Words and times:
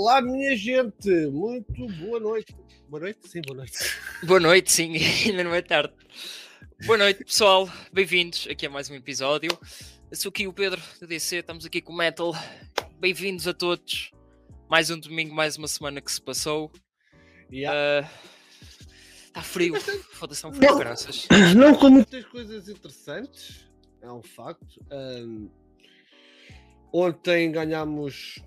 Olá, 0.00 0.22
minha 0.22 0.56
gente, 0.56 1.10
muito 1.26 1.88
boa 1.98 2.20
noite. 2.20 2.54
Boa 2.88 3.00
noite? 3.00 3.28
Sim, 3.28 3.42
boa 3.44 3.56
noite. 3.56 3.78
Boa 4.22 4.38
noite, 4.38 4.70
sim, 4.70 4.94
ainda 5.26 5.42
não 5.42 5.52
é 5.52 5.60
tarde. 5.60 5.92
Boa 6.86 6.96
noite, 6.96 7.24
pessoal, 7.24 7.68
bem-vindos 7.92 8.46
aqui 8.48 8.66
a 8.66 8.70
mais 8.70 8.88
um 8.88 8.94
episódio. 8.94 9.50
Eu 10.08 10.16
sou 10.16 10.28
aqui 10.30 10.46
o 10.46 10.52
Pedro 10.52 10.80
da 11.00 11.06
DC, 11.08 11.38
estamos 11.38 11.66
aqui 11.66 11.80
com 11.80 11.92
o 11.92 11.96
Metal. 11.96 12.32
Bem-vindos 13.00 13.48
a 13.48 13.52
todos. 13.52 14.12
Mais 14.70 14.88
um 14.88 15.00
domingo, 15.00 15.34
mais 15.34 15.56
uma 15.56 15.66
semana 15.66 16.00
que 16.00 16.12
se 16.12 16.22
passou. 16.22 16.70
Yeah. 17.52 18.08
Está 19.26 19.42
frio, 19.42 19.74
foda-se, 20.12 20.44
é 20.44 20.48
um 20.48 20.52
frio, 20.52 20.70
Não. 20.70 20.78
graças. 20.78 21.26
Não 21.56 21.74
com 21.74 21.90
muitas 21.90 22.24
coisas 22.26 22.68
interessantes, 22.68 23.68
é 24.00 24.12
um 24.12 24.22
facto. 24.22 24.80
Ahm, 24.92 25.48
ontem 26.92 27.50
ganhámos 27.50 28.40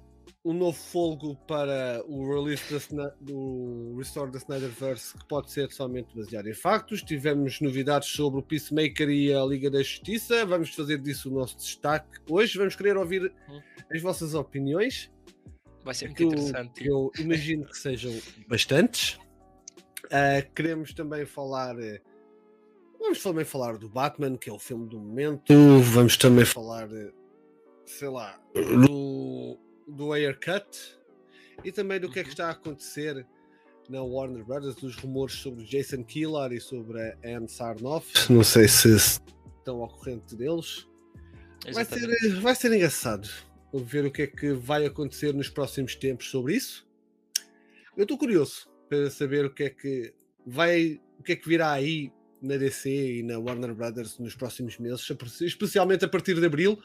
um 0.43 0.53
novo 0.53 0.77
folgo 0.77 1.35
para 1.47 2.03
o 2.07 2.27
release 2.33 2.63
do 3.19 3.95
Restore 3.97 4.31
da 4.31 4.39
Snyderverse, 4.39 5.15
que 5.17 5.25
pode 5.27 5.51
ser 5.51 5.71
somente 5.71 6.15
baseado 6.15 6.47
em 6.47 6.53
factos. 6.53 7.03
Tivemos 7.03 7.61
novidades 7.61 8.09
sobre 8.09 8.39
o 8.39 8.43
Peacemaker 8.43 9.09
e 9.09 9.31
a 9.33 9.43
Liga 9.45 9.69
da 9.69 9.83
Justiça. 9.83 10.45
Vamos 10.45 10.73
fazer 10.73 10.97
disso 10.97 11.29
o 11.29 11.33
nosso 11.33 11.57
destaque. 11.57 12.19
Hoje 12.27 12.57
vamos 12.57 12.75
querer 12.75 12.97
ouvir 12.97 13.31
Hum. 13.47 13.61
as 13.93 14.01
vossas 14.01 14.33
opiniões. 14.33 15.11
Vai 15.83 15.93
ser 15.93 16.07
muito 16.07 16.23
eu, 16.23 16.27
interessante. 16.29 16.81
que 16.83 16.87
eu 16.89 17.11
imagino 17.19 17.65
que 17.65 17.77
sejam 17.77 18.11
bastantes. 18.47 19.19
Ah, 20.11 20.41
queremos 20.55 20.93
também 20.93 21.25
falar. 21.25 21.75
Vamos 22.99 23.21
também 23.21 23.45
falar 23.45 23.77
do 23.77 23.89
Batman, 23.89 24.37
que 24.37 24.49
é 24.49 24.53
o 24.53 24.59
filme 24.59 24.87
do 24.87 24.99
momento. 24.99 25.53
Vamos 25.93 26.17
também 26.17 26.45
falar, 26.45 26.87
sei 27.85 28.09
lá, 28.09 28.39
do, 28.53 29.57
do 29.95 30.13
Haircut 30.13 30.65
e 31.63 31.71
também 31.71 31.99
do 31.99 32.09
que 32.09 32.19
é 32.19 32.23
que 32.23 32.29
Uhum. 32.29 32.33
está 32.33 32.47
a 32.47 32.51
acontecer 32.51 33.25
na 33.89 34.01
Warner 34.01 34.43
Brothers, 34.45 34.75
dos 34.75 34.95
rumores 34.95 35.35
sobre 35.35 35.63
Jason 35.65 36.03
Killar 36.03 36.51
e 36.53 36.61
sobre 36.61 37.01
a 37.01 37.17
Anne 37.25 37.49
Sarnoff. 37.49 38.31
Não 38.31 38.43
sei 38.43 38.67
se 38.67 38.95
estão 38.95 39.81
ao 39.81 39.89
corrente 39.89 40.35
deles. 40.35 40.87
Vai 41.73 41.85
ser, 41.85 42.09
eh, 42.09 42.29
vai 42.39 42.55
ser 42.55 42.73
engraçado 42.73 43.29
ver 43.73 44.05
o 44.05 44.11
que 44.11 44.23
é 44.23 44.27
que 44.27 44.53
vai 44.53 44.85
acontecer 44.85 45.33
nos 45.33 45.49
próximos 45.49 45.95
tempos 45.95 46.29
sobre 46.29 46.55
isso. 46.55 46.87
Eu 47.95 48.03
estou 48.03 48.17
curioso 48.17 48.69
para 48.89 49.09
saber 49.09 49.45
o 49.45 49.53
que 49.53 49.63
é 49.63 49.69
que 49.69 50.13
vai, 50.45 50.99
o 51.19 51.23
que 51.23 51.33
é 51.33 51.35
que 51.35 51.47
virá 51.47 51.71
aí 51.71 52.11
na 52.41 52.57
DC 52.57 52.89
e 52.89 53.23
na 53.23 53.37
Warner 53.37 53.75
Brothers 53.75 54.17
nos 54.17 54.35
próximos 54.35 54.77
meses, 54.79 55.07
especialmente 55.41 56.03
a 56.03 56.09
partir 56.09 56.39
de 56.39 56.45
abril, 56.45 56.81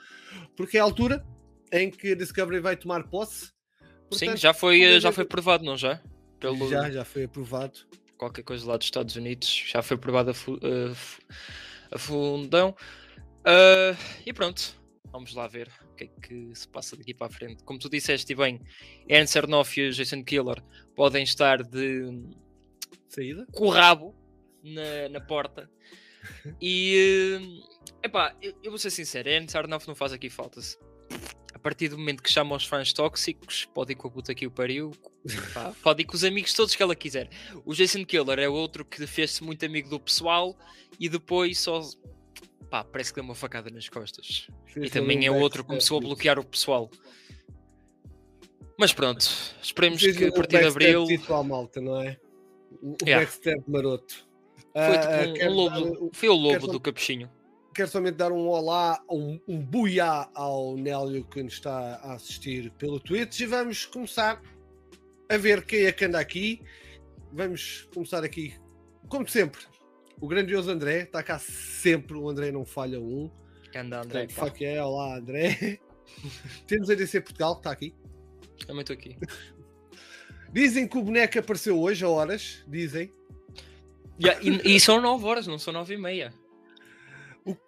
porque 0.56 0.76
é 0.76 0.80
a 0.80 0.84
altura 0.84 1.24
em 1.72 1.90
que 1.90 2.12
a 2.12 2.14
Discovery 2.16 2.60
vai 2.60 2.76
tomar 2.76 3.04
posse. 3.08 3.46
Sim, 3.46 3.50
Portanto, 4.10 4.36
já 4.38 4.54
foi, 4.54 4.80
vamos 4.86 5.02
já 5.02 5.12
foi 5.12 5.24
aprovado, 5.24 5.64
não 5.64 5.76
já? 5.76 6.00
Pelo 6.38 6.68
já, 6.70 6.90
já 6.90 7.04
foi 7.04 7.24
aprovado. 7.24 7.80
qualquer 8.16 8.42
coisa 8.42 8.66
lá 8.66 8.76
dos 8.76 8.86
Estados 8.86 9.16
Unidos, 9.16 9.48
já 9.66 9.82
foi 9.82 9.96
aprovado 9.96 10.30
a, 10.30 10.34
fu- 10.34 10.58
a 10.62 10.94
fu- 10.94 11.22
a 11.90 11.98
fundão. 11.98 12.74
Ah, 13.44 13.96
e 14.24 14.32
pronto, 14.32 14.74
vamos 15.10 15.34
lá 15.34 15.46
ver 15.48 15.68
o 15.92 15.94
que 15.96 16.04
é 16.04 16.06
que 16.06 16.50
se 16.54 16.68
passa 16.68 16.96
daqui 16.96 17.14
para 17.14 17.26
a 17.26 17.30
frente. 17.30 17.64
Como 17.64 17.78
tu 17.78 17.88
disseste 17.88 18.32
e 18.32 18.36
bem, 18.36 18.60
Aaron 19.10 19.26
Sarnoff 19.26 19.80
e 19.80 19.88
o 19.88 19.92
Jason 19.92 20.22
Killer 20.22 20.62
podem 20.94 21.22
estar 21.24 21.62
de 21.62 22.22
Saída? 23.08 23.46
com 23.52 23.66
o 23.66 23.70
rabo 23.70 24.14
na, 24.62 25.08
na 25.08 25.20
porta. 25.20 25.68
E 26.60 27.38
eh, 28.02 28.06
epá, 28.06 28.34
eu, 28.42 28.52
eu 28.64 28.70
vou 28.72 28.78
ser 28.78 28.90
sincero, 28.90 29.30
Aaron 29.30 29.46
Sarnoff 29.48 29.86
não 29.86 29.94
faz 29.94 30.12
aqui 30.12 30.28
falta-se. 30.28 30.76
A 30.76 30.85
partir 31.66 31.88
do 31.88 31.98
momento 31.98 32.22
que 32.22 32.30
chama 32.30 32.54
os 32.54 32.64
fãs 32.64 32.92
tóxicos, 32.92 33.64
pode 33.74 33.90
ir 33.90 33.96
com 33.96 34.06
a 34.06 34.10
puta 34.12 34.32
que 34.32 34.46
o 34.46 34.50
pariu, 34.52 34.92
pá, 35.52 35.74
pode 35.82 36.02
ir 36.02 36.04
com 36.04 36.14
os 36.14 36.22
amigos 36.22 36.52
todos 36.54 36.76
que 36.76 36.82
ela 36.82 36.94
quiser. 36.94 37.28
O 37.64 37.74
Jason 37.74 38.04
Killer 38.04 38.38
é 38.38 38.48
outro 38.48 38.84
que 38.84 39.04
fez-se 39.04 39.42
muito 39.42 39.66
amigo 39.66 39.88
do 39.90 39.98
pessoal 39.98 40.56
e 41.00 41.08
depois 41.08 41.58
só 41.58 41.80
pá, 42.70 42.84
parece 42.84 43.10
que 43.10 43.16
deu 43.16 43.24
uma 43.24 43.34
facada 43.34 43.68
nas 43.68 43.88
costas. 43.88 44.46
E 44.76 44.88
também 44.88 45.26
é 45.26 45.30
outro 45.32 45.64
que 45.64 45.68
começou 45.70 45.98
a 45.98 46.00
bloquear 46.00 46.38
o 46.38 46.44
pessoal. 46.44 46.88
Mas 48.78 48.92
pronto, 48.92 49.26
esperemos 49.60 50.00
Fez 50.00 50.16
que 50.16 50.24
a 50.24 50.28
um 50.28 50.32
partir 50.32 50.60
de 50.60 50.66
abril 50.66 51.04
dito 51.06 51.34
à 51.34 51.42
malta, 51.42 51.80
não 51.80 52.00
é? 52.00 52.16
O 52.80 52.90
o 52.92 52.96
Yeah. 53.04 53.24
backstab 53.26 53.60
maroto. 53.66 54.24
foi 54.72 54.82
Ah, 54.82 54.98
tipo 55.00 55.30
um- 55.30 55.34
quero 55.34 55.50
um, 55.50 55.54
lobo, 55.56 56.10
foi 56.12 56.28
o 56.28 56.34
lobo 56.34 56.66
do 56.68 56.78
capuchinho. 56.78 57.28
Quero 57.76 57.90
somente 57.90 58.14
dar 58.14 58.32
um 58.32 58.48
olá, 58.48 58.98
um, 59.06 59.38
um 59.46 59.60
buiá 59.60 60.30
ao 60.34 60.78
Nélio 60.78 61.22
que 61.26 61.42
nos 61.42 61.52
está 61.52 61.96
a 61.96 62.14
assistir 62.14 62.70
pelo 62.78 62.98
Twitch 62.98 63.40
e 63.40 63.46
vamos 63.46 63.84
começar 63.84 64.40
a 65.28 65.36
ver 65.36 65.62
quem 65.62 65.84
é 65.84 65.92
que 65.92 66.06
anda 66.06 66.18
aqui. 66.18 66.62
Vamos 67.30 67.86
começar 67.92 68.24
aqui, 68.24 68.54
como 69.10 69.28
sempre, 69.28 69.60
o 70.18 70.26
grandioso 70.26 70.70
André, 70.70 71.02
está 71.02 71.22
cá 71.22 71.38
sempre, 71.38 72.16
o 72.16 72.26
André 72.30 72.50
não 72.50 72.64
falha 72.64 72.98
um. 72.98 73.30
Anda 73.74 74.00
André, 74.00 74.26
Portanto, 74.26 74.32
fuck 74.32 74.64
yeah, 74.64 74.88
olá 74.88 75.18
André. 75.18 75.78
Temos 76.66 76.88
a 76.88 76.94
DC 76.94 77.20
Portugal, 77.20 77.56
que 77.56 77.60
está 77.60 77.72
aqui. 77.72 77.94
Também 78.66 78.80
estou 78.80 78.94
aqui. 78.94 79.18
Dizem 80.50 80.88
que 80.88 80.96
o 80.96 81.02
boneco 81.02 81.38
apareceu 81.38 81.78
hoje 81.78 82.02
a 82.02 82.08
horas, 82.08 82.64
dizem. 82.66 83.12
Ya, 84.18 84.38
e, 84.40 84.76
e 84.76 84.80
são 84.80 84.98
9 84.98 85.26
horas, 85.26 85.46
não 85.46 85.58
são 85.58 85.74
9 85.74 85.92
e 85.92 85.98
meia. 85.98 86.32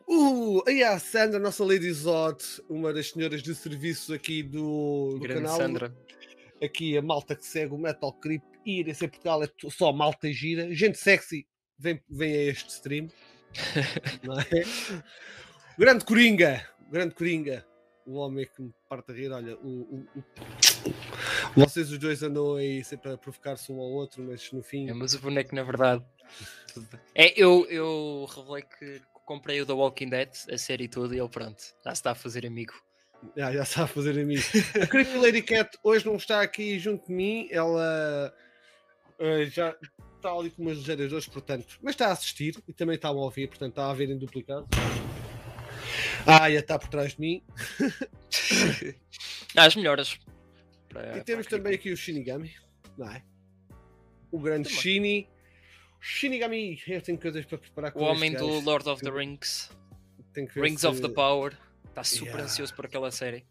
O, 0.07 0.63
aí 0.67 0.83
a 0.83 0.99
Sandra, 0.99 1.39
nossa 1.39 1.65
Lady 1.65 1.93
Zod, 1.93 2.43
uma 2.69 2.93
das 2.93 3.11
senhoras 3.11 3.43
de 3.43 3.55
serviços 3.55 4.11
aqui 4.15 4.43
do, 4.43 5.11
do 5.15 5.21
Grande 5.21 5.43
canal. 5.43 5.57
Sandra. 5.57 5.97
aqui 6.63 6.97
a 6.99 7.03
malta 7.03 7.37
que 7.37 7.47
segue 7.47 7.75
o 7.75 7.79
Metal 7.79 8.13
Creep 8.15 8.43
e 8.67 8.81
a 8.81 8.85
DC 8.85 9.07
Portugal 9.09 9.45
é 9.45 9.49
só 9.71 9.93
malta 9.93 10.33
gira. 10.33 10.75
Gente 10.75 10.99
sexy 10.99 11.47
vem, 11.79 12.03
vem 12.11 12.33
a 12.33 12.43
este 12.51 12.69
stream. 12.71 13.09
é? 14.53 15.03
Grande 15.79 16.05
Coringa, 16.05 16.69
grande 16.91 17.15
Coringa, 17.15 17.65
o 18.05 18.15
homem 18.15 18.47
que 18.47 18.61
me 18.61 18.75
parte 18.89 19.13
a 19.13 19.15
rir. 19.15 19.31
Olha, 19.31 19.57
o, 19.59 19.69
o- 19.69 20.07
o- 20.17 20.25
vocês 21.55 21.91
os 21.93 21.99
dois 21.99 22.23
andam 22.23 22.57
aí 22.57 22.83
sempre 22.83 23.13
a 23.13 23.17
provocar-se 23.17 23.71
um 23.73 23.77
ao 23.79 23.91
outro, 23.91 24.23
mas 24.25 24.51
no 24.53 24.63
fim. 24.63 24.89
É, 24.89 24.93
mas 24.93 25.15
o 25.15 25.21
boneco, 25.21 25.55
na 25.55 25.63
verdade. 25.63 26.05
É, 27.15 27.41
eu, 27.41 27.65
eu 27.71 28.27
revelei 28.35 28.63
que 28.63 29.01
comprei 29.29 29.61
o 29.61 29.67
The 29.67 29.75
Walking 29.75 30.09
Dead, 30.09 30.31
a 30.51 30.57
série 30.57 30.89
toda, 30.89 31.15
e 31.15 31.19
ele, 31.19 31.29
pronto, 31.29 31.63
já 31.85 31.93
está 31.93 32.13
a 32.13 32.15
fazer 32.15 32.47
amigo. 32.47 32.73
Já, 33.37 33.53
já 33.53 33.87
fazer 33.87 34.19
a 34.19 34.25
mim. 34.25 34.37
A 34.81 34.87
Creepy 34.87 35.19
Lady 35.19 35.43
Cat 35.43 35.77
hoje 35.85 36.07
não 36.07 36.17
está 36.17 36.41
aqui 36.41 36.79
junto 36.79 37.09
de 37.09 37.13
mim, 37.13 37.47
ela 37.51 38.35
eh, 39.19 39.45
já 39.47 39.77
está 40.17 40.33
ali 40.33 40.49
com 40.51 40.63
umas 40.63 40.79
ligeiras 40.79 41.11
dores, 41.11 41.27
portanto, 41.27 41.79
mas 41.83 41.93
está 41.93 42.07
a 42.09 42.13
assistir 42.13 42.57
e 42.67 42.73
também 42.73 42.97
está 42.97 43.09
a 43.09 43.13
ouvir, 43.13 43.49
portanto 43.49 43.73
está 43.73 43.91
a 43.91 43.95
ver 43.95 44.09
em 44.09 44.17
duplicado. 44.19 44.67
Ah, 46.27 46.51
já 46.51 46.61
está 46.61 46.79
por 46.79 46.89
trás 46.89 47.15
de 47.15 47.21
mim. 47.21 47.45
As 49.55 49.77
melhoras. 49.77 50.19
Para- 50.89 51.19
e 51.19 51.23
temos 51.23 51.47
também 51.47 51.75
aqui 51.75 51.93
o 51.93 51.97
Shinigami, 51.97 52.55
não 52.97 53.11
é? 53.11 53.23
O 54.31 54.39
grande 54.39 54.69
Também. 54.69 54.83
Shini. 54.83 55.29
Shinigami, 56.01 56.81
eu 56.87 57.03
tenho 57.03 57.19
coisas 57.19 57.45
para 57.45 57.59
preparar 57.59 57.93
com 57.93 58.01
O 58.01 58.05
homem 58.05 58.33
do 58.33 58.47
gajo. 58.47 58.61
Lord 58.65 58.89
of 58.89 59.03
the 59.03 59.11
Rings, 59.11 59.71
Rings 60.55 60.81
se- 60.81 60.87
of 60.87 61.01
the 61.01 61.09
Power, 61.09 61.57
está 61.89 62.05
super 62.05 62.27
Yeah. 62.27 62.45
ansioso 62.45 62.75
por 62.75 62.87
aquela 62.87 63.11
série. 63.11 63.45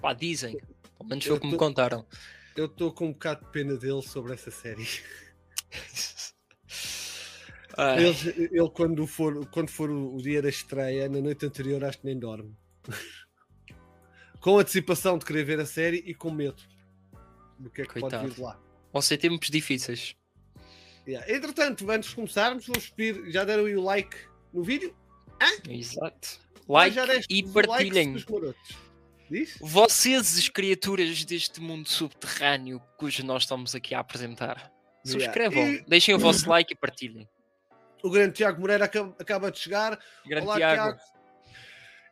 Pá, 0.00 0.12
dizem, 0.12 0.56
pelo 0.96 1.08
menos 1.08 1.24
foi 1.24 1.36
o 1.36 1.40
que 1.40 1.46
me 1.48 1.56
contaram. 1.56 2.06
Eu 2.56 2.66
estou 2.66 2.92
com 2.92 3.06
um 3.06 3.12
bocado 3.12 3.44
de 3.44 3.50
pena 3.52 3.76
dele 3.76 4.02
sobre 4.02 4.32
essa 4.34 4.50
série. 4.50 4.86
Ele, 7.96 8.48
ele 8.52 8.70
quando, 8.70 9.06
for, 9.06 9.46
quando 9.50 9.68
for 9.70 9.88
o 9.88 10.16
o 10.16 10.22
dia 10.22 10.42
da 10.42 10.48
estreia, 10.48 11.08
na 11.08 11.20
noite 11.20 11.46
anterior, 11.46 11.84
acho 11.84 11.98
que 12.00 12.06
nem 12.06 12.18
dorme. 12.18 12.56
com 14.40 14.58
antecipação 14.58 15.16
de 15.16 15.24
querer 15.24 15.44
ver 15.44 15.60
a 15.60 15.66
série 15.66 15.98
e 15.98 16.12
com 16.12 16.28
medo 16.30 16.60
do 17.56 17.70
que 17.70 17.82
é 17.82 17.84
que 17.84 17.90
pode 17.90 18.00
Coitado. 18.00 18.26
vir 18.28 18.34
de 18.34 18.40
lá. 18.40 18.60
vão 18.92 19.00
ser 19.00 19.18
tempos 19.18 19.48
difíceis. 19.48 20.16
Yeah. 21.08 21.32
Entretanto, 21.32 21.90
antes 21.90 22.10
de 22.10 22.16
começarmos, 22.16 22.66
vamos 22.66 22.90
pedir, 22.90 23.30
já 23.32 23.42
deram 23.42 23.64
aí 23.64 23.74
o 23.74 23.80
like 23.82 24.14
no 24.52 24.62
vídeo? 24.62 24.94
Exato. 25.66 26.38
Ou 26.66 26.76
Like 26.76 26.98
e 27.30 27.42
partilhem. 27.50 28.14
Diz? 29.30 29.56
Vocês, 29.60 30.38
as 30.38 30.48
criaturas 30.50 31.24
deste 31.24 31.60
mundo 31.60 31.88
subterrâneo 31.88 32.80
cujo 32.98 33.24
nós 33.24 33.44
estamos 33.44 33.74
aqui 33.74 33.94
a 33.94 34.00
apresentar, 34.00 34.70
Yeah. 35.06 35.24
subscrevam, 35.32 35.66
E- 35.66 35.84
deixem 35.88 36.14
o 36.14 36.18
vosso 36.18 36.46
like 36.50 36.74
e 36.74 36.76
partilhem. 36.76 37.26
O 38.02 38.10
grande 38.10 38.34
Tiago 38.34 38.60
Moreira 38.60 38.84
acaba, 38.84 39.50
de 39.50 39.58
chegar. 39.58 39.98
Grande 40.26 40.46
Olá, 40.46 40.56
Tiago. 40.56 40.98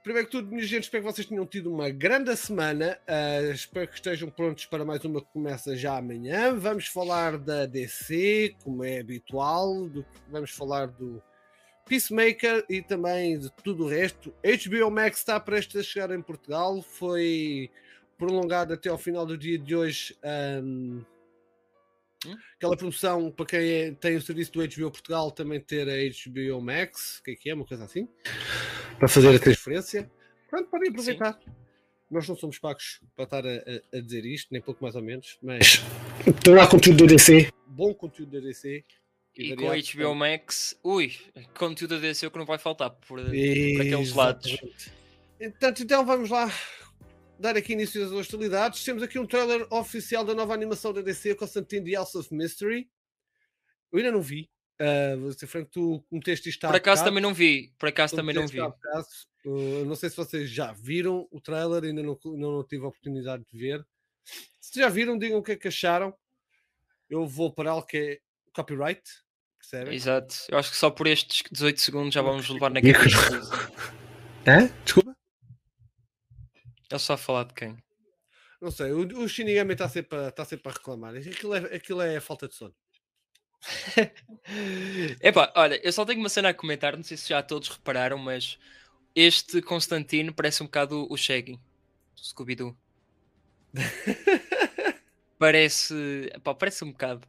Primeiro 0.06 0.28
que 0.28 0.36
tudo, 0.36 0.48
minha 0.52 0.64
gente, 0.64 0.84
espero 0.84 1.02
que 1.04 1.12
vocês 1.12 1.26
tenham 1.26 1.44
tido 1.44 1.68
uma 1.68 1.90
grande 1.90 2.36
semana. 2.36 2.96
Ah, 3.08 3.40
espero 3.52 3.88
que 3.88 3.96
estejam 3.96 4.30
prontos 4.30 4.64
para 4.64 4.84
mais 4.84 5.04
uma 5.04 5.20
que 5.20 5.26
começa 5.32 5.76
já 5.76 5.96
amanhã. 5.96 6.54
Vamos 6.54 6.86
falar 6.86 7.36
da 7.36 7.66
DC, 7.66 8.54
como 8.62 8.84
é 8.84 9.00
habitual. 9.00 9.88
do- 9.88 10.06
vamos 10.28 10.52
falar 10.52 10.86
do 10.86 11.20
Peacemaker 11.88 12.64
e 12.70 12.80
também 12.82 13.36
de 13.36 13.50
tudo 13.64 13.82
o 13.84 13.88
resto. 13.88 14.32
HBO 14.44 14.92
Max 14.92 15.18
está 15.18 15.40
prestes 15.40 15.74
a 15.80 15.82
chegar 15.82 16.12
em 16.12 16.22
Portugal. 16.22 16.80
Foi 16.82 17.68
prolongado 18.16 18.74
até 18.74 18.88
ao 18.88 18.98
final 18.98 19.26
do 19.26 19.36
dia 19.36 19.58
de 19.58 19.74
hoje. 19.74 20.16
Um? 20.62 21.04
Aquela 22.56 22.76
promoção 22.76 23.30
para 23.32 23.46
quem 23.46 23.70
é, 23.72 23.90
tem 23.90 24.14
o 24.14 24.22
serviço 24.22 24.52
do 24.52 24.60
HBO 24.60 24.90
Portugal 24.92 25.32
também 25.32 25.60
ter 25.60 25.88
a 25.88 25.94
HBO 25.94 26.60
Max, 26.60 27.18
o 27.18 27.24
que 27.24 27.32
é 27.32 27.34
que 27.34 27.50
é? 27.50 27.54
Uma 27.54 27.66
coisa 27.66 27.84
assim, 27.84 28.08
para 28.98 29.08
fazer 29.08 29.34
a 29.34 29.38
transferência. 29.38 30.10
Pronto, 30.48 30.70
podem 30.70 30.90
aproveitar. 30.90 31.34
Sim. 31.34 31.50
Nós 32.10 32.28
não 32.28 32.36
somos 32.36 32.58
pagos 32.58 33.00
para 33.16 33.24
estar 33.24 33.44
a, 33.44 33.96
a, 33.96 34.00
dizer 34.00 34.24
isto, 34.24 34.48
nem 34.52 34.62
pouco 34.62 34.82
mais 34.82 34.94
ou 34.94 35.02
menos, 35.02 35.38
mas 35.42 35.82
tem 36.42 36.54
lá 36.54 36.66
conteúdo 36.68 37.04
da 37.04 37.14
DC. 37.14 37.50
Bom 37.66 37.92
conteúdo 37.92 38.32
da 38.32 38.46
DC. 38.46 38.84
E, 39.36 39.52
e 39.52 39.56
com 39.56 39.70
a 39.70 39.76
HBO 39.76 40.14
Max, 40.14 40.78
ui, 40.82 41.12
conteúdo 41.58 41.96
da 41.96 42.00
DC 42.00 42.30
que 42.30 42.38
não 42.38 42.46
vai 42.46 42.58
faltar 42.58 42.90
por, 42.90 43.20
por 43.20 43.28
aqueles 43.28 44.14
lados. 44.14 44.56
Portanto, 45.38 45.82
então 45.82 46.06
vamos 46.06 46.30
lá 46.30 46.50
dar 47.38 47.56
aqui 47.56 47.72
início 47.72 48.02
às 48.02 48.12
hostilidades. 48.12 48.82
Temos 48.84 49.02
aqui 49.02 49.18
um 49.18 49.26
trailer 49.26 49.66
oficial 49.70 50.24
da 50.24 50.34
nova 50.34 50.54
animação 50.54 50.92
da 50.92 51.02
DC, 51.02 51.34
Constantine 51.34 51.84
The 51.84 51.96
House 51.96 52.14
of 52.14 52.32
Mystery. 52.32 52.88
Eu 53.92 53.98
ainda 53.98 54.12
não 54.12 54.22
vi. 54.22 54.48
Uh, 54.80 55.18
vou 55.18 55.32
ser 55.32 55.46
franco, 55.46 55.70
tu 55.70 56.04
meteste 56.10 56.50
isto 56.50 56.66
Por 56.66 56.76
acaso 56.76 57.02
também 57.02 57.22
não 57.22 57.32
vi. 57.32 57.72
Por 57.78 57.88
acaso 57.88 58.14
também 58.14 58.34
não 58.34 58.46
vi. 58.46 58.60
Uh, 58.60 59.84
não 59.86 59.94
sei 59.94 60.10
se 60.10 60.16
vocês 60.16 60.50
já 60.50 60.72
viram 60.72 61.26
o 61.30 61.40
trailer, 61.40 61.84
ainda 61.84 62.02
não, 62.02 62.18
não, 62.24 62.52
não 62.52 62.64
tive 62.64 62.84
a 62.84 62.88
oportunidade 62.88 63.44
de 63.50 63.58
ver. 63.58 63.86
Se 64.60 64.80
já 64.80 64.88
viram, 64.88 65.16
digam 65.18 65.38
o 65.38 65.42
que 65.42 65.52
é 65.52 65.56
que 65.56 65.68
acharam. 65.68 66.14
Eu 67.08 67.26
vou 67.26 67.52
para 67.52 67.70
algo 67.70 67.86
que 67.86 67.96
é 67.96 68.18
copyright. 68.52 69.02
Percebem? 69.58 69.94
Exato. 69.94 70.34
Eu 70.48 70.58
acho 70.58 70.70
que 70.70 70.76
só 70.76 70.90
por 70.90 71.06
estes 71.06 71.42
18 71.50 71.80
segundos 71.80 72.14
já 72.14 72.20
vamos 72.20 72.48
levar 72.48 72.70
na 72.70 72.82
cabeça. 72.82 73.16
Hã? 74.46 74.70
Desculpa? 74.84 75.16
Ele 76.90 77.00
só 77.00 77.14
a 77.14 77.18
falar 77.18 77.44
de 77.44 77.54
quem? 77.54 77.76
Não 78.60 78.70
sei, 78.70 78.92
o, 78.92 79.00
o 79.22 79.28
Shinigami 79.28 79.72
está 79.72 79.88
sempre, 79.88 80.30
tá 80.32 80.44
sempre 80.44 80.68
a 80.68 80.72
reclamar. 80.72 81.14
Aquilo 81.14 81.54
é, 81.54 81.58
aquilo 81.76 82.00
é 82.00 82.20
falta 82.20 82.48
de 82.48 82.54
sono. 82.54 82.74
Epá, 85.20 85.52
olha, 85.56 85.80
eu 85.84 85.92
só 85.92 86.04
tenho 86.04 86.20
uma 86.20 86.28
cena 86.28 86.50
a 86.50 86.54
comentar, 86.54 86.96
não 86.96 87.02
sei 87.02 87.16
se 87.16 87.28
já 87.28 87.42
todos 87.42 87.68
repararam, 87.68 88.18
mas 88.18 88.58
este 89.14 89.60
Constantino 89.62 90.32
parece 90.32 90.62
um 90.62 90.66
bocado 90.66 91.06
o 91.10 91.16
Shaggy, 91.16 91.58
Scooby-Doo. 92.16 92.76
parece, 95.38 96.30
epá, 96.34 96.54
parece 96.54 96.84
um 96.84 96.92
bocado. 96.92 97.26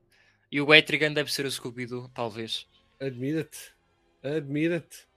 E 0.51 0.61
o 0.61 0.73
Etrigan 0.73 1.13
deve 1.13 1.31
ser 1.31 1.45
o 1.45 1.51
Scooby-Doo, 1.51 2.09
talvez. 2.09 2.67
Admira-te, 2.99 3.73
admira-te. 4.23 5.07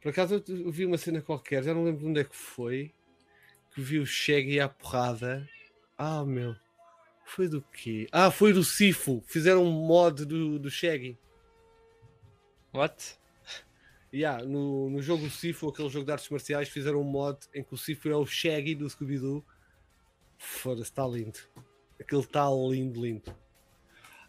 Por 0.00 0.10
acaso 0.10 0.42
eu 0.48 0.70
vi 0.70 0.86
uma 0.86 0.98
cena 0.98 1.20
qualquer, 1.20 1.62
já 1.62 1.74
não 1.74 1.84
lembro 1.84 2.00
de 2.00 2.06
onde 2.06 2.20
é 2.20 2.24
que 2.24 2.36
foi, 2.36 2.94
que 3.74 3.80
vi 3.80 3.98
o 3.98 4.06
Shaggy 4.06 4.60
à 4.60 4.68
porrada. 4.68 5.48
Ah, 5.96 6.24
meu. 6.24 6.54
Foi 7.28 7.46
do 7.46 7.60
quê? 7.60 8.08
Ah, 8.10 8.30
foi 8.30 8.54
do 8.54 8.64
Sifo. 8.64 9.22
Fizeram 9.26 9.62
um 9.62 9.70
mod 9.70 10.24
do, 10.24 10.58
do 10.58 10.70
Shaggy. 10.70 11.18
What? 12.72 13.18
Yeah, 14.12 14.42
no, 14.44 14.88
no 14.88 15.02
jogo 15.02 15.28
Sifo, 15.28 15.68
aquele 15.68 15.90
jogo 15.90 16.06
de 16.06 16.12
artes 16.12 16.30
marciais, 16.30 16.70
fizeram 16.70 17.02
um 17.02 17.04
mod 17.04 17.38
em 17.54 17.62
que 17.62 17.74
o 17.74 17.76
Sifo 17.76 18.08
é 18.08 18.16
o 18.16 18.24
Shaggy 18.24 18.74
do 18.74 18.88
Scooby-Doo. 18.88 19.44
Foda-se, 20.38 20.90
está 20.90 21.06
lindo. 21.06 21.38
Aquilo 22.00 22.22
está 22.22 22.48
lindo, 22.48 23.00
lindo. 23.00 23.36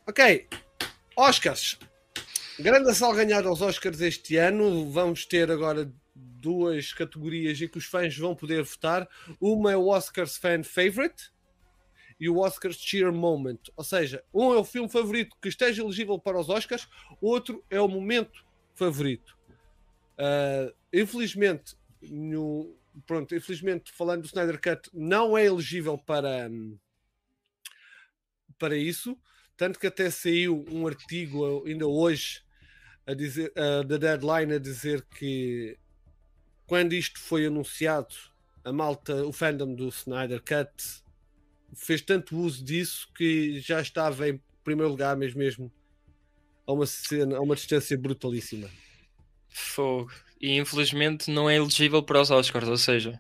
Ok, 0.06 0.50
Oscars. 1.16 1.80
Grande 2.60 2.94
sal 2.94 3.14
ganhado 3.16 3.48
aos 3.48 3.62
Oscars 3.62 4.02
este 4.02 4.36
ano. 4.36 4.92
Vamos 4.92 5.26
ter 5.26 5.50
agora 5.50 5.90
duas 6.14 6.92
categorias 6.92 7.62
em 7.62 7.68
que 7.70 7.78
os 7.78 7.86
fãs 7.86 8.16
vão 8.18 8.36
poder 8.36 8.62
votar. 8.64 9.08
Uma 9.40 9.72
é 9.72 9.78
o 9.78 9.88
Oscars 9.88 10.36
Fan 10.36 10.64
Favorite 10.64 11.32
e 12.20 12.30
o 12.30 12.40
Oscars 12.40 12.78
Cheer 12.78 13.12
Moment. 13.14 13.60
Ou 13.76 13.84
seja, 13.84 14.24
um 14.34 14.54
é 14.54 14.58
o 14.58 14.64
filme 14.64 14.90
favorito 14.90 15.38
que 15.42 15.48
esteja 15.48 15.82
elegível 15.82 16.20
para 16.20 16.40
os 16.40 16.50
Oscars, 16.50 16.88
outro 17.22 17.64
é 17.70 17.80
o 17.80 17.88
momento 17.88 18.44
favorito. 18.76 19.38
Uh, 20.18 20.74
infelizmente, 20.92 21.76
no, 22.02 22.76
pronto, 23.08 23.34
infelizmente, 23.34 23.92
falando 23.94 24.22
do 24.22 24.28
Snyder 24.28 24.60
Cut, 24.62 24.90
não 24.94 25.38
é 25.38 25.46
elegível 25.46 25.98
para, 25.98 26.50
para 28.58 28.76
isso. 28.76 29.18
Tanto 29.56 29.80
que 29.80 29.88
até 29.88 30.10
saiu 30.10 30.66
um 30.72 30.88
artigo 30.88 31.66
ainda 31.66 31.88
hoje 31.88 32.42
a 33.06 33.14
dizer, 33.14 33.52
uh, 33.52 33.84
da 33.84 33.98
Deadline 33.98 34.54
a 34.54 34.60
dizer 34.60 35.06
que 35.18 35.78
quando 36.68 36.94
isto 36.94 37.20
foi 37.20 37.46
anunciado, 37.46 38.14
a 38.64 38.72
malta, 38.72 39.26
o 39.26 39.32
fandom 39.32 39.74
do 39.74 39.88
Snyder 39.88 40.42
Cut 40.42 41.02
fez 41.76 42.02
tanto 42.02 42.38
uso 42.38 42.64
disso 42.64 43.08
que 43.16 43.60
já 43.60 43.82
estava 43.82 44.30
em 44.30 44.42
primeiro 44.64 44.92
lugar, 44.92 45.16
mesmo, 45.16 45.40
mesmo 45.40 45.72
a 46.66 46.74
uma, 46.74 46.86
cena, 46.86 47.38
a 47.38 47.42
uma 47.42 47.56
distância 47.56 47.98
brutalíssima. 47.98 48.70
Fogo. 49.50 50.12
E 50.40 50.58
infelizmente 50.58 51.30
não 51.32 51.50
é 51.50 51.56
elegível 51.56 52.04
para 52.04 52.22
os 52.22 52.32
Oscars, 52.32 52.68
ou 52.68 52.78
seja, 52.78 53.20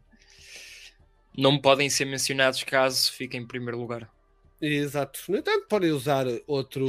não 1.36 1.60
podem 1.60 1.90
ser 1.90 2.06
mencionados 2.06 2.64
caso 2.64 3.12
fiquem 3.12 3.42
em 3.42 3.48
primeiro 3.48 3.80
lugar. 3.80 4.10
Exato. 4.62 5.20
No 5.30 5.38
entanto, 5.38 5.68
podem 5.68 5.92
usar 5.92 6.26
outro, 6.46 6.86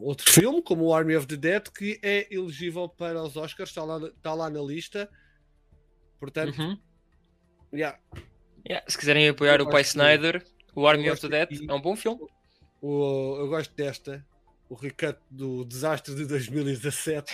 outro 0.00 0.30
filme, 0.30 0.62
como 0.62 0.86
o 0.86 0.94
Army 0.94 1.14
of 1.14 1.26
the 1.26 1.36
Dead, 1.36 1.68
que 1.68 2.00
é 2.02 2.26
elegível 2.34 2.88
para 2.88 3.22
os 3.22 3.36
Oscars, 3.36 3.70
está 3.70 3.84
lá, 3.84 3.98
está 3.98 4.34
lá 4.34 4.48
na 4.48 4.62
lista. 4.62 5.08
Portanto, 6.18 6.58
uhum. 6.58 6.78
yeah. 7.72 7.98
Yeah, 8.66 8.84
se 8.88 8.96
quiserem 8.96 9.28
apoiar 9.28 9.60
eu 9.60 9.66
o 9.66 9.70
Pai 9.70 9.82
Snyder, 9.82 10.44
o 10.74 10.86
Army 10.86 11.10
of 11.10 11.20
the 11.20 11.28
Dead 11.28 11.68
é 11.68 11.72
um 11.72 11.80
bom 11.80 11.96
filme. 11.96 12.26
O, 12.80 13.36
eu 13.38 13.48
gosto 13.48 13.74
desta, 13.74 14.26
o 14.68 14.74
recut 14.74 15.18
do 15.30 15.64
desastre 15.64 16.14
de 16.14 16.26
2017. 16.26 17.32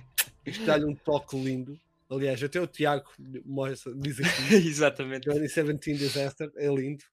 Isto 0.46 0.64
dá-lhe 0.64 0.84
um 0.84 0.94
toque 0.94 1.36
lindo. 1.36 1.80
Aliás, 2.08 2.40
até 2.42 2.60
o 2.60 2.66
Tiago 2.66 3.10
diz 3.18 4.20
aqui. 4.20 4.54
Exatamente. 4.68 5.26
2017 5.26 5.98
Disaster 5.98 6.52
é 6.56 6.68
lindo. 6.68 7.04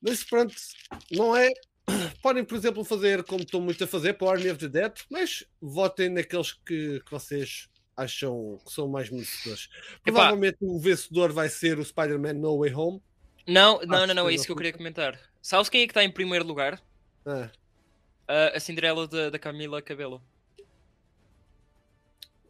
Mas 0.00 0.22
pronto, 0.22 0.54
não 1.10 1.36
é. 1.36 1.50
Podem, 2.22 2.44
por 2.44 2.56
exemplo, 2.56 2.84
fazer 2.84 3.24
como 3.24 3.42
estou 3.42 3.60
muito 3.60 3.82
a 3.82 3.86
fazer 3.86 4.14
para 4.14 4.26
o 4.26 4.30
Army 4.30 4.50
of 4.50 4.60
the 4.60 4.68
Dead, 4.68 4.92
mas 5.10 5.44
votem 5.60 6.08
naqueles 6.08 6.52
que, 6.52 7.00
que 7.00 7.10
vocês 7.10 7.68
acham 7.96 8.58
que 8.64 8.72
são 8.72 8.88
mais 8.88 9.10
merecedores. 9.10 9.68
Provavelmente 10.02 10.56
Epá. 10.62 10.72
o 10.72 10.78
vencedor 10.78 11.32
vai 11.32 11.48
ser 11.48 11.78
o 11.78 11.84
Spider-Man 11.84 12.34
No 12.34 12.58
Way 12.58 12.74
Home. 12.74 13.02
Não, 13.46 13.80
não, 13.80 14.06
não, 14.06 14.14
não, 14.14 14.28
é 14.28 14.34
isso 14.34 14.44
que 14.44 14.52
eu 14.52 14.56
queria 14.56 14.72
comentar. 14.72 15.18
Sabes 15.42 15.68
quem 15.68 15.82
é 15.82 15.86
que 15.86 15.90
está 15.90 16.04
em 16.04 16.10
primeiro 16.10 16.44
lugar? 16.44 16.80
Ah. 17.26 17.50
Uh, 18.28 18.56
a 18.56 18.60
Cinderela 18.60 19.08
da 19.08 19.38
Camila 19.38 19.82
Cabelo. 19.82 20.22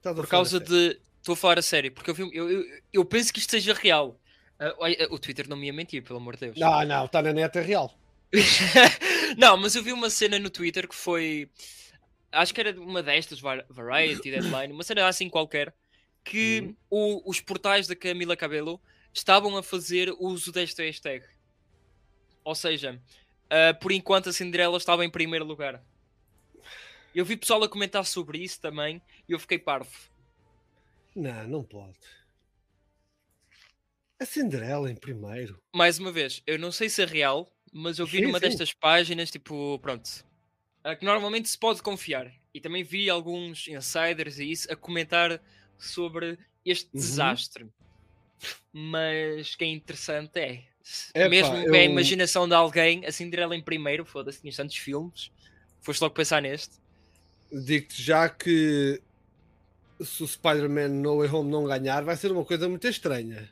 Por 0.03 0.27
causa 0.27 0.59
de. 0.61 0.99
Estou 1.19 1.35
a 1.35 1.37
falar 1.37 1.59
a 1.59 1.63
sério, 1.63 1.93
porque 1.93 2.11
eu, 2.11 2.33
eu, 2.33 2.51
eu, 2.51 2.65
eu 2.93 3.05
penso 3.05 3.33
que 3.33 3.39
isto 3.39 3.51
seja 3.51 3.75
real. 3.75 4.19
Uh, 4.59 5.15
o 5.15 5.19
Twitter 5.19 5.49
não 5.49 5.57
me 5.57 5.67
ia 5.67 5.73
mentir, 5.73 6.03
pelo 6.03 6.19
amor 6.19 6.35
de 6.35 6.47
Deus. 6.47 6.59
Não, 6.59 6.85
não, 6.85 7.05
está 7.05 7.23
na 7.23 7.33
net, 7.33 7.57
é 7.59 7.63
real. 7.63 7.95
não, 9.37 9.57
mas 9.57 9.75
eu 9.75 9.83
vi 9.83 9.93
uma 9.93 10.09
cena 10.09 10.39
no 10.39 10.51
Twitter 10.51 10.89
que 10.89 10.95
foi. 10.95 11.51
Acho 12.33 12.55
que 12.55 12.61
era 12.61 12.79
uma 12.81 13.03
destas, 13.03 13.41
Variety, 13.41 14.31
Deadline, 14.31 14.73
uma 14.73 14.85
cena 14.85 15.07
assim 15.09 15.29
qualquer, 15.29 15.75
que 16.25 16.75
uhum. 16.91 17.23
o, 17.25 17.31
os 17.31 17.41
portais 17.41 17.87
da 17.87 17.97
Camila 17.97 18.37
Cabelo 18.37 18.81
estavam 19.13 19.57
a 19.57 19.63
fazer 19.63 20.15
uso 20.19 20.53
desta 20.53 20.83
hashtag. 20.83 21.25
Ou 22.45 22.55
seja, 22.55 23.01
uh, 23.47 23.79
por 23.81 23.93
enquanto 23.93 24.29
a 24.29 24.33
Cinderela 24.33 24.77
estava 24.77 25.05
em 25.05 25.11
primeiro 25.11 25.45
lugar. 25.45 25.83
Eu 27.15 27.25
vi 27.25 27.37
pessoal 27.37 27.63
a 27.65 27.69
comentar 27.69 28.05
sobre 28.07 28.39
isso 28.39 28.61
também 28.61 29.03
e 29.29 29.33
eu 29.33 29.39
fiquei 29.39 29.59
parvo. 29.59 29.91
Não, 31.15 31.49
não 31.49 31.65
pode. 31.65 31.99
A 34.19 34.25
Cinderela 34.25 34.91
em 34.91 34.95
primeiro. 34.95 35.61
Mais 35.75 35.99
uma 35.99 36.13
vez, 36.13 36.43
eu 36.47 36.59
não 36.59 36.71
sei 36.71 36.89
se 36.89 37.03
é 37.03 37.07
real, 37.07 37.53
mas 37.73 37.99
eu 37.99 38.07
vi 38.07 38.19
sim, 38.19 38.25
numa 38.25 38.39
sim. 38.39 38.47
destas 38.47 38.73
páginas, 38.73 39.31
tipo, 39.31 39.79
pronto, 39.81 40.09
que 40.99 41.05
normalmente 41.05 41.49
se 41.49 41.59
pode 41.59 41.83
confiar. 41.83 42.33
E 42.53 42.61
também 42.61 42.83
vi 42.83 43.09
alguns 43.09 43.67
insiders 43.69 44.39
e 44.39 44.51
isso 44.51 44.73
a 44.73 44.77
comentar 44.77 45.41
sobre 45.79 46.39
este 46.65 46.91
uhum. 46.93 47.01
desastre. 47.01 47.69
Mas 48.73 49.55
que 49.55 49.65
é 49.65 49.69
interessante 49.69 50.39
é. 50.39 51.29
Mesmo 51.29 51.57
eu... 51.57 51.75
a 51.75 51.79
imaginação 51.83 52.49
de 52.49 52.55
alguém, 52.55 53.05
a 53.05 53.13
Cinderela 53.13 53.55
em 53.55 53.63
primeiro, 53.63 54.05
foda-se, 54.05 54.41
tinhas 54.41 54.57
tantos 54.57 54.77
filmes, 54.77 55.31
foste 55.81 56.01
logo 56.01 56.15
pensar 56.15 56.43
neste. 56.43 56.77
Digo-te 57.53 58.03
já 58.03 58.29
que 58.29 59.01
se 60.01 60.23
o 60.23 60.27
Spider-Man 60.27 60.89
No 60.89 61.19
Way 61.19 61.29
Home 61.29 61.51
não 61.51 61.65
ganhar, 61.65 62.03
vai 62.03 62.17
ser 62.17 62.33
uma 62.33 62.45
coisa 62.45 62.69
muito 62.69 62.87
estranha. 62.89 63.49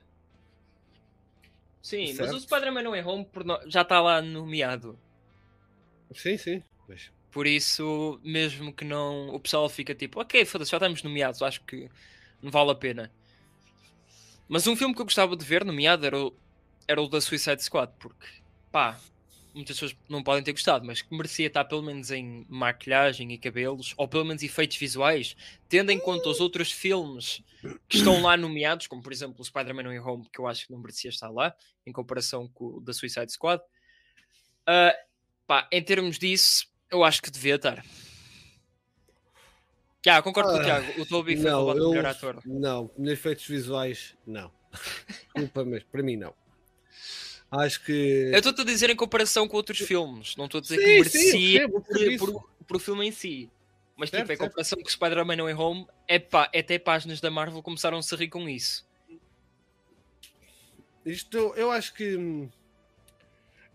Sim, 1.82 2.08
certo? 2.08 2.32
mas 2.32 2.34
o 2.34 2.40
Spider-Man 2.40 2.82
No 2.82 2.90
Way 2.90 3.02
Home 3.02 3.26
já 3.66 3.82
está 3.82 4.00
lá 4.00 4.20
nomeado. 4.20 4.98
Sim, 6.14 6.36
sim. 6.36 6.62
Por 7.30 7.46
isso, 7.46 8.18
mesmo 8.24 8.72
que 8.72 8.84
não. 8.84 9.28
O 9.34 9.40
pessoal 9.40 9.68
fica 9.68 9.94
tipo, 9.94 10.20
ok, 10.20 10.44
foda-se, 10.44 10.70
já 10.70 10.78
estamos 10.78 11.02
nomeados, 11.02 11.42
acho 11.42 11.60
que 11.62 11.88
não 12.42 12.50
vale 12.50 12.70
a 12.70 12.74
pena. 12.74 13.12
Mas 14.48 14.66
um 14.66 14.74
filme 14.74 14.94
que 14.94 15.00
eu 15.00 15.06
gostava 15.06 15.36
de 15.36 15.44
ver, 15.44 15.64
nomeado, 15.64 16.06
era 16.06 16.18
o 16.18 16.34
era 16.88 17.02
o 17.02 17.06
da 17.06 17.20
Suicide 17.20 17.62
Squad, 17.62 17.92
porque 18.00 18.26
pá, 18.72 18.98
muitas 19.54 19.76
pessoas 19.76 19.96
não 20.08 20.22
podem 20.22 20.42
ter 20.42 20.52
gostado, 20.52 20.86
mas 20.86 21.02
que 21.02 21.14
merecia 21.14 21.46
estar 21.46 21.64
pelo 21.66 21.82
menos 21.82 22.10
em 22.10 22.46
maquilhagem 22.48 23.30
e 23.30 23.38
cabelos, 23.38 23.92
ou 23.98 24.08
pelo 24.08 24.24
menos 24.24 24.42
efeitos 24.42 24.78
visuais, 24.78 25.36
tendo 25.68 25.92
em 25.92 25.98
conta 25.98 26.30
os 26.30 26.40
outros 26.40 26.72
filmes 26.72 27.42
que 27.86 27.98
estão 27.98 28.22
lá 28.22 28.36
nomeados, 28.38 28.86
como 28.86 29.02
por 29.02 29.12
exemplo 29.12 29.40
o 29.40 29.44
Spider-Man 29.44 29.82
No 29.82 30.08
Home, 30.08 30.28
que 30.32 30.40
eu 30.40 30.46
acho 30.46 30.66
que 30.66 30.72
não 30.72 30.80
merecia 30.80 31.10
estar 31.10 31.28
lá, 31.28 31.54
em 31.86 31.92
comparação 31.92 32.48
com 32.48 32.76
o 32.76 32.80
da 32.80 32.94
Suicide 32.94 33.30
Squad. 33.30 33.62
Uh, 34.62 34.96
pá, 35.46 35.68
em 35.70 35.82
termos 35.82 36.18
disso, 36.18 36.66
eu 36.90 37.04
acho 37.04 37.20
que 37.20 37.30
devia 37.30 37.56
estar. 37.56 37.84
Já, 40.04 40.22
concordo 40.22 40.50
com 40.50 40.56
o 40.56 40.60
Ah, 40.60 40.64
Tiago, 40.64 41.00
o 41.02 41.06
Toby 41.06 41.36
foi 41.36 41.50
não, 41.50 41.58
roubado 41.58 41.80
eu- 41.80 41.88
melhor 41.90 42.06
ator. 42.06 42.40
Não, 42.46 42.90
nos 42.96 43.10
efeitos 43.12 43.46
visuais, 43.46 44.14
não. 44.26 44.50
Desculpa, 45.34 45.64
mas 45.64 45.82
para 45.82 46.02
mim 46.02 46.16
não. 46.16 46.32
Acho 47.50 47.82
que. 47.84 48.30
Eu 48.32 48.38
estou-te 48.38 48.60
a 48.60 48.64
dizer 48.64 48.90
em 48.90 48.96
comparação 48.96 49.48
com 49.48 49.56
outros 49.56 49.78
filmes, 49.78 50.36
não 50.36 50.44
estou 50.44 50.58
a 50.58 50.62
dizer 50.62 50.76
Sim, 50.76 50.82
que 51.02 51.04
sim, 51.08 51.18
merecia 51.18 51.68
percebo, 51.68 52.18
por, 52.18 52.32
por 52.32 52.48
por- 52.66 52.76
o 52.76 52.80
filme 52.80 53.06
em 53.08 53.12
si. 53.12 53.50
Mas 53.96 54.10
Certo, 54.10 54.22
tipo, 54.22 54.32
em 54.32 54.36
certo. 54.36 54.48
comparação 54.50 54.78
com 54.80 54.86
o 54.86 54.90
Spider-Man 54.90 55.36
No 55.36 55.44
Way 55.44 55.54
Home, 55.54 55.86
é 56.06 56.18
pá, 56.20 56.44
até 56.54 56.78
páginas 56.78 57.20
da 57.20 57.30
Marvel 57.30 57.62
começaram 57.62 57.98
a 57.98 58.02
se 58.02 58.14
rir 58.14 58.28
com 58.28 58.48
isso. 58.48 58.86
Isto, 61.04 61.36
eu 61.56 61.70
acho 61.70 61.94
que. 61.94 62.16
hum, 62.16 62.48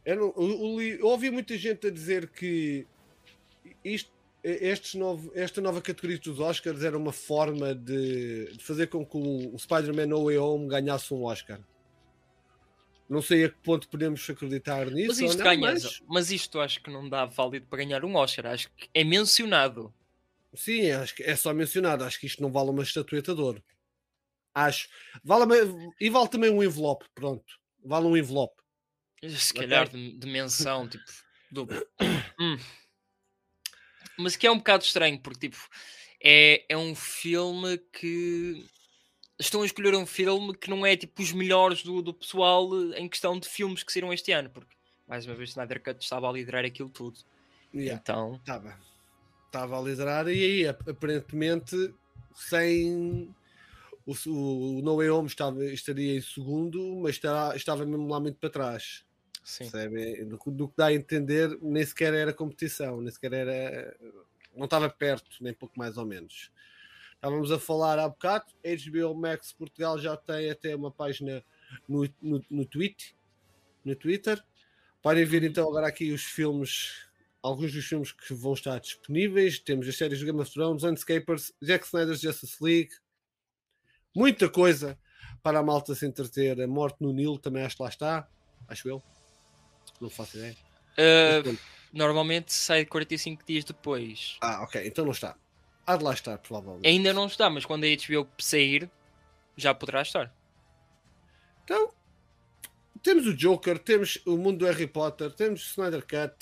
Eu, 0.05 0.15
não- 0.17 0.33
eu- 0.37 0.81
eu 0.99 1.07
ouvi 1.07 1.31
muita 1.31 1.57
gente 1.57 1.87
a 1.87 1.89
dizer 1.89 2.27
que 2.29 2.85
isto, 3.85 4.11
novo, 4.95 5.31
esta 5.33 5.61
nova 5.61 5.81
categoria 5.81 6.19
dos 6.19 6.39
Oscars 6.39 6.83
era 6.83 6.97
uma 6.97 7.13
forma 7.13 7.73
de, 7.73 8.51
de 8.57 8.63
fazer 8.63 8.87
com 8.87 9.05
que 9.05 9.15
o, 9.17 9.55
o 9.55 9.59
Spider-Man 9.59 10.07
No 10.07 10.25
Way 10.25 10.37
Home 10.37 10.67
ganhasse 10.67 11.13
um 11.13 11.23
Oscar. 11.23 11.59
Não 13.09 13.21
sei 13.21 13.45
a 13.45 13.49
que 13.49 13.57
ponto 13.59 13.87
podemos 13.87 14.27
acreditar 14.29 14.89
nisso. 14.89 15.07
Mas 15.09 15.19
isto 15.19 15.37
não, 15.37 15.43
ganha, 15.45 15.61
mas- 15.61 16.01
mas 16.07 16.31
isto 16.31 16.59
acho 16.59 16.81
que 16.81 16.89
não 16.89 17.07
dá 17.07 17.25
válido 17.25 17.67
para 17.67 17.77
ganhar 17.79 18.03
um 18.03 18.15
Oscar, 18.15 18.47
acho 18.47 18.69
que 18.75 18.89
é 18.93 19.03
mencionado. 19.03 19.93
Sim, 20.53 20.91
acho 20.91 21.15
que 21.15 21.23
é 21.23 21.35
só 21.35 21.53
mencionado. 21.53 22.03
Acho 22.03 22.19
que 22.19 22.27
isto 22.27 22.41
não 22.41 22.51
vale 22.51 22.69
uma 22.69 22.83
estatueta 22.83 23.33
de 23.33 23.41
ouro. 23.41 23.63
Acho. 24.53 24.87
Vale, 25.23 25.45
e 25.99 26.09
vale 26.09 26.27
também 26.29 26.49
um 26.51 26.61
envelope. 26.61 27.05
Pronto. 27.15 27.59
Vale 27.83 28.05
um 28.05 28.15
envelope. 28.15 28.61
Se 29.27 29.53
calhar 29.53 29.89
de, 29.89 30.13
de 30.17 30.27
menção, 30.27 30.87
tipo, 30.87 31.03
do... 31.51 31.67
Hum. 32.39 32.57
Mas 34.17 34.35
que 34.35 34.45
é 34.47 34.51
um 34.51 34.57
bocado 34.57 34.83
estranho, 34.83 35.19
porque 35.19 35.49
tipo, 35.49 35.57
é, 36.21 36.65
é 36.69 36.77
um 36.77 36.93
filme 36.95 37.77
que 37.91 38.65
estão 39.39 39.61
a 39.61 39.65
escolher 39.65 39.95
um 39.95 40.05
filme 40.05 40.55
que 40.55 40.69
não 40.69 40.85
é 40.85 40.95
tipo 40.95 41.21
os 41.21 41.31
melhores 41.31 41.83
do, 41.83 42.01
do 42.01 42.13
pessoal 42.13 42.69
em 42.93 43.09
questão 43.09 43.39
de 43.39 43.47
filmes 43.47 43.83
que 43.83 43.91
saíram 43.91 44.13
este 44.13 44.31
ano, 44.31 44.49
porque 44.49 44.73
mais 45.07 45.25
uma 45.25 45.35
vez 45.35 45.49
Snyder 45.49 45.81
Cut 45.81 46.01
estava 46.03 46.29
a 46.29 46.31
liderar 46.31 46.63
aquilo 46.63 46.89
tudo. 46.89 47.19
Yeah. 47.73 47.99
Então, 48.01 48.35
Estava. 48.35 48.79
Estava 49.47 49.79
a 49.79 49.81
liderar 49.81 50.27
e 50.27 50.31
aí, 50.43 50.67
ap- 50.67 50.87
aparentemente, 50.89 51.93
sem. 52.35 53.33
O, 54.05 54.13
o 54.27 54.81
No 54.81 54.97
Way 54.97 55.09
Home 55.11 55.27
estava, 55.27 55.63
estaria 55.65 56.17
em 56.17 56.21
segundo, 56.21 56.99
mas 57.01 57.15
estará, 57.15 57.55
estava 57.55 57.85
mesmo 57.85 58.07
lá 58.09 58.19
muito 58.19 58.37
para 58.37 58.49
trás. 58.49 59.05
Percebe? 59.43 60.23
Do, 60.25 60.39
do 60.51 60.67
que 60.67 60.73
dá 60.77 60.87
a 60.87 60.93
entender, 60.93 61.57
nem 61.61 61.85
sequer 61.85 62.13
era 62.13 62.33
competição, 62.33 63.01
nem 63.01 63.11
sequer 63.11 63.33
era. 63.33 63.97
Não 64.55 64.65
estava 64.65 64.89
perto, 64.89 65.29
nem 65.41 65.53
pouco 65.53 65.77
mais 65.77 65.97
ou 65.97 66.05
menos. 66.05 66.51
Estávamos 67.15 67.51
a 67.51 67.59
falar 67.59 67.99
há 67.99 68.07
bocado, 68.07 68.45
HBO 68.63 69.15
Max 69.15 69.53
Portugal 69.53 69.97
já 69.97 70.15
tem 70.17 70.51
até 70.51 70.75
uma 70.75 70.91
página 70.91 71.43
no, 71.87 72.07
no, 72.21 72.43
no, 72.49 72.65
tweet, 72.65 73.15
no 73.83 73.95
Twitter. 73.95 74.43
Podem 75.01 75.25
ver 75.25 75.43
então 75.43 75.67
agora 75.67 75.87
aqui 75.87 76.11
os 76.11 76.23
filmes, 76.23 77.07
alguns 77.41 77.71
dos 77.73 77.85
filmes 77.85 78.11
que 78.11 78.33
vão 78.33 78.53
estar 78.53 78.77
disponíveis. 78.79 79.57
Temos 79.57 79.87
as 79.87 79.95
séries 79.95 80.19
do 80.19 80.25
Game 80.25 80.39
of 80.39 80.51
Thrones, 80.51 80.83
Landscapers, 80.83 81.53
Jack 81.61 81.85
Snyder's 81.85 82.19
Justice 82.19 82.61
League, 82.61 82.91
muita 84.15 84.49
coisa 84.49 84.99
para 85.41 85.59
a 85.59 85.63
malta 85.63 85.95
se 85.95 86.05
entreter. 86.05 86.59
A 86.61 86.67
Morte 86.67 86.97
no 87.01 87.13
Nilo 87.13 87.39
também 87.39 87.63
acho 87.63 87.77
que 87.77 87.83
lá 87.83 87.89
está, 87.89 88.27
acho 88.67 88.87
eu. 88.87 89.03
Não 89.99 90.09
faço 90.09 90.37
ideia. 90.37 90.55
Uh, 90.97 91.57
normalmente 91.91 92.53
sai 92.53 92.85
45 92.85 93.43
dias 93.45 93.63
depois. 93.63 94.37
Ah, 94.41 94.63
ok, 94.63 94.85
então 94.85 95.05
não 95.05 95.11
está. 95.11 95.35
Há 95.85 95.97
de 95.97 96.03
lá 96.03 96.13
estar, 96.13 96.37
provavelmente. 96.37 96.87
Ainda 96.87 97.13
não 97.13 97.25
está, 97.27 97.49
mas 97.49 97.65
quando 97.65 97.83
a 97.83 97.87
HBO 97.87 98.27
sair, 98.37 98.89
já 99.57 99.73
poderá 99.73 100.01
estar. 100.01 100.33
Então, 101.63 101.91
temos 103.01 103.25
o 103.27 103.33
Joker, 103.35 103.77
temos 103.77 104.19
o 104.25 104.37
mundo 104.37 104.59
do 104.59 104.65
Harry 104.65 104.87
Potter, 104.87 105.31
temos 105.31 105.61
o 105.61 105.69
Snyder 105.71 106.01
Cut, 106.01 106.35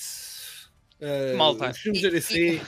eh, 1.00 1.34
Malta, 1.36 1.72
os 1.72 1.78
filmes 1.80 2.00
e- 2.00 2.04
da 2.04 2.10
DC. 2.10 2.62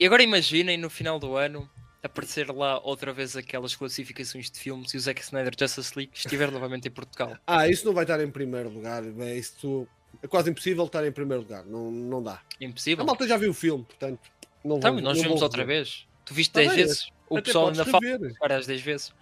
E 0.00 0.06
agora 0.06 0.22
imaginem 0.22 0.76
no 0.76 0.90
final 0.90 1.18
do 1.18 1.36
ano 1.36 1.70
aparecer 2.04 2.50
lá 2.50 2.78
outra 2.80 3.12
vez 3.12 3.36
aquelas 3.36 3.74
classificações 3.74 4.50
de 4.50 4.58
filmes 4.58 4.92
e 4.92 4.96
o 4.96 5.00
Zack 5.00 5.20
Snyder 5.22 5.52
Justice 5.58 5.92
League 5.96 6.12
estiver 6.14 6.50
novamente 6.50 6.86
em 6.88 6.90
Portugal. 6.90 7.36
Ah, 7.46 7.68
isso 7.68 7.84
não 7.86 7.92
vai 7.94 8.04
estar 8.04 8.20
em 8.22 8.30
primeiro 8.30 8.68
lugar. 8.68 9.02
É, 9.20 9.36
isso 9.36 9.88
é 10.22 10.26
quase 10.28 10.50
impossível 10.50 10.84
estar 10.84 11.06
em 11.06 11.12
primeiro 11.12 11.42
lugar. 11.42 11.64
Não, 11.64 11.90
não 11.90 12.22
dá. 12.22 12.34
A 12.60 12.64
Impossível. 12.64 13.04
malta 13.04 13.26
já 13.26 13.36
viu 13.36 13.50
o 13.50 13.54
filme, 13.54 13.84
portanto. 13.84 14.20
Não 14.64 14.76
Então, 14.78 14.92
vou- 14.92 15.02
nós 15.02 15.16
não 15.18 15.24
vimos 15.24 15.42
outra 15.42 15.62
rever. 15.62 15.76
vez. 15.78 16.06
Tu 16.24 16.32
viste 16.34 16.52
Tá 16.52 16.60
10 16.60 16.72
bem, 16.74 16.84
vezes. 16.84 17.08
O 17.28 17.36
Até 17.38 17.46
pessoal 17.46 17.68
ainda 17.68 17.84
fala 17.84 18.00
para 18.38 18.56
as 18.56 18.66
10 18.66 18.80
vezes. 18.80 19.12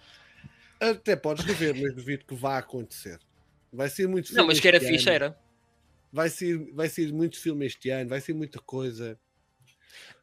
Até 0.79 1.15
podes 1.15 1.45
rever, 1.45 1.75
mas 1.81 1.93
duvido 1.95 2.25
que 2.25 2.35
vá 2.35 2.57
acontecer. 2.57 3.19
Vai 3.71 3.89
ser 3.89 4.07
muito 4.07 4.27
Não, 4.29 4.35
filme 4.35 4.47
mas 4.49 4.59
que 4.59 4.67
era 4.67 4.79
fixe, 4.79 5.09
era. 5.09 5.37
Vai 6.11 6.29
ser, 6.29 6.71
vai 6.73 6.87
ser 6.89 7.11
muito 7.11 7.39
filme 7.39 7.65
este 7.65 7.89
ano, 7.89 8.09
vai 8.09 8.21
ser 8.21 8.33
muita 8.33 8.59
coisa. 8.59 9.17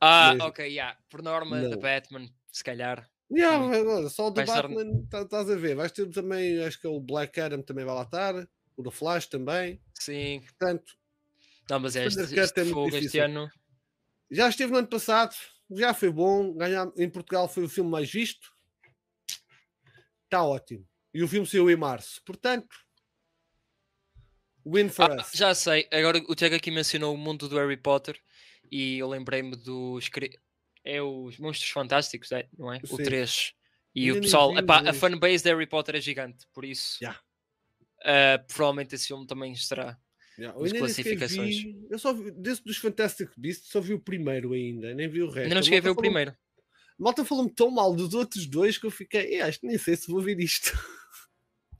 Ah, 0.01 0.35
Mas- 0.39 0.49
ok, 0.49 0.67
yeah. 0.67 0.97
Por 1.09 1.23
norma, 1.23 1.59
Não. 1.61 1.71
The 1.71 1.77
Batman, 1.77 2.29
se 2.53 2.63
calhar. 2.65 3.09
Yeah, 3.33 4.09
só 4.11 4.27
o 4.29 4.33
The 4.33 4.45
Vai 4.45 4.57
estar- 4.57 4.69
Batman 4.69 5.07
tá- 5.09 5.23
estás 5.23 5.49
a 5.51 5.55
ver. 5.55 5.77
Vais 5.77 5.93
ter 5.93 6.09
também, 6.11 6.63
acho 6.65 6.81
que 6.81 6.87
é 6.87 6.91
o 6.91 6.99
Black 7.01 7.41
Adam 7.41 7.63
também 7.63 7.85
vai 7.85 7.95
lá 7.95 8.03
estar, 8.03 8.35
o 8.77 8.83
The 8.83 8.91
Flash 8.91 9.27
também. 9.27 9.81
Sim. 9.95 10.41
Portanto, 10.41 10.97
Não, 11.71 11.79
mas 11.79 11.95
este, 11.95 12.09
Snyder 12.21 12.29
Cut 12.29 12.41
este 12.41 12.61
é 12.61 12.65
fogo 12.65 12.97
este 12.97 13.19
ano. 13.21 13.49
já 14.31 14.49
esteve 14.49 14.73
no 14.73 14.79
ano 14.79 14.89
passado, 14.89 15.35
já 15.71 15.95
foi 15.95 16.11
bom. 16.11 16.53
Ganhar, 16.55 16.91
em 16.97 17.09
Portugal 17.09 17.49
foi 17.49 17.63
o 17.65 17.69
filme 17.69 17.89
mais 17.91 18.11
visto. 18.11 18.51
Está 20.25 20.43
ótimo. 20.45 20.85
E 21.15 21.23
o 21.23 21.29
filme 21.29 21.47
saiu 21.47 21.71
em 21.71 21.77
março. 21.77 22.21
Portanto, 22.25 22.69
win 24.67 24.89
for 24.89 25.11
Ah, 25.11 25.17
us. 25.23 25.31
já 25.35 25.55
sei, 25.55 25.89
agora 25.93 26.19
o 26.29 26.35
Tiago 26.35 26.55
aqui 26.57 26.71
mencionou 26.71 27.15
o 27.15 27.19
mundo 27.19 27.49
do 27.49 27.57
Harry 27.57 27.77
Potter 27.77 28.21
e 28.71 28.99
eu 28.99 29.09
lembrei-me 29.09 29.55
dos. 29.57 30.09
É 30.85 31.01
os 31.03 31.37
Monstros 31.39 31.71
Fantásticos, 31.71 32.33
é, 32.33 32.49
não 32.59 32.73
é? 32.73 32.81
O 32.91 32.97
Sim. 32.97 33.03
3. 33.03 33.53
E 33.95 34.11
o 34.13 34.21
pessoal, 34.21 34.57
epá, 34.57 34.89
a 34.89 34.93
fanbase 34.93 35.43
de 35.43 35.51
Harry 35.51 35.67
Potter 35.67 35.97
é 35.97 36.01
gigante, 36.01 36.47
por 36.55 36.65
isso 36.65 36.97
Já. 37.03 37.19
ah, 38.05 38.39
provavelmente 38.47 38.95
esse 38.95 39.09
filme 39.09 39.27
também 39.27 39.53
estará. 39.53 39.99
Eu 40.39 40.59
nas 40.61 40.73
classificações. 40.73 41.57
vi- 41.57 41.87
eu 41.91 41.99
só 41.99 42.15
vi, 42.15 42.31
desse 42.31 42.65
dos 42.65 42.79
Fantastic 42.79 43.29
Beasts, 43.37 43.69
só 43.69 43.81
vi 43.81 43.93
o 43.93 44.01
primeiro 44.01 44.53
ainda, 44.55 44.95
nem 44.95 45.07
vi 45.09 45.23
o 45.23 45.27
resto. 45.27 45.41
Ainda 45.43 45.57
não 45.57 45.63
cheguei 45.63 45.81
a 45.81 45.83
ver 45.83 45.91
o 45.91 45.95
falou- 45.95 46.03
primeiro. 46.11 46.35
Malta 46.99 47.25
falou-me 47.25 47.51
tão 47.51 47.71
mal 47.71 47.95
dos 47.95 48.15
outros 48.15 48.47
dois 48.47 48.79
que 48.79 48.87
eu 48.87 48.91
fiquei, 48.91 49.35
"Eh, 49.37 49.43
acho 49.43 49.61
que 49.61 49.67
nem 49.67 49.77
sei 49.77 49.97
se 49.97 50.11
vou 50.11 50.21
ver 50.23 50.39
isto. 50.41 50.71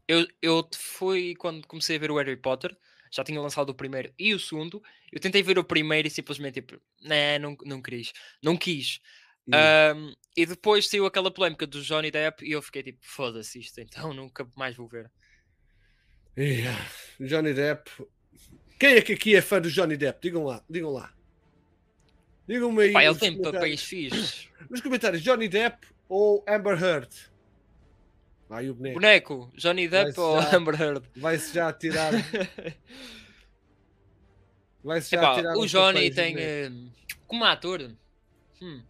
Eu, 0.09 0.27
eu 0.43 0.69
foi 0.75 1.37
quando 1.39 1.65
comecei 1.69 1.95
a 1.95 1.99
ver 2.01 2.11
o 2.11 2.17
Harry 2.17 2.37
Potter, 2.37 2.77
já 3.11 3.25
tinha 3.25 3.41
lançado 3.41 3.71
o 3.71 3.75
primeiro 3.75 4.13
e 4.19 4.33
o 4.35 4.39
segundo. 4.39 4.83
Eu 5.11 5.21
tentei 5.21 5.43
ver 5.43 5.59
o 5.59 5.65
primeiro 5.65 6.07
e 6.07 6.11
simplesmente 6.11 6.55
tipo, 6.61 6.81
nah, 7.03 7.39
não, 7.41 7.57
não 7.65 7.83
quis, 7.83 8.13
não 8.43 8.57
quis. 8.57 9.01
Ahm, 9.53 10.13
e 10.37 10.47
depois 10.47 10.89
saiu 10.89 11.07
aquela 11.07 11.31
polémica 11.31 11.67
do 11.67 11.83
Johnny 11.83 12.11
Depp 12.11 12.45
e 12.45 12.53
eu 12.53 12.63
fiquei 12.63 12.83
tipo, 12.83 13.01
foda-se 13.03 13.59
isto, 13.59 13.81
então 13.81 14.13
nunca 14.15 14.49
mais 14.57 14.77
vou 14.77 14.87
ver. 14.87 15.11
Yeah. 16.39 16.87
Johnny 17.19 17.53
Depp. 17.53 17.91
Quem 18.79 18.95
é 18.95 19.03
que 19.03 19.13
aqui 19.13 19.37
é 19.37 19.43
fã 19.43 19.61
do 19.61 19.71
Johnny 19.71 19.97
Depp? 19.97 20.21
Digam 20.23 20.45
lá, 20.45 20.65
digam 20.71 20.91
lá. 20.91 21.13
Digam-me 22.47 22.83
aí 22.83 22.93
Pá, 22.93 23.05
ele 23.05 23.19
tem 23.19 23.41
papéis 23.41 23.83
fixes. 23.83 24.49
nos 24.69 24.81
comentários, 24.81 25.23
Johnny 25.23 25.49
Depp 25.49 25.87
ou 26.09 26.45
Amber 26.49 26.83
Heard? 26.83 27.30
Vai 28.51 28.69
o 28.69 28.75
boneco. 28.75 28.95
Boneco, 29.01 29.53
Johnny 29.57 29.87
Depp 29.87 30.19
ou 30.19 30.37
Amber 30.41 30.81
Heard? 30.83 31.05
Vai-se 31.17 31.55
já 31.55 31.73
tirar. 31.73 32.13
Vai-se 34.83 35.11
já 35.11 35.19
Epá, 35.23 35.35
tirar 35.37 35.57
o 35.57 35.67
Johnny 35.67 36.11
tem. 36.11 36.35
eh, 36.37 36.71
como 37.27 37.45
ator. 37.45 37.95
hum, 38.61 38.83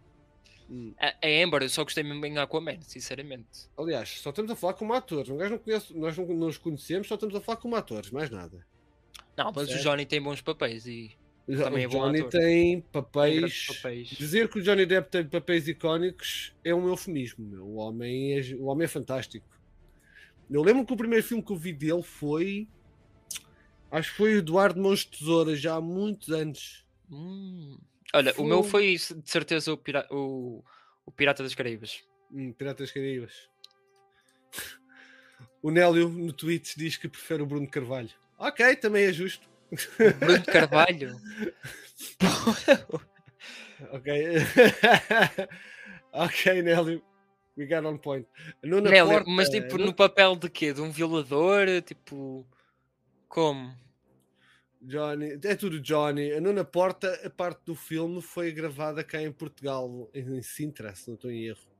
Hum. 0.69 0.93
A, 0.97 1.07
a 1.07 1.43
Amber, 1.43 1.63
eu 1.63 1.69
só 1.69 1.83
gostei 1.83 2.01
mesmo 2.01 2.25
em 2.25 2.37
Aquaman, 2.37 2.79
sinceramente. 2.81 3.67
Aliás, 3.77 4.21
só 4.21 4.29
estamos 4.29 4.49
a 4.49 4.55
falar 4.55 4.73
como 4.73 4.93
atores. 4.93 5.29
Um 5.29 5.35
gajo 5.35 5.51
não 5.51 5.57
conhece, 5.59 5.93
nós 5.93 6.17
não 6.17 6.25
nos 6.27 6.57
conhecemos, 6.57 7.09
só 7.09 7.15
estamos 7.15 7.35
a 7.35 7.41
falar 7.41 7.57
como 7.57 7.75
atores, 7.75 8.09
mais 8.09 8.29
nada. 8.29 8.65
Não, 9.37 9.51
mas 9.53 9.69
o. 9.69 9.77
Johnny 9.79 10.05
tem 10.05 10.21
bons 10.21 10.41
papéis 10.41 10.87
e 10.87 11.11
Também 11.57 11.83
é 11.83 11.87
bom 11.87 11.99
Johnny 11.99 12.19
ator. 12.19 12.31
tem 12.31 12.41
tem 12.41 12.71
grandes 12.71 12.91
papéis. 12.91 13.67
papéis. 13.67 14.07
Dizer 14.09 14.47
que 14.49 14.59
o 14.59 14.61
Johnny 14.61 14.85
Depp 14.85 15.09
tem 15.09 15.25
papéis 15.25 15.67
icónicos 15.67 16.55
é 16.63 16.73
um 16.73 16.87
eufemismo. 16.87 17.45
Meu. 17.45 17.65
O, 17.65 17.75
homem 17.75 18.39
é, 18.39 18.55
o 18.55 18.65
homem 18.65 18.85
é 18.85 18.87
fantástico. 18.87 19.47
Eu 20.49 20.61
lembro 20.61 20.85
que 20.85 20.93
o 20.93 20.97
primeiro 20.97 21.23
filme 21.23 21.43
que 21.43 21.51
eu 21.51 21.57
vi 21.57 21.73
dele 21.73 22.03
foi 22.03 22.67
Acho 23.91 24.11
que 24.11 24.17
foi 24.17 24.35
o 24.35 24.37
Eduardo 24.37 24.81
Mãos 24.81 24.99
de 24.99 25.19
Tesoura, 25.19 25.53
já 25.53 25.75
há 25.75 25.81
muitos 25.81 26.29
anos. 26.29 26.85
Hum. 27.11 27.77
Olha, 28.13 28.33
o 28.37 28.45
meu 28.45 28.63
foi 28.63 28.95
de 28.95 29.29
certeza 29.29 29.73
o, 29.73 29.77
pira 29.77 30.07
o, 30.09 30.63
o 31.05 31.11
Pirata 31.11 31.43
das 31.43 31.53
Caraíbas. 31.53 32.01
Hum, 32.31 32.53
Pirata 32.53 32.83
das 32.83 32.91
Caraíbas. 32.91 33.49
O 35.63 35.69
Nélio 35.69 36.09
no 36.09 36.33
Twitch 36.33 36.75
diz 36.75 36.97
que 36.97 37.07
prefere 37.07 37.43
o 37.43 37.45
Bruno 37.45 37.69
Carvalho. 37.69 38.09
Ok, 38.39 38.75
também 38.77 39.05
é 39.05 39.13
justo. 39.13 39.47
Bruno 40.19 40.45
Carvalho? 40.45 41.15
ok. 43.91 44.37
ok, 46.11 46.61
Nélio. 46.61 47.01
We 47.57 47.65
got 47.65 47.85
on 47.85 47.97
point. 47.97 48.27
Nélio, 48.63 49.07
porta, 49.07 49.29
mas 49.29 49.49
tipo 49.49 49.77
no... 49.77 49.87
no 49.87 49.93
papel 49.93 50.35
de 50.35 50.49
quê? 50.49 50.73
De 50.73 50.81
um 50.81 50.91
violador? 50.91 51.67
Tipo. 51.81 52.45
Como? 53.27 53.73
Johnny, 54.81 55.39
é 55.43 55.55
tudo 55.55 55.79
Johnny. 55.79 56.33
A 56.33 56.41
Nona 56.41 56.65
Porta, 56.65 57.21
a 57.23 57.29
parte 57.29 57.61
do 57.65 57.75
filme 57.75 58.21
foi 58.21 58.51
gravada 58.51 59.03
cá 59.03 59.21
em 59.21 59.31
Portugal, 59.31 60.09
em 60.13 60.41
Sintra, 60.41 60.95
se 60.95 61.07
não 61.07 61.15
estou 61.15 61.29
em 61.31 61.45
erro. 61.45 61.71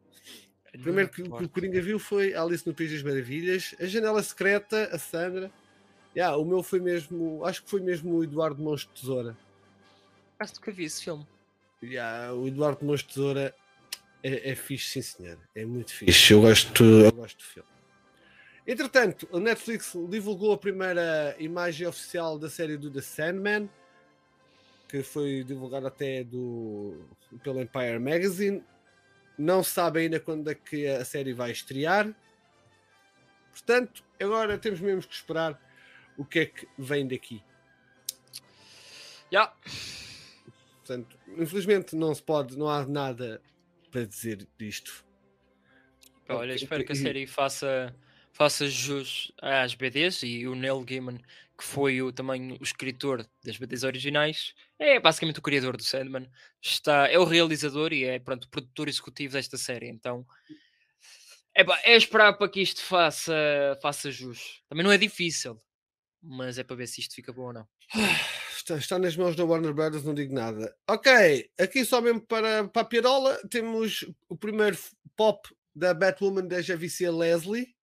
O 0.74 0.80
primeiro 0.80 1.10
que, 1.10 1.24
que, 1.24 1.44
o 1.44 1.50
Coringa 1.50 1.82
viu 1.82 2.00
foi 2.00 2.34
Alice 2.34 2.66
no 2.66 2.74
País 2.74 2.92
das 2.92 3.04
Maravilhas, 3.04 3.76
A 3.80 3.86
Janela 3.86 4.24
Secreta, 4.24 4.90
a 4.92 4.98
Sandra. 4.98 5.52
Yeah, 6.16 6.38
o 6.38 6.44
meu 6.44 6.62
foi 6.62 6.80
mesmo, 6.80 7.46
acho 7.46 7.64
que 7.64 7.70
foi 7.70 7.80
mesmo 7.80 8.16
o 8.16 8.24
Eduardo 8.24 8.76
de 8.76 8.88
Tesoura. 8.88 9.38
Acho 10.40 10.60
que 10.60 10.72
vi 10.72 10.84
esse 10.84 11.04
filme. 11.04 11.26
Yeah, 11.82 12.34
o 12.34 12.48
Eduardo 12.48 12.96
de 12.96 13.06
Tesoura 13.06 13.56
é, 14.22 14.52
é 14.52 14.56
fixe, 14.56 14.90
sim 14.90 15.02
senhor. 15.02 15.38
É 15.56 15.66
muito 15.66 15.94
fixe. 15.94 16.34
Eu 16.34 16.42
gosto, 16.42 16.84
eu 16.84 17.12
gosto 17.12 17.38
do 17.38 17.44
filme. 17.44 17.70
Entretanto, 18.68 19.28
a 19.34 19.40
Netflix 19.40 19.94
divulgou 20.10 20.54
a 20.54 20.58
primeira 20.58 21.36
imagem 21.40 21.88
oficial 21.88 22.38
da 22.38 22.50
série 22.50 22.78
do 22.78 22.92
The 22.92 23.02
Sandman, 23.02 23.70
que 24.88 25.02
foi 25.02 25.44
divulgada 25.44 25.88
até 25.88 26.24
do, 26.24 27.06
pelo 27.44 27.62
Empire 27.62 28.00
Magazine. 28.00 28.64
Não 29.38 29.64
sabe 29.64 30.02
ainda 30.02 30.20
quando 30.20 30.52
é 30.52 30.56
que 30.56 30.86
a 30.86 31.04
série 31.04 31.34
vai 31.34 31.52
estrear. 31.52 32.14
Portanto, 33.52 34.04
agora 34.22 34.58
temos 34.58 34.80
mesmo 34.80 35.02
que 35.02 35.16
esperar 35.16 35.60
o 36.22 36.26
que 36.26 36.40
é 36.40 36.46
que 36.46 36.68
vem 36.78 37.08
daqui. 37.08 37.44
Yeah. 39.34 39.52
Portanto, 40.78 41.18
infelizmente 41.36 41.96
não 41.96 42.14
se 42.14 42.22
pode, 42.22 42.56
não 42.56 42.70
há 42.70 42.86
nada 42.86 43.42
para 43.90 44.06
dizer 44.06 44.48
disto. 44.56 45.04
Olha, 46.30 46.54
espero 46.54 46.86
que 46.86 46.92
a 46.92 46.96
série 46.96 47.26
faça 47.26 47.94
faça 48.34 48.68
jus 48.68 49.32
às 49.42 49.74
BDs 49.74 50.22
e 50.24 50.48
o 50.48 50.56
Neil 50.56 50.82
Gaiman, 50.84 51.18
que 51.58 51.64
foi 51.64 52.02
o, 52.02 52.12
também 52.12 52.54
o 52.54 52.64
escritor 52.64 53.28
das 53.44 53.58
BDs 53.58 53.84
originais, 53.84 54.54
é 54.80 55.00
basicamente 55.00 55.40
o 55.40 55.42
criador 55.42 55.76
do 55.76 55.84
Sandman, 55.84 56.30
está, 56.62 57.08
é 57.10 57.18
o 57.20 57.26
realizador 57.26 57.92
e 57.92 58.06
é 58.06 58.20
pronto, 58.20 58.46
o 58.46 58.50
produtor 58.50 58.88
executivo 58.88 59.34
desta 59.34 59.58
série. 59.58 59.90
Então 59.90 60.26
é, 61.56 61.64
é 61.92 61.98
esperar 61.98 62.34
para 62.34 62.48
que 62.48 62.62
isto 62.62 62.82
faça, 62.82 63.34
faça 63.82 64.12
jus. 64.12 64.62
Também 64.70 64.84
não 64.84 64.92
é 64.92 64.98
difícil, 64.98 65.60
mas 66.22 66.58
é 66.58 66.64
para 66.64 66.76
ver 66.76 66.88
se 66.88 67.02
isto 67.02 67.16
fica 67.16 67.34
bom 67.34 67.48
ou 67.48 67.54
não. 67.54 67.68
Está, 68.56 68.78
está, 68.78 69.00
nas 69.00 69.18
mãos 69.18 69.36
da 69.36 69.44
Warner 69.44 69.74
Brothers, 69.74 70.04
não 70.04 70.14
digo 70.14 70.34
nada. 70.34 70.76
Ok, 70.88 71.50
aqui 71.60 71.84
só 71.84 72.00
mesmo 72.00 72.22
para, 72.22 72.68
para 72.68 72.84
a 72.84 72.86
Pirola, 72.86 73.40
temos 73.50 74.06
o 74.30 74.38
primeiro 74.38 74.78
pop 75.16 75.50
da 75.76 75.94
Batwoman 75.94 76.48
da 76.48 76.62
JVC 76.62 77.10
Leslie, 77.10 77.76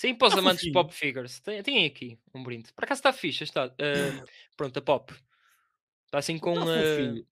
Sim, 0.00 0.14
para 0.14 0.28
os 0.28 0.34
tá 0.34 0.40
amantes 0.40 0.64
de 0.64 0.72
pop 0.72 0.94
figures. 0.94 1.40
Tem, 1.40 1.62
tem 1.62 1.84
aqui 1.84 2.18
um 2.34 2.42
brinde. 2.42 2.72
Por 2.72 2.84
acaso 2.84 3.00
está 3.00 3.12
fixe, 3.12 3.44
está. 3.44 3.66
Uh, 3.66 4.24
pronto, 4.56 4.78
a 4.78 4.80
pop. 4.80 5.12
Está 6.06 6.18
assim 6.18 6.38
com. 6.38 6.54
Uh, 6.58 7.26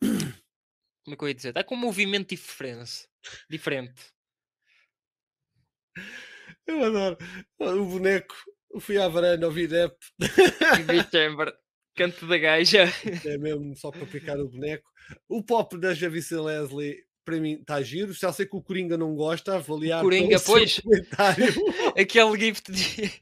como 1.04 1.14
é 1.14 1.16
que 1.16 1.24
eu 1.24 1.28
ia 1.28 1.34
dizer? 1.34 1.48
Está 1.50 1.62
com 1.62 1.76
um 1.76 1.78
movimento 1.78 2.30
diferente. 2.30 3.08
diferente. 3.48 4.02
Eu 6.66 6.84
adoro. 6.84 7.18
O 7.60 7.84
boneco. 7.84 8.34
Fui 8.80 8.98
à 8.98 9.08
varanda 9.08 9.46
ouvir 9.46 9.68
Depp. 9.68 9.96
Chamber. 11.10 11.52
Canto 11.94 12.26
da 12.26 12.38
gaja. 12.38 12.84
É 13.24 13.36
mesmo 13.36 13.76
só 13.76 13.90
para 13.90 14.06
picar 14.06 14.38
o 14.38 14.48
boneco. 14.48 14.88
O 15.28 15.42
pop 15.42 15.78
da 15.78 15.92
Javice 15.92 16.34
Leslie 16.34 16.96
para 17.24 17.38
mim 17.38 17.54
está 17.60 17.82
giro. 17.82 18.12
Já 18.12 18.32
sei 18.32 18.46
que 18.46 18.56
o 18.56 18.62
Coringa 18.62 18.96
não 18.96 19.14
gosta, 19.14 19.56
avaliar. 19.56 20.02
Coringa, 20.02 20.40
pois. 20.40 20.80
Aquele 21.96 22.40
gift 22.40 22.72
de. 22.72 23.12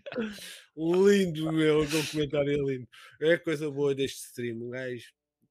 lindo, 0.76 1.52
meu. 1.52 1.82
O 1.82 2.06
comentário 2.10 2.52
é 2.52 2.56
lindo. 2.56 2.88
É 3.20 3.36
coisa 3.36 3.70
boa 3.70 3.94
deste 3.94 4.18
stream. 4.26 4.56
Um 4.56 4.70
gajo, 4.70 5.06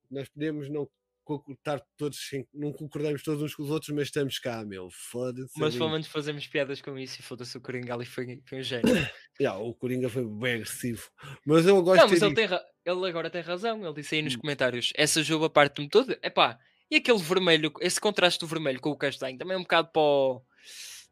nós 0.09 0.29
podemos 0.29 0.69
não 0.69 0.89
concordar 1.38 1.82
todos, 1.96 2.18
não 2.54 2.72
concordamos 2.74 3.22
todos 3.22 3.42
uns 3.44 3.56
com 3.56 3.63
os 3.63 3.70
outros, 3.70 3.94
mas 3.96 4.08
estamos 4.08 4.39
cá, 4.39 4.65
meu. 4.65 4.89
Foda-se. 4.89 5.60
Mas 5.60 5.76
pelo 5.76 5.89
menos 5.89 6.08
fazemos 6.08 6.48
piadas 6.48 6.82
com 6.82 6.98
isso 6.98 7.20
e 7.20 7.24
foda-se 7.24 7.58
o 7.58 7.62
Coringa 7.62 7.94
ali 7.94 8.06
foi, 8.06 8.42
foi 8.46 8.60
um 8.60 8.63
gênio. 8.63 8.84
yeah, 9.39 9.60
o 9.60 9.74
Coringa 9.74 10.10
foi 10.10 10.26
bem 10.26 10.56
agressivo. 10.56 11.10
Mas 11.46 11.65
eu 11.65 11.82
gosto 11.82 12.02
não, 12.02 12.10
mas 12.10 12.22
ele, 12.22 12.34
tem 12.34 12.46
ele 12.46 13.08
agora 13.08 13.30
tem 13.30 13.42
razão. 13.42 13.86
Ele 13.86 13.94
disse 13.94 14.15
aí 14.15 14.22
nos 14.22 14.36
hum. 14.36 14.39
comentários: 14.39 14.92
essa 14.96 15.22
jogo 15.22 15.50
parte-me 15.50 15.88
toda. 15.88 16.18
É 16.22 16.30
pá 16.30 16.60
e 16.92 16.96
aquele 16.96 17.20
vermelho, 17.20 17.72
esse 17.82 18.02
contraste 18.02 18.39
do 18.39 18.48
vermelho 18.48 18.82
com 18.82 18.89
o 18.89 18.98
castanho 18.98 19.38
também 19.38 19.54
é 19.54 19.58
um 19.58 19.62
bocado 19.63 19.89
para 19.89 20.02
o, 20.02 20.42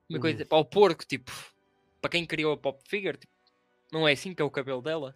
uma 0.10 0.20
coisa, 0.20 0.42
uhum. 0.42 0.48
para 0.48 0.58
o 0.58 0.66
porco, 0.66 1.06
tipo, 1.06 1.32
para 2.02 2.10
quem 2.10 2.26
criou 2.26 2.54
a 2.54 2.58
pop 2.58 2.82
figure, 2.90 3.18
tipo, 3.18 3.32
não 3.92 4.08
é 4.08 4.14
assim 4.14 4.34
que 4.34 4.42
é 4.42 4.46
o 4.46 4.50
cabelo 4.50 4.82
dela. 4.82 5.16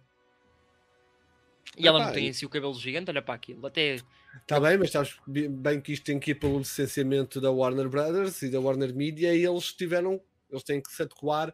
E 1.76 1.86
ela 1.86 2.04
não 2.04 2.12
tem 2.12 2.28
assim 2.28 2.44
o 2.44 2.48
cabelo 2.48 2.74
gigante, 2.74 3.10
olha 3.10 3.22
para 3.22 3.34
aquilo. 3.34 3.66
Até. 3.66 3.96
Está 4.40 4.60
bem, 4.60 4.76
mas 4.78 4.90
sabes 4.90 5.16
bem 5.26 5.80
que 5.80 5.92
isto 5.92 6.04
tem 6.04 6.18
que 6.18 6.32
ir 6.32 6.34
pelo 6.34 6.58
licenciamento 6.58 7.40
da 7.40 7.50
Warner 7.50 7.88
Brothers 7.88 8.42
e 8.42 8.50
da 8.50 8.60
Warner 8.60 8.94
Media 8.94 9.34
e 9.34 9.44
eles 9.44 9.72
tiveram, 9.72 10.20
eles 10.50 10.62
têm 10.62 10.80
que 10.80 10.92
se 10.92 11.02
adequar. 11.02 11.50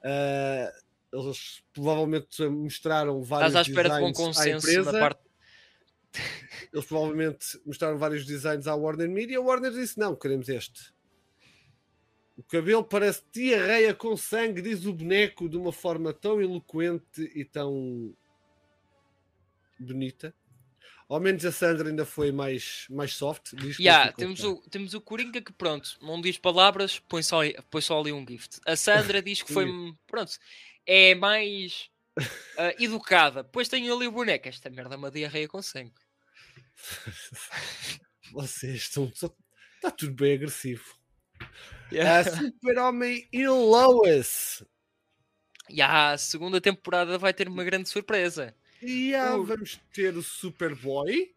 Uh, 0.00 0.82
eles 1.12 1.62
provavelmente 1.72 2.42
mostraram 2.48 3.22
vários 3.22 3.48
Estás 3.48 3.66
à 3.66 3.70
espera 3.70 3.94
de 3.94 4.00
bom 4.00 4.12
consenso 4.12 4.82
na 4.84 4.98
parte 4.98 5.20
eles 6.72 6.84
provavelmente 6.84 7.60
mostraram 7.64 7.98
vários 7.98 8.26
designs 8.26 8.66
à 8.66 8.74
Warner 8.74 9.08
Media. 9.08 9.38
A 9.38 9.40
Warner 9.40 9.72
disse: 9.72 9.98
Não, 9.98 10.14
queremos 10.14 10.48
este. 10.48 10.92
O 12.36 12.42
cabelo 12.42 12.82
parece 12.82 13.22
diarreia 13.32 13.94
com 13.94 14.16
sangue, 14.16 14.62
diz 14.62 14.84
o 14.86 14.92
boneco, 14.92 15.48
de 15.48 15.56
uma 15.56 15.72
forma 15.72 16.12
tão 16.12 16.40
eloquente 16.40 17.30
e 17.34 17.44
tão 17.44 18.14
bonita. 19.82 20.34
Ao 21.08 21.20
menos 21.20 21.44
a 21.44 21.52
Sandra 21.52 21.88
ainda 21.88 22.06
foi 22.06 22.32
mais, 22.32 22.86
mais 22.88 23.12
soft. 23.14 23.54
Diz 23.54 23.78
yeah, 23.78 24.10
temos, 24.12 24.42
o, 24.42 24.62
temos 24.70 24.94
o 24.94 25.00
Coringa 25.00 25.42
que, 25.42 25.52
pronto, 25.52 25.98
não 26.00 26.20
diz 26.20 26.38
palavras, 26.38 26.98
põe 27.00 27.22
só, 27.22 27.40
põe 27.70 27.82
só 27.82 28.00
ali 28.00 28.12
um 28.12 28.26
gift. 28.26 28.60
A 28.66 28.76
Sandra 28.76 29.20
diz 29.20 29.42
que 29.42 29.52
foi, 29.52 29.66
pronto, 30.06 30.32
é 30.86 31.14
mais 31.14 31.90
uh, 32.18 32.82
educada. 32.82 33.42
Depois 33.42 33.68
tenho 33.68 33.94
ali 33.94 34.06
o 34.06 34.12
boneco. 34.12 34.48
Esta 34.48 34.70
merda 34.70 34.94
é 34.94 34.98
uma 34.98 35.10
diarreia 35.10 35.48
com 35.48 35.60
sangue. 35.60 35.92
Vocês 38.32 38.76
estão. 38.76 39.12
Está 39.12 39.90
tudo 39.90 40.14
bem 40.14 40.34
agressivo. 40.34 40.96
Yeah. 41.92 42.30
Uh, 42.30 42.36
Super-Homem 42.36 43.28
e 43.32 43.46
Lois. 43.46 44.64
Yeah, 45.70 46.12
a 46.12 46.18
segunda 46.18 46.60
temporada 46.60 47.18
vai 47.18 47.34
ter 47.34 47.48
uma 47.48 47.64
grande 47.64 47.88
surpresa. 47.88 48.54
E 48.82 49.14
uh. 49.14 49.44
vamos 49.44 49.80
ter 49.92 50.16
o 50.16 50.22
Superboy. 50.22 51.32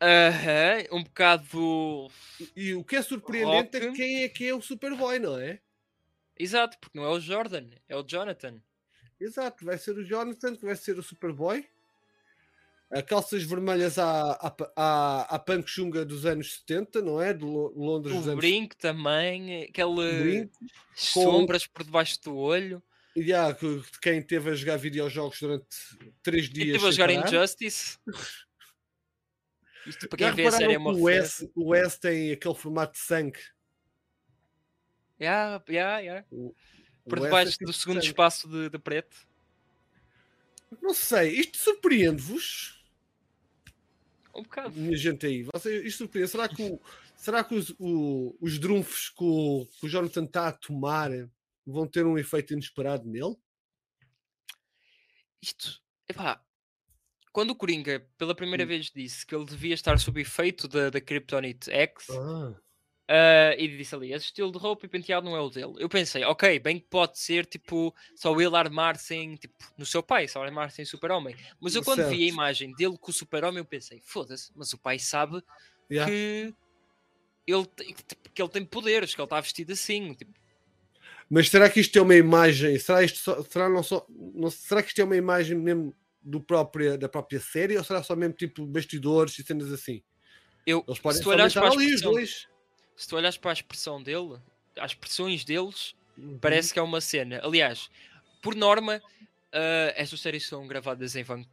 Uh 0.00 0.32
-huh, 0.32 0.96
um 0.96 1.02
bocado. 1.02 2.10
E, 2.56 2.68
e 2.68 2.74
o 2.74 2.82
que 2.82 2.96
é 2.96 3.02
surpreendente 3.02 3.76
é 3.76 3.80
rock. 3.80 3.86
é 3.86 3.92
quem 3.92 4.22
é 4.22 4.28
que 4.28 4.48
é 4.48 4.54
o 4.54 4.62
Superboy, 4.62 5.18
não 5.18 5.38
é? 5.38 5.60
Exato, 6.38 6.78
porque 6.78 6.96
não 6.96 7.04
é 7.04 7.10
o 7.10 7.20
Jordan, 7.20 7.66
é 7.88 7.96
o 7.96 8.02
Jonathan. 8.02 8.62
Exato, 9.20 9.64
vai 9.64 9.76
ser 9.76 9.98
o 9.98 10.04
Jonathan 10.04 10.54
que 10.54 10.64
vai 10.64 10.76
ser 10.76 10.98
o 10.98 11.02
Superboy. 11.02 11.66
A 12.90 13.02
calças 13.02 13.42
vermelhas 13.42 13.98
à, 13.98 14.32
à, 14.32 14.56
à, 14.74 15.34
à 15.34 15.38
punk 15.38 15.68
chunga 15.68 16.06
dos 16.06 16.24
anos 16.24 16.60
70, 16.60 17.02
não 17.02 17.20
é? 17.20 17.34
De 17.34 17.44
Londres 17.44 18.14
o 18.14 18.18
dos 18.18 18.28
anos... 18.28 18.40
brinco 18.40 18.76
também, 18.76 19.64
aquele 19.64 20.22
brinco, 20.22 20.58
sombras 20.94 21.66
com... 21.66 21.72
por 21.74 21.84
debaixo 21.84 22.22
do 22.22 22.34
olho. 22.34 22.82
E 23.18 23.30
yeah, 23.30 23.56
quem 24.00 24.22
teve 24.22 24.50
a 24.50 24.54
jogar 24.54 24.76
videojogos 24.76 25.40
durante 25.40 25.66
3 26.22 26.50
dias. 26.50 26.54
Quem 26.54 26.72
teve 26.72 26.86
a 26.86 26.90
jogar 26.90 27.10
Injustice. 27.10 27.98
Isto 29.84 30.08
para 30.08 30.18
quem 30.18 30.32
vê 30.34 30.46
a 30.46 30.52
série 30.52 30.74
é 30.74 30.78
uma 30.78 30.92
o 30.92 31.08
S, 31.08 31.50
o 31.54 31.74
S 31.74 31.98
tem 31.98 32.30
aquele 32.30 32.54
formato 32.54 32.92
de 32.92 32.98
sangue. 32.98 33.40
Yeah, 35.20 35.62
yeah, 35.68 35.98
yeah. 35.98 36.26
O, 36.30 36.54
por 37.08 37.18
debaixo 37.18 37.56
é 37.60 37.64
do 37.64 37.72
segundo 37.72 38.00
espaço 38.00 38.46
de, 38.46 38.68
de, 38.68 38.78
preto? 38.78 39.16
Não 40.80 40.94
sei, 40.94 41.30
isto 41.30 41.56
surpreende-vos? 41.56 42.84
Um 44.32 44.42
bocado. 44.42 44.78
Minha 44.78 44.96
gente 44.96 45.26
aí, 45.26 45.42
Você, 45.52 45.82
isto 45.82 45.98
surpreende. 45.98 46.30
Será 46.30 46.48
que, 46.48 46.62
o, 46.62 46.80
será 47.16 47.42
que 47.42 47.54
os, 47.54 47.74
o, 47.80 48.36
os 48.40 48.58
drunfos 48.60 49.08
que 49.08 49.24
o, 49.24 49.66
que 49.80 49.86
o 49.86 49.88
Jonathan 49.88 50.24
está 50.24 50.48
a 50.48 50.52
tomar 50.52 51.10
vão 51.72 51.86
ter 51.86 52.06
um 52.06 52.18
efeito 52.18 52.52
inesperado 52.52 53.08
nele? 53.08 53.36
Isto, 55.40 55.80
epá, 56.08 56.42
quando 57.32 57.50
o 57.50 57.56
Coringa 57.56 58.04
pela 58.16 58.34
primeira 58.34 58.64
Hum. 58.64 58.68
vez 58.68 58.90
disse 58.90 59.24
que 59.24 59.34
ele 59.34 59.44
devia 59.44 59.74
estar 59.74 59.98
sob 59.98 60.20
efeito 60.20 60.66
da, 60.66 60.90
da 60.90 61.00
Kryptonite 61.00 61.70
X, 61.70 62.08
Ah, 62.10 62.54
ah, 63.10 63.54
e 63.56 63.68
disse 63.68 63.94
ali, 63.94 64.12
esse 64.12 64.26
estilo 64.26 64.52
de 64.52 64.58
roupa 64.58 64.84
e 64.84 64.88
penteado 64.88 65.24
não 65.24 65.34
é 65.34 65.40
o 65.40 65.48
dele. 65.48 65.74
Eu 65.78 65.88
pensei, 65.88 66.24
ok, 66.24 66.58
bem 66.58 66.78
que 66.78 66.86
pode 66.86 67.18
ser 67.18 67.46
tipo 67.46 67.94
só 68.14 68.38
ele 68.38 68.54
armar-se 68.54 69.14
em, 69.14 69.34
tipo, 69.36 69.54
no 69.78 69.86
seu 69.86 70.02
pai, 70.02 70.28
só 70.28 70.42
armar-se 70.42 70.82
em 70.82 70.84
super-homem. 70.84 71.34
Mas 71.58 71.74
eu 71.74 71.82
quando 71.82 72.00
vi 72.00 72.04
a 72.04 72.08
Certo. 72.08 72.32
imagem 72.32 72.74
dele 72.74 72.98
com 72.98 73.10
o 73.10 73.14
super-homem, 73.14 73.58
eu 73.60 73.64
pensei, 73.64 74.00
foda-se, 74.02 74.52
mas 74.54 74.72
o 74.74 74.78
pai 74.78 74.98
sabe 74.98 75.42
yeah. 75.90 76.10
que 76.12 76.54
ele, 77.46 77.64
tipo, 77.64 78.30
que 78.34 78.42
ele 78.42 78.50
tem 78.50 78.64
poderes, 78.64 79.14
que 79.14 79.20
ele 79.20 79.26
está 79.26 79.40
vestido 79.40 79.72
assim. 79.72 80.12
Tipo, 80.12 80.32
Mas 81.30 81.48
será 81.48 81.68
que 81.68 81.80
isto 81.80 81.98
é 81.98 82.02
uma 82.02 82.14
imagem? 82.14 82.78
Será, 82.78 83.02
isto 83.02 83.18
só, 83.18 83.42
será, 83.42 83.68
não 83.68 83.82
só, 83.82 84.06
não, 84.08 84.50
será 84.50 84.82
que 84.82 84.88
isto 84.88 85.00
é 85.00 85.04
uma 85.04 85.16
imagem 85.16 85.56
mesmo 85.56 85.94
do 86.22 86.40
própria, 86.40 86.96
da 86.96 87.08
própria 87.08 87.40
série 87.40 87.76
ou 87.76 87.84
será 87.84 88.02
só 88.02 88.16
mesmo 88.16 88.34
tipo 88.34 88.66
bastidores 88.66 89.38
e 89.38 89.42
cenas 89.42 89.70
assim? 89.72 90.02
eu, 90.66 90.84
Eles 90.86 90.98
podem 90.98 91.18
se 91.18 91.24
tu 91.24 91.30
olhares 91.30 91.54
para 91.54 91.66
a 91.68 91.70
ali 91.70 91.76
os 91.76 91.82
expressão, 91.84 92.12
dois. 92.12 92.48
se 92.96 93.08
tu 93.08 93.16
olhares 93.16 93.36
para 93.36 93.50
a 93.50 93.54
expressão 93.54 94.02
dele, 94.02 94.38
as 94.78 94.90
expressões 94.92 95.44
deles, 95.44 95.94
Uhum. 96.16 96.38
parece 96.40 96.72
que 96.72 96.78
é 96.80 96.82
uma 96.82 97.00
cena. 97.00 97.40
Aliás, 97.44 97.88
por 98.42 98.54
norma, 98.56 99.00
ah, 99.52 99.92
estas 99.96 100.20
séries 100.20 100.46
são 100.46 100.66
gravadas 100.66 101.14
em 101.14 101.22
Van- 101.22 101.44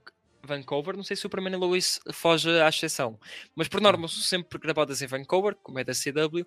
Vancouver. 0.43 0.95
Não 0.97 1.03
sei 1.03 1.15
se 1.15 1.21
o 1.21 1.23
Superman 1.23 1.53
e 1.53 1.57
Lois 1.57 1.99
foge 2.13 2.49
à 2.59 2.67
exceção, 2.67 3.19
mas 3.55 3.67
por 3.67 3.79
norma 3.79 4.07
são 4.07 4.21
sempre 4.21 4.57
gravadas 4.59 5.01
em 5.01 5.07
Vancouver, 5.07 5.55
como 5.61 5.77
é 5.79 5.83
da 5.83 5.93
CW, 5.93 6.45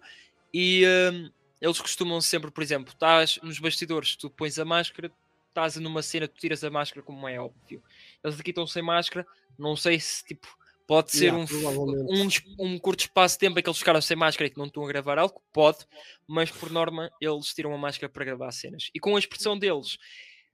e 0.53 0.85
ah, 0.85 1.31
eles 1.61 1.81
costumam 1.81 2.21
sempre, 2.21 2.51
por 2.51 2.63
exemplo, 2.63 2.93
estás 2.93 3.39
nos 3.43 3.59
bastidores, 3.59 4.17
tu 4.17 4.31
pões 4.31 4.59
a 4.59 4.65
máscara, 4.65 5.13
estás 5.49 5.77
numa 5.77 6.03
cena, 6.03 6.29
tu 6.29 6.39
tiras 6.39 6.63
a 6.63 6.71
máscara, 6.71 7.03
como 7.03 7.29
é 7.29 7.41
óbvio. 7.41 7.83
Eles 8.23 8.39
aqui 8.39 8.51
estão 8.51 8.67
sem 8.67 8.83
máscara, 8.83 9.27
não 9.59 9.77
sei 9.77 9.99
se 9.99 10.25
tipo. 10.25 10.57
Pode 10.87 11.13
ser 11.13 11.35
Yeah, 11.35 11.45
um, 11.53 12.25
um, 12.25 12.29
um 12.61 12.79
curto 12.79 13.01
espaço 13.01 13.35
de 13.35 13.41
tempo 13.41 13.59
em 13.59 13.63
que 13.63 13.69
eles 13.69 13.79
ficaram 13.79 14.01
sem 14.01 14.17
máscara 14.17 14.47
e 14.47 14.51
que 14.51 14.57
não 14.57 14.65
estão 14.65 14.83
a 14.83 14.89
gravar 14.89 15.19
algo, 15.19 15.43
pode, 15.53 15.85
mas 16.27 16.51
por 16.51 16.71
norma 16.71 17.11
eles 17.21 17.53
tiram 17.53 17.75
a 17.75 17.77
máscara 17.77 18.11
para 18.11 18.25
gravar 18.25 18.51
cenas. 18.53 18.89
E 18.95 18.99
com 18.99 19.15
a 19.15 19.19
expressão 19.19 19.59
deles, 19.59 19.99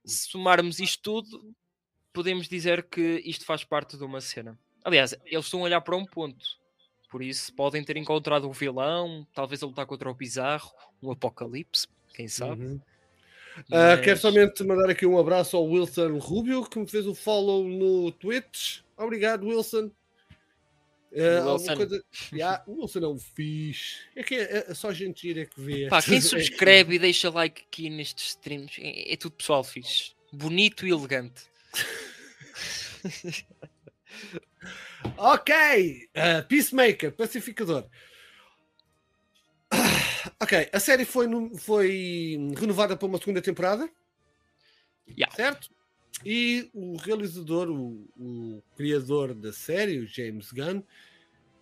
se 0.03 0.27
somarmos 0.29 0.81
isto 0.81 1.01
tudo, 1.01 1.55
podemos 2.11 2.49
dizer 2.49 2.83
que 2.83 3.21
isto 3.25 3.45
faz 3.45 3.63
parte 3.63 3.95
de 3.95 4.03
uma 4.03 4.19
cena. 4.19 4.59
Aliás, 4.83 5.15
eles 5.25 5.45
estão 5.45 5.61
a 5.61 5.63
olhar 5.63 5.79
para 5.79 5.95
um 5.95 6.05
ponto. 6.05 6.45
Por 7.09 7.21
isso, 7.21 7.53
podem 7.53 7.83
ter 7.83 7.97
encontrado 7.97 8.47
um 8.47 8.51
vilão, 8.51 9.25
talvez 9.33 9.61
a 9.63 9.65
lutar 9.65 9.85
contra 9.85 10.09
o 10.09 10.13
bizarro, 10.13 10.71
um 11.01 11.11
apocalipse, 11.11 11.87
quem 12.13 12.27
sabe. 12.27 12.65
Uhum. 12.65 12.81
Ah, 13.71 13.95
quero 13.97 14.11
Mas- 14.11 14.19
somente 14.19 14.63
mandar 14.63 14.89
aqui 14.89 15.05
um 15.05 15.17
abraço 15.17 15.55
ao 15.55 15.65
Wilson 15.65 16.17
Rubio 16.17 16.65
que 16.69 16.77
me 16.77 16.87
fez 16.87 17.07
o 17.07 17.15
follow 17.15 17.63
no 17.67 18.11
Twitch. 18.11 18.79
Obrigado, 18.97 19.47
Wilson. 19.47 19.91
Alguma 21.37 21.53
Wilson. 21.53 21.75
coisa... 21.77 22.03
Yeah, 22.33 22.61
o 22.67 22.81
Wilson 22.81 22.99
é 22.99 23.07
um 23.07 23.17
fixe. 23.17 23.99
É 24.13 24.23
que 24.23 24.35
é, 24.35 24.65
é 24.69 24.73
só 24.73 24.91
gente 24.91 25.21
gira 25.21 25.45
que 25.45 25.61
vê. 25.61 25.87
Pá, 25.87 26.01
quem 26.01 26.17
É 26.17 26.19
subscreve 26.21 26.95
e 26.95 26.99
deixa 26.99 27.29
like 27.29 27.63
aqui 27.65 27.89
nestes 27.89 28.31
streams 28.31 28.77
é, 28.81 29.13
é 29.13 29.15
tudo 29.15 29.35
pessoal 29.35 29.63
fixe. 29.63 30.11
Bonito 30.33 30.85
e 30.85 30.89
elegante. 30.91 31.43
Ok, 35.17 35.53
uh, 36.15 36.47
Peacemaker, 36.47 37.11
Pacificador. 37.11 37.87
Ah, 39.71 39.95
Ok, 40.39 40.69
a 40.71 40.79
série 40.79 41.05
foi, 41.05 41.27
foi 41.57 42.37
renovada 42.57 42.97
para 42.97 43.07
uma 43.07 43.17
segunda 43.17 43.41
temporada, 43.41 43.89
Yeah. 45.07 45.33
certo? 45.35 45.69
E 46.25 46.69
o 46.73 46.97
realizador, 46.97 47.69
o, 47.69 48.07
o 48.17 48.63
criador 48.75 49.35
da 49.35 49.53
série, 49.53 49.99
o 49.99 50.07
James 50.07 50.51
Gunn, 50.51 50.81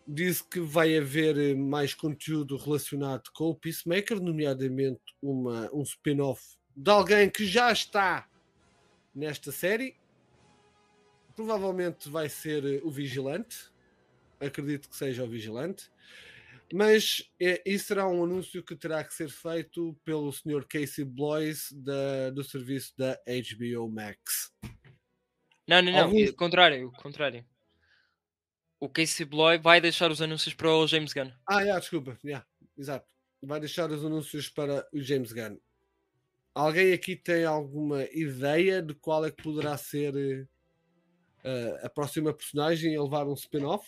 disse 0.08 0.44
que 0.44 0.60
vai 0.60 0.98
haver 0.98 1.38
eh, 1.38 1.56
mais 1.56 1.94
conteúdo 1.94 2.56
relacionado 2.56 3.30
com 3.34 3.46
o 3.46 3.56
Peacemaker, 3.56 4.22
nomeadamente 4.22 5.02
uma, 5.22 5.70
um 5.74 5.82
spin-off 5.82 6.42
de 6.76 6.90
alguém 6.90 7.30
que 7.30 7.46
já 7.46 7.72
está 7.72 8.28
nesta 9.14 9.52
série. 9.52 9.96
Provavelmente 11.36 12.10
vai 12.10 12.30
ser 12.30 12.64
eh, 12.66 12.82
o 12.84 12.92
Vigilante. 12.92 13.72
Acredito 14.40 14.90
que 14.90 14.96
seja 14.96 15.24
o 15.24 15.28
Vigilante. 15.28 15.90
Mas 16.72 17.30
é, 17.40 17.62
isso 17.66 17.86
será 17.86 18.08
um 18.08 18.24
anúncio 18.24 18.64
que 18.64 18.76
terá 18.76 19.04
que 19.04 19.14
ser 19.14 19.30
feito 19.30 19.96
pelo 20.04 20.32
Sr. 20.32 20.66
Casey 20.68 21.06
Blois 21.06 21.72
da, 21.72 22.30
do 22.32 22.44
serviço 22.44 22.94
da 22.98 23.20
HBO 23.26 23.88
Max. 23.90 24.52
Não, 25.68 25.82
não, 25.82 25.92
não. 25.92 26.00
Alguns- 26.06 26.30
é, 26.30 26.34
Contrário, 26.34 26.92
contrário. 26.94 27.46
O 28.80 28.90
Casey 28.90 29.26
Bloy 29.26 29.58
vai 29.60 29.80
deixar 29.80 30.12
os 30.12 30.22
anúncios 30.22 30.54
para 30.54 30.70
o 30.70 30.86
James 30.88 31.14
Gunn. 31.14 31.32
Ah, 31.48 31.62
yeah, 31.62 31.80
desculpa. 31.80 32.18
Yeah, 32.24 32.46
exato. 32.78 33.08
Vai 33.42 33.60
deixar 33.60 33.90
os 33.92 34.04
anúncios 34.04 34.50
para 34.50 34.88
o 34.92 35.00
James 35.00 35.32
Gunn. 35.32 35.58
Alguém 36.54 36.92
aqui 36.94 37.16
tem 37.16 37.46
alguma 37.46 38.04
ideia 38.12 38.82
de 38.82 38.94
qual 38.94 39.26
é 39.26 39.32
que 39.32 39.42
poderá 39.42 39.78
ser 39.78 40.48
eh, 41.44 41.80
a 41.84 41.90
próxima 41.90 42.34
personagem 42.34 42.96
a 42.96 43.04
levar 43.04 43.28
um 43.28 43.34
spin-off? 43.34 43.88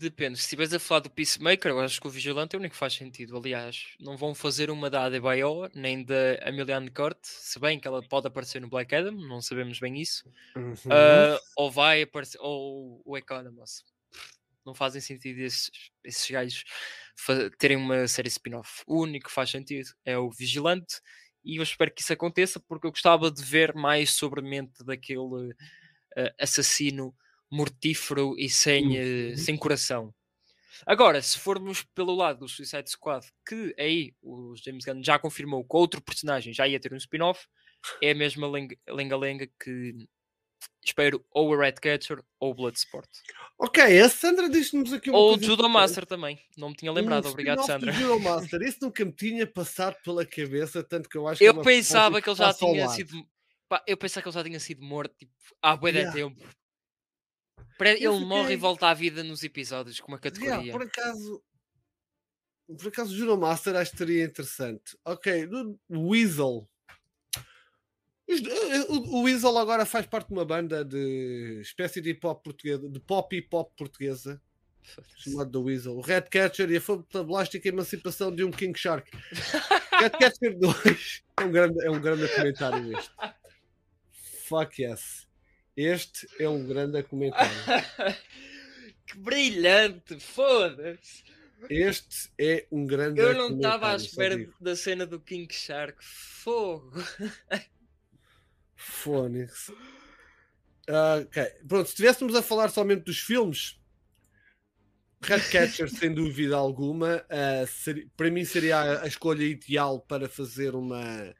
Depende. 0.00 0.36
Se 0.36 0.44
estiveres 0.44 0.72
a 0.72 0.78
falar 0.78 1.00
do 1.00 1.10
Peacemaker, 1.10 1.72
eu 1.72 1.80
acho 1.80 2.00
que 2.00 2.06
o 2.06 2.10
Vigilante 2.10 2.54
é 2.54 2.58
o 2.58 2.60
único 2.60 2.74
que 2.74 2.78
faz 2.78 2.94
sentido. 2.94 3.36
Aliás, 3.36 3.94
não 3.98 4.16
vão 4.16 4.34
fazer 4.34 4.70
uma 4.70 4.88
da 4.88 5.04
ADBIO 5.04 5.68
nem 5.74 6.04
da 6.04 6.38
Emiliane 6.46 6.90
Kurt, 6.90 7.18
se 7.22 7.58
bem 7.58 7.80
que 7.80 7.88
ela 7.88 8.02
pode 8.02 8.28
aparecer 8.28 8.60
no 8.60 8.68
Black 8.68 8.94
Adam, 8.94 9.12
não 9.12 9.40
sabemos 9.40 9.80
bem 9.80 10.00
isso. 10.00 10.24
Uhum. 10.54 10.74
Ah, 10.90 11.38
ou 11.56 11.70
vai 11.70 12.02
aparecer, 12.02 12.38
ou 12.40 13.02
o 13.04 13.16
Economos. 13.16 13.84
Não 14.64 14.74
fazem 14.74 15.00
sentido 15.00 15.40
esses, 15.40 15.70
esses 16.04 16.30
gajos 16.30 16.64
terem 17.58 17.76
uma 17.76 18.06
série 18.06 18.28
spin-off. 18.28 18.82
O 18.86 19.02
único 19.02 19.26
que 19.26 19.34
faz 19.34 19.50
sentido 19.50 19.88
é 20.04 20.16
o 20.16 20.30
Vigilante, 20.30 21.00
e 21.48 21.56
eu 21.58 21.62
espero 21.62 21.92
que 21.94 22.02
isso 22.02 22.12
aconteça 22.12 22.60
porque 22.60 22.86
eu 22.86 22.92
gostava 22.92 23.30
de 23.30 23.42
ver 23.44 23.74
mais 23.74 24.12
sobre 24.12 24.40
a 24.40 24.42
mente 24.44 24.84
daquele 24.84 25.54
ah, 26.16 26.34
assassino 26.40 27.14
mortífero 27.50 28.34
e 28.38 28.48
sem, 28.50 28.98
Uhum. 28.98 29.36
sem 29.36 29.56
coração. 29.56 30.14
Agora, 30.86 31.20
se 31.22 31.38
formos 31.38 31.82
pelo 31.94 32.14
lado 32.14 32.40
do 32.40 32.48
Suicide 32.48 32.90
Squad, 32.90 33.26
que 33.46 33.74
aí 33.78 34.14
o 34.22 34.54
James 34.64 34.84
Gunn 34.84 35.02
já 35.02 35.18
confirmou 35.18 35.64
que 35.64 35.76
outro 35.76 36.02
personagem 36.02 36.52
já 36.52 36.68
ia 36.68 36.80
ter 36.80 36.92
um 36.92 36.96
spin-off, 36.96 37.46
é 38.02 38.12
a 38.12 38.14
mesma 38.14 38.48
lenga- 38.48 38.76
lenga-lenga 38.88 39.48
que 39.62 39.94
espero 40.84 41.24
ou 41.30 41.50
o 41.50 41.56
Ratcatcher 41.56 42.22
ou 42.40 42.50
o 42.50 42.54
Bloodsport. 42.54 43.08
Ok, 43.58 44.00
a 44.00 44.08
Sandra 44.08 44.48
disse-nos 44.48 44.92
aqui 44.92 45.10
uma 45.10 45.18
Ou 45.18 45.36
o 45.36 45.42
Judo. 45.42 45.68
Master 45.68 46.06
também, 46.06 46.38
não 46.56 46.70
me 46.70 46.76
tinha 46.76 46.92
lembrado, 46.92 47.26
Um 47.26 47.30
obrigado 47.30 47.64
Sandra. 47.66 47.92
Judo 47.92 48.20
Master. 48.20 48.62
Isso 48.62 48.78
nunca 48.82 49.04
me 49.04 49.12
tinha 49.12 49.46
passado 49.46 49.96
pela 50.04 50.24
cabeça, 50.24 50.82
tanto 50.82 51.08
que 51.08 51.16
eu 51.18 51.26
acho 51.28 51.38
que 51.38 51.44
é 51.44 51.48
Eu 51.48 51.52
uma 51.54 51.62
pensava 51.62 52.22
que 52.22 52.28
ele 52.30 52.36
já 52.36 52.54
tinha 52.54 52.88
sido. 52.88 53.28
pá, 53.68 53.82
eu 53.86 53.96
pensava 53.96 54.22
que 54.22 54.28
ele 54.28 54.34
já 54.34 54.44
tinha 54.44 54.60
sido 54.60 54.82
morto 54.82 55.14
tipo, 55.16 55.32
há 55.62 55.76
bué 55.76 55.90
Yeah. 55.90 56.12
tempo. 56.12 56.40
Eu 58.00 58.14
Ele 58.16 58.24
morre 58.24 58.54
e 58.54 58.56
volta 58.56 58.88
à 58.88 58.94
vida 58.94 59.22
nos 59.22 59.42
episódios 59.44 60.00
com 60.00 60.08
uma 60.10 60.18
categoria. 60.18 60.54
Yeah, 60.56 60.72
por 60.72 60.82
acaso, 60.82 61.42
por 62.76 62.88
acaso, 62.88 63.12
o 63.12 63.16
Judo 63.16 63.36
Master 63.38 63.76
acho 63.76 63.92
que 63.92 63.98
seria 63.98 64.24
interessante. 64.24 64.96
Ok, 65.04 65.46
do 65.46 65.78
Weasel. 65.90 66.68
O, 68.88 69.18
o 69.18 69.22
Weasel 69.22 69.56
agora 69.56 69.86
faz 69.86 70.06
parte 70.06 70.28
de 70.28 70.34
uma 70.34 70.44
banda 70.44 70.84
de 70.84 71.60
espécie 71.62 72.00
de 72.00 72.10
hip 72.10 72.26
hop 72.26 72.44
portuguesa, 72.44 72.86
de 72.86 73.00
pop 73.00 73.34
e 73.34 73.40
pop 73.40 73.72
portuguesa, 73.74 74.40
chamado 75.16 75.50
The 75.50 75.58
Weasel. 75.58 75.96
O 75.96 76.02
Red 76.02 76.22
Catcher 76.22 76.70
e 76.70 76.76
a 76.76 76.80
fantástica 76.80 77.68
emancipação 77.68 78.34
de 78.34 78.44
um 78.44 78.50
King 78.50 78.78
Shark. 78.78 79.10
Red 79.98 80.10
Catcher 80.10 80.58
2 80.58 81.24
é 81.38 81.42
um 81.42 81.50
grande, 81.50 81.84
é 81.86 81.90
um 81.90 82.00
grande 82.00 82.28
comentário 82.28 82.98
este. 82.98 83.10
Fuck 84.46 84.82
yes. 84.82 85.26
Este 85.74 86.28
é 86.38 86.48
um 86.48 86.66
grande 86.66 87.02
comentário. 87.04 87.50
que 89.06 89.16
brilhante, 89.16 90.20
foda-se. 90.20 91.24
Este 91.70 92.30
é 92.38 92.66
um 92.70 92.86
grande 92.86 93.20
Eu 93.20 93.34
não 93.34 93.56
estava 93.56 93.92
à 93.92 93.96
espera 93.96 94.48
da 94.60 94.76
cena 94.76 95.06
do 95.06 95.18
King 95.18 95.52
Shark. 95.52 95.96
Fogo. 96.04 96.92
Fónix. 98.78 99.70
Ah, 100.88 101.18
ok. 101.20 101.42
Pronto, 101.66 101.86
se 101.86 101.90
estivéssemos 101.92 102.34
a 102.34 102.42
falar 102.42 102.70
somente 102.70 103.04
dos 103.04 103.18
filmes, 103.18 103.78
Ratcatcher, 105.20 105.90
sem 105.90 106.14
dúvida 106.14 106.56
alguma, 106.56 107.24
ah, 107.28 107.66
seri- 107.66 108.08
para 108.16 108.30
mim 108.30 108.44
seria 108.44 108.78
a, 108.78 109.02
a 109.02 109.06
escolha 109.06 109.42
ideal 109.42 110.00
para 110.00 110.28
fazer 110.28 110.74
uma 110.76 111.34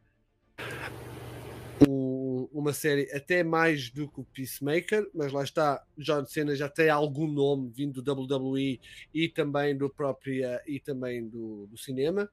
um- 1.89 2.49
uma 2.53 2.73
série 2.73 3.11
até 3.13 3.45
mais 3.45 3.89
do 3.91 4.11
que 4.11 4.21
o 4.21 4.25
Peacemaker, 4.25 5.09
mas 5.15 5.33
lá 5.33 5.45
está, 5.45 5.85
John 5.97 6.27
Cena 6.27 6.57
já 6.57 6.69
tem 6.69 6.89
algum 6.91 7.27
nome 7.27 7.71
vindo 7.75 8.03
do 8.03 8.13
WWE 8.13 8.81
e 9.15 9.29
também 9.29 9.77
do 9.77 9.89
próprio 9.89 10.43
e 10.67 10.81
também 10.81 11.27
do, 11.29 11.67
do 11.69 11.79
cinema. 11.79 12.29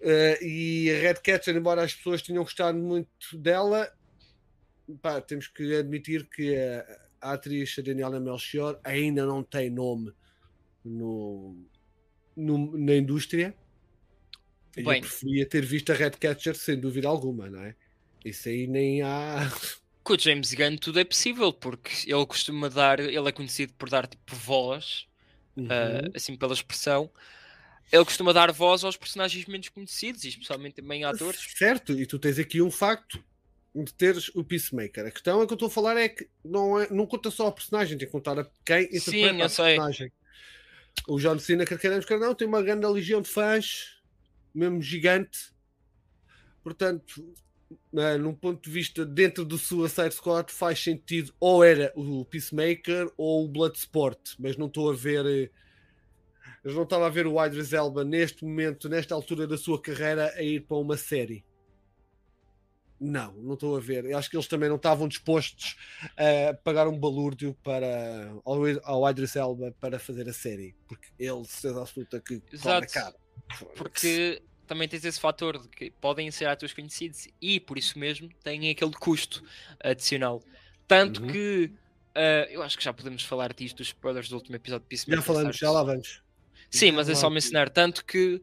Uh, 0.00 0.42
e 0.42 0.90
a 0.90 1.00
Red 1.00 1.14
Catcher, 1.14 1.56
embora 1.56 1.82
as 1.82 1.94
pessoas 1.94 2.22
tenham 2.22 2.42
gostado 2.42 2.78
muito 2.78 3.36
dela, 3.36 3.90
pá, 5.00 5.20
temos 5.20 5.48
que 5.48 5.76
admitir 5.76 6.28
que 6.28 6.56
a, 6.56 7.00
a 7.20 7.32
atriz 7.32 7.74
Daniela 7.84 8.20
Melchior 8.20 8.78
ainda 8.84 9.24
não 9.24 9.42
tem 9.42 9.70
nome 9.70 10.12
no, 10.84 11.56
no 12.36 12.76
na 12.76 12.94
indústria. 12.94 13.54
Eu 14.76 14.84
Bem. 14.84 15.00
preferia 15.00 15.46
ter 15.48 15.64
visto 15.64 15.92
a 15.92 15.94
Redcatcher 15.94 16.54
sem 16.56 16.78
dúvida 16.78 17.08
alguma, 17.08 17.48
não 17.48 17.62
é? 17.62 17.74
Isso 18.24 18.48
aí 18.48 18.66
nem 18.66 19.02
há. 19.02 19.38
Com 20.02 20.14
o 20.14 20.18
James 20.18 20.52
Gunn 20.52 20.76
tudo 20.76 21.00
é 21.00 21.04
possível, 21.04 21.50
porque 21.50 22.12
ele 22.12 22.26
costuma 22.26 22.68
dar, 22.68 23.00
ele 23.00 23.28
é 23.28 23.32
conhecido 23.32 23.72
por 23.74 23.88
dar 23.88 24.06
tipo 24.06 24.36
voz, 24.36 25.06
Uhum. 25.56 25.68
ah, 25.70 26.10
assim 26.14 26.36
pela 26.36 26.52
expressão. 26.52 27.10
Ele 27.92 28.04
costuma 28.04 28.32
dar 28.32 28.50
voz 28.50 28.82
aos 28.82 28.96
personagens 28.96 29.46
menos 29.46 29.68
conhecidos, 29.68 30.24
e 30.24 30.28
especialmente 30.28 30.74
também 30.74 31.04
a 31.04 31.10
atores. 31.10 31.40
Certo, 31.56 31.92
e 31.92 32.06
tu 32.06 32.18
tens 32.18 32.38
aqui 32.38 32.60
um 32.60 32.70
facto 32.70 33.22
de 33.74 33.92
teres 33.92 34.28
o 34.34 34.44
Peacemaker. 34.44 35.06
A 35.06 35.10
questão 35.10 35.42
é 35.42 35.46
que 35.46 35.52
eu 35.52 35.56
estou 35.56 35.68
a 35.68 35.70
falar 35.70 35.96
é 35.96 36.08
que 36.08 36.28
não, 36.44 36.80
é, 36.80 36.88
não 36.90 37.06
conta 37.06 37.30
só 37.30 37.48
o 37.48 37.52
personagem, 37.52 37.98
tem 37.98 38.06
que 38.06 38.12
contar 38.12 38.38
a 38.38 38.46
quem 38.64 38.82
Sim, 38.98 39.16
interpreta 39.26 39.36
eu 39.36 39.44
a 39.44 39.48
sei. 39.48 39.64
personagem. 39.76 40.12
O 41.08 41.18
John 41.18 41.38
Cena, 41.38 41.66
quer 41.66 41.78
queiramos, 41.78 42.04
quer 42.04 42.18
não, 42.18 42.34
tem 42.34 42.46
uma 42.46 42.62
grande 42.62 42.86
legião 42.86 43.20
de 43.20 43.28
fãs, 43.28 44.00
mesmo 44.54 44.80
gigante. 44.80 45.52
Portanto, 46.62 47.34
eh, 47.96 48.16
num 48.16 48.34
ponto 48.34 48.62
de 48.62 48.70
vista 48.70 49.04
dentro 49.04 49.44
do 49.44 49.58
Suicide 49.58 50.14
Squad, 50.14 50.52
faz 50.52 50.78
sentido 50.78 51.34
ou 51.40 51.64
era 51.64 51.92
o 51.96 52.24
Peacemaker 52.24 53.12
ou 53.16 53.44
o 53.44 53.48
Bloodsport, 53.48 54.34
mas 54.38 54.56
não 54.56 54.66
estou 54.66 54.90
a 54.90 54.94
ver. 54.94 55.26
eh, 55.26 55.50
Eu 56.64 56.72
não 56.72 56.84
estava 56.84 57.06
a 57.06 57.10
ver 57.10 57.26
o 57.26 57.44
Idris 57.44 57.72
Elba 57.74 58.02
neste 58.04 58.42
momento, 58.44 58.88
nesta 58.88 59.14
altura 59.14 59.46
da 59.46 59.58
sua 59.58 59.80
carreira, 59.80 60.32
a 60.34 60.42
ir 60.42 60.60
para 60.60 60.78
uma 60.78 60.96
série. 60.96 61.44
Não, 62.98 63.32
não 63.34 63.52
estou 63.54 63.76
a 63.76 63.80
ver. 63.80 64.06
Eu 64.06 64.16
acho 64.16 64.30
que 64.30 64.36
eles 64.36 64.46
também 64.46 64.68
não 64.68 64.76
estavam 64.76 65.06
dispostos 65.06 65.76
a 66.16 66.54
pagar 66.54 66.88
um 66.88 66.98
balúrdio 66.98 67.54
para 67.62 68.32
ao, 68.44 68.62
ao 68.84 69.10
Idris 69.10 69.36
Elba 69.36 69.74
para 69.78 69.98
fazer 69.98 70.26
a 70.26 70.32
série, 70.32 70.74
porque 70.88 71.08
ele, 71.18 71.44
certeza 71.44 71.82
absoluta, 71.82 72.20
que 72.20 72.40
Exato. 72.50 72.92
caro. 72.92 73.16
Porque 73.76 74.40
também 74.66 74.88
tens 74.88 75.04
esse 75.04 75.20
fator 75.20 75.60
de 75.60 75.68
que 75.68 75.90
podem 75.90 76.30
ser 76.30 76.46
atores 76.46 76.72
conhecidos 76.72 77.28
e 77.42 77.60
por 77.60 77.76
isso 77.76 77.98
mesmo 77.98 78.30
têm 78.42 78.70
aquele 78.70 78.92
custo 78.92 79.44
adicional. 79.82 80.42
Tanto 80.88 81.20
Uhum. 81.20 81.26
que 81.28 81.72
ah, 82.14 82.46
eu 82.48 82.62
acho 82.62 82.78
que 82.78 82.84
já 82.84 82.92
podemos 82.92 83.22
falar 83.24 83.52
disto 83.52 83.78
dos 83.78 83.88
spoilers 83.88 84.28
do 84.28 84.36
último 84.36 84.56
episódio 84.56 84.84
de 84.84 84.88
Peacemaker. 84.88 85.16
Já 85.20 85.26
falamos, 85.26 85.56
já 85.56 85.70
lá 85.70 85.82
vamos. 85.82 86.22
Sim, 86.74 86.88
Já 86.88 86.92
mas 86.92 87.08
é 87.08 87.14
só 87.14 87.30
mencionar. 87.30 87.70
Tanto 87.70 88.04
que 88.04 88.42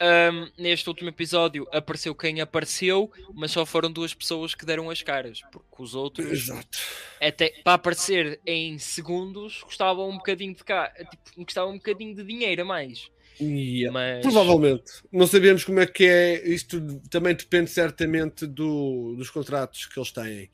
ahm, 0.00 0.48
neste 0.58 0.88
último 0.88 1.08
episódio 1.08 1.66
apareceu 1.72 2.14
quem 2.14 2.40
apareceu, 2.40 3.10
mas 3.34 3.50
só 3.50 3.66
foram 3.66 3.90
duas 3.90 4.14
pessoas 4.14 4.54
que 4.54 4.64
deram 4.64 4.88
as 4.90 5.02
caras, 5.02 5.40
porque 5.50 5.82
os 5.82 5.94
outros, 5.94 6.30
Exato. 6.30 6.78
até 7.20 7.48
para 7.64 7.74
aparecer 7.74 8.40
em 8.46 8.78
segundos, 8.78 9.62
custavam 9.62 10.08
um 10.08 10.16
bocadinho 10.16 10.54
de 10.54 10.64
cá, 10.64 10.92
tipo, 11.10 11.44
custavam 11.44 11.72
um 11.72 11.78
bocadinho 11.78 12.14
de 12.14 12.24
dinheiro 12.24 12.62
a 12.62 12.64
mais. 12.64 13.10
Yeah. 13.40 13.92
Mas 13.92 14.22
Provavelmente. 14.22 14.92
Não 15.12 15.26
sabemos 15.26 15.62
como 15.62 15.80
é 15.80 15.86
que 15.86 16.04
é. 16.06 16.48
Isto 16.48 16.80
também 17.10 17.34
depende 17.34 17.70
certamente 17.70 18.46
do, 18.46 19.14
dos 19.14 19.28
contratos 19.28 19.84
que 19.84 19.98
eles 19.98 20.10
têm. 20.10 20.50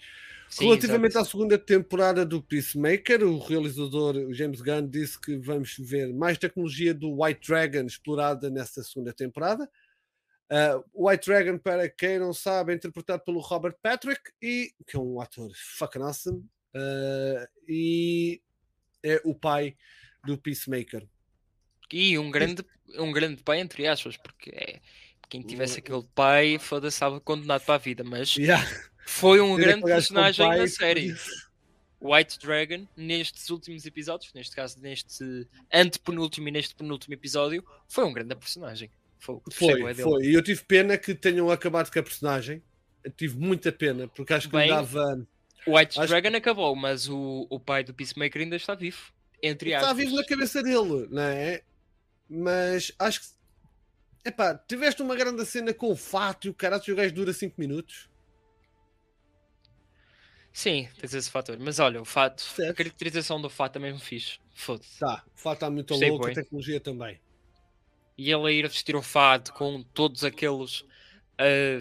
Sim, 0.52 0.66
Relativamente 0.66 1.12
exato. 1.12 1.26
à 1.26 1.30
segunda 1.30 1.58
temporada 1.58 2.26
do 2.26 2.42
Peacemaker, 2.42 3.22
o 3.22 3.38
realizador 3.38 4.34
James 4.34 4.60
Gunn 4.60 4.86
disse 4.86 5.18
que 5.18 5.34
vamos 5.38 5.74
ver 5.78 6.12
mais 6.12 6.36
tecnologia 6.36 6.92
do 6.92 7.22
White 7.22 7.48
Dragon 7.48 7.86
explorada 7.86 8.50
nessa 8.50 8.82
segunda 8.82 9.14
temporada. 9.14 9.64
Uh, 10.50 11.08
White 11.08 11.24
Dragon, 11.24 11.56
para 11.56 11.88
quem 11.88 12.18
não 12.18 12.34
sabe, 12.34 12.70
é 12.70 12.76
interpretado 12.76 13.24
pelo 13.24 13.40
Robert 13.40 13.74
Patrick, 13.82 14.20
e, 14.42 14.74
que 14.86 14.94
é 14.94 15.00
um 15.00 15.22
ator 15.22 15.50
fucking 15.78 16.02
awesome, 16.02 16.40
uh, 16.76 17.48
e 17.66 18.42
é 19.02 19.22
o 19.24 19.34
pai 19.34 19.74
do 20.22 20.36
Peacemaker. 20.36 21.08
E 21.90 22.18
um 22.18 22.30
grande, 22.30 22.62
um 22.98 23.10
grande 23.10 23.42
pai, 23.42 23.60
entre 23.60 23.86
aspas, 23.86 24.18
porque 24.18 24.50
é, 24.50 24.82
quem 25.30 25.40
tivesse 25.40 25.78
aquele 25.78 26.04
pai, 26.14 26.58
foda-se, 26.58 26.96
estava 26.96 27.18
condenado 27.22 27.64
para 27.64 27.76
a 27.76 27.78
vida, 27.78 28.04
mas 28.04 28.36
Yeah. 28.36 28.62
Foi 29.06 29.40
um 29.40 29.56
grande 29.56 29.82
personagem 29.82 30.46
pai, 30.46 30.58
na 30.58 30.66
série. 30.68 31.14
White 32.00 32.38
Dragon, 32.40 32.86
nestes 32.96 33.48
últimos 33.48 33.86
episódios, 33.86 34.32
neste 34.34 34.56
caso, 34.56 34.80
neste 34.80 35.46
antepenúltimo 35.72 36.48
e 36.48 36.50
neste 36.50 36.74
penúltimo 36.74 37.14
episódio, 37.14 37.64
foi 37.88 38.04
um 38.04 38.12
grande 38.12 38.34
personagem. 38.34 38.90
Foi, 39.20 39.38
Foi, 39.52 39.94
foi. 39.94 40.24
E 40.24 40.34
eu 40.34 40.42
tive 40.42 40.64
pena 40.64 40.98
que 40.98 41.14
tenham 41.14 41.48
acabado 41.48 41.92
com 41.92 41.98
a 42.00 42.02
personagem. 42.02 42.60
Eu 43.04 43.10
tive 43.12 43.38
muita 43.38 43.70
pena, 43.70 44.08
porque 44.08 44.32
acho 44.34 44.48
que 44.48 44.56
Bem, 44.56 44.68
dava. 44.68 45.24
White 45.64 46.00
Acho- 46.00 46.08
Dragon 46.08 46.36
acabou, 46.36 46.74
mas 46.74 47.08
o, 47.08 47.46
o 47.48 47.60
pai 47.60 47.84
do 47.84 47.94
Peacemaker 47.94 48.42
ainda 48.42 48.56
está 48.56 48.74
vivo. 48.74 49.12
Entre 49.40 49.70
Está 49.70 49.90
aspas. 49.90 49.96
vivo 49.96 50.16
na 50.16 50.24
cabeça 50.24 50.60
dele, 50.60 51.06
não 51.08 51.22
é? 51.22 51.62
Mas 52.28 52.92
acho 52.98 53.20
que. 53.20 53.26
Epá, 54.24 54.56
tiveste 54.56 55.02
uma 55.02 55.14
grande 55.16 55.44
cena 55.46 55.72
com 55.72 55.90
o 55.92 55.96
fato 55.96 56.46
e 56.46 56.50
o 56.50 56.54
caralho, 56.54 56.82
o 56.88 56.96
gajo 56.96 57.14
dura 57.14 57.32
5 57.32 57.54
minutos. 57.60 58.08
Sim, 60.52 60.88
tens 61.00 61.14
esse 61.14 61.30
fator. 61.30 61.58
Mas 61.58 61.78
olha, 61.78 62.00
o 62.00 62.04
fato, 62.04 62.40
a 62.40 62.56
Certo. 62.56 62.76
caracterização 62.76 63.40
do 63.40 63.48
fato 63.48 63.72
também 63.74 63.92
me 63.92 63.98
fiz. 64.00 64.38
Foda-se. 64.54 64.98
Tá, 64.98 65.24
o 65.34 65.38
fato 65.38 65.54
está 65.54 65.70
muito 65.70 65.88
Gostei 65.88 66.10
louco, 66.10 66.26
a 66.26 66.28
bué. 66.28 66.34
tecnologia 66.34 66.78
também. 66.80 67.18
E 68.18 68.30
ele 68.30 68.46
a 68.46 68.50
ir 68.52 68.68
vestir 68.68 68.94
o 68.94 69.02
fado 69.02 69.52
com 69.52 69.82
todos 69.82 70.22
aqueles 70.24 70.84
ah, 71.38 71.80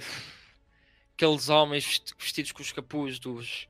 aqueles 1.16 1.50
homens 1.50 1.86
vesti- 1.86 2.14
vestidos 2.18 2.52
com 2.54 2.62
os 2.62 2.72
capuz 2.72 3.20
dos 3.20 3.68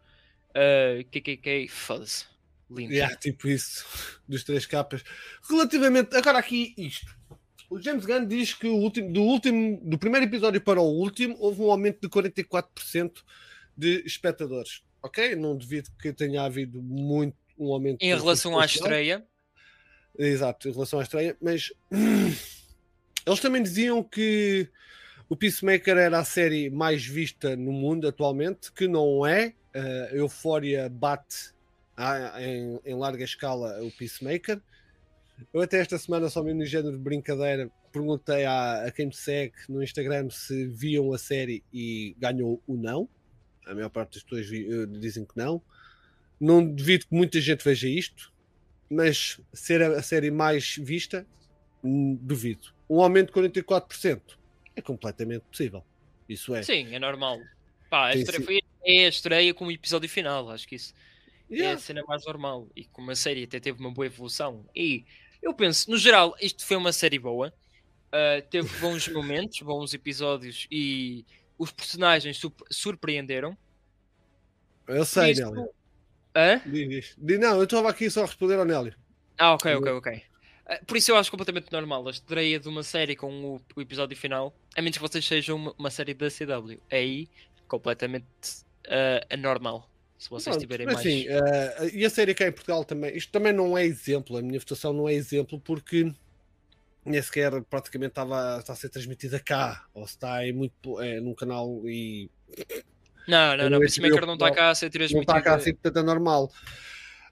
ah, 0.53 1.03
KKK, 1.11 1.67
foda-se, 1.67 2.25
lindo. 2.69 2.93
Yeah, 2.93 3.15
tipo 3.15 3.47
isso, 3.47 3.85
dos 4.29 4.43
três 4.43 4.65
capas. 4.67 5.03
Relativamente, 5.49 6.15
agora 6.15 6.37
aqui 6.37 6.73
isto. 6.77 7.19
O 7.69 7.81
James 7.81 8.05
Gunn 8.05 8.27
diz 8.27 8.53
que 8.53 8.67
último, 8.67 9.11
do 9.11 9.21
último, 9.23 9.79
do 9.83 9.97
primeiro 9.97 10.25
episódio 10.27 10.59
para 10.61 10.79
o 10.81 10.85
último, 10.85 11.35
houve 11.39 11.61
um 11.61 11.71
aumento 11.71 12.01
de 12.01 12.09
44% 12.09 13.23
de 13.77 14.03
espectadores. 14.05 14.83
Ok? 15.01 15.35
Não 15.35 15.55
duvido 15.57 15.89
que 15.99 16.13
tenha 16.13 16.43
havido 16.43 16.81
muito 16.81 17.35
um 17.57 17.71
aumento. 17.73 18.01
Em 18.01 18.13
relação 18.13 18.59
à 18.59 18.65
estreia, 18.65 19.25
Exato, 20.17 20.67
em 20.67 20.71
relação 20.73 20.99
à 20.99 21.03
estreia, 21.03 21.37
mas 21.41 21.71
eles 23.25 23.39
também 23.39 23.63
diziam 23.63 24.03
que 24.03 24.67
o 25.29 25.35
Peacemaker 25.35 25.97
era 25.97 26.19
a 26.19 26.25
série 26.25 26.69
mais 26.69 27.05
vista 27.05 27.55
no 27.55 27.71
mundo 27.71 28.07
atualmente, 28.07 28.71
que 28.71 28.87
não 28.87 29.25
é. 29.25 29.53
A 29.73 30.13
Euphoria 30.15 30.89
bate 30.89 31.53
a- 31.95 32.41
em, 32.41 32.77
em 32.85 32.93
larga 32.95 33.23
escala 33.23 33.81
o 33.83 33.89
Peacemaker. 33.91 34.61
Eu 35.53 35.61
até 35.61 35.79
esta 35.79 35.97
semana, 35.97 36.29
só 36.29 36.43
mesmo 36.43 36.59
no 36.59 36.65
género 36.65 36.91
de 36.91 36.97
brincadeira, 37.01 37.71
perguntei 37.91 38.43
a, 38.45 38.85
a 38.85 38.91
quem 38.91 39.07
me 39.07 39.13
segue 39.15 39.53
no 39.69 39.81
Instagram 39.81 40.29
se 40.29 40.67
viam 40.67 41.13
a 41.13 41.17
série 41.17 41.63
e 41.73 42.15
ganhou 42.19 42.61
o 42.67 42.75
não. 42.75 43.07
A 43.65 43.73
maior 43.73 43.89
parte 43.89 44.13
das 44.15 44.23
pessoas 44.23 44.51
eh, 44.51 44.85
dizem 44.99 45.25
que 45.25 45.37
não. 45.37 45.61
Não 46.39 46.65
duvido 46.65 47.05
que 47.07 47.15
muita 47.15 47.39
gente 47.39 47.63
veja 47.63 47.87
isto, 47.87 48.33
mas 48.89 49.39
ser 49.53 49.81
a, 49.81 50.01
série 50.01 50.31
mais 50.31 50.75
vista, 50.77 51.25
hum, 51.83 52.17
duvido. 52.21 52.73
Um 52.89 53.01
aumento 53.01 53.27
de 53.27 53.63
44% 53.63 54.21
é 54.75 54.81
completamente 54.81 55.43
possível. 55.43 55.83
Isso 56.27 56.55
é. 56.55 56.63
sim, 56.63 56.93
é 56.93 56.99
normal. 56.99 57.39
Pá, 57.89 58.09
a 58.09 58.13
Sim, 58.13 58.25
sim. 58.25 58.43
foi 58.43 58.59
é 58.83 59.05
a 59.05 59.09
estreia 59.09 59.53
com 59.53 59.67
o 59.67 59.71
episódio 59.71 60.09
final, 60.09 60.49
acho 60.49 60.67
que 60.67 60.75
isso 60.75 60.93
é 61.51 61.55
Yeah. 61.55 61.77
a 61.77 61.81
cena 61.81 62.03
mais 62.07 62.25
normal. 62.25 62.67
E 62.75 62.85
como 62.85 63.11
a 63.11 63.15
série 63.15 63.43
até 63.43 63.59
teve 63.59 63.77
uma 63.79 63.91
boa 63.91 64.05
evolução. 64.05 64.65
E 64.73 65.03
eu 65.43 65.53
penso, 65.53 65.91
no 65.91 65.97
geral, 65.97 66.33
isto 66.41 66.65
foi 66.65 66.77
uma 66.77 66.93
série 66.93 67.19
boa. 67.19 67.53
Ah, 68.11 68.41
teve 68.49 68.67
bons 68.79 69.07
momentos, 69.07 69.61
bons 69.61 69.93
episódios 69.93 70.67
e 70.69 71.25
os 71.61 71.71
personagens 71.71 72.41
surpreenderam. 72.71 73.55
Eu 74.87 75.05
sei, 75.05 75.31
Isto- 75.31 75.45
Nélio. 75.51 75.69
Hã? 76.35 76.61
Diz, 76.65 77.15
diz. 77.17 77.39
Não, 77.39 77.57
eu 77.57 77.63
estava 77.65 77.89
aqui 77.89 78.09
só 78.09 78.23
a 78.23 78.25
responder 78.25 78.55
ao 78.57 78.65
Nélio. 78.65 78.95
Ah, 79.37 79.53
ok, 79.53 79.75
ok, 79.75 79.91
ok. 79.91 80.23
Ah, 80.65 80.79
Por 80.87 80.97
isso 80.97 81.11
eu 81.11 81.17
acho 81.17 81.29
completamente 81.29 81.71
normal 81.71 82.07
a 82.07 82.11
estreia 82.11 82.59
de 82.59 82.67
uma 82.67 82.81
série 82.83 83.15
com 83.15 83.31
o, 83.55 83.61
o 83.75 83.81
episódio 83.81 84.17
final, 84.17 84.55
a 84.75 84.81
menos 84.81 84.97
que 84.97 85.01
vocês 85.03 85.23
sejam 85.25 85.55
uma, 85.57 85.75
uma 85.77 85.91
série 85.91 86.13
da 86.13 86.29
CW. 86.29 86.79
Aí, 86.91 87.27
completamente 87.67 88.25
ah, 88.87 89.25
anormal. 89.29 89.87
Se 90.17 90.29
vocês 90.29 90.55
Pronto, 90.55 90.61
tiverem 90.61 90.85
mas 90.85 90.95
mais. 90.95 91.07
assim, 91.07 91.25
eh, 91.27 91.91
e 91.93 92.05
a 92.05 92.09
série 92.09 92.33
cá 92.35 92.47
em 92.47 92.51
Portugal 92.51 92.83
também, 92.85 93.15
isto 93.17 93.31
também 93.31 93.51
não 93.51 93.75
é 93.77 93.83
exemplo, 93.83 94.37
a 94.37 94.41
minha 94.41 94.59
votação 94.59 94.93
não 94.93 95.09
é 95.09 95.13
exemplo 95.13 95.59
porque 95.59 96.13
nem 97.05 97.21
sequer 97.21 97.61
praticamente 97.63 98.11
estava 98.11 98.57
está 98.59 98.73
a 98.73 98.75
ser 98.75 98.89
transmitida 98.89 99.39
cá, 99.39 99.85
ou 99.93 100.05
se 100.07 100.13
está 100.13 100.45
em 100.45 100.53
muito 100.53 101.01
eh, 101.01 101.19
num 101.19 101.33
canal 101.33 101.81
e 101.87 102.29
Não, 103.27 103.57
não, 103.57 103.63
não. 103.63 103.69
não 103.71 103.79
Peacemaker 103.79 104.19
HBO 104.19 104.27
não 104.27 104.33
está 104.35 104.51
cá 104.51 104.69
a 104.69 104.75
ser 104.75 104.85
não 104.85 104.91
transmitida. 104.91 105.31
está 105.37 105.41
cá 105.41 105.55
assim, 105.55 105.73
portanto 105.73 105.99
é 105.99 106.03
normal. 106.03 106.51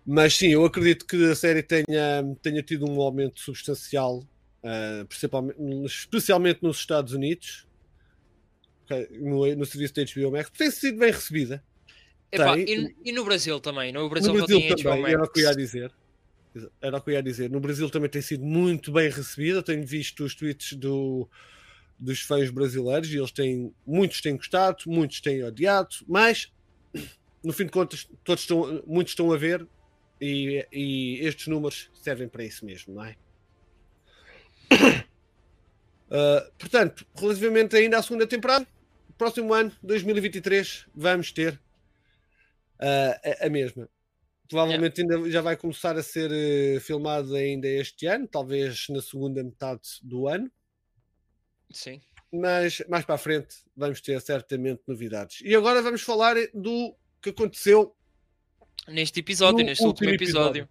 Mas 0.05 0.35
sim, 0.35 0.47
eu 0.47 0.65
acredito 0.65 1.05
que 1.05 1.31
a 1.31 1.35
série 1.35 1.61
tenha, 1.61 2.23
tenha 2.41 2.63
tido 2.63 2.89
um 2.89 2.99
aumento 3.01 3.39
substancial, 3.39 4.23
eh, 4.63 5.03
principalmente, 5.07 5.57
especialmente 5.85 6.63
nos 6.63 6.77
Estados 6.77 7.13
Unidos, 7.13 7.67
no, 9.19 9.55
no 9.55 9.65
serviço 9.65 9.93
da 9.93 10.03
HBO 10.03 10.31
Max, 10.31 10.49
tem 10.49 10.71
sido 10.71 10.97
bem 10.97 11.11
recebida. 11.11 11.63
Epá, 12.31 12.57
e, 12.57 12.95
e 13.05 13.11
no 13.11 13.23
Brasil 13.23 13.59
também? 13.59 13.91
No 13.91 14.09
Brasil, 14.09 14.33
no 14.33 14.39
Brasil 14.39 14.59
também, 14.77 15.01
HBO 15.01 15.07
era 15.07 15.23
o 15.23 15.27
que 15.29 15.39
eu 15.39 15.43
ia 15.43 15.49
Max. 15.49 15.57
dizer. 15.57 15.91
Era 16.81 16.97
o 16.97 17.01
que 17.01 17.11
eu 17.11 17.13
ia 17.13 17.23
dizer. 17.23 17.49
No 17.49 17.59
Brasil 17.59 17.89
também 17.89 18.09
tem 18.09 18.21
sido 18.21 18.43
muito 18.43 18.91
bem 18.91 19.09
recebida. 19.09 19.63
Tenho 19.63 19.85
visto 19.85 20.23
os 20.23 20.35
tweets 20.35 20.73
do, 20.73 21.29
dos 21.99 22.21
fãs 22.21 22.49
brasileiros 22.49 23.11
e 23.11 23.17
eles 23.17 23.31
têm, 23.31 23.73
muitos 23.85 24.21
têm 24.21 24.37
gostado, 24.37 24.83
muitos 24.87 25.19
têm 25.21 25.43
odiado, 25.43 25.95
mas 26.07 26.51
no 27.43 27.53
fim 27.53 27.65
de 27.65 27.71
contas, 27.71 28.09
todos 28.23 28.41
estão, 28.43 28.83
muitos 28.85 29.11
estão 29.11 29.31
a 29.31 29.37
ver 29.37 29.67
e, 30.19 30.65
e 30.71 31.19
estes 31.21 31.47
números 31.47 31.89
servem 31.93 32.27
para 32.27 32.43
isso 32.43 32.65
mesmo, 32.65 32.95
não 32.95 33.05
é? 33.05 33.15
Uh, 36.07 36.51
portanto, 36.57 37.05
relativamente 37.15 37.75
ainda 37.75 37.97
à 37.97 38.03
segunda 38.03 38.27
temporada, 38.27 38.67
próximo 39.17 39.53
ano, 39.53 39.71
2023, 39.83 40.87
vamos 40.93 41.31
ter 41.31 41.53
uh, 42.79 43.41
a, 43.41 43.47
a 43.47 43.49
mesma. 43.49 43.89
Provavelmente 44.49 45.01
ainda 45.01 45.29
já 45.29 45.41
vai 45.41 45.55
começar 45.55 45.95
a 45.95 46.03
ser 46.03 46.31
uh, 46.31 46.81
filmado 46.81 47.35
ainda 47.35 47.67
este 47.67 48.07
ano, 48.07 48.27
talvez 48.27 48.87
na 48.89 49.01
segunda 49.01 49.43
metade 49.43 49.81
do 50.01 50.27
ano, 50.27 50.51
Sim. 51.71 52.01
mas 52.33 52.81
mais 52.89 53.05
para 53.05 53.15
a 53.15 53.19
frente 53.19 53.57
vamos 53.77 54.01
ter 54.01 54.19
certamente 54.21 54.81
novidades. 54.87 55.41
E 55.43 55.55
agora 55.55 55.81
vamos 55.81 56.01
falar 56.01 56.35
do 56.53 56.95
que 57.21 57.29
aconteceu 57.29 57.95
Neste 58.87 59.19
episódio, 59.19 59.63
neste 59.65 59.83
último 59.83 60.09
último 60.09 60.25
episódio. 60.25 60.67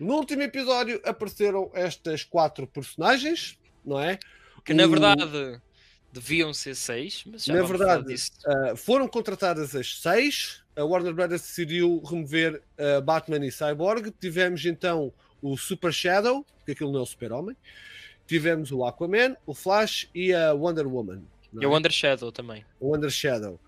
no 0.00 0.14
último 0.14 0.42
episódio. 0.42 1.00
Apareceram 1.04 1.70
estas 1.74 2.24
quatro 2.24 2.66
personagens, 2.66 3.58
não 3.84 4.00
é? 4.00 4.18
Que 4.64 4.72
na 4.72 4.86
verdade 4.86 5.60
deviam 6.12 6.52
ser 6.52 6.74
seis, 6.74 7.24
mas 7.26 7.44
já 7.44 7.54
Na 7.54 7.62
verdade. 7.62 8.14
Uh, 8.14 8.76
foram 8.76 9.08
contratadas 9.08 9.74
as 9.74 10.00
seis. 10.00 10.61
A 10.74 10.84
Warner 10.84 11.12
Brothers 11.12 11.42
decidiu 11.42 12.00
remover 12.02 12.62
uh, 12.78 13.02
Batman 13.02 13.44
e 13.44 13.52
Cyborg. 13.52 14.10
Tivemos 14.20 14.64
então 14.64 15.12
o 15.42 15.56
Super 15.56 15.92
Shadow, 15.92 16.44
porque 16.56 16.72
aquilo 16.72 16.92
não 16.92 17.00
é 17.00 17.02
o 17.02 17.06
Super-Homem. 17.06 17.56
Tivemos 18.26 18.72
o 18.72 18.84
Aquaman, 18.84 19.36
o 19.44 19.54
Flash 19.54 20.08
e 20.14 20.32
a 20.32 20.52
Wonder 20.52 20.86
Woman. 20.86 21.22
não 21.52 21.62
E 21.62 21.66
o 21.66 21.70
é? 21.70 21.72
Wonder 21.74 21.92
Shadow 21.92 22.32
também. 22.32 22.64
O 22.80 22.92
Wonder 22.92 23.10
Shadow. 23.10 23.60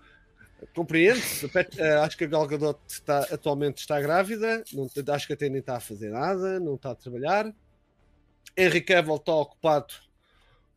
Compreende-se? 0.73 1.45
Uh, 1.45 2.01
acho 2.03 2.17
que 2.17 2.23
a 2.23 2.27
Gal 2.27 2.47
Gadot 2.47 2.79
está, 2.87 3.19
atualmente 3.31 3.79
está 3.79 4.01
grávida. 4.01 4.63
Não, 4.73 4.89
acho 5.13 5.27
que 5.27 5.33
até 5.33 5.49
nem 5.49 5.59
está 5.59 5.77
a 5.77 5.81
fazer 5.81 6.09
nada, 6.09 6.59
não 6.59 6.75
está 6.75 6.91
a 6.91 6.95
trabalhar. 6.95 7.53
Henry 8.57 8.81
Cavill 8.81 9.17
está 9.17 9.35
ocupado 9.35 9.93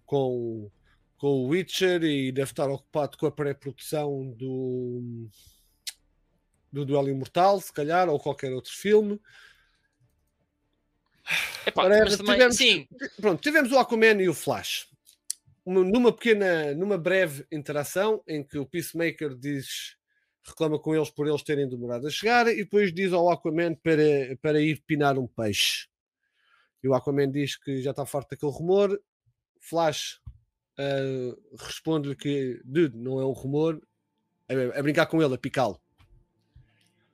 com, 0.05 0.69
com 1.17 1.29
o 1.29 1.49
Witcher 1.49 2.03
e 2.03 2.33
deve 2.33 2.51
estar 2.51 2.69
ocupado 2.69 3.17
com 3.17 3.27
a 3.27 3.31
pré-produção 3.31 4.31
do, 4.37 5.29
do 6.73 6.85
Duelo 6.85 7.09
Imortal, 7.09 7.61
se 7.61 7.73
calhar, 7.73 8.09
ou 8.09 8.19
qualquer 8.19 8.53
outro 8.53 8.73
filme. 8.73 9.21
Epá, 11.67 11.85
Ora, 11.85 12.01
mas 12.05 12.17
também, 12.17 12.35
tivemos- 12.35 12.57
sim, 12.57 12.89
Pronto, 13.21 13.43
tivemos 13.43 13.71
o 13.73 13.79
Aquaman 13.79 14.23
e 14.23 14.29
o 14.29 14.35
Flash. 14.35 14.89
Uma- 15.65 15.85
numa 15.85 16.13
pequena, 16.13 16.75
numa 16.75 16.97
breve 16.97 17.47
interação 17.53 18.23
em 18.27 18.43
que 18.43 18.57
o 18.59 18.65
Peacemaker 18.67 19.35
diz, 19.35 19.97
reclama 20.43 20.79
com 20.79 20.95
eles 20.95 21.11
por 21.11 21.27
eles 21.29 21.43
terem 21.43 21.69
demorado 21.69 22.07
a 22.07 22.11
chegar 22.11 22.47
e 22.49 22.57
depois 22.57 22.93
diz 22.95 23.13
ao 23.13 23.31
Aquaman 23.31 23.75
para, 23.75 24.37
para 24.41 24.61
ir 24.63 24.83
pinar 24.87 25.19
um 25.19 25.27
peixe. 25.27 25.87
E 26.83 26.89
o 26.89 26.95
Aquaman 26.95 27.31
diz 27.31 27.57
que 27.57 27.83
já 27.83 27.91
está 27.91 28.07
farto 28.07 28.31
daquele 28.31 28.53
rumor. 28.53 28.99
Flash 29.61 30.21
ah, 30.79 31.37
responde-lhe 31.59 32.15
que, 32.17 32.63
dude, 32.65 32.97
não 32.97 33.21
é 33.21 33.27
um 33.27 33.33
rumor, 33.33 33.83
é, 34.49 34.55
é 34.55 34.83
brincar 34.83 35.07
com 35.07 35.21
ele, 35.23 35.35
é 35.35 35.37
picá-lo. 35.37 35.79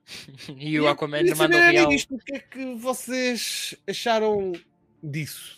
e 0.57 0.79
o 0.79 0.87
Aquaman 0.87 1.25
saber, 1.35 1.57
real. 1.57 1.85
amigos, 1.85 2.05
o 2.09 2.17
que 2.17 2.35
é 2.35 2.39
que 2.39 2.75
vocês 2.75 3.75
acharam 3.87 4.53
disso? 5.01 5.57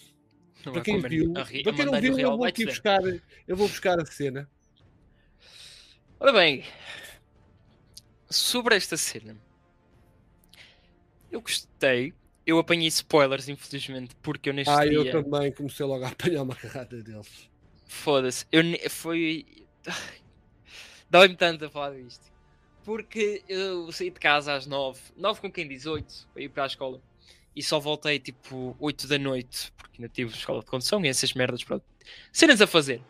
para 0.64 0.82
quem 0.82 1.00
viu, 1.02 1.34
para 1.34 1.46
quem 1.46 1.86
não 1.86 2.00
viu, 2.02 2.18
eu 2.20 2.38
vou 2.38 2.46
aqui 2.46 2.66
buscar, 2.66 3.02
eu 3.48 3.56
vou 3.56 3.68
buscar 3.68 4.00
a 4.00 4.06
cena. 4.06 4.50
Ora 6.20 6.34
bem, 6.34 6.64
sobre 8.30 8.76
esta 8.76 8.98
cena, 8.98 9.38
eu 11.32 11.42
gostei. 11.42 12.14
Eu 12.46 12.58
apanhei 12.60 12.88
spoilers, 12.88 13.50
infelizmente, 13.50 14.16
porque 14.22 14.50
eu 14.50 14.54
neste 14.54 14.72
Ah, 14.72 14.86
dia. 14.86 14.94
eu 14.94 15.12
também 15.12 15.52
comecei 15.52 15.86
logo 15.86 16.06
a 16.06 16.08
apanhar 16.08 16.44
uma 16.44 16.56
carrada 16.56 17.04
deles. 17.04 17.50
Foda-se, 17.88 18.46
eu 18.52 18.64
ne- 18.64 18.88
foi. 18.88 19.46
Dói-me 21.12 21.36
tanto 21.36 21.66
a 21.66 21.70
falar 21.70 21.92
disto. 21.96 22.26
Porque 22.88 23.44
eu 23.50 23.92
saí 23.92 24.10
de 24.10 24.18
casa 24.18 24.54
às 24.54 24.66
9, 24.66 24.98
9 25.18 25.42
com 25.42 25.52
quem 25.52 25.68
diz 25.68 25.86
8, 25.86 26.26
para 26.34 26.42
ir 26.42 26.48
para 26.48 26.64
a 26.64 26.68
escola. 26.68 27.02
E 27.54 27.62
só 27.62 27.82
voltei 27.82 28.18
tipo 28.18 28.78
8 28.80 29.08
da 29.10 29.20
noite, 29.20 29.74
porque 29.76 30.02
ainda 30.02 30.08
tive 30.08 30.34
escola 30.34 30.62
de 30.62 30.68
condução 30.68 31.04
e 31.04 31.10
essas 31.10 31.34
merdas, 31.34 31.66
pronto. 31.66 31.84
Cenas 32.32 32.62
a 32.62 32.66
fazer. 32.66 33.02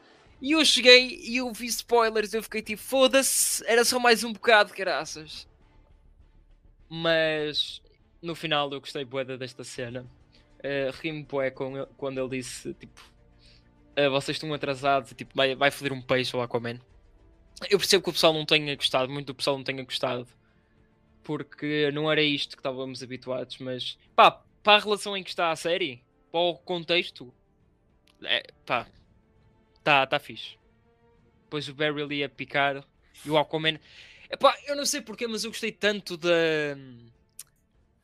E 0.41 0.53
eu 0.53 0.65
cheguei 0.65 1.19
e 1.21 1.37
eu 1.37 1.53
vi 1.53 1.67
spoilers, 1.67 2.33
eu 2.33 2.41
fiquei 2.41 2.63
tipo, 2.63 2.81
foda-se, 2.81 3.63
era 3.67 3.85
só 3.85 3.99
mais 3.99 4.23
um 4.23 4.33
bocado, 4.33 4.73
caraças. 4.73 5.47
Mas 6.89 7.79
no 8.19 8.33
final 8.33 8.71
eu 8.73 8.79
gostei 8.79 9.05
bué 9.05 9.23
desta 9.25 9.63
cena. 9.63 10.07
Uh, 10.57 11.51
com 11.53 11.77
ele- 11.77 11.87
quando 11.97 12.19
ele 12.19 12.29
disse, 12.39 12.73
tipo, 12.73 12.99
"Ah, 13.95 14.09
vocês 14.09 14.37
estão 14.37 14.51
atrasados, 14.55 15.13
tipo, 15.15 15.35
vai, 15.35 15.53
vai 15.55 15.69
foder 15.69 15.93
um 15.93 16.01
peixe 16.01 16.35
ao 16.35 16.41
Aquaman. 16.41 16.79
Eu 17.69 17.79
percebo 17.79 18.03
que 18.03 18.09
o 18.09 18.13
pessoal 18.13 18.33
não 18.33 18.45
tenha 18.45 18.75
gostado, 18.75 19.11
muito 19.11 19.27
do 19.27 19.35
pessoal 19.35 19.57
não 19.57 19.63
tenha 19.63 19.83
gostado, 19.83 20.27
porque 21.23 21.89
não 21.91 22.11
era 22.11 22.21
isto 22.21 22.55
que 22.55 22.59
estávamos 22.59 23.01
habituados, 23.01 23.57
mas 23.57 23.97
pá, 24.15 24.31
para 24.61 24.77
a 24.77 24.83
relação 24.83 25.17
em 25.17 25.23
que 25.23 25.29
está 25.29 25.51
a 25.51 25.55
série, 25.55 26.03
para 26.31 26.39
o 26.39 26.55
contexto, 26.55 27.33
é, 28.23 28.51
pá, 28.65 28.87
tá, 29.83 30.05
tá 30.05 30.19
fixe. 30.19 30.57
Depois 31.43 31.67
o 31.67 31.73
Barry 31.73 32.01
ali 32.01 32.23
a 32.23 32.29
picar 32.29 32.83
e 33.25 33.29
o 33.29 33.37
Aquaman, 33.37 33.79
epá, 34.29 34.55
eu 34.67 34.75
não 34.75 34.85
sei 34.85 35.01
porquê, 35.01 35.25
mas 35.27 35.43
eu 35.43 35.51
gostei 35.51 35.71
tanto 35.71 36.15
da 36.17 36.29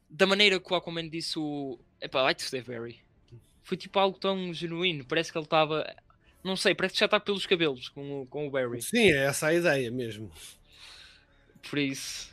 da 0.10 0.28
maneira 0.28 0.60
que 0.60 0.72
o 0.72 0.76
Aquaman 0.76 1.10
disse 1.10 1.38
o 1.40 1.80
epá, 2.00 2.22
vai-te 2.24 2.62
Barry. 2.62 3.02
Foi 3.64 3.78
tipo 3.78 3.98
algo 3.98 4.20
tão 4.20 4.54
genuíno, 4.54 5.06
parece 5.06 5.32
que 5.32 5.38
ele 5.38 5.46
estava, 5.46 5.86
não 6.44 6.56
sei, 6.56 6.76
parece 6.76 6.94
que 6.94 7.00
já 7.00 7.06
está 7.06 7.20
pelos 7.20 7.46
cabelos 7.46 7.90
com 7.90 8.22
o, 8.22 8.26
com 8.28 8.48
o 8.48 8.52
Barry. 8.52 8.82
Sim, 8.82 9.12
é 9.12 9.26
essa 9.26 9.48
a 9.48 9.54
ideia 9.54 9.90
mesmo. 9.92 10.32
Por 11.70 11.80
isso, 11.80 12.30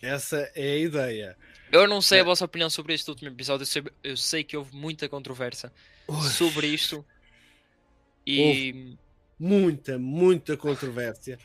Essa 0.00 0.50
é 0.54 0.72
a 0.72 0.76
ideia. 0.78 1.36
eu 1.72 1.86
não 1.88 2.00
sei 2.00 2.18
É. 2.18 2.20
a 2.20 2.24
vossa 2.24 2.44
opinião 2.44 2.70
sobre 2.70 2.94
este 2.94 3.08
último 3.10 3.28
episódio. 3.30 3.62
Eu 3.62 3.66
sei, 3.66 3.82
eu 4.04 4.16
sei 4.16 4.44
que 4.44 4.56
houve 4.56 4.74
muita 4.74 5.08
controvérsia 5.08 5.72
Ui, 6.08 6.28
sobre 6.28 6.68
isto. 6.68 7.04
E 8.26 8.96
Muita, 9.38 9.98
muita 9.98 10.56
controvérsia. 10.56 11.38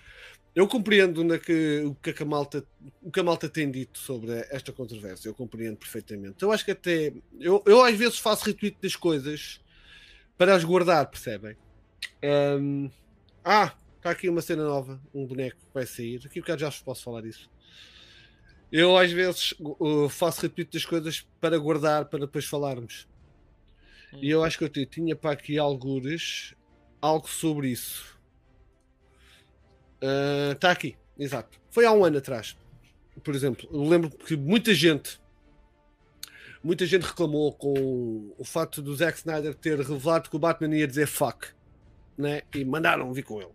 Eu 0.54 0.68
compreendo 0.68 1.24
na 1.24 1.38
que, 1.40 1.82
o, 1.86 1.96
que 1.96 2.22
a 2.22 2.26
malta, 2.26 2.66
o 3.02 3.10
que 3.12 3.20
a 3.20 3.24
malta 3.24 3.50
tem 3.50 3.70
dito 3.72 3.98
sobre 4.00 4.32
esta 4.50 4.72
controvérsia. 4.72 5.28
Eu 5.30 5.34
compreendo 5.34 5.78
perfeitamente. 5.78 6.42
Eu 6.44 6.52
acho 6.52 6.64
que 6.64 6.72
até. 6.72 7.14
Eu, 7.40 7.64
eu 7.66 7.84
às 7.84 7.96
vezes 7.98 8.20
faço 8.20 8.46
retweet 8.46 8.78
das 8.82 8.96
coisas 8.96 9.60
para 10.38 10.54
as 10.56 10.64
guardar, 10.64 11.06
percebem? 11.10 11.56
Ahm, 12.26 12.90
ah, 13.44 13.76
está 13.98 14.10
aqui 14.10 14.28
uma 14.28 14.42
cena 14.42 14.64
nova, 14.64 15.00
um 15.14 15.26
boneco 15.28 15.58
que 15.58 15.74
vai 15.74 15.86
sair. 15.86 16.22
Aqui 16.26 16.40
um 16.40 16.42
bocado 16.42 16.62
já 16.62 16.70
vos 16.70 16.82
posso 16.82 17.04
falar 17.04 17.22
disso. 17.22 17.50
Eu 18.72 18.98
às 18.98 19.12
vezes 19.12 19.54
uh, 19.60 20.10
faço 20.10 20.42
retweet 20.42 20.72
das 20.72 20.86
coisas 20.86 21.28
para 21.40 21.58
guardar 21.58 22.06
para 22.06 22.22
depois 22.22 22.46
falarmos. 22.46 23.08
E 24.22 24.30
eu 24.30 24.44
acho 24.44 24.58
que 24.58 24.64
eu 24.64 24.86
tinha 24.86 25.16
para 25.16 25.32
aqui 25.32 25.58
algures 25.60 26.56
algo 27.02 27.30
sobre 27.30 27.70
isso. 27.70 28.18
Está 30.54 30.72
aqui, 30.72 30.96
exato. 31.18 31.60
Foi 31.70 31.86
há 31.86 31.92
um 31.92 32.04
ano 32.04 32.18
atrás. 32.18 32.58
Por 33.24 33.36
exemplo, 33.36 33.68
eu 33.72 33.84
lembro 33.84 34.10
que 34.10 34.36
muita 34.36 34.74
gente 34.74 35.20
muita 36.64 36.86
gente 36.86 37.04
reclamou 37.04 37.54
com 37.54 38.34
o 38.38 38.44
facto 38.44 38.82
do 38.82 38.96
Zack 38.96 39.20
Snyder 39.20 39.54
ter 39.54 39.78
revelado 39.78 40.30
que 40.30 40.36
o 40.36 40.40
Batman 40.40 40.76
ia 40.76 40.88
dizer 40.88 41.06
fuck, 41.06 41.50
né? 42.18 42.42
E 42.54 42.64
mandaram 42.64 43.12
vir 43.14 43.24
com 43.24 43.42
ele. 43.42 43.52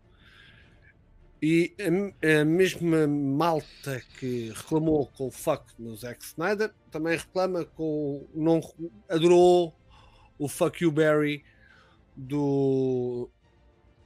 E 1.42 1.74
a, 1.80 2.40
a 2.40 2.44
mesma 2.44 3.06
malta 3.06 4.02
que 4.18 4.50
reclamou 4.50 5.06
com 5.06 5.28
o 5.28 5.30
fuck 5.30 5.64
no 5.78 5.96
Zack 5.96 6.22
Snyder 6.22 6.70
também 6.90 7.16
reclama 7.16 7.64
com 7.64 8.26
não 8.34 8.60
adorou 9.08 9.74
o 10.38 10.48
fuck 10.48 10.82
you 10.82 10.92
Barry 10.92 11.42
do 12.14 13.30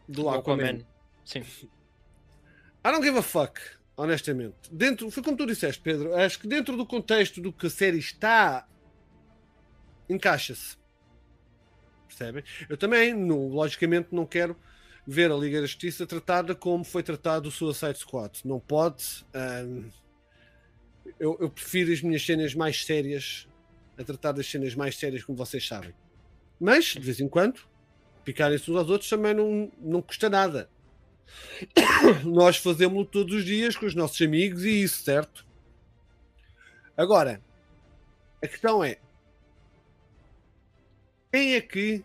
do 0.08 0.28
Aquaman. 0.28 0.64
Aquaman. 0.64 0.86
Sim. 1.24 1.40
I 1.40 2.92
don't 2.92 3.02
give 3.02 3.18
a 3.18 3.22
fuck, 3.22 3.60
honestamente. 3.96 4.54
Dentro, 4.70 5.10
foi 5.10 5.22
como 5.22 5.36
tu 5.36 5.46
disseste, 5.46 5.80
Pedro. 5.80 6.14
Acho 6.14 6.38
que 6.38 6.46
dentro 6.46 6.76
do 6.76 6.86
contexto 6.86 7.40
do 7.40 7.52
que 7.52 7.66
a 7.66 7.70
série 7.70 7.98
está, 7.98 8.68
encaixa-se. 10.08 10.76
Percebem? 12.14 12.44
Eu 12.68 12.76
também, 12.76 13.14
logicamente, 13.28 14.08
não 14.12 14.24
quero 14.24 14.56
ver 15.06 15.30
a 15.30 15.36
Liga 15.36 15.60
da 15.60 15.66
Justiça 15.66 16.06
tratada 16.06 16.54
como 16.54 16.84
foi 16.84 17.02
tratado 17.02 17.48
o 17.48 17.52
Suicide 17.52 17.98
Squad. 17.98 18.40
Não 18.44 18.60
pode. 18.60 19.24
ahm, 19.34 19.88
eu, 21.18 21.36
eu 21.40 21.50
prefiro 21.50 21.92
as 21.92 22.00
minhas 22.00 22.24
cenas 22.24 22.54
mais 22.54 22.84
sérias 22.84 23.46
a 23.98 24.02
tratar 24.02 24.32
das 24.32 24.46
cenas 24.46 24.74
mais 24.74 24.96
sérias, 24.96 25.22
como 25.22 25.36
vocês 25.36 25.66
sabem. 25.66 25.94
Mas, 26.58 26.86
de 26.86 27.00
vez 27.00 27.20
em 27.20 27.28
quando, 27.28 27.60
picarem-se 28.24 28.70
uns 28.70 28.76
aos 28.76 28.90
outros 28.90 29.10
também 29.10 29.34
não, 29.34 29.70
não 29.78 30.02
custa 30.02 30.28
nada. 30.30 30.68
Nós 32.24 32.56
fazemos 32.56 33.06
todos 33.10 33.34
os 33.34 33.44
dias 33.44 33.76
com 33.76 33.86
os 33.86 33.94
nossos 33.94 34.20
amigos 34.22 34.64
e 34.64 34.82
isso, 34.82 35.02
certo? 35.02 35.46
Agora, 36.96 37.40
a 38.42 38.46
questão 38.46 38.82
é: 38.82 38.98
quem 41.34 41.54
é 41.54 41.60
que 41.60 42.04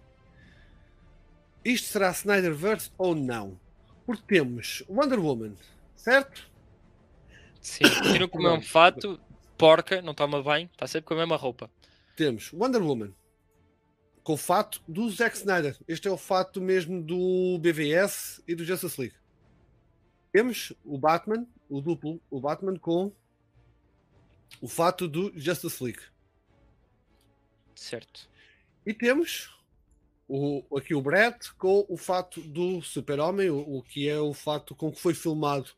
isto 1.63 1.89
será 1.89 2.09
Snyderverse 2.09 2.89
ou 2.97 3.13
não? 3.13 3.59
Porque 4.03 4.23
temos 4.25 4.83
Wonder 4.89 5.19
Woman, 5.19 5.53
certo? 5.95 6.49
Sim, 7.61 7.83
tira 8.11 8.27
com 8.27 8.39
o 8.39 8.41
mesmo 8.41 8.63
fato, 8.63 9.21
porca, 9.55 10.01
não 10.01 10.15
toma 10.15 10.41
bem, 10.41 10.67
está 10.71 10.87
sempre 10.87 11.09
com 11.09 11.13
a 11.13 11.17
mesma 11.17 11.35
roupa. 11.35 11.69
Temos 12.15 12.51
Wonder 12.51 12.81
Woman 12.81 13.13
com 14.23 14.33
o 14.33 14.37
fato 14.37 14.81
do 14.87 15.07
Zack 15.11 15.37
Snyder. 15.37 15.77
Este 15.87 16.07
é 16.07 16.11
o 16.11 16.17
fato 16.17 16.59
mesmo 16.59 16.99
do 16.99 17.59
BVS 17.59 18.41
e 18.47 18.55
do 18.55 18.65
Justice 18.65 18.99
League. 18.99 19.15
Temos 20.31 20.73
o 20.83 20.97
Batman, 20.97 21.45
o 21.69 21.79
duplo, 21.79 22.19
o 22.31 22.39
Batman 22.39 22.79
com 22.79 23.11
o 24.59 24.67
fato 24.67 25.07
do 25.07 25.31
Justice 25.35 25.83
League. 25.83 26.01
Certo. 27.75 28.27
E 28.85 28.93
temos 28.93 29.49
o, 30.27 30.63
aqui 30.77 30.93
o 30.93 31.01
Brett 31.01 31.51
com 31.55 31.85
o 31.89 31.97
fato 31.97 32.39
do 32.41 32.81
Super-Homem, 32.81 33.49
o, 33.49 33.77
o, 33.77 33.83
que 33.83 34.07
é 34.07 34.19
o 34.19 34.33
fato 34.33 34.75
com 34.75 34.91
que 34.91 34.99
foi 34.99 35.13
filmado 35.13 35.71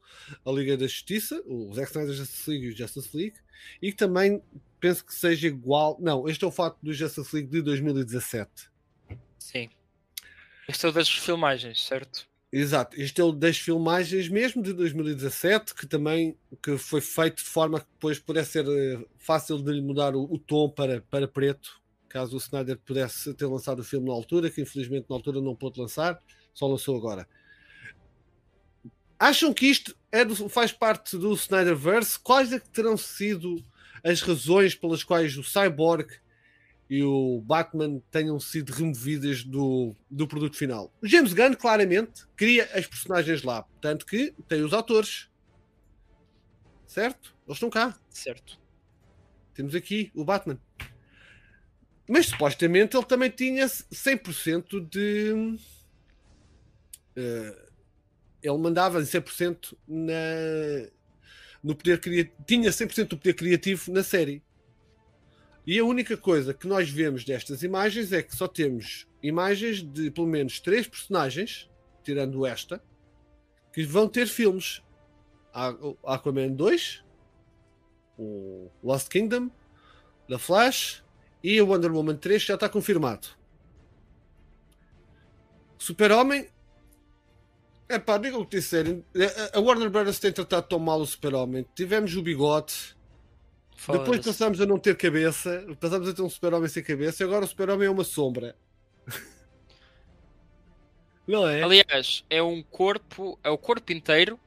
a 0.45 0.51
Liga 0.51 0.75
da 0.75 0.85
Justiça, 0.85 1.41
o 1.45 1.73
Zack 1.73 1.89
Snyder 1.91 2.13
Justice 2.13 2.49
League 2.49 2.65
e 2.65 2.69
o 2.69 2.75
Justice 2.75 3.17
League, 3.17 3.37
e 3.81 3.91
que 3.91 3.97
também 3.97 4.43
penso 4.79 5.05
que 5.05 5.13
seja 5.13 5.47
igual. 5.47 5.97
Não, 6.01 6.27
este 6.27 6.43
é 6.43 6.47
o 6.47 6.51
fato 6.51 6.77
do 6.83 6.93
Justice 6.93 7.33
League 7.33 7.49
de 7.49 7.61
2017. 7.61 8.69
Sim. 9.39 9.69
Este 10.67 10.85
é 10.85 10.89
o 10.89 10.91
das 10.91 11.09
filmagens, 11.09 11.81
certo? 11.83 12.29
Exato, 12.51 12.99
este 12.99 13.21
é 13.21 13.23
o 13.23 13.31
das 13.31 13.57
filmagens 13.57 14.27
mesmo 14.27 14.61
de 14.61 14.73
2017, 14.73 15.73
que 15.73 15.87
também 15.87 16.37
que 16.61 16.77
foi 16.77 16.99
feito 16.99 17.37
de 17.37 17.49
forma 17.49 17.79
que 17.79 17.87
depois 17.93 18.19
pudesse 18.19 18.51
ser 18.51 18.65
eh, 18.67 19.05
fácil 19.17 19.63
de 19.63 19.71
lhe 19.71 19.81
mudar 19.81 20.13
o, 20.15 20.23
o 20.23 20.37
tom 20.37 20.69
para, 20.69 20.99
para 21.09 21.29
preto, 21.29 21.80
caso 22.11 22.35
o 22.35 22.39
Snyder 22.39 22.77
pudesse 22.77 23.33
ter 23.33 23.45
lançado 23.45 23.79
o 23.79 23.83
filme 23.83 24.07
na 24.07 24.13
altura, 24.13 24.49
que 24.49 24.61
infelizmente 24.61 25.05
na 25.09 25.15
altura 25.15 25.41
não 25.41 25.55
pôde 25.55 25.79
lançar, 25.79 26.19
só 26.53 26.67
lançou 26.67 26.97
agora. 26.97 27.27
Acham 29.19 29.53
que 29.53 29.67
isto 29.67 29.95
é 30.11 30.25
do, 30.25 30.49
faz 30.49 30.71
parte 30.71 31.17
do 31.17 31.33
Snyderverse? 31.33 32.19
Quais 32.19 32.51
é 32.51 32.59
que 32.59 32.69
terão 32.69 32.97
sido 32.97 33.63
as 34.03 34.21
razões 34.21 34.75
pelas 34.75 35.03
quais 35.03 35.37
o 35.37 35.43
Cyborg 35.43 36.07
e 36.91 37.01
o 37.03 37.41
Batman 37.45 38.01
tenham 38.11 38.37
sido 38.37 38.71
removidas 38.71 39.45
do, 39.45 39.95
do 40.09 40.27
produto 40.27 40.57
final. 40.57 40.91
O 41.01 41.07
James 41.07 41.31
Gunn, 41.31 41.53
claramente, 41.53 42.27
cria 42.35 42.65
as 42.73 42.85
personagens 42.85 43.43
lá. 43.43 43.65
Tanto 43.79 44.05
que 44.05 44.33
tem 44.45 44.61
os 44.61 44.73
atores. 44.73 45.29
Certo? 46.85 47.33
Eles 47.47 47.55
estão 47.55 47.69
cá. 47.69 47.97
Certo. 48.09 48.59
Temos 49.53 49.73
aqui 49.73 50.11
o 50.13 50.25
Batman. 50.25 50.59
Mas 52.07 52.27
supostamente 52.27 52.97
ele 52.97 53.05
também 53.05 53.29
tinha 53.29 53.65
100% 53.65 54.87
de. 54.89 55.57
Uh, 57.17 57.71
ele 58.41 58.57
mandava 58.57 58.99
100% 58.99 59.77
na, 59.87 60.13
no 61.63 61.75
poder 61.75 61.99
criativo. 61.99 62.35
Tinha 62.45 62.69
100% 62.69 63.07
do 63.07 63.17
poder 63.17 63.33
criativo 63.33 63.91
na 63.91 64.03
série. 64.03 64.43
E 65.65 65.77
a 65.77 65.85
única 65.85 66.17
coisa 66.17 66.53
que 66.53 66.67
nós 66.67 66.89
vemos 66.89 67.23
destas 67.23 67.61
imagens 67.61 68.11
é 68.11 68.23
que 68.23 68.35
só 68.35 68.47
temos 68.47 69.07
imagens 69.21 69.83
de 69.83 70.09
pelo 70.09 70.25
menos 70.25 70.59
três 70.59 70.87
personagens, 70.87 71.69
tirando 72.03 72.45
esta, 72.45 72.83
que 73.71 73.83
vão 73.83 74.07
ter 74.07 74.27
filmes. 74.27 74.81
Aquaman 76.03 76.53
2, 76.53 77.03
o 78.17 78.71
Lost 78.81 79.09
Kingdom, 79.09 79.51
The 80.27 80.37
Flash 80.37 81.03
e 81.43 81.59
a 81.59 81.63
Wonder 81.63 81.91
Woman 81.91 82.17
3 82.17 82.41
já 82.41 82.55
está 82.55 82.69
confirmado. 82.69 83.27
Super-Homem. 85.77 86.47
É 87.89 87.99
pá, 87.99 88.17
digam 88.17 88.41
o 88.41 88.45
que 88.45 88.57
disserem. 88.57 89.03
A 89.53 89.59
Warner 89.59 89.89
Brothers 89.89 90.19
tem 90.19 90.31
tratado 90.31 90.67
tão 90.67 90.79
mal 90.79 91.01
o 91.01 91.05
Super-Homem. 91.05 91.65
Tivemos 91.75 92.15
o 92.15 92.21
bigode 92.21 92.95
depois 93.87 94.23
passamos 94.23 94.61
a 94.61 94.65
não 94.65 94.77
ter 94.77 94.95
cabeça, 94.95 95.65
passamos 95.79 96.07
a 96.07 96.13
ter 96.13 96.21
um 96.21 96.29
super-homem 96.29 96.69
sem 96.69 96.83
cabeça 96.83 97.23
e 97.23 97.25
agora 97.25 97.45
o 97.45 97.47
super-homem 97.47 97.87
é 97.87 97.89
uma 97.89 98.03
sombra. 98.03 98.55
não 101.27 101.47
é? 101.47 101.63
Aliás, 101.63 102.23
é 102.29 102.43
um 102.43 102.61
corpo, 102.61 103.39
é 103.43 103.49
o 103.49 103.57
corpo 103.57 103.91
inteiro, 103.91 104.39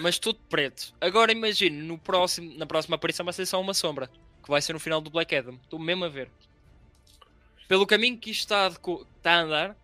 mas 0.00 0.18
tudo 0.18 0.40
preto. 0.48 0.92
Agora 1.00 1.30
imagine, 1.30 1.82
no 1.82 1.96
próximo, 1.96 2.56
na 2.58 2.66
próxima 2.66 2.96
aparição 2.96 3.24
vai 3.24 3.32
ser 3.32 3.46
só 3.46 3.60
uma 3.60 3.74
sombra, 3.74 4.10
que 4.44 4.50
vai 4.50 4.60
ser 4.60 4.74
no 4.74 4.80
final 4.80 5.00
do 5.00 5.10
Black 5.10 5.34
Adam. 5.34 5.58
Estou 5.62 5.78
mesmo 5.78 6.04
a 6.04 6.08
ver. 6.08 6.30
Pelo 7.66 7.86
caminho 7.86 8.18
que 8.18 8.30
isto 8.30 8.40
está, 8.40 8.68
de, 8.68 8.76
está 8.76 9.32
a 9.32 9.40
andar, 9.40 9.76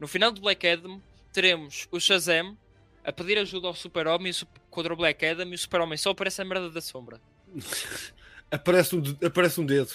no 0.00 0.08
final 0.08 0.32
do 0.32 0.40
Black 0.40 0.66
Adam 0.66 1.00
teremos 1.32 1.86
o 1.92 2.00
Shazam 2.00 2.58
a 3.04 3.12
pedir 3.12 3.38
ajuda 3.38 3.68
ao 3.68 3.74
Super-Homem 3.74 4.32
contra 4.68 4.92
o 4.92 4.96
Black 4.96 5.24
Adam 5.24 5.48
e 5.48 5.54
o 5.54 5.58
Super-Homem 5.58 5.96
só 5.96 6.10
aparece 6.10 6.42
a 6.42 6.44
merda 6.44 6.68
da 6.68 6.80
sombra. 6.80 7.20
aparece 8.50 8.96
um, 8.96 9.02
aparece 9.24 9.60
um 9.60 9.66
dedo. 9.66 9.92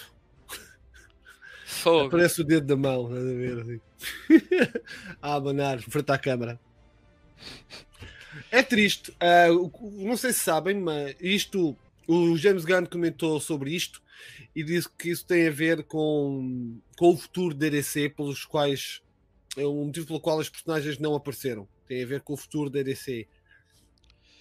Fogo. 1.66 2.06
Aparece 2.06 2.40
o 2.40 2.44
dedo 2.44 2.66
da 2.66 2.76
mão, 2.76 3.06
a 3.06 3.10
ver 3.10 3.60
assim. 3.60 3.80
a 5.20 5.34
abanar, 5.34 5.80
frente 5.82 6.10
à 6.10 6.16
câmara. 6.16 6.58
É 8.50 8.62
triste. 8.62 9.10
Uh, 9.12 9.70
não 10.04 10.16
sei 10.16 10.32
se 10.32 10.40
sabem, 10.40 10.80
mas 10.80 11.14
isto. 11.20 11.76
O 12.08 12.36
James 12.36 12.64
Gunn 12.64 12.86
comentou 12.86 13.40
sobre 13.40 13.74
isto 13.74 14.00
e 14.54 14.62
disse 14.62 14.88
que 14.88 15.10
isso 15.10 15.26
tem 15.26 15.48
a 15.48 15.50
ver 15.50 15.84
com, 15.84 16.80
com 16.96 17.10
o 17.10 17.16
futuro 17.16 17.54
da 17.54 17.68
DC, 17.68 18.10
pelos 18.10 18.44
quais. 18.44 19.02
É 19.56 19.64
o 19.64 19.84
motivo 19.84 20.06
pelo 20.06 20.20
qual 20.20 20.38
as 20.38 20.48
personagens 20.48 20.98
não 20.98 21.14
apareceram. 21.14 21.66
Tem 21.86 22.02
a 22.02 22.06
ver 22.06 22.20
com 22.20 22.34
o 22.34 22.36
futuro 22.36 22.68
da 22.68 22.82
DC 22.82 23.26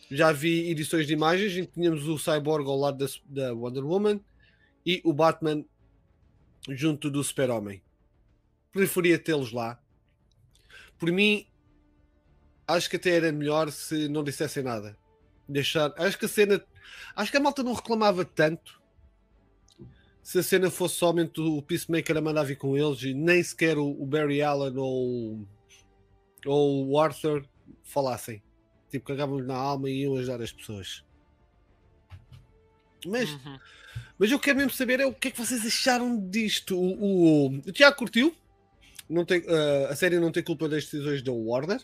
já 0.09 0.31
vi 0.31 0.69
edições 0.69 1.07
de 1.07 1.13
imagens 1.13 1.57
em 1.57 1.65
que 1.65 1.71
tínhamos 1.71 2.07
o 2.07 2.17
Cyborg 2.17 2.67
ao 2.67 2.77
lado 2.77 2.97
da, 2.97 3.07
da 3.47 3.53
Wonder 3.53 3.85
Woman 3.85 4.19
e 4.85 5.01
o 5.03 5.13
Batman 5.13 5.65
junto 6.69 7.09
do 7.09 7.23
Super-Homem. 7.23 7.81
Preferia 8.71 9.17
tê-los 9.17 9.51
lá. 9.51 9.79
Por 10.97 11.11
mim, 11.11 11.47
acho 12.67 12.89
que 12.89 12.95
até 12.97 13.11
era 13.15 13.31
melhor 13.31 13.71
se 13.71 14.07
não 14.07 14.23
dissessem 14.23 14.63
nada. 14.63 14.97
Deixar. 15.47 15.93
Acho 15.97 16.17
que 16.17 16.25
a 16.25 16.29
cena. 16.29 16.63
Acho 17.15 17.31
que 17.31 17.37
a 17.37 17.41
malta 17.41 17.63
não 17.63 17.73
reclamava 17.73 18.25
tanto 18.25 18.81
se 20.25 20.39
a 20.39 20.43
cena 20.43 20.71
fosse 20.71 20.95
somente 20.95 21.39
o 21.39 21.61
Peacemaker 21.61 22.17
a 22.17 22.21
mandar 22.21 22.43
vir 22.43 22.55
com 22.55 22.75
eles 22.75 23.03
e 23.03 23.13
nem 23.13 23.43
sequer 23.43 23.77
o, 23.77 23.93
Barry 24.07 24.41
Allen 24.41 24.75
ou, 24.75 25.47
ou 26.47 26.89
o 26.89 26.99
Arthur 26.99 27.47
falassem 27.83 28.41
tipo, 28.89 29.05
cagavam-lhe 29.05 29.45
na 29.45 29.55
alma 29.55 29.87
e 29.87 30.01
iam 30.01 30.17
ajudar 30.17 30.41
as 30.41 30.51
pessoas. 30.51 31.03
Mas, 33.05 33.29
uhum. 33.29 33.59
mas 34.17 34.31
eu 34.31 34.39
quero 34.39 34.57
mesmo 34.57 34.71
saber 34.71 34.99
é 34.99 35.05
o 35.05 35.13
que 35.13 35.27
é 35.27 35.31
que 35.31 35.37
vocês 35.37 35.63
acharam 35.63 36.19
disto. 36.27 36.75
O, 36.75 37.03
o, 37.03 37.47
o 37.57 37.71
Tiago 37.71 37.95
curtiu, 37.95 38.35
não 39.07 39.23
tem, 39.23 39.41
uh, 39.41 39.91
a 39.91 39.95
série 39.95 40.19
não 40.19 40.31
tem 40.31 40.41
culpa 40.41 40.67
das 40.67 40.85
decisões 40.85 41.21
da 41.21 41.31
Warner. 41.31 41.79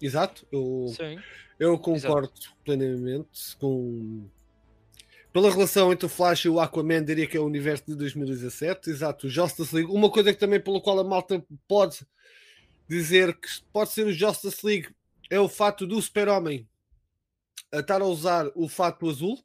Exato, 0.00 0.46
eu, 0.52 0.86
Sim. 0.96 1.18
eu 1.58 1.76
concordo 1.80 2.32
Exato. 2.32 2.56
plenamente 2.64 3.56
com. 3.58 4.28
Pela 5.34 5.50
relação 5.50 5.92
entre 5.92 6.06
o 6.06 6.08
Flash 6.08 6.44
e 6.44 6.48
o 6.48 6.60
Aquaman, 6.60 7.04
diria 7.04 7.26
que 7.26 7.36
é 7.36 7.40
o 7.40 7.44
universo 7.44 7.84
de 7.88 7.96
2017. 7.96 8.88
Exato, 8.88 9.26
o 9.26 9.28
Justice 9.28 9.74
League. 9.74 9.90
Uma 9.90 10.08
coisa 10.08 10.32
que 10.32 10.38
também 10.38 10.60
pelo 10.60 10.80
qual 10.80 10.96
a 11.00 11.02
malta 11.02 11.44
pode 11.66 12.06
dizer 12.88 13.36
que 13.40 13.48
pode 13.72 13.90
ser 13.90 14.06
o 14.06 14.12
Justice 14.12 14.64
League 14.64 14.94
é 15.28 15.40
o 15.40 15.48
fato 15.48 15.88
do 15.88 16.00
Super-Homem 16.00 16.68
estar 17.72 18.00
a 18.00 18.04
usar 18.04 18.48
o 18.54 18.68
fato 18.68 19.10
azul. 19.10 19.44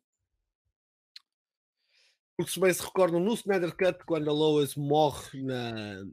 Porque 2.37 2.51
se 2.51 2.59
bem 2.59 2.71
se 2.71 2.83
recordam 2.83 3.19
no 3.19 3.33
Snyder 3.33 3.75
Cut, 3.75 4.05
quando 4.05 4.29
a 4.29 4.31
Lois 4.31 4.75
morre 4.75 5.41
na, 5.41 6.05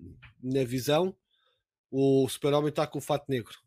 na 0.43 0.65
visão, 0.65 1.15
o 1.91 2.27
Super-Homem 2.27 2.71
está 2.71 2.87
com 2.87 2.97
o 2.97 3.03
fato 3.03 3.27
negro. 3.29 3.66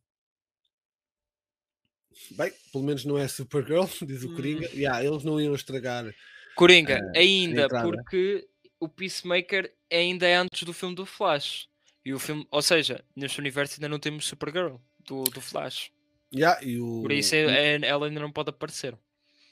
Bem, 2.31 2.51
pelo 2.71 2.83
menos 2.83 3.05
não 3.05 3.17
é 3.17 3.27
Supergirl, 3.27 3.85
diz 4.05 4.23
o 4.23 4.33
Coringa. 4.35 4.67
Hum. 4.67 4.75
Yeah, 4.75 5.03
eles 5.03 5.23
não 5.23 5.39
iam 5.39 5.55
estragar. 5.55 6.13
Coringa, 6.55 6.99
uh, 6.99 7.17
ainda, 7.17 7.67
porque 7.69 8.47
o 8.79 8.87
Peacemaker 8.87 9.73
ainda 9.91 10.27
é 10.27 10.35
antes 10.35 10.63
do 10.63 10.73
filme 10.73 10.95
do 10.95 11.05
Flash. 11.05 11.67
E 12.05 12.13
o 12.13 12.19
filme, 12.19 12.47
ou 12.49 12.61
seja, 12.61 13.03
neste 13.15 13.39
universo 13.39 13.75
ainda 13.75 13.89
não 13.89 13.99
temos 13.99 14.25
Supergirl 14.25 14.75
do, 15.05 15.23
do 15.25 15.41
Flash. 15.41 15.91
Yeah, 16.33 16.63
e 16.63 16.79
o... 16.79 17.01
Por 17.01 17.11
isso 17.11 17.35
é, 17.35 17.75
é, 17.75 17.79
ela 17.83 18.07
ainda 18.07 18.19
não 18.19 18.31
pode 18.31 18.49
aparecer. 18.49 18.97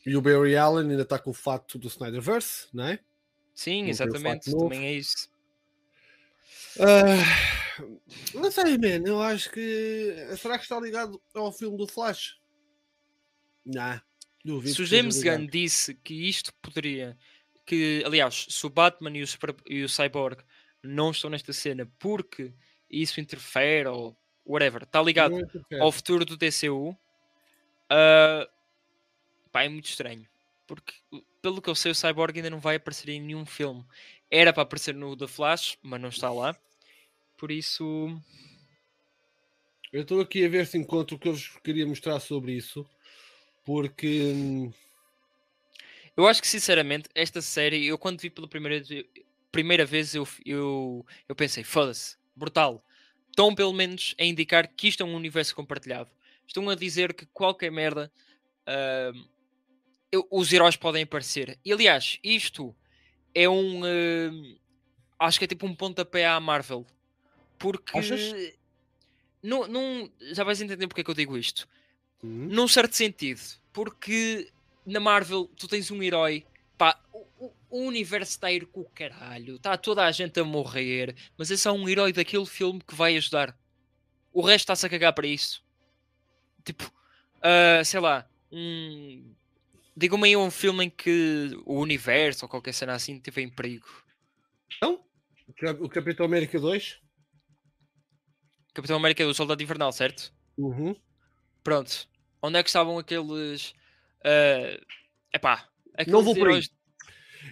E 0.05 0.15
o 0.15 0.21
Barry 0.21 0.55
Allen 0.55 0.89
ainda 0.89 1.03
está 1.03 1.19
com 1.19 1.31
o 1.31 1.33
fato 1.33 1.77
do 1.77 1.87
Snyderverse, 1.87 2.67
não 2.73 2.85
é? 2.85 2.99
Sim, 3.53 3.83
Não 3.83 3.89
exatamente. 3.89 4.51
Também 4.51 4.85
é 4.85 4.93
isso. 4.93 5.29
Ah, 6.79 7.83
não 8.33 8.51
sei, 8.51 8.77
man. 8.77 9.03
Eu 9.05 9.21
acho 9.21 9.51
que. 9.51 10.15
Será 10.37 10.57
que 10.57 10.63
está 10.63 10.79
ligado 10.79 11.19
ao 11.33 11.51
filme 11.51 11.77
do 11.77 11.87
Flash? 11.87 12.39
Não. 13.67 14.01
Duvido. 14.43 14.75
Se 14.75 14.81
o 14.81 14.85
James. 14.85 15.21
Gunn 15.21 15.45
disse 15.45 15.93
que 15.93 16.13
isto 16.13 16.53
poderia. 16.61 17.17
Que, 17.65 18.01
aliás, 18.05 18.47
se 18.49 18.65
o 18.65 18.69
Batman 18.69 19.17
e 19.17 19.21
o, 19.21 19.27
Super- 19.27 19.55
e 19.69 19.83
o 19.83 19.89
Cyborg 19.89 20.41
não 20.81 21.11
estão 21.11 21.29
nesta 21.29 21.51
cena 21.51 21.85
porque 21.99 22.53
isso 22.89 23.19
interfere 23.19 23.89
ou 23.89 24.17
whatever, 24.45 24.83
está 24.83 25.01
ligado 25.01 25.35
ao 25.81 25.91
futuro 25.91 26.23
do 26.23 26.37
DCU, 26.37 26.97
ah, 27.89 28.47
pá, 29.51 29.63
é 29.63 29.69
muito 29.69 29.89
estranho. 29.89 30.25
Porque, 30.65 30.93
pelo 31.41 31.61
que 31.61 31.69
eu 31.69 31.75
sei, 31.75 31.91
o 31.91 31.95
Cyborg 31.95 32.37
ainda 32.37 32.49
não 32.49 32.59
vai 32.59 32.77
aparecer 32.77 33.09
em 33.09 33.21
nenhum 33.21 33.45
filme. 33.45 33.85
Era 34.31 34.53
para 34.53 34.63
aparecer 34.63 34.95
no 34.95 35.15
The 35.17 35.27
Flash, 35.27 35.77
mas 35.81 35.99
não 35.99 36.09
está 36.09 36.31
lá. 36.31 36.57
Por 37.37 37.51
isso, 37.51 38.17
Eu 39.91 40.01
estou 40.01 40.19
aqui 40.21 40.45
a 40.45 40.49
ver 40.49 40.65
se 40.67 40.77
encontro 40.77 41.15
o 41.15 41.19
que 41.19 41.27
eu 41.27 41.33
vos 41.33 41.49
queria 41.63 41.85
mostrar 41.85 42.19
sobre 42.19 42.53
isso. 42.53 42.85
Porque. 43.67 44.71
eu 46.15 46.25
acho 46.25 46.41
que 46.41 46.47
sinceramente, 46.47 47.09
esta 47.13 47.41
série, 47.41 47.85
eu 47.85 47.97
quando 47.97 48.21
vi 48.21 48.29
pela 48.29 48.47
primeira, 48.47 48.81
primeira 49.51 49.85
vez, 49.85 50.15
eu, 50.15 50.25
eu, 50.45 51.05
eu 51.27 51.35
pensei, 51.35 51.65
foda-se, 51.65 52.15
brutal. 52.33 52.81
Estão 53.27 53.53
pelo 53.53 53.73
menos 53.73 54.15
a 54.17 54.23
indicar 54.23 54.69
que 54.69 54.87
isto 54.87 55.03
é 55.03 55.05
um 55.05 55.13
universo 55.13 55.53
compartilhado. 55.53 56.09
Estão 56.47 56.69
a 56.69 56.75
dizer 56.75 57.13
que 57.13 57.25
qualquer 57.25 57.69
merda 57.69 58.09
ah, 58.65 59.11
eu- 60.13 60.25
os 60.31 60.53
heróis 60.53 60.77
podem 60.77 61.03
aparecer. 61.03 61.59
E 61.65 61.73
aliás, 61.73 62.19
isto 62.23 62.73
é 63.35 63.49
um. 63.49 63.81
ah, 63.83 65.25
acho 65.27 65.39
que 65.39 65.43
é 65.43 65.47
tipo 65.47 65.65
um 65.65 65.75
pontapé 65.75 66.25
à 66.25 66.39
Marvel. 66.39 66.87
Porque. 67.59 67.97
Achas? 67.97 68.33
Não, 69.43 69.67
não, 69.67 70.09
já 70.31 70.45
vais 70.45 70.61
entender 70.61 70.87
porque 70.87 71.01
é 71.01 71.03
que 71.03 71.09
eu 71.09 71.15
digo 71.15 71.37
isto. 71.37 71.67
Hum, 72.23 72.47
Num 72.49 72.67
certo 72.67 72.95
sentido. 72.95 73.41
Porque 73.73 74.51
na 74.85 74.99
Marvel 74.99 75.47
tu 75.57 75.67
tens 75.67 75.91
um 75.91 76.01
herói. 76.01 76.45
Pá, 76.77 76.99
o, 77.11 77.25
o- 77.39 77.53
universo 77.87 78.31
está 78.31 78.47
a 78.47 78.51
ir 78.53 78.65
com 78.67 78.81
o 78.81 78.89
caralho. 78.89 79.55
Está 79.55 79.77
toda 79.77 80.05
a 80.05 80.11
gente 80.11 80.39
a 80.39 80.43
morrer. 80.43 81.15
Mas 81.37 81.51
é 81.51 81.57
só 81.57 81.71
um 81.73 81.87
herói 81.87 82.13
daquele 82.13 82.45
filme 82.45 82.81
que 82.85 82.95
vai 82.95 83.17
ajudar. 83.17 83.57
O 84.33 84.41
resto 84.41 84.61
está-se 84.65 84.85
a 84.85 84.89
cagar 84.89 85.13
para 85.13 85.27
isso. 85.27 85.63
Tipo, 86.63 86.91
ah, 87.41 87.83
sei 87.83 87.99
lá, 87.99 88.27
um. 88.51 89.33
Diga-me 89.95 90.27
aí 90.27 90.37
um 90.37 90.51
filme 90.51 90.85
em 90.85 90.89
que 90.91 91.59
o 91.65 91.79
universo 91.79 92.45
ou 92.45 92.49
qualquer 92.49 92.71
cena 92.73 92.93
assim 92.93 93.19
teve 93.19 93.41
em 93.41 93.49
perigo. 93.49 93.87
O 94.83 95.53
Cap- 95.53 95.81
o 95.81 95.89
Capitão 95.89 96.25
América 96.25 96.59
2. 96.59 96.99
Capitão 98.73 98.97
América 98.97 99.25
do 99.25 99.33
Soldado 99.33 99.63
Invernal, 99.63 99.91
certo? 99.91 100.31
Uhum. 100.57 100.95
Pronto. 101.67 102.07
Onde 102.41 102.57
é 102.57 102.63
que 102.63 102.69
estavam 102.69 102.97
aqueles. 102.97 103.75
ah, 104.23 104.79
epá, 105.33 105.67
aqueles 105.95 106.13
Não 106.13 106.23
vou 106.23 106.33
por 106.33 106.47
aí. 106.47 106.63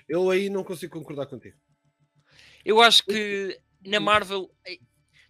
Eu 0.08 0.30
aí 0.30 0.50
não 0.50 0.64
consigo 0.64 0.98
concordar 0.98 1.26
contigo. 1.26 1.58
Eu 2.64 2.80
acho 2.80 3.04
que 3.04 3.60
na 3.86 4.00
Marvel. 4.00 4.50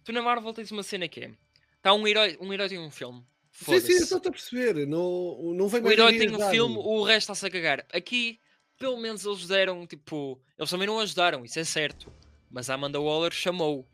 Tu 0.04 0.12
na 0.12 0.22
Marvel 0.22 0.52
tens 0.52 0.70
uma 0.70 0.84
cena 0.84 1.08
que 1.08 1.18
é. 1.18 1.32
Está 1.78 1.92
um 1.94 2.06
herói, 2.06 2.38
um 2.40 2.52
herói 2.52 2.68
tem 2.68 2.78
um 2.78 2.88
filme. 2.88 3.26
Sim, 3.50 3.80
sim, 3.80 3.92
eu 3.94 4.04
estou 4.04 4.18
a 4.18 4.30
perceber. 4.30 4.86
Não, 4.86 5.52
não 5.52 5.66
vem 5.66 5.82
O 5.82 5.90
herói 5.90 6.16
tem 6.16 6.32
um 6.32 6.48
filme, 6.48 6.76
o 6.76 7.02
resto 7.02 7.32
está-se 7.32 7.44
a 7.44 7.50
cagar. 7.50 7.84
Aqui, 7.92 8.38
pelo 8.78 8.98
menos 8.98 9.26
eles 9.26 9.48
deram, 9.48 9.84
tipo. 9.84 10.40
Eles 10.56 10.70
também 10.70 10.86
não 10.86 11.00
ajudaram, 11.00 11.44
isso 11.44 11.58
é 11.58 11.64
certo. 11.64 12.12
Mas 12.48 12.70
a 12.70 12.74
Amanda 12.74 13.00
Waller 13.00 13.32
chamou. 13.32 13.84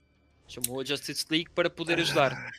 Chamou 0.46 0.82
a 0.82 0.84
Justice 0.84 1.24
League 1.30 1.48
para 1.48 1.70
poder 1.70 1.98
ajudar. 1.98 2.52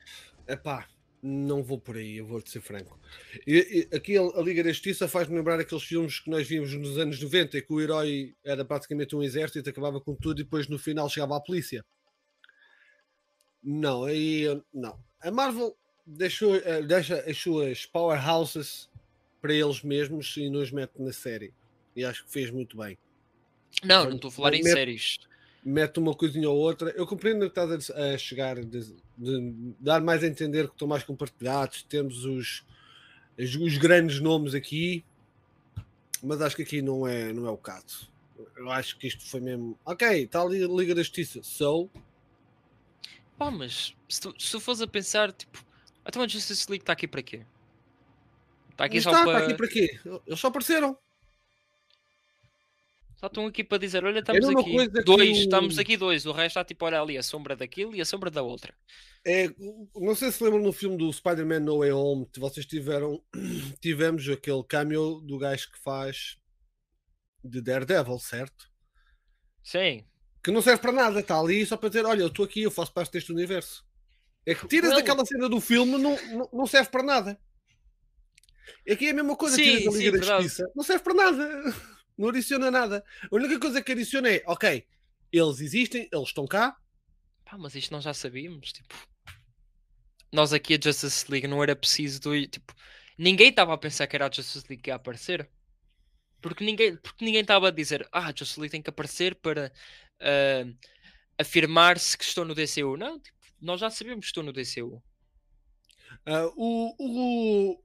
Epá, 0.47 0.87
não 1.23 1.63
vou 1.63 1.79
por 1.79 1.95
aí, 1.95 2.17
eu 2.17 2.25
vou-te 2.25 2.51
ser 2.51 2.59
franco. 2.59 2.99
E, 3.47 3.87
e, 3.91 3.95
aqui 3.95 4.17
a, 4.17 4.41
Liga 4.41 4.61
da 4.61 4.71
Justiça 4.71 5.07
faz-me 5.07 5.37
lembrar 5.37 5.57
aqueles 5.57 5.83
filmes 5.83 6.19
que 6.19 6.29
nós 6.29 6.45
vimos 6.45 6.73
nos 6.73 6.97
anos 6.97 7.21
90, 7.21 7.61
que 7.61 7.73
o 7.73 7.79
herói 7.79 8.35
era 8.43 8.65
praticamente 8.65 9.15
um 9.15 9.23
exército, 9.23 9.69
acabava 9.69 10.01
com 10.01 10.13
tudo 10.13 10.41
e 10.41 10.43
depois 10.43 10.67
no 10.67 10.77
final 10.77 11.09
chegava 11.09 11.37
a 11.37 11.41
polícia. 11.41 11.85
Não, 13.63 14.03
aí 14.03 14.61
não. 14.73 14.99
A 15.21 15.31
Marvel 15.31 15.77
deixou, 16.05 16.57
eh, 16.57 16.81
deixa 16.81 17.19
as 17.21 17.37
suas 17.37 17.85
powerhouses 17.85 18.89
para 19.41 19.53
eles 19.53 19.81
mesmos 19.81 20.35
e 20.35 20.49
nos 20.49 20.71
mete 20.71 21.01
na 21.01 21.13
série. 21.13 21.53
E 21.95 22.03
acho 22.03 22.25
que 22.25 22.31
fez 22.33 22.51
muito 22.51 22.75
bem. 22.75 22.97
Não, 23.81 24.05
não 24.05 24.15
estou 24.17 24.27
a 24.27 24.31
falar 24.31 24.53
em 24.55 24.63
séries. 24.63 25.19
Mete 25.65 25.99
uma 25.99 26.13
coisinha 26.13 26.49
ou 26.49 26.57
outra. 26.57 26.89
Eu 26.91 27.05
compreendo 27.07 27.49
que 27.49 27.59
estás 27.59 27.91
a, 27.91 28.17
chegar 28.17 28.63
de, 28.63 28.93
de 29.17 29.73
dar 29.79 30.01
mais 30.01 30.23
a 30.23 30.27
entender 30.27 30.67
que 30.67 30.73
estão 30.73 30.87
mais 30.87 31.03
compartilhados. 31.03 31.83
Temos 31.83 32.25
os, 32.25 32.65
os, 33.37 33.77
grandes 33.77 34.19
nomes 34.19 34.53
aqui, 34.53 35.03
mas 36.21 36.41
acho 36.41 36.55
que 36.55 36.63
aqui 36.63 36.81
não 36.81 37.07
é, 37.07 37.31
não 37.31 37.47
é 37.47 37.51
o 37.51 37.57
caso. 37.57 38.11
Eu 38.55 38.69
acho 38.71 38.97
que 38.97 39.07
isto 39.07 39.25
foi 39.25 39.39
mesmo. 39.39 39.77
Ok, 39.85 40.23
está 40.23 40.41
ali 40.41 40.63
a 40.63 40.67
Liga 40.67 40.93
da 40.93 41.01
Justiça. 41.01 41.41
So, 41.43 41.89
Pá, 43.37 43.51
mas 43.51 43.95
se 44.07 44.21
tu, 44.21 44.33
se 44.39 44.51
tu 44.51 44.59
fores 44.59 44.81
a 44.81 44.87
pensar, 44.87 45.31
tipo. 45.31 45.63
Então 46.05 46.21
a 46.21 46.27
Justice 46.27 46.69
League 46.69 46.83
está 46.83 46.93
aqui 46.93 47.07
para 47.07 47.21
quê? 47.21 47.45
Está 48.71 48.85
aqui 48.85 48.95
Mas 48.95 49.03
só 49.03 49.11
está, 49.11 49.23
para. 49.23 49.33
está 49.33 49.45
aqui 49.45 49.57
para 49.57 49.67
quê? 49.67 49.99
Eles 50.27 50.39
só 50.39 50.47
apareceram. 50.47 50.97
Só 53.23 53.27
estão 53.27 53.45
aqui 53.45 53.63
para 53.63 53.77
dizer, 53.77 54.03
olha, 54.03 54.19
estamos 54.19 54.49
aqui 54.49 54.63
que 54.65 55.01
dois, 55.05 55.37
o- 55.37 55.41
estamos 55.43 55.79
aqui 55.79 55.95
dois, 55.95 56.25
o 56.25 56.33
resto 56.33 56.47
está 56.59 56.65
tipo, 56.65 56.83
olha 56.83 56.99
ali, 56.99 57.17
a 57.17 57.23
sombra 57.23 57.55
daquilo 57.55 57.95
e 57.95 58.01
a 58.01 58.05
sombra 58.05 58.29
da 58.29 58.41
outra. 58.41 58.75
É, 59.25 59.47
não 59.95 60.13
sei 60.13 60.29
se 60.29 60.43
lembram 60.43 60.61
no 60.61 60.73
filme 60.73 60.97
do 60.97 61.09
Spider-Man 61.13 61.61
No 61.61 61.77
Way 61.79 61.93
Home, 61.93 62.27
vocês 62.37 62.65
tiveram, 62.65 63.23
tivemos 63.79 64.27
aquele 64.27 64.61
cameo 64.65 65.21
do 65.21 65.37
gajo 65.37 65.71
que 65.71 65.79
faz 65.79 66.35
de 67.41 67.61
Daredevil, 67.61 68.19
certo? 68.19 68.69
Sim. 69.63 70.05
que 70.43 70.51
não 70.51 70.61
serve 70.61 70.81
para 70.81 70.91
nada, 70.91 71.21
está 71.21 71.39
ali 71.39 71.65
só 71.65 71.77
para 71.77 71.87
dizer: 71.87 72.05
Olha, 72.05 72.23
eu 72.23 72.27
estou 72.27 72.43
aqui, 72.43 72.63
eu 72.63 72.71
faço 72.71 72.91
parte 72.91 73.13
deste 73.13 73.31
universo. 73.31 73.85
É 74.45 74.53
que 74.53 74.67
tiras 74.67 74.89
Well- 74.89 74.99
aquela 74.99 75.25
cena 75.25 75.47
do 75.47 75.61
filme, 75.61 75.93
não, 75.97 76.17
não, 76.33 76.49
não 76.51 76.67
serve 76.67 76.89
para 76.89 77.03
nada. 77.03 77.39
Aqui 78.89 79.07
é 79.07 79.11
a 79.11 79.13
mesma 79.13 79.37
coisa, 79.37 79.55
Sim, 79.55 79.63
tiras 79.63 79.85
da 79.85 79.91
sim, 79.91 79.97
Liga 79.99 80.11
da 80.11 80.17
verdade. 80.17 80.43
Justiça, 80.43 80.71
não 80.75 80.83
serve 80.83 81.03
para 81.05 81.13
nada, 81.13 81.63
não 82.17 82.29
adiciona 82.29 82.71
nada. 82.71 83.03
A 83.31 83.35
única 83.35 83.59
coisa 83.59 83.81
que 83.81 83.91
adiciona 83.91 84.29
é: 84.29 84.43
Ok, 84.45 84.85
eles 85.31 85.59
existem, 85.59 86.07
eles 86.11 86.27
estão 86.27 86.45
cá, 86.45 86.77
Pá, 87.45 87.57
mas 87.57 87.75
isto 87.75 87.91
nós 87.91 88.03
já 88.03 88.13
sabíamos, 88.13 88.71
tipo. 88.71 88.95
Nós 90.31 90.53
aqui 90.53 90.73
a 90.73 90.79
Justice 90.81 91.29
League 91.29 91.47
não 91.47 91.61
era 91.61 91.75
preciso 91.75 92.19
do. 92.21 92.47
Tipo, 92.47 92.73
ninguém 93.17 93.49
estava 93.49 93.73
a 93.73 93.77
pensar 93.77 94.07
que 94.07 94.15
era 94.15 94.27
a 94.27 94.31
Justice 94.31 94.65
League 94.67 94.81
que 94.81 94.89
ia 94.89 94.95
aparecer. 94.95 95.49
Porque 96.41 96.63
ninguém 96.63 96.97
porque 96.97 97.23
ninguém 97.23 97.41
estava 97.41 97.67
a 97.67 97.71
dizer, 97.71 98.07
ah, 98.11 98.27
a 98.27 98.33
Justice 98.35 98.59
League 98.59 98.71
tem 98.71 98.81
que 98.81 98.89
aparecer 98.89 99.35
para 99.35 99.71
ah, 100.19 100.65
afirmar-se 101.37 102.17
que 102.17 102.23
estou 102.23 102.43
no 102.45 102.55
DCU. 102.55 102.97
Não, 102.97 103.19
tipo, 103.19 103.37
nós 103.61 103.79
já 103.79 103.89
sabíamos 103.89 104.25
que 104.25 104.29
estou 104.29 104.43
no 104.43 104.51
DCU. 104.51 105.03
Ah, 106.25 106.47
o, 106.55 106.95
o, 106.97 107.83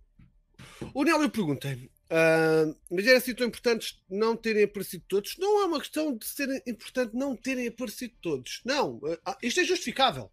o 0.94 1.04
Nélio 1.04 1.30
pergunta: 1.30 1.68
ah, 2.10 2.74
Mas 2.90 3.06
era 3.06 3.18
assim 3.18 3.34
tão 3.34 3.46
importante 3.46 4.02
não 4.08 4.36
terem 4.36 4.64
aparecido 4.64 5.04
todos? 5.08 5.36
Não 5.38 5.62
é 5.62 5.66
uma 5.66 5.78
questão 5.78 6.16
de 6.16 6.26
ser 6.26 6.62
importante 6.66 7.14
não 7.14 7.36
terem 7.36 7.68
aparecido 7.68 8.14
todos. 8.20 8.60
Não, 8.64 9.00
ah, 9.24 9.36
isto 9.42 9.60
é 9.60 9.64
justificável. 9.64 10.30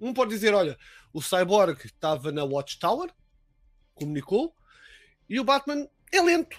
Um 0.00 0.14
pode 0.14 0.30
dizer: 0.30 0.54
Olha, 0.54 0.78
o 1.12 1.20
Cyborg 1.20 1.78
estava 1.84 2.32
na 2.32 2.44
Watchtower, 2.44 3.12
comunicou, 3.94 4.54
e 5.28 5.38
o 5.38 5.44
Batman 5.44 5.88
é 6.10 6.22
lento. 6.22 6.58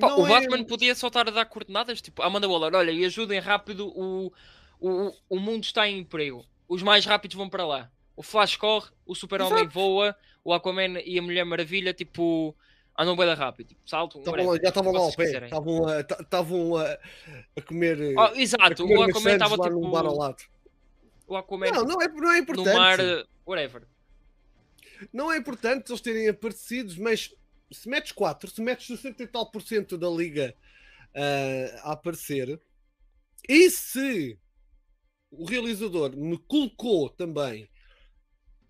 Pá, 0.00 0.14
o 0.14 0.26
é- 0.26 0.28
Batman 0.28 0.64
podia 0.64 0.94
só 0.94 1.08
estar 1.08 1.28
a 1.28 1.30
dar 1.30 1.44
coordenadas, 1.44 2.00
tipo, 2.00 2.22
Amanda 2.22 2.48
Waller, 2.48 2.74
olha, 2.74 2.90
e 2.90 3.04
ajudem 3.04 3.38
rápido, 3.38 3.88
o, 3.88 4.32
o, 4.80 5.12
o 5.28 5.38
mundo 5.38 5.64
está 5.64 5.88
em 5.88 6.00
emprego. 6.00 6.44
Os 6.68 6.82
mais 6.82 7.04
rápidos 7.04 7.36
vão 7.36 7.48
para 7.48 7.66
lá. 7.66 7.90
O 8.16 8.22
Flash 8.22 8.56
corre, 8.56 8.90
o 9.04 9.14
Super-Homem 9.14 9.66
voa, 9.68 10.16
o 10.42 10.52
Aquaman 10.52 11.00
e 11.04 11.18
a 11.18 11.22
Mulher 11.22 11.44
Maravilha, 11.44 11.92
tipo, 11.92 12.56
andam 12.98 13.16
bem 13.16 13.34
rápido, 13.34 13.68
tipo, 13.68 13.80
lá- 14.46 14.58
já 14.62 14.68
estavam 14.68 14.90
o 14.90 14.94
que 14.94 14.98
lá 14.98 15.04
ao 15.04 15.12
pé, 15.16 15.24
estavam 16.20 16.76
a, 16.76 16.82
a, 16.92 16.98
a 17.56 17.62
comer. 17.62 18.00
eh, 18.00 18.14
Oh, 18.16 18.20
a 18.20 18.36
exato, 18.40 18.82
comer 18.82 18.98
o 18.98 19.02
Aquaman 19.02 19.32
estava 19.32 19.56
lá 19.56 19.70
num 19.70 19.90
bar 19.90 20.04
ao 20.06 20.12
tipo, 20.12 20.20
lado. 20.22 20.42
o 21.26 21.36
Aquaman 21.36 21.70
Não, 21.70 21.84
não 21.84 22.02
é, 22.02 22.08
não 22.08 22.30
é 22.30 22.36
no 22.36 22.38
importante. 22.42 22.74
mar, 22.76 23.00
eh, 23.00 23.24
whatever. 23.46 23.82
Não 25.12 25.30
é 25.32 25.36
importante 25.38 25.90
eles 25.90 26.00
terem 26.00 26.28
aparecido, 26.28 26.94
mas 27.02 27.34
se 27.72 27.88
metes 27.88 28.12
4, 28.12 28.50
se 28.50 28.62
metes 28.62 28.86
60 28.86 29.22
e 29.22 29.26
tal 29.26 29.50
por 29.50 29.62
cento 29.62 29.98
da 29.98 30.08
liga 30.08 30.54
ah, 31.14 31.80
a 31.90 31.92
aparecer, 31.92 32.60
e 33.48 33.70
se 33.70 34.38
o 35.30 35.44
realizador 35.44 36.16
me 36.16 36.38
colocou 36.38 37.10
também 37.10 37.68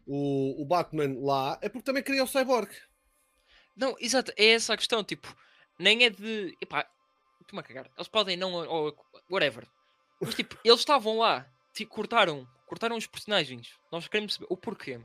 o, 0.07 0.62
o 0.62 0.64
Batman 0.64 1.14
lá, 1.20 1.59
é 1.61 1.68
porque 1.68 1.85
também 1.85 2.03
queria 2.03 2.25
o 2.25 2.27
Cyborg. 2.27 2.70
Não, 3.77 3.97
exato, 3.99 4.33
é 4.37 4.51
essa 4.51 4.75
a 4.75 4.77
questão, 4.77 5.03
tipo, 5.03 5.35
nem 5.79 6.05
é 6.05 6.11
de. 6.11 6.57
Epá, 6.61 6.89
estou-me 7.41 7.61
a 7.61 7.62
cagar. 7.62 7.91
Eles 7.97 8.09
podem 8.09 8.37
não. 8.37 8.53
Ou, 8.53 8.95
whatever. 9.29 9.66
Mas 10.20 10.35
tipo, 10.35 10.59
eles 10.64 10.81
estavam 10.81 11.18
lá, 11.18 11.47
tipo, 11.72 11.93
cortaram, 11.93 12.47
cortaram 12.66 12.97
os 12.97 13.07
personagens. 13.07 13.72
Nós 13.91 14.07
queremos 14.07 14.35
saber 14.35 14.47
o 14.49 14.57
porquê. 14.57 15.01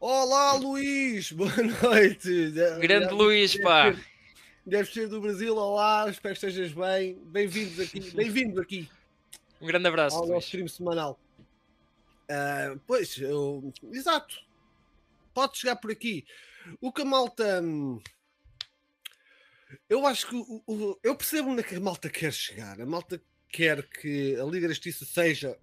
Olá, 0.00 0.54
Luís! 0.54 1.30
Boa 1.32 1.54
noite! 1.82 2.50
Grande 2.80 3.06
deve, 3.06 3.14
Luís, 3.14 3.52
deve 3.52 3.62
pá! 3.62 3.92
Ser, 3.92 4.06
deve 4.66 4.92
ser 4.92 5.08
do 5.08 5.20
Brasil, 5.20 5.54
olá, 5.54 6.08
espero 6.08 6.34
que 6.34 6.44
estejas 6.46 6.72
bem. 6.72 7.14
Bem-vindos 7.26 7.78
aqui, 7.78 8.00
bem-vindo 8.10 8.60
aqui. 8.60 8.90
Um 9.60 9.66
grande 9.66 9.86
abraço. 9.86 10.16
Ao 10.16 10.26
nosso 10.26 10.46
stream 10.46 10.66
semanal. 10.66 11.20
Uh, 12.24 12.80
pois, 12.86 13.16
eu, 13.18 13.72
exato. 13.92 14.34
Pode 15.32 15.58
chegar 15.58 15.76
por 15.76 15.92
aqui. 15.92 16.24
O 16.80 16.92
que 16.92 17.02
a 17.02 17.04
malta. 17.04 17.60
Hum, 17.62 18.00
eu 19.88 20.06
acho 20.06 20.28
que. 20.28 20.34
O, 20.36 20.62
o, 20.66 21.00
eu 21.02 21.14
percebo 21.16 21.50
onde 21.50 21.60
é 21.60 21.64
que 21.64 21.74
a 21.74 21.80
malta 21.80 22.08
quer 22.08 22.32
chegar. 22.32 22.80
A 22.80 22.86
malta 22.86 23.22
quer 23.48 23.86
que 23.88 24.36
a 24.36 24.44
Liga 24.44 24.68
da 24.68 24.74
Justiça 24.74 25.04
seja 25.04 25.58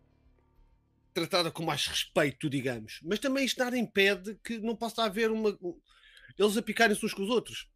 tratada 1.13 1.51
com 1.51 1.63
mais 1.63 1.87
respeito, 1.87 2.49
digamos. 2.49 2.99
Mas 3.03 3.19
também 3.19 3.45
isto 3.45 3.59
nada 3.59 3.77
impede 3.77 4.39
que 4.43 4.59
não 4.59 4.75
possa 4.75 5.03
haver 5.03 5.31
uma. 5.31 5.57
Eles 6.37 6.57
a 6.57 6.61
picarem-se 6.61 7.05
uns 7.05 7.13
com 7.13 7.23
os 7.23 7.29
outros. 7.29 7.69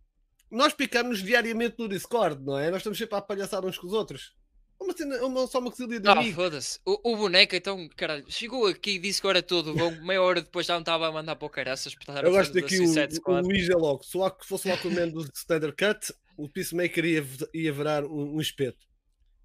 Nós 0.49 0.73
picamos 0.73 1.23
diariamente 1.23 1.75
no 1.79 1.89
Discord, 1.89 2.43
não 2.43 2.57
é? 2.57 2.69
Nós 2.69 2.77
estamos 2.79 2.97
sempre 2.97 3.17
a 3.17 3.21
palhaçar 3.21 3.65
uns 3.65 3.77
com 3.77 3.87
os 3.87 3.93
outros. 3.93 4.35
Uma 4.83 4.97
cena, 4.97 5.25
uma, 5.25 5.47
só 5.47 5.59
uma 5.59 5.71
cosilha 5.71 5.99
de 5.99 6.07
Ah, 6.07 6.21
foda-se. 6.33 6.79
O, 6.85 7.13
o 7.13 7.17
boneco, 7.17 7.55
então, 7.55 7.87
caralho, 7.95 8.25
chegou 8.27 8.67
aqui 8.67 8.91
e 8.91 8.99
disse 8.99 9.21
que 9.21 9.27
era 9.27 9.41
tudo 9.41 9.73
bom. 9.73 9.91
Meia 10.01 10.21
hora 10.21 10.41
depois 10.41 10.65
já 10.65 10.73
não 10.73 10.81
estava 10.81 11.07
a 11.07 11.11
mandar 11.11 11.37
para 11.37 11.45
o 11.45 11.49
caraças. 11.49 11.95
Eu 12.21 12.31
gosto 12.31 12.53
daqui 12.53 12.79
o, 12.79 13.31
o 13.31 13.41
Luís 13.41 13.69
é 13.69 13.75
logo. 13.75 14.03
Se 14.03 14.17
fosse 14.45 14.67
o 14.67 14.73
Aquaman 14.73 15.09
do 15.09 15.21
Standard 15.33 15.75
Cut, 15.75 16.13
o 16.37 16.49
Peacemaker 16.49 17.05
ia, 17.05 17.25
ia 17.53 17.71
virar 17.71 18.03
um, 18.03 18.35
um 18.35 18.41
espeto. 18.41 18.85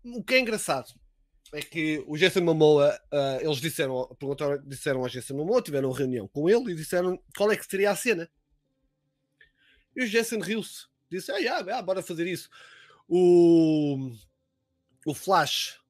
O 0.04 0.24
que 0.24 0.34
é 0.34 0.40
engraçado 0.40 0.92
é 1.52 1.62
que 1.62 2.02
o 2.06 2.16
Jason 2.16 2.40
Momoa, 2.40 2.98
uh, 3.12 3.44
eles 3.44 3.58
disseram, 3.58 4.06
perguntaram, 4.18 4.60
disseram 4.66 5.00
ao 5.00 5.08
Jason 5.08 5.34
Momoa, 5.34 5.62
tiveram 5.62 5.88
uma 5.88 5.96
reunião 5.96 6.26
com 6.28 6.48
ele 6.48 6.72
e 6.72 6.74
disseram 6.74 7.18
qual 7.36 7.50
é 7.52 7.56
que 7.56 7.64
seria 7.64 7.90
a 7.90 7.96
cena. 7.96 8.28
E 9.94 10.02
o 10.02 10.08
Jason 10.08 10.40
riu-se. 10.40 10.86
Disse, 11.10 11.30
ah, 11.32 11.38
yeah, 11.38 11.60
yeah, 11.60 11.80
bora 11.80 12.02
fazer 12.02 12.26
isso. 12.26 12.48
O, 13.08 14.10
o 15.08 15.14
Flash, 15.14 15.80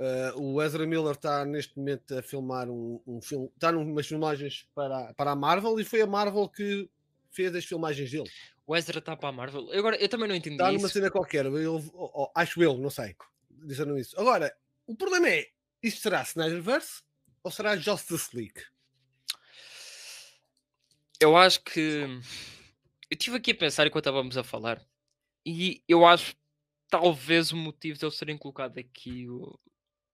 uh, 0.00 0.40
o 0.40 0.60
Ezra 0.60 0.84
Miller 0.84 1.12
está 1.12 1.44
neste 1.44 1.78
momento 1.78 2.18
a 2.18 2.22
filmar 2.22 2.68
um, 2.68 3.00
um 3.06 3.20
filme, 3.20 3.48
está 3.54 3.70
numas 3.70 4.08
filmagens 4.08 4.66
para, 4.74 5.14
para 5.14 5.30
a 5.30 5.36
Marvel 5.36 5.78
e 5.78 5.84
foi 5.84 6.00
a 6.02 6.06
Marvel 6.08 6.48
que 6.48 6.90
fez 7.30 7.54
as 7.54 7.64
filmagens 7.64 8.10
dele. 8.10 8.28
O 8.66 8.76
Ezra 8.76 8.98
está 8.98 9.16
para 9.16 9.28
a 9.28 9.32
Marvel. 9.32 9.68
Eu, 9.70 9.78
agora, 9.78 9.96
eu 9.96 10.08
também 10.08 10.28
não 10.28 10.34
entendi 10.34 10.56
Está 10.56 10.72
isso. 10.72 10.82
numa 10.82 10.88
cena 10.88 11.08
qualquer, 11.08 11.46
eu, 11.46 11.76
oh, 11.94 12.32
acho 12.34 12.60
eu, 12.60 12.76
não 12.76 12.90
sei. 12.90 13.14
Disseram 13.48 13.96
isso. 13.96 14.18
Agora, 14.18 14.52
o 14.88 14.96
problema 14.96 15.28
é, 15.28 15.46
isto 15.80 16.00
será 16.00 16.22
Snyderverse 16.22 17.02
ou 17.44 17.52
será 17.52 17.76
Justice 17.76 18.36
League? 18.36 18.60
Eu 21.20 21.36
acho 21.36 21.62
que... 21.62 22.04
Eu 23.10 23.16
estive 23.16 23.36
aqui 23.36 23.52
a 23.52 23.54
pensar 23.54 23.86
enquanto 23.86 24.04
estávamos 24.04 24.36
a 24.36 24.42
falar 24.42 24.84
e 25.46 25.82
eu 25.88 26.04
acho 26.04 26.34
talvez 26.88 27.52
o 27.52 27.56
motivo 27.56 27.98
de 27.98 28.04
eles 28.04 28.18
terem 28.18 28.38
colocado 28.38 28.78
aqui 28.78 29.28
o, 29.28 29.58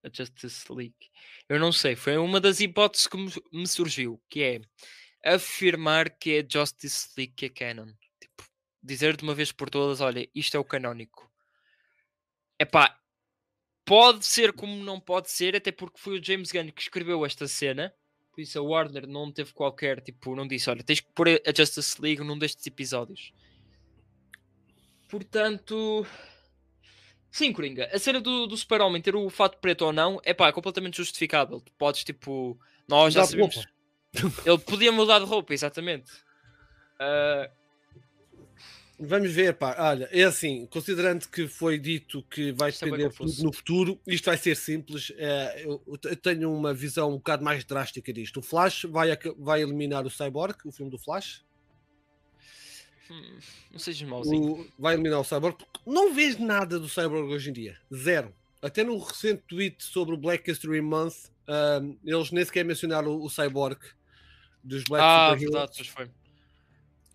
a 0.03 0.09
Justice 0.12 0.70
League. 0.70 1.11
Eu 1.49 1.59
não 1.59 1.72
sei, 1.72 1.97
foi 1.97 2.16
uma 2.16 2.41
das 2.41 2.61
hipóteses 2.61 3.07
que 3.07 3.16
me 3.53 3.66
surgiu, 3.66 4.22
que 4.29 4.43
é 4.43 4.61
afirmar 5.25 6.11
que 6.11 6.39
é 6.39 6.47
Justice 6.49 7.09
League 7.16 7.35
que 7.35 7.47
é 7.47 7.49
canon. 7.49 7.93
Tipo, 8.20 8.45
dizer 8.83 9.16
de 9.16 9.22
uma 9.22 9.35
vez 9.35 9.51
por 9.51 9.70
todas, 9.70 10.01
olha, 10.01 10.29
isto 10.35 10.57
é 10.57 10.61
o 10.61 10.64
canónico. 10.64 11.31
Epá, 12.59 12.99
pode 13.85 14.25
ser 14.25 14.53
como 14.53 14.77
não 14.85 15.01
pode 15.01 15.31
ser, 15.31 15.57
até 15.57 15.72
porque 15.72 15.99
foi 15.99 16.18
o 16.18 16.25
James 16.25 16.53
Gunn 16.53 16.70
que 16.70 16.83
escreveu 16.83 17.25
esta 17.25 17.49
cena. 17.49 17.93
Por 18.33 18.41
isso 18.41 18.59
a 18.59 18.62
Warner 18.62 19.07
não 19.07 19.33
teve 19.33 19.53
qualquer, 19.53 20.01
tipo, 20.01 20.35
não 20.35 20.47
disse, 20.47 20.68
olha, 20.68 20.83
tens 20.83 21.01
que 21.01 21.12
pôr 21.12 21.29
a 21.29 21.55
Justice 21.57 22.01
League 22.01 22.22
num 22.22 22.39
destes 22.39 22.66
episódios. 22.66 23.33
Portanto, 25.09 26.05
Sim, 27.35 27.53
Coringa. 27.53 27.91
A 27.93 27.99
cena 27.99 28.20
do, 28.20 28.47
do 28.47 28.57
Super-Homem 28.57 29.03
ter 29.03 29.16
o 29.16 29.28
fato 29.28 29.59
preto 29.59 29.85
ou 29.85 29.93
não 29.93 30.20
é 30.22 30.32
pá, 30.32 30.47
é 30.47 30.53
completamente 30.53 30.99
justificável. 30.99 31.61
Tu 31.61 31.72
podes, 31.72 32.05
tipo, 32.05 32.57
nós 32.87 33.12
já 33.12 33.24
sabemos. 33.24 33.66
Ele 34.47 34.59
podia 34.59 34.93
mudar 34.93 35.18
de 35.18 35.24
roupa, 35.24 35.53
exatamente. 35.53 36.12
Uh... 36.95 37.51
Vamos 39.01 39.32
ver, 39.32 39.55
pá. 39.55 39.74
Olha, 39.76 40.09
é 40.12 40.22
assim, 40.22 40.64
considerando 40.66 41.26
que 41.26 41.49
foi 41.49 41.76
dito 41.76 42.22
que 42.30 42.53
vai 42.53 42.70
é 42.70 42.72
depender 42.72 43.12
tudo 43.12 43.43
no 43.43 43.53
futuro, 43.53 44.01
isto 44.07 44.26
vai 44.26 44.37
ser 44.37 44.55
simples. 44.55 45.12
Eu, 45.64 45.82
eu, 45.89 46.16
tenho 46.16 46.55
uma 46.55 46.72
visão 46.72 47.11
um 47.11 47.16
bocado 47.16 47.43
mais 47.43 47.64
drástica 47.64 48.12
disto. 48.12 48.39
O 48.39 48.43
Flash 48.43 48.85
vai, 48.85 49.09
vai 49.37 49.61
eliminar 49.61 50.07
o 50.07 50.11
Cyborg, 50.11 50.57
o 50.64 50.70
filme 50.70 50.89
do 50.89 51.01
Flash. 51.01 51.45
Hum, 53.11 53.38
não 53.70 53.78
seja 53.78 54.07
mauzinho. 54.07 54.61
O, 54.61 54.66
vai 54.78 54.94
eliminar 54.94 55.20
o 55.20 55.24
Cyborg. 55.24 55.57
Não 55.86 56.14
vês 56.14 56.38
nada 56.38 56.78
do 56.78 56.88
Cyborg 56.88 57.32
hoje 57.32 57.50
em 57.50 57.52
dia. 57.52 57.78
Zero. 57.94 58.34
Até 58.62 58.82
no 58.82 58.98
recente 58.98 59.42
tweet 59.46 59.82
sobre 59.84 60.14
o 60.14 60.18
Black 60.18 60.50
History 60.50 60.80
Month, 60.80 61.30
um, 61.46 61.98
eles 62.05 62.30
nem 62.30 62.44
sequer 62.44 62.64
mencionaram 62.64 63.11
o, 63.11 63.24
o 63.24 63.28
Cyborg 63.28 63.78
dos 64.62 64.84
Black 64.84 65.05
Ah, 65.05 65.34
verdade, 65.34 65.72
pois 65.76 65.88
foi. 65.88 66.11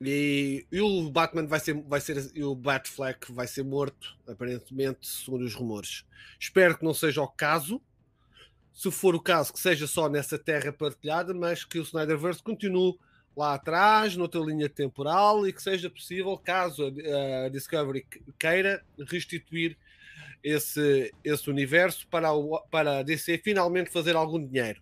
E, 0.01 0.65
e, 0.71 0.79
o 0.79 1.09
Batman 1.09 1.45
vai 1.45 1.59
ser, 1.59 1.73
vai 1.73 1.99
ser 1.99 2.31
e 2.33 2.43
o 2.43 2.55
Batfleck 2.55 3.31
vai 3.33 3.47
ser 3.47 3.63
morto, 3.63 4.15
aparentemente, 4.27 5.05
segundo 5.05 5.43
os 5.43 5.53
rumores. 5.53 6.05
Espero 6.39 6.77
que 6.77 6.85
não 6.85 6.93
seja 6.93 7.21
o 7.21 7.27
caso. 7.27 7.81
Se 8.73 8.89
for 8.89 9.13
o 9.13 9.19
caso, 9.19 9.51
que 9.51 9.59
seja 9.59 9.87
só 9.87 10.07
nessa 10.07 10.39
terra 10.39 10.71
partilhada, 10.71 11.33
mas 11.33 11.65
que 11.65 11.79
o 11.79 11.81
Snyderverse 11.81 12.41
continue 12.41 12.97
lá 13.39 13.53
atrás, 13.53 14.17
noutra 14.17 14.41
linha 14.41 14.67
temporal, 14.67 15.47
e 15.47 15.53
que 15.53 15.63
seja 15.63 15.89
possível, 15.89 16.37
caso 16.37 16.93
a, 17.45 17.47
Discovery 17.47 18.05
queira, 18.37 18.83
restituir 19.07 19.77
esse, 20.43 21.13
esse 21.23 21.49
universo 21.49 22.05
para, 22.07 22.33
o, 22.33 22.59
para 22.69 22.99
a 22.99 23.03
DC 23.03 23.37
finalmente 23.37 23.89
fazer 23.89 24.17
algum 24.17 24.45
dinheiro. 24.45 24.81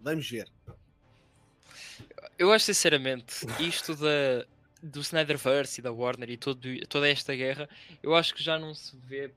Vamos 0.00 0.28
ver. 0.28 0.48
Eu 2.36 2.52
acho 2.52 2.64
sinceramente 2.64 3.46
isto 3.60 3.94
da, 3.94 4.44
do 4.82 5.00
Snyderverse 5.00 5.80
e 5.80 5.82
da 5.82 5.92
Warner 5.92 6.30
e 6.30 6.36
todo, 6.36 6.60
toda 6.88 7.08
esta 7.08 7.36
guerra, 7.36 7.68
eu 8.02 8.16
acho 8.16 8.34
que 8.34 8.42
já 8.42 8.58
não 8.58 8.74
se 8.74 8.96
vê. 8.96 9.30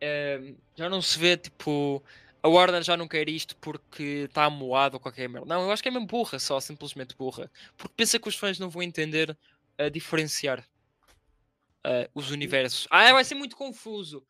É, 0.00 0.52
já 0.76 0.88
não 0.88 1.02
se 1.02 1.18
vê 1.18 1.36
tipo 1.36 2.04
a 2.46 2.48
Warner 2.48 2.82
já 2.82 2.96
não 2.96 3.08
quer 3.08 3.28
isto 3.28 3.56
porque 3.56 4.26
está 4.28 4.44
amoado 4.44 4.96
ou 4.96 5.00
qualquer 5.00 5.28
merda. 5.28 5.46
Não, 5.46 5.62
eu 5.62 5.72
acho 5.72 5.82
que 5.82 5.88
é 5.88 5.92
mesmo 5.92 6.06
burra, 6.06 6.38
só 6.38 6.60
simplesmente 6.60 7.16
burra. 7.16 7.50
Porque 7.76 7.94
pensa 7.96 8.20
que 8.20 8.28
os 8.28 8.36
fãs 8.36 8.58
não 8.58 8.70
vão 8.70 8.82
entender 8.82 9.36
a 9.76 9.88
diferenciar 9.88 10.60
uh, 11.84 12.08
os 12.14 12.30
universos. 12.30 12.86
Ah, 12.88 13.12
vai 13.12 13.24
ser 13.24 13.34
muito 13.34 13.56
confuso. 13.56 14.24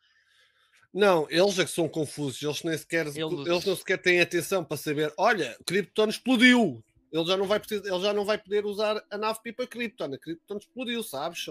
Não, 0.91 1.27
eles 1.29 1.59
é 1.59 1.65
que 1.65 1.69
são 1.69 1.87
confusos, 1.87 2.41
eles 2.41 2.63
nem 2.63 2.75
sequer, 2.75 3.05
eles, 3.05 3.17
eles 3.17 3.65
não 3.65 3.75
sequer 3.75 4.01
têm 4.01 4.19
atenção 4.19 4.63
para 4.63 4.77
saber, 4.77 5.13
olha, 5.15 5.55
Krypton 5.63 6.07
explodiu. 6.07 6.83
Ele 7.11 7.25
já, 7.25 7.37
não 7.37 7.45
vai 7.45 7.59
precisar, 7.59 7.87
ele 7.87 8.01
já 8.01 8.13
não 8.13 8.25
vai 8.25 8.37
poder 8.37 8.65
usar 8.65 9.01
a 9.11 9.17
nave 9.17 9.39
pipa 9.43 9.67
Krypton. 9.67 10.13
A 10.13 10.17
Krypton 10.17 10.57
explodiu, 10.57 11.03
sabes? 11.03 11.45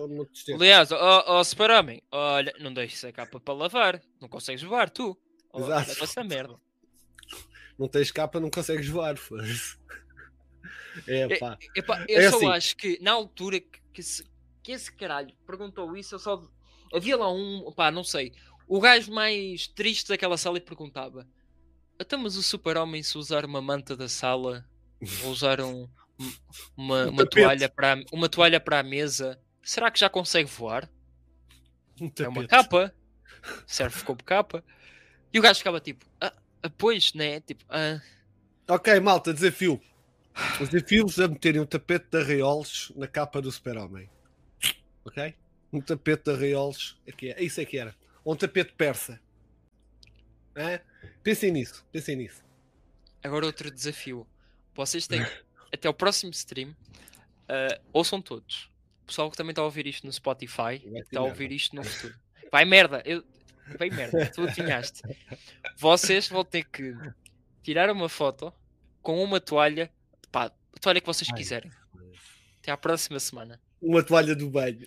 Aliás, 0.52 0.90
ó 0.90 0.98
oh, 0.98 1.38
oh, 1.38 1.44
Super-Homem, 1.44 2.02
olha, 2.10 2.52
não 2.58 2.74
deixes 2.74 3.04
a 3.04 3.12
capa 3.12 3.38
para 3.38 3.54
lavar. 3.54 4.02
Não 4.20 4.28
consegues 4.28 4.62
levar, 4.62 4.90
tu. 4.90 5.16
Exato. 5.56 6.04
Essa 6.04 6.24
merda. 6.24 6.54
Não 7.78 7.88
tens 7.88 8.10
capa, 8.10 8.40
não 8.40 8.50
consegues 8.50 8.88
voar. 8.88 9.16
É, 11.06 11.38
pá. 11.38 11.58
É, 11.60 11.80
epá, 11.80 12.04
eu 12.08 12.20
é 12.20 12.30
só 12.30 12.36
assim. 12.36 12.48
acho 12.48 12.76
que 12.76 12.98
na 13.02 13.12
altura 13.12 13.60
que, 13.60 13.80
que, 13.92 14.02
se, 14.02 14.26
que, 14.62 14.72
esse 14.72 14.90
caralho 14.90 15.34
perguntou 15.46 15.96
isso, 15.96 16.14
eu 16.14 16.18
só. 16.18 16.42
Havia 16.94 17.16
lá 17.16 17.30
um, 17.30 17.70
pá, 17.76 17.90
não 17.90 18.04
sei, 18.04 18.32
o 18.66 18.80
gajo 18.80 19.12
mais 19.12 19.66
triste 19.66 20.08
daquela 20.08 20.38
sala 20.38 20.58
e 20.58 20.60
perguntava: 20.60 21.26
Até 21.98 22.16
mas 22.16 22.36
o 22.36 22.42
super-homem 22.42 23.02
se 23.02 23.18
usar 23.18 23.44
uma 23.44 23.60
manta 23.60 23.96
da 23.96 24.08
sala 24.08 24.64
ou 25.24 25.30
usar 25.30 25.60
um, 25.60 25.88
uma, 26.76 27.06
um 27.06 27.10
uma 27.10 27.26
toalha 27.26 27.68
para 27.68 28.02
uma 28.12 28.28
toalha 28.28 28.60
para 28.60 28.78
a 28.78 28.82
mesa, 28.82 29.38
será 29.62 29.90
que 29.90 30.00
já 30.00 30.08
consegue 30.08 30.48
voar? 30.48 30.90
Um 32.00 32.10
é 32.18 32.28
uma 32.28 32.46
capa, 32.46 32.94
serve 33.66 34.02
como 34.04 34.22
capa. 34.22 34.64
E 35.36 35.38
o 35.38 35.42
gajo 35.42 35.58
ficava 35.58 35.78
tipo, 35.78 36.06
ah, 36.18 36.32
ah, 36.62 36.70
pois, 36.70 37.12
né? 37.12 37.40
Tipo, 37.40 37.62
ah. 37.68 38.00
Ok, 38.66 38.98
malta, 39.00 39.34
desafio. 39.34 39.78
Os 40.58 40.70
desafios 40.70 41.20
a 41.20 41.28
meterem 41.28 41.60
um 41.60 41.66
tapete 41.66 42.06
de 42.10 42.16
arraiolos 42.16 42.90
na 42.96 43.06
capa 43.06 43.42
do 43.42 43.52
Super-Homem. 43.52 44.08
Ok? 45.04 45.34
Um 45.70 45.82
tapete 45.82 46.24
de 46.24 46.30
arraiolos. 46.30 46.98
Aqui 47.06 47.32
é, 47.32 47.42
isso 47.42 47.60
é 47.60 47.66
que 47.66 47.76
era. 47.76 47.94
Ou 48.24 48.32
um 48.32 48.36
tapete 48.36 48.72
persa. 48.72 49.20
É? 50.54 50.80
Pensem 51.22 51.52
nisso, 51.52 51.84
pensem 51.92 52.16
nisso. 52.16 52.42
Agora 53.22 53.44
outro 53.44 53.70
desafio. 53.70 54.26
Vocês 54.74 55.06
têm 55.06 55.20
até 55.70 55.86
o 55.86 55.92
próximo 55.92 56.30
stream 56.30 56.74
Uh, 57.46 57.78
ouçam 57.92 58.22
todos. 58.22 58.70
O 59.02 59.06
pessoal 59.06 59.30
que 59.30 59.36
também 59.36 59.50
está 59.50 59.62
a 59.62 59.66
ouvir 59.66 59.86
isto 59.86 60.04
no 60.04 60.12
Spotify 60.12 60.74
está 60.74 60.88
a 60.88 60.90
merda. 60.90 61.22
ouvir 61.22 61.52
isto 61.52 61.76
no 61.76 61.84
futuro. 61.84 62.14
Vai 62.50 62.64
merda! 62.64 63.02
Eu... 63.04 63.22
Vai 63.78 63.90
merda, 63.90 64.26
tu 64.34 64.42
adivinhaste. 64.42 65.02
Vocês 65.76 66.28
vão 66.28 66.44
ter 66.44 66.64
que 66.64 66.94
tirar 67.62 67.90
uma 67.90 68.08
foto 68.08 68.52
com 69.02 69.22
uma 69.22 69.40
toalha, 69.40 69.90
pá, 70.30 70.46
a 70.46 70.78
toalha 70.80 71.00
que 71.00 71.06
vocês 71.06 71.30
quiserem. 71.32 71.70
Até 72.60 72.70
à 72.72 72.76
próxima 72.76 73.18
semana. 73.20 73.60
Uma 73.80 74.02
toalha 74.02 74.34
do 74.34 74.48
banho. 74.48 74.86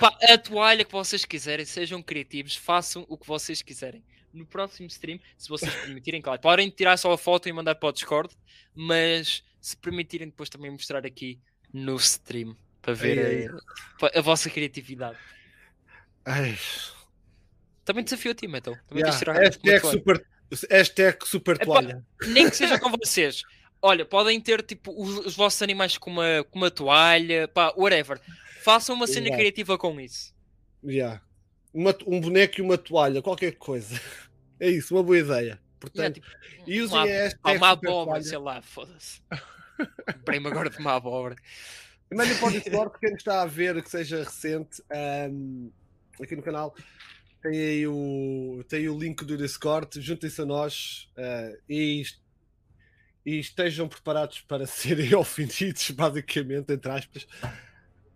Pá, 0.00 0.16
a 0.28 0.38
toalha 0.38 0.84
que 0.84 0.92
vocês 0.92 1.24
quiserem, 1.24 1.64
sejam 1.64 2.02
criativos, 2.02 2.56
façam 2.56 3.04
o 3.08 3.16
que 3.18 3.26
vocês 3.26 3.62
quiserem. 3.62 4.04
No 4.32 4.46
próximo 4.46 4.86
stream, 4.88 5.20
se 5.36 5.48
vocês 5.48 5.74
permitirem, 5.74 6.22
claro, 6.22 6.40
podem 6.40 6.70
tirar 6.70 6.96
só 6.96 7.12
a 7.12 7.18
foto 7.18 7.48
e 7.48 7.52
mandar 7.52 7.74
para 7.74 7.90
o 7.90 7.92
Discord, 7.92 8.34
mas 8.74 9.44
se 9.60 9.76
permitirem 9.76 10.28
depois 10.28 10.48
também 10.48 10.70
mostrar 10.70 11.04
aqui 11.04 11.38
no 11.72 11.96
stream 11.96 12.56
para 12.80 12.94
ver 12.94 13.18
Ai, 13.18 13.46
ai. 13.46 13.60
pa- 14.00 14.10
a, 14.18 14.20
vossa 14.22 14.48
criatividade. 14.48 15.18
Ai. 16.24 16.56
Também 17.84 18.04
desafio 18.04 18.32
a 18.32 18.34
ti, 18.34 18.46
Metal. 18.46 18.74
Também 18.88 19.02
Yeah, 19.02 19.18
tirar 19.18 19.34
Hashtag 19.34 19.80
super, 19.80 20.26
hashtag 20.70 21.18
super 21.26 21.56
Epá, 21.56 21.64
toalha. 21.64 22.06
Nem 22.28 22.48
que 22.48 22.56
seja 22.56 22.78
com 22.80 22.90
vocês. 22.90 23.42
Olha, 23.80 24.04
podem 24.04 24.40
ter 24.40 24.62
tipo 24.62 24.92
os, 24.96 25.26
os 25.26 25.34
vossos 25.36 25.60
animais 25.60 25.98
com 25.98 26.10
uma, 26.10 26.44
com 26.50 26.58
uma 26.58 26.70
toalha, 26.70 27.48
pá, 27.48 27.72
whatever. 27.76 28.20
Façam 28.62 28.94
uma 28.94 29.06
cena 29.08 29.26
Exato. 29.26 29.38
criativa 29.38 29.76
com 29.76 30.00
isso. 30.00 30.32
Yeah. 30.84 31.20
Uma- 31.74 31.96
um 32.06 32.20
boneco 32.20 32.60
e 32.60 32.62
uma 32.62 32.78
toalha, 32.78 33.22
qualquer 33.22 33.52
coisa. 33.52 34.00
É 34.60 34.70
isso, 34.70 34.94
uma 34.94 35.02
boa 35.02 35.18
ideia. 35.18 35.40
Yeah, 35.40 35.62
Portanto, 35.80 36.14
tipo, 36.14 36.26
e 36.68 36.80
usem 36.80 36.96
uma, 36.96 37.04
hashtag 37.04 37.56
uma 37.56 37.70
abóbora, 37.70 38.22
sei 38.22 38.38
lá, 38.38 38.62
foda-se. 38.62 39.20
Comprei-me 40.14 40.46
agora 40.46 40.70
de 40.70 40.78
uma 40.78 40.94
abóbora. 40.94 41.34
Mandem 42.14 42.36
para 42.36 42.46
o 42.46 42.50
Discord, 42.52 42.96
quem 43.00 43.12
está 43.14 43.42
a 43.42 43.46
ver 43.46 43.82
que 43.82 43.90
seja 43.90 44.22
recente, 44.22 44.80
ahm, 44.88 45.68
aqui 46.22 46.36
no 46.36 46.42
canal, 46.44 46.76
tem 47.42 47.58
aí 47.58 47.86
o, 47.86 48.64
tem 48.68 48.88
o 48.88 48.96
link 48.96 49.24
do 49.24 49.36
Discord, 49.36 50.00
juntem-se 50.00 50.40
a 50.40 50.46
nós 50.46 51.10
ah, 51.16 51.52
e, 51.68 52.04
e 53.26 53.38
estejam 53.38 53.88
preparados 53.88 54.40
para 54.40 54.64
serem 54.66 55.14
ofendidos, 55.14 55.90
basicamente, 55.90 56.72
entre 56.72 56.90
aspas, 56.90 57.26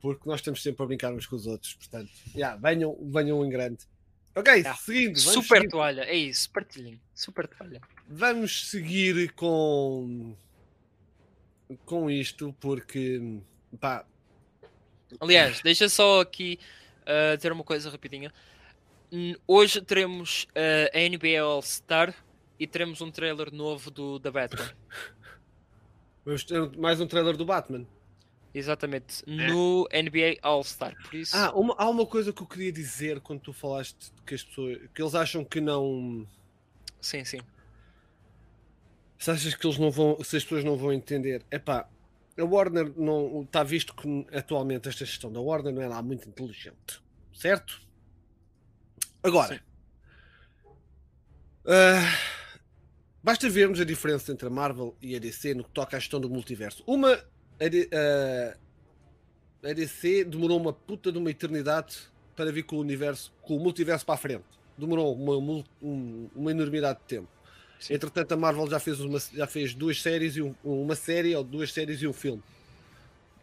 porque 0.01 0.29
nós 0.29 0.41
estamos 0.41 0.63
sempre 0.63 0.83
a 0.83 0.87
brincar 0.87 1.13
uns 1.13 1.27
com 1.27 1.37
os 1.37 1.47
outros, 1.47 1.75
portanto, 1.75 2.11
yeah, 2.35 2.57
venham, 2.57 2.97
venham 3.11 3.45
em 3.45 3.49
grande. 3.51 3.85
Ok, 4.35 4.53
Yeah. 4.53 4.79
seguindo, 4.79 5.19
vamos 5.19 5.33
Super 5.33 5.57
seguir, 5.57 5.71
toalha, 5.71 6.03
é 6.03 6.15
isso, 6.15 6.51
partilhem. 6.51 7.01
Super 7.15 7.49
toalha. 7.49 7.81
vamos 8.07 8.69
seguir 8.69 9.33
com, 9.33 10.37
com 11.87 12.11
isto, 12.11 12.55
porque, 12.61 13.41
pá, 13.81 14.07
Aliás, 15.21 15.61
deixa 15.63 15.89
só 15.89 16.21
aqui 16.21 16.59
uh, 17.03 17.37
dizer 17.37 17.53
uma 17.53 17.65
coisa 17.65 17.89
rapidinha. 17.91 18.33
N- 19.17 19.37
Hoje 19.47 19.81
teremos 19.81 20.45
uh, 20.51 20.91
a 20.95 21.09
NBA 21.09 21.41
All-Star 21.41 22.15
e 22.59 22.67
teremos 22.67 23.01
um 23.01 23.11
trailer 23.11 23.51
novo 23.53 23.91
do, 23.91 24.19
da 24.19 24.31
Batman. 24.31 24.71
vamos 26.25 26.45
ter 26.45 26.71
mais 26.77 27.01
um 27.01 27.07
trailer 27.07 27.35
do 27.37 27.45
Batman. 27.47 27.87
Exatamente, 28.55 29.23
no 29.27 29.87
NBA 29.93 30.39
All-Star. 30.43 30.95
Por 31.03 31.15
isso, 31.15 31.37
Ah, 31.37 31.53
uma- 31.55 31.75
há 31.79 31.89
uma 31.89 32.07
coisa 32.07 32.33
que 32.33 32.43
eu 32.43 32.47
queria 32.47 32.73
dizer 32.73 33.21
quando 33.21 33.41
tu 33.41 33.53
falaste 33.53 34.11
que 34.27 34.35
as 34.35 34.43
pessoas 34.43 34.79
que 34.95 35.03
eles 35.03 35.15
acham 35.15 35.45
que 35.45 35.61
não. 35.61 36.27
sim, 37.01 37.25
sim. 37.25 37.41
Se 39.19 39.31
achas 39.31 39.55
que 39.55 39.67
eles 39.67 39.79
não 39.79 39.91
vão. 39.91 40.23
Se 40.23 40.37
as 40.37 40.43
pessoas 40.43 40.63
não 40.65 40.77
vão 40.77 40.93
entender. 40.93 41.43
Epá, 41.51 41.89
a 42.39 42.45
Warner 42.45 42.93
não. 42.97 43.43
Está 43.43 43.63
visto 43.63 43.95
que 43.95 44.27
atualmente 44.35 44.89
esta 44.91 45.05
gestão 45.07 45.33
da 45.33 45.41
Warner 45.41 45.73
não 45.73 45.81
é 45.83 45.89
lá 45.89 46.03
muito 46.03 46.29
inteligente. 46.29 47.03
Certo? 47.35 47.81
Agora. 49.27 49.61
Ah, 51.67 52.17
basta 53.23 53.51
vermos 53.51 53.81
a 53.81 53.85
diferença 53.85 54.31
entre 54.33 54.47
a 54.47 54.51
Marvel 54.51 54.97
e 55.03 55.17
a 55.17 55.19
DC 55.19 55.53
no 55.55 55.65
que 55.65 55.71
toca 55.71 55.97
à 55.97 56.01
gestão 56.01 56.21
do 56.21 56.31
multiverso. 56.31 56.85
Uma. 56.87 57.13
A, 57.13 57.65
ah, 57.93 58.57
a 59.65 59.73
DC 59.73 60.25
demorou 60.25 60.61
uma 60.61 60.73
puta 60.73 61.11
de 61.11 61.19
uma 61.19 61.29
eternidade 61.31 61.97
para 62.37 62.53
vir 62.53 62.63
com 62.63 62.77
o 62.77 62.81
universo, 62.81 63.33
com 63.43 63.57
o 63.57 63.61
multiverso 63.61 64.07
para 64.07 64.15
a 64.15 64.19
frente. 64.19 64.45
Demorou 64.79 65.13
uma, 65.17 65.65
um- 65.83 66.31
uma 66.37 66.51
enormidade 66.53 67.01
de 67.01 67.07
tempo. 67.07 67.29
Sim. 67.81 67.95
Entretanto, 67.95 68.31
a 68.33 68.37
Marvel 68.37 68.69
já 68.71 68.79
fez, 68.79 69.01
uma, 69.01 69.19
já 69.19 69.47
fez 69.47 69.75
duas 69.75 70.01
séries 70.01 70.37
e 70.37 70.43
um- 70.43 70.55
uma 70.63 70.95
série 70.95 71.35
ou 71.35 71.43
duas 71.43 71.73
séries 71.73 72.01
e 72.01 72.07
um 72.07 72.13
filme. 72.13 72.43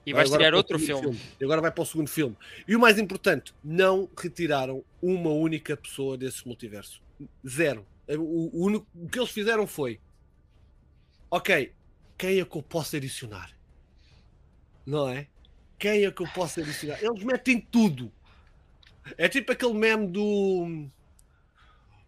E 0.06 0.14
vai 0.14 0.24
estrear 0.26 0.54
outro 0.54 0.78
segundo 0.78 1.14
filme. 1.14 1.22
E 1.40 1.44
agora 1.44 1.62
vai 1.62 1.72
para 1.72 1.82
o 1.82 1.86
segundo 1.86 2.10
filme. 2.10 2.36
E 2.68 2.76
o 2.76 2.80
mais 2.80 3.00
importante, 3.00 3.54
não 3.64 4.10
retiraram 4.18 4.84
uma 5.02 5.30
única 5.30 5.78
pessoa 5.78 6.18
desse 6.18 6.46
multiverso. 6.46 7.02
Zero. 7.48 7.86
O, 8.10 8.60
o 8.60 8.66
único, 8.66 8.86
o 8.96 9.08
que 9.08 9.18
eles 9.18 9.32
fizeram 9.32 9.66
foi: 9.66 10.00
Ok, 11.32 11.74
quem 12.18 12.40
é 12.40 12.46
que 12.46 12.58
eu 12.58 12.64
posso 12.64 12.96
adicionar? 12.96 13.56
Não 14.86 15.08
é? 15.08 15.28
Quem 15.80 16.06
é 16.06 16.12
que 16.12 16.22
eu 16.22 16.28
posso 16.28 16.60
adicionar? 16.60 17.02
Eles 17.02 17.24
metem 17.24 17.60
tudo. 17.60 18.12
É 19.18 19.28
tipo 19.28 19.52
aquele 19.52 19.74
meme 19.74 20.08
do. 20.08 20.88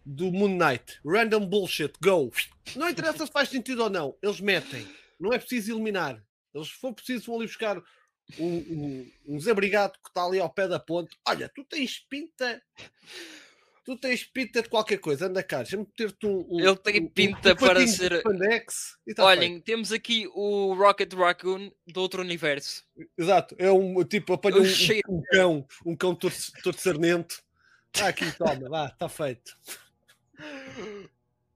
Do 0.04 0.30
Moon 0.30 0.56
Knight. 0.56 1.00
Random 1.04 1.46
bullshit, 1.46 1.92
go. 2.00 2.30
Não 2.76 2.88
interessa 2.88 3.26
se 3.26 3.32
faz 3.32 3.48
sentido 3.48 3.82
ou 3.82 3.90
não. 3.90 4.14
Eles 4.22 4.40
metem. 4.40 4.86
Não 5.18 5.32
é 5.32 5.38
preciso 5.38 5.72
eliminar. 5.72 6.22
Eles, 6.56 6.68
se 6.68 6.74
for 6.74 6.92
preciso, 6.92 7.26
vão 7.26 7.36
ali 7.36 7.46
buscar 7.46 7.78
um, 8.38 8.56
um, 8.56 9.12
um 9.26 9.36
desabrigado 9.38 9.92
que 10.02 10.08
está 10.08 10.24
ali 10.24 10.38
ao 10.40 10.50
pé 10.50 10.66
da 10.66 10.80
ponte. 10.80 11.16
Olha, 11.28 11.48
tu 11.54 11.64
tens 11.64 11.98
pinta. 12.08 12.60
Tu 13.84 13.96
tens 13.96 14.24
pinta 14.24 14.62
de 14.62 14.68
qualquer 14.68 14.98
coisa. 14.98 15.26
Anda 15.26 15.44
cá, 15.44 15.58
deixa-me 15.58 15.86
ter-te 15.96 16.26
um, 16.26 16.44
um. 16.50 16.58
Ele 16.58 16.76
tem 16.76 17.00
um- 17.00 17.04
um 17.04 17.08
pinta 17.08 17.54
para 17.54 17.86
ser- 17.86 18.20
tá 19.14 19.24
Olhem, 19.24 19.60
temos 19.60 19.92
aqui 19.92 20.26
o 20.34 20.74
Rocket 20.74 21.12
Raccoon 21.12 21.70
do 21.86 22.00
outro 22.00 22.20
universo. 22.20 22.82
Exato, 23.16 23.54
é 23.58 23.70
um 23.70 24.02
tipo, 24.02 24.32
apanha 24.32 24.56
um, 25.08 25.22
cão, 25.30 25.68
um 25.86 25.94
cão 25.96 26.18
sarnento. 26.76 27.40
Ah, 28.00 28.08
aqui, 28.08 28.30
toma, 28.36 28.68
vá, 28.68 28.86
está 28.86 29.08
feito. 29.08 29.56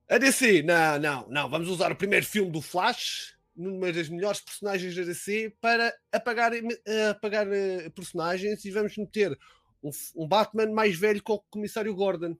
A 0.08 0.18
DC, 0.18 0.62
não, 0.62 0.98
não, 0.98 1.28
não, 1.28 1.48
vamos 1.50 1.68
usar 1.68 1.92
o 1.92 1.96
primeiro 1.96 2.24
filme 2.26 2.50
do 2.50 2.62
Flash, 2.62 3.34
numa 3.60 3.92
das 3.92 4.08
melhores 4.08 4.40
personagens 4.40 4.94
da 4.94 5.02
DC, 5.04 5.54
para 5.60 5.94
apagar, 6.10 6.52
eh, 6.54 7.08
apagar 7.10 7.46
eh, 7.52 7.90
personagens 7.90 8.64
e 8.64 8.70
vamos 8.70 8.96
meter 8.96 9.38
um, 9.82 9.90
um 10.16 10.26
Batman 10.26 10.72
mais 10.72 10.96
velho 10.98 11.22
com 11.22 11.34
o 11.34 11.40
comissário 11.50 11.94
Gordon. 11.94 12.36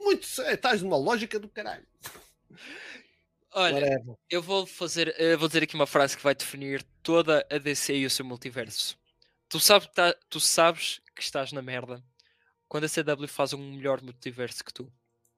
Muito, 0.00 0.26
sé- 0.26 0.54
estás 0.54 0.82
numa 0.82 0.96
lógica 0.96 1.38
do 1.38 1.48
caralho. 1.48 1.86
Olha, 3.52 3.74
Whatever. 3.76 4.14
eu 4.30 4.42
vou 4.42 4.66
fazer, 4.66 5.14
eh, 5.18 5.36
vou 5.36 5.48
dizer 5.48 5.62
aqui 5.62 5.74
uma 5.74 5.86
frase 5.86 6.16
que 6.16 6.22
vai 6.22 6.34
definir 6.34 6.82
toda 7.02 7.46
a 7.50 7.58
DC 7.58 7.96
e 7.96 8.06
o 8.06 8.10
seu 8.10 8.24
multiverso. 8.24 8.96
Tu 9.48 9.58
sabes, 9.58 9.88
que 9.88 9.94
tá- 9.94 10.14
tu 10.28 10.38
sabes 10.38 11.00
que 11.16 11.22
estás 11.22 11.50
na 11.52 11.62
merda 11.62 12.04
quando 12.68 12.84
a 12.84 12.88
CW 12.88 13.26
faz 13.26 13.52
um 13.54 13.72
melhor 13.72 14.02
multiverso 14.02 14.62
que 14.62 14.72
tu. 14.72 14.92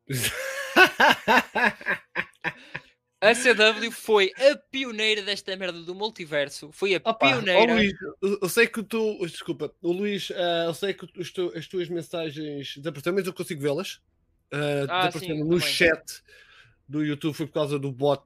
A 3.20 3.34
CW 3.34 3.90
foi 3.92 4.32
a 4.38 4.56
pioneira 4.56 5.20
desta 5.22 5.54
merda 5.54 5.82
do 5.82 5.94
multiverso. 5.94 6.70
Foi 6.72 6.94
a 6.94 7.00
Opa, 7.04 7.28
pioneira. 7.28 7.74
Luís, 7.74 7.92
eu- 8.22 8.48
sei 8.48 8.66
que 8.66 8.82
tu, 8.82 9.18
desculpa, 9.26 9.70
o 9.82 9.92
Luís, 9.92 10.30
ah, 10.34 10.64
eu 10.68 10.74
sei 10.74 10.94
que 10.94 11.06
tu- 11.06 11.52
as 11.54 11.66
tuas 11.68 11.88
mensagens 11.90 12.76
desapareceram, 12.78 13.16
mas 13.16 13.26
eu 13.26 13.34
consigo 13.34 13.60
vê-las. 13.60 14.00
Ah, 14.50 15.06
Ah, 15.06 15.10
sim, 15.12 15.34
no 15.44 15.58
também. 15.60 15.60
chat 15.60 16.22
do 16.88 17.04
YouTube, 17.04 17.34
foi 17.34 17.46
por 17.46 17.52
causa 17.52 17.78
do 17.78 17.92
bot. 17.92 18.24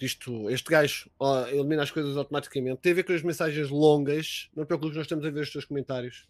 Isto, 0.00 0.50
este 0.50 0.68
gajo 0.70 1.08
ó, 1.18 1.46
elimina 1.46 1.82
as 1.82 1.90
coisas 1.90 2.16
automaticamente. 2.16 2.80
Tem 2.82 2.92
a 2.92 2.96
ver 2.96 3.04
com 3.04 3.12
as 3.14 3.22
mensagens 3.22 3.70
longas. 3.70 4.50
Não 4.54 4.64
te 4.64 4.68
preocupes, 4.68 4.96
nós 4.96 5.04
estamos 5.06 5.24
a 5.24 5.30
ver 5.30 5.40
os 5.40 5.50
teus 5.50 5.64
comentários. 5.64 6.26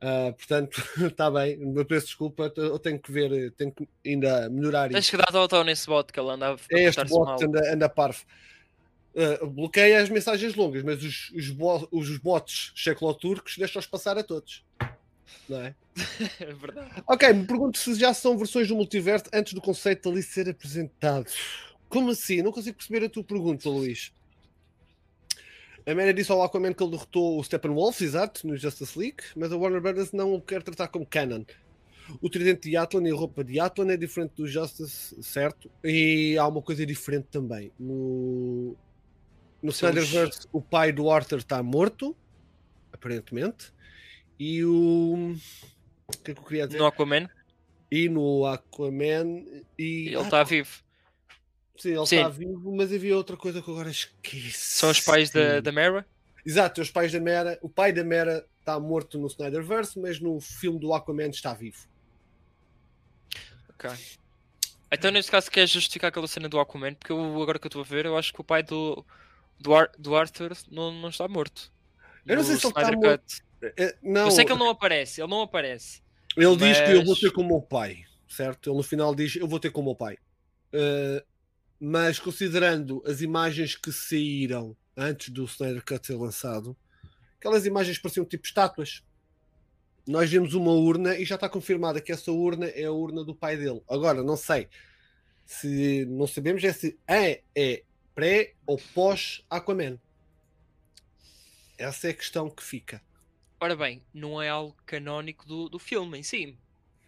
Ah, 0.00 0.32
portanto, 0.36 0.80
está 0.96 1.28
bem. 1.30 1.58
Eu 1.76 1.84
peço 1.84 2.06
desculpa, 2.06 2.52
eu 2.56 2.78
tenho 2.78 2.98
que 3.00 3.10
ver, 3.10 3.50
tenho 3.52 3.72
que 3.72 3.88
ainda 4.06 4.48
melhorar 4.48 4.88
Tens 4.90 5.04
isso. 5.04 5.10
que 5.10 5.16
dar 5.16 5.36
auto 5.36 5.62
nesse 5.64 5.86
bot 5.86 6.12
que 6.12 6.20
ele 6.20 6.30
anda 6.30 6.52
a 6.54 6.56
É 6.70 6.84
este 6.84 7.04
bot 7.04 7.44
anda, 7.44 7.72
anda 7.74 7.88
parvo. 7.88 8.20
Uh, 9.14 9.46
bloqueia 9.48 10.00
as 10.00 10.08
mensagens 10.08 10.54
longas, 10.54 10.84
mas 10.84 11.02
os, 11.02 11.30
os, 11.30 11.50
bo- 11.50 11.88
os 11.90 12.16
bots 12.18 12.70
checloturcos 12.76 13.56
deixam-os 13.58 13.86
passar 13.86 14.16
a 14.16 14.22
todos. 14.22 14.64
Não 15.48 15.60
é? 15.62 15.74
É 16.40 16.54
verdade. 16.54 17.02
Ok, 17.08 17.32
me 17.32 17.44
pergunto 17.44 17.76
se 17.78 17.94
já 17.96 18.14
são 18.14 18.38
versões 18.38 18.68
do 18.68 18.76
multiverso 18.76 19.24
antes 19.32 19.52
do 19.52 19.60
conceito 19.60 20.08
ali 20.08 20.22
ser 20.22 20.48
apresentado. 20.48 21.26
Como 21.88 22.10
assim? 22.10 22.40
Não 22.42 22.52
consigo 22.52 22.76
perceber 22.76 23.06
a 23.06 23.08
tua 23.08 23.24
pergunta, 23.24 23.68
Luís. 23.68 24.12
A 25.88 25.94
Mera 25.94 26.12
disse 26.12 26.30
ao 26.30 26.42
Aquaman 26.42 26.74
que 26.74 26.82
ele 26.82 26.90
derrotou 26.90 27.40
o 27.40 27.42
Steppenwolf, 27.42 28.02
exato, 28.02 28.46
no 28.46 28.54
Justice 28.54 28.98
League, 28.98 29.22
mas 29.34 29.50
a 29.50 29.56
Warner 29.56 29.80
Brothers 29.80 30.12
não 30.12 30.34
o 30.34 30.42
quer 30.42 30.62
tratar 30.62 30.88
como 30.88 31.06
canon. 31.06 31.44
O 32.20 32.28
tridente 32.28 32.68
de 32.68 32.76
Atlan 32.76 33.08
e 33.08 33.10
a 33.10 33.14
roupa 33.14 33.42
de 33.42 33.58
Atlan 33.58 33.90
é 33.90 33.96
diferente 33.96 34.34
do 34.36 34.46
Justice, 34.46 35.16
certo? 35.22 35.70
E 35.82 36.36
há 36.36 36.46
uma 36.46 36.60
coisa 36.60 36.84
diferente 36.84 37.28
também. 37.30 37.72
No... 37.78 38.76
no 39.62 39.70
Snyderverse 39.70 40.46
o 40.52 40.60
pai 40.60 40.92
do 40.92 41.10
Arthur 41.10 41.38
está 41.38 41.62
morto, 41.62 42.14
aparentemente. 42.92 43.72
E 44.38 44.62
o. 44.66 45.34
O 46.06 46.18
que 46.22 46.32
é 46.32 46.34
que 46.34 46.40
eu 46.40 46.44
queria 46.44 46.66
dizer? 46.66 46.80
No 46.80 46.86
Aquaman, 46.86 47.30
E 47.90 48.10
no 48.10 48.44
Aquaman. 48.44 49.42
E... 49.78 50.08
ele 50.08 50.16
Ah, 50.16 50.20
está 50.20 50.44
vivo. 50.44 50.82
Sim, 51.78 51.90
ele 51.96 52.06
Sim. 52.06 52.16
está 52.16 52.28
vivo, 52.28 52.74
mas 52.76 52.92
havia 52.92 53.16
outra 53.16 53.36
coisa 53.36 53.62
que 53.62 53.68
eu 53.68 53.74
agora 53.74 53.90
esqueci. 53.90 54.50
São 54.52 54.90
os 54.90 55.00
pais 55.00 55.30
da, 55.30 55.60
da 55.60 55.70
Mera. 55.72 56.04
Exato, 56.44 56.80
os 56.80 56.90
pais 56.90 57.12
da 57.12 57.20
Mera. 57.20 57.58
O 57.62 57.68
pai 57.68 57.92
da 57.92 58.02
Mera 58.02 58.44
está 58.58 58.78
morto 58.80 59.18
no 59.18 59.26
Snyderverse, 59.28 59.98
mas 59.98 60.18
no 60.20 60.40
filme 60.40 60.78
do 60.80 60.92
Aquaman 60.92 61.28
está 61.28 61.54
vivo. 61.54 61.86
Ok. 63.70 63.90
Então, 64.90 65.10
neste 65.10 65.30
caso, 65.30 65.50
quer 65.50 65.66
justificar 65.68 66.08
aquela 66.08 66.26
cena 66.26 66.48
do 66.48 66.58
Aquaman? 66.58 66.94
Porque 66.94 67.12
eu, 67.12 67.42
agora 67.42 67.58
que 67.58 67.66
eu 67.66 67.68
estou 67.68 67.82
a 67.82 67.84
ver, 67.84 68.06
eu 68.06 68.16
acho 68.16 68.32
que 68.32 68.40
o 68.40 68.44
pai 68.44 68.62
do, 68.62 69.04
do, 69.60 69.74
Ar- 69.74 69.92
do 69.98 70.16
Arthur 70.16 70.56
não, 70.70 70.90
não 70.92 71.10
está 71.10 71.28
morto. 71.28 71.70
Eu 72.26 72.36
não 72.36 72.42
sei 72.44 72.56
se 72.56 72.66
ele 72.66 72.72
está 72.76 72.92
morto. 72.92 73.20
Cut. 73.20 73.74
É, 73.76 73.96
Não, 74.02 74.22
Eu 74.26 74.30
sei 74.30 74.44
que 74.44 74.52
ele 74.52 74.58
não 74.58 74.70
aparece, 74.70 75.20
ele 75.20 75.30
não 75.30 75.42
aparece. 75.42 76.00
Ele 76.36 76.56
diz 76.56 76.78
que 76.80 76.90
eu 76.90 77.04
vou 77.04 77.10
Mas- 77.14 77.20
ter 77.20 77.30
como 77.32 77.48
o 77.48 77.58
meu 77.58 77.62
pai, 77.62 78.04
certo? 78.28 78.70
Ele 78.70 78.76
no 78.76 78.82
final 78.82 79.14
diz 79.14 79.36
eu 79.36 79.48
vou 79.48 79.58
ter 79.60 79.70
como 79.70 79.88
o 79.88 79.92
meu 79.92 79.96
pai. 79.96 80.16
Uh, 80.72 81.24
mas 81.80 82.18
considerando 82.18 83.02
as 83.06 83.20
imagens 83.20 83.76
que 83.76 83.92
saíram 83.92 84.76
antes 84.96 85.28
do 85.30 85.44
Snyder 85.44 85.84
Cut 85.84 86.06
ser 86.06 86.16
lançado, 86.16 86.76
aquelas 87.38 87.66
imagens 87.66 87.98
pareciam 87.98 88.24
tipo 88.26 88.44
estátuas. 88.44 89.02
Nós 90.06 90.30
vimos 90.30 90.54
uma 90.54 90.72
urna 90.72 91.16
e 91.16 91.24
já 91.24 91.34
está 91.34 91.48
confirmada 91.48 92.00
que 92.00 92.10
essa 92.10 92.32
urna 92.32 92.66
é 92.66 92.84
a 92.84 92.92
urna 92.92 93.22
do 93.22 93.34
pai 93.34 93.56
dele. 93.56 93.82
Agora, 93.88 94.22
não 94.22 94.36
sei 94.36 94.68
se 95.44 96.04
não 96.06 96.26
sabemos 96.26 96.62
é 96.64 96.72
se 96.72 96.98
é, 97.06 97.42
é 97.54 97.82
pré 98.14 98.54
ou 98.66 98.78
pós 98.94 99.44
Aquaman. 99.48 99.98
Essa 101.78 102.08
é 102.08 102.10
a 102.10 102.14
questão 102.14 102.50
que 102.50 102.62
fica. 102.62 103.00
Ora 103.60 103.76
bem, 103.76 104.02
não 104.12 104.42
é 104.42 104.48
algo 104.48 104.76
canónico 104.84 105.46
do, 105.46 105.68
do 105.68 105.78
filme 105.78 106.18
em 106.18 106.22
si. 106.22 106.58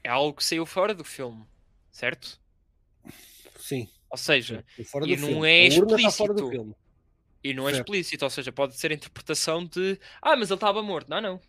É 0.03 0.09
algo 0.09 0.37
que 0.37 0.45
saiu 0.45 0.65
fora 0.65 0.95
do 0.95 1.05
filme, 1.05 1.45
certo? 1.91 2.41
Sim. 3.59 3.89
Ou 4.11 4.19
seja, 4.19 4.65
E 4.79 5.17
não 5.17 5.29
filme. 5.29 5.67
é 5.67 5.69
do 5.69 5.97
explícito. 5.99 6.77
e 7.45 7.55
não 7.55 7.69
é 7.69 7.73
Certo. 7.73 7.85
explícito, 7.87 8.25
ou 8.25 8.31
seja, 8.31 8.51
pode 8.53 8.77
ser 8.77 8.91
a 8.91 8.95
interpretação 8.95 9.65
de 9.65 9.99
ah, 10.21 10.37
mas 10.37 10.49
ele 10.51 10.57
estava 10.57 10.83
morto. 10.83 11.09
Não, 11.09 11.21
não. 11.21 11.41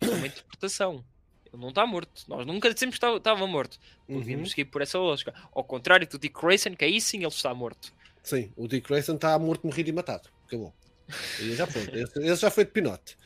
É 0.00 0.06
uma 0.08 0.26
interpretação. 0.26 1.04
Ele 1.52 1.60
não 1.62 1.68
está 1.70 1.86
morto. 1.86 2.24
Nós 2.28 2.46
nunca 2.46 2.72
dissemos 2.72 2.98
que 2.98 3.06
estava- 3.06 3.46
morto. 3.46 3.78
Uhum. 4.08 4.18
Podíamos 4.20 4.50
seguir 4.50 4.66
por 4.66 4.82
essa 4.82 4.98
lógica. 4.98 5.34
Ao 5.52 5.64
contrário 5.64 6.06
do 6.08 6.18
Dick 6.18 6.38
Grayson, 6.40 6.74
que 6.74 6.84
aí 6.84 7.00
sim 7.00 7.18
ele 7.18 7.26
está 7.28 7.52
morto. 7.54 7.92
Sim, 8.22 8.52
o 8.56 8.68
Dick 8.68 8.86
Grayson 8.88 9.14
está 9.14 9.38
morto, 9.38 9.66
morrido 9.66 9.88
e 9.88 9.92
matado. 9.92 10.28
Acabou. 10.46 10.74
E 11.40 11.54
já 11.56 11.66
foi. 11.66 11.82
Esse, 11.92 12.18
esse 12.20 12.42
já 12.42 12.50
foi 12.50 12.64
de 12.64 12.70
pinote. 12.70 13.16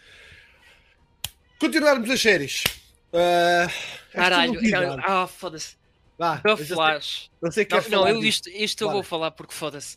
Continuarmos 1.59 2.09
as 2.11 2.20
séries. 2.20 2.64
Esta 3.12 3.72
Caralho, 4.12 4.61
ah, 5.07 5.26
foda-se. 5.26 5.76
Vá, 6.18 6.38
The 6.40 6.56
sei- 6.56 6.66
Flash. 6.76 7.30
Eu 7.42 7.52
sei 7.52 7.64
que 7.64 7.74
Não, 7.74 7.80
queres 7.82 7.92
não 7.92 8.08
eu, 8.08 8.24
isto, 8.24 8.48
isto 8.48 8.84
eu 8.84 8.90
vou 8.90 9.02
falar 9.02 9.30
porque 9.32 9.52
foda-se. 9.54 9.96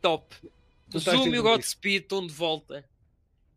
Top. 0.00 0.34
O 0.94 0.98
Zoom 0.98 1.26
e 1.34 1.38
o. 1.38 1.42
Godspeed 1.42 2.02
estão 2.02 2.26
de 2.26 2.32
volta. 2.32 2.84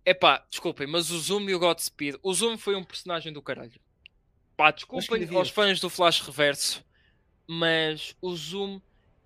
Epá, 0.05 0.43
desculpem, 0.49 0.87
mas 0.87 1.11
o 1.11 1.19
Zoom 1.19 1.49
e 1.49 1.55
o 1.55 1.59
Godspeed. 1.59 2.17
O 2.23 2.33
Zoom 2.33 2.57
foi 2.57 2.75
um 2.75 2.83
personagem 2.83 3.31
do 3.31 3.41
caralho. 3.41 3.79
Pá, 4.57 4.71
desculpem 4.71 5.27
aos 5.35 5.49
fãs 5.49 5.79
do 5.79 5.89
Flash 5.89 6.21
Reverso, 6.21 6.83
mas 7.47 8.15
o 8.21 8.35
Zoom 8.35 8.81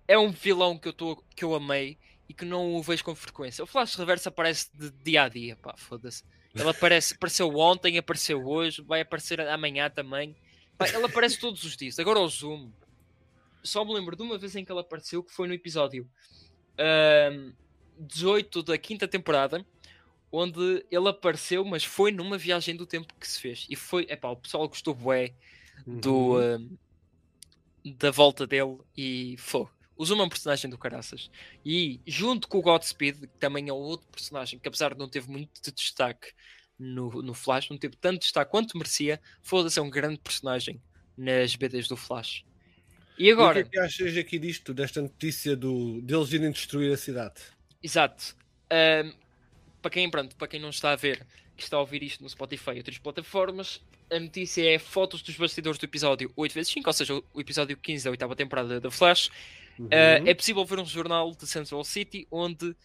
é 0.06 0.18
um 0.18 0.30
vilão 0.30 0.78
que 0.78 0.88
eu, 0.88 0.92
tô, 0.92 1.16
que 1.34 1.44
eu 1.44 1.54
amei 1.54 1.98
e 2.28 2.34
que 2.34 2.44
não 2.44 2.74
o 2.74 2.82
vejo 2.82 3.02
com 3.04 3.14
frequência. 3.14 3.64
O 3.64 3.66
Flash 3.66 3.96
Reverso 3.96 4.28
aparece 4.28 4.68
de 4.74 4.90
dia 5.02 5.24
a 5.24 5.28
dia, 5.28 5.56
pá, 5.56 5.74
foda-se. 5.76 6.22
Ele 6.54 6.68
aparece, 6.68 7.14
apareceu 7.14 7.54
ontem, 7.56 7.98
apareceu 7.98 8.46
hoje, 8.46 8.80
vai 8.82 9.00
aparecer 9.02 9.40
amanhã 9.40 9.90
também. 9.90 10.34
Pá, 10.78 10.88
ele 10.88 11.04
aparece 11.04 11.38
todos 11.38 11.64
os 11.64 11.76
dias. 11.76 11.98
Agora 11.98 12.20
o 12.20 12.28
Zoom. 12.28 12.70
Só 13.62 13.84
me 13.84 13.92
lembro 13.94 14.14
de 14.14 14.22
uma 14.22 14.38
vez 14.38 14.54
em 14.54 14.64
que 14.64 14.70
ele 14.70 14.80
apareceu, 14.80 15.22
que 15.22 15.32
foi 15.32 15.48
no 15.48 15.54
episódio 15.54 16.08
ahm, 16.78 17.52
18 17.98 18.62
da 18.62 18.78
quinta 18.78 19.08
temporada, 19.08 19.66
onde 20.30 20.86
ele 20.90 21.08
apareceu, 21.08 21.64
mas 21.64 21.84
foi 21.84 22.12
numa 22.12 22.38
viagem 22.38 22.76
do 22.76 22.86
tempo 22.86 23.12
que 23.18 23.26
se 23.26 23.40
fez. 23.40 23.66
E 23.68 23.74
foi, 23.74 24.06
epá, 24.08 24.28
o 24.28 24.36
pessoal 24.36 24.68
gostou 24.68 24.94
bué 24.94 25.34
do, 25.86 26.36
ahm, 26.38 26.76
da 27.84 28.10
volta 28.10 28.46
dele 28.46 28.78
e 28.96 29.36
foi. 29.38 29.66
O 29.96 30.04
Zoom 30.04 30.20
é 30.20 30.24
um 30.24 30.28
personagem 30.28 30.70
do 30.70 30.76
caraças. 30.76 31.30
E 31.64 32.00
junto 32.06 32.48
com 32.48 32.58
o 32.58 32.62
Godspeed, 32.62 33.20
que 33.20 33.38
também 33.38 33.68
é 33.68 33.72
outro 33.72 34.06
personagem 34.08 34.58
que 34.58 34.68
apesar 34.68 34.92
de 34.92 34.98
não 34.98 35.08
teve 35.08 35.30
muito 35.30 35.60
de 35.62 35.72
destaque 35.72 36.32
no, 36.78 37.22
no 37.22 37.34
Flash, 37.34 37.70
não 37.70 37.78
teve 37.78 37.96
tanto 37.96 38.20
destaque 38.20 38.50
quanto 38.50 38.76
merecia, 38.76 39.20
foda-se, 39.42 39.78
é 39.78 39.82
um 39.82 39.90
grande 39.90 40.18
personagem 40.18 40.80
nas 41.16 41.56
BDs 41.56 41.88
do 41.88 41.96
Flash. 41.96 42.44
E 43.18 43.26
E 43.26 43.30
agora, 43.30 43.60
o 43.60 43.62
que 43.62 43.68
é 43.68 43.70
que 43.70 43.78
achas 43.78 44.16
aqui 44.16 44.38
disto, 44.38 44.74
desta 44.74 45.00
notícia 45.00 45.56
do, 45.56 46.00
deles 46.02 46.32
irem 46.32 46.50
destruir 46.50 46.92
a 46.92 46.96
cidade? 46.96 47.40
Exato. 47.82 48.36
Para 49.80 49.90
quem, 49.90 50.10
pronto, 50.10 50.36
para 50.36 50.48
quem 50.48 50.60
não 50.60 50.70
está 50.70 50.92
a 50.92 50.96
ver, 50.96 51.26
que 51.56 51.62
está 51.62 51.76
a 51.76 51.80
ouvir 51.80 52.02
isto 52.02 52.22
no 52.22 52.28
Spotify 52.28 52.72
e 52.72 52.78
outras 52.78 52.98
plataformas, 52.98 53.80
a 54.10 54.20
notícia 54.20 54.68
é 54.68 54.78
fotos 54.78 55.22
dos 55.22 55.36
bastidores 55.36 55.78
do 55.78 55.84
episódio 55.84 56.30
8x5, 56.36 56.82
ou 56.86 56.92
seja, 56.92 57.22
o 57.32 57.40
episódio 57.40 57.76
15 57.76 58.04
da 58.04 58.10
oitava 58.10 58.36
temporada 58.36 58.80
da 58.80 58.90
Flash. 58.90 59.30
Uhum. 59.78 59.88
Ah, 59.90 60.28
é 60.28 60.34
possível 60.34 60.64
ver 60.64 60.78
um 60.78 60.84
jornal 60.84 61.34
de 61.34 61.46
Central 61.46 61.82
City 61.84 62.26
onde 62.30 62.76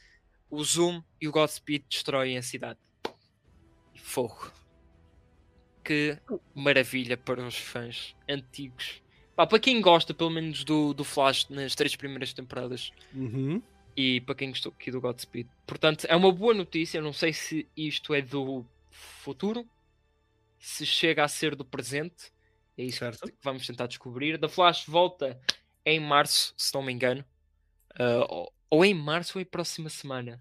o 0.49 0.63
Zoom 0.63 1.01
e 1.19 1.27
o 1.27 1.31
Godspeed 1.31 1.83
destroem 1.89 2.37
a 2.37 2.41
cidade. 2.41 2.79
Fogo. 4.01 4.51
Que 5.83 6.17
maravilha 6.53 7.17
para 7.17 7.45
os 7.45 7.55
fãs 7.57 8.15
antigos. 8.29 9.01
Pá, 9.35 9.47
para 9.47 9.59
quem 9.59 9.81
gosta, 9.81 10.13
pelo 10.13 10.29
menos, 10.29 10.63
do, 10.63 10.93
do 10.93 11.03
Flash 11.03 11.47
nas 11.49 11.73
três 11.75 11.95
primeiras 11.95 12.33
temporadas, 12.33 12.91
Uhum. 13.13 13.61
e 13.95 14.21
para 14.21 14.35
quem 14.35 14.49
gostou 14.49 14.71
aqui 14.71 14.91
do 14.91 15.01
Godspeed. 15.01 15.47
Portanto, 15.65 16.05
é 16.07 16.15
uma 16.15 16.31
boa 16.31 16.53
notícia. 16.53 16.97
Eu 16.99 17.03
não 17.03 17.13
sei 17.13 17.33
se 17.33 17.67
isto 17.75 18.13
é 18.13 18.21
do 18.21 18.65
futuro, 18.89 19.67
se 20.59 20.85
chega 20.85 21.23
a 21.23 21.27
ser 21.27 21.55
do 21.55 21.65
presente. 21.65 22.31
É 22.77 22.83
isso 22.83 22.99
Certo. 22.99 23.27
que 23.27 23.33
vamos 23.41 23.65
tentar 23.65 23.87
descobrir. 23.87 24.37
Da 24.37 24.47
Flash 24.49 24.85
volta 24.85 25.39
em 25.85 25.99
março, 25.99 26.53
se 26.57 26.73
não 26.73 26.83
me 26.83 26.91
engano. 26.93 27.25
Ou, 28.29 28.53
ou 28.69 28.85
em 28.85 28.93
março 28.93 29.37
ou 29.37 29.41
em 29.41 29.45
próxima 29.45 29.89
semana. 29.89 30.39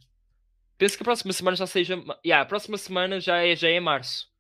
Penso 0.81 0.97
que 0.97 1.03
a 1.03 1.05
próxima 1.05 1.31
semana 1.35 1.57
já 1.59 1.66
seja. 1.66 1.95
Yeah, 2.24 2.41
a 2.43 2.47
próxima 2.47 2.78
semana 2.78 3.20
já 3.20 3.45
é, 3.45 3.55
já 3.55 3.68
é 3.68 3.78
março. 3.78 4.31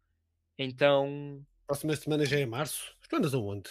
Então. 0.58 1.44
Próxima 1.66 1.94
semana 1.94 2.24
já 2.24 2.38
é 2.38 2.46
março. 2.46 2.94
Tu 3.10 3.14
andas 3.16 3.34
aonde? 3.34 3.68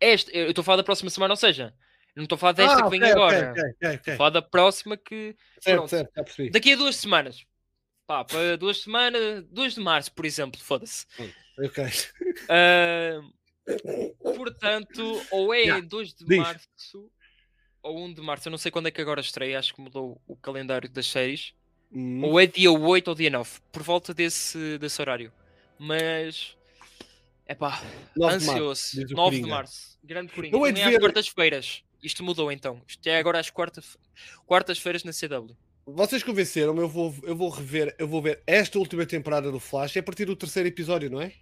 Este, 0.00 0.36
eu 0.36 0.48
estou 0.48 0.62
a 0.62 0.64
falar 0.64 0.78
da 0.78 0.82
próxima 0.82 1.08
semana, 1.08 1.34
ou 1.34 1.36
seja, 1.36 1.72
não 2.16 2.24
estou 2.24 2.34
a 2.34 2.38
falar 2.40 2.52
desta 2.52 2.82
que 2.82 2.90
vem 2.90 3.00
Ah, 3.00 3.06
ok, 3.06 3.12
agora. 3.12 3.50
ok, 3.52 3.62
ok, 3.62 3.72
ok, 3.76 3.94
Estou 3.94 4.14
a 4.14 4.16
falar 4.16 4.30
da 4.30 4.42
próxima 4.42 4.96
que. 4.96 5.36
Certo, 5.60 5.86
certo, 5.86 6.12
já 6.16 6.24
percebi. 6.24 6.50
Daqui 6.50 6.72
a 6.72 6.76
duas 6.76 6.96
semanas. 6.96 7.46
Pá, 8.08 8.24
para 8.24 8.56
duas 8.58 8.82
semanas, 8.82 9.44
2 9.52 9.74
de 9.76 9.80
março, 9.80 10.12
por 10.12 10.26
exemplo, 10.26 10.60
foda-se. 10.60 11.06
Ok. 11.56 11.84
Ah, 12.50 13.20
portanto, 14.36 15.22
ou 15.30 15.54
é 15.54 15.60
Yeah, 15.60 15.86
2 15.86 16.12
de 16.14 16.24
diz. 16.26 16.38
março 16.38 17.10
ou 17.80 18.04
1 18.04 18.14
de 18.14 18.20
março, 18.20 18.48
eu 18.48 18.50
não 18.50 18.58
sei 18.58 18.72
quando 18.72 18.88
é 18.88 18.90
que 18.90 19.00
agora 19.00 19.20
estreia, 19.20 19.58
acho 19.60 19.72
que 19.72 19.80
mudou 19.80 20.20
o 20.26 20.36
calendário 20.36 20.88
das 20.90 21.06
séries. 21.06 21.54
Hum. 21.94 22.24
Ou 22.24 22.40
é 22.40 22.46
dia 22.46 22.72
8 22.72 23.08
ou 23.08 23.14
dia 23.14 23.30
9, 23.30 23.50
por 23.70 23.82
volta 23.82 24.12
desse, 24.12 24.78
desse 24.78 25.00
horário. 25.00 25.32
Mas, 25.78 26.56
é 27.46 27.54
pá, 27.54 27.80
9 28.16 28.38
de 28.38 28.44
março, 28.46 28.50
ansioso. 28.50 28.82
diz 29.06 29.10
o 29.12 29.14
9 29.14 29.40
de 29.42 29.48
março, 29.48 29.98
grande 30.02 30.32
Coringa. 30.32 30.56
Hei 30.56 30.60
Também 30.60 30.74
de 30.74 30.82
às 30.82 30.90
ver- 30.90 31.00
quartas-feiras. 31.00 31.82
Isto 32.02 32.22
mudou 32.24 32.50
então. 32.52 32.82
Isto 32.86 33.06
é 33.06 33.18
agora 33.18 33.38
às 33.38 33.48
quarta- 33.48 33.82
quartas-feiras 34.46 35.04
na 35.04 35.12
CW. 35.12 35.56
Vocês 35.86 36.22
convenceram-me, 36.22 36.80
eu 36.80 36.88
vou, 36.88 37.14
eu 37.22 37.36
vou 37.36 37.48
rever, 37.50 37.94
eu 37.98 38.08
vou 38.08 38.20
ver 38.22 38.42
esta 38.46 38.78
última 38.78 39.04
temporada 39.06 39.50
do 39.52 39.60
Flash, 39.60 39.96
é 39.96 40.00
a 40.00 40.02
partir 40.02 40.24
do 40.24 40.34
terceiro 40.34 40.68
episódio, 40.68 41.10
não 41.10 41.20
é? 41.20 41.32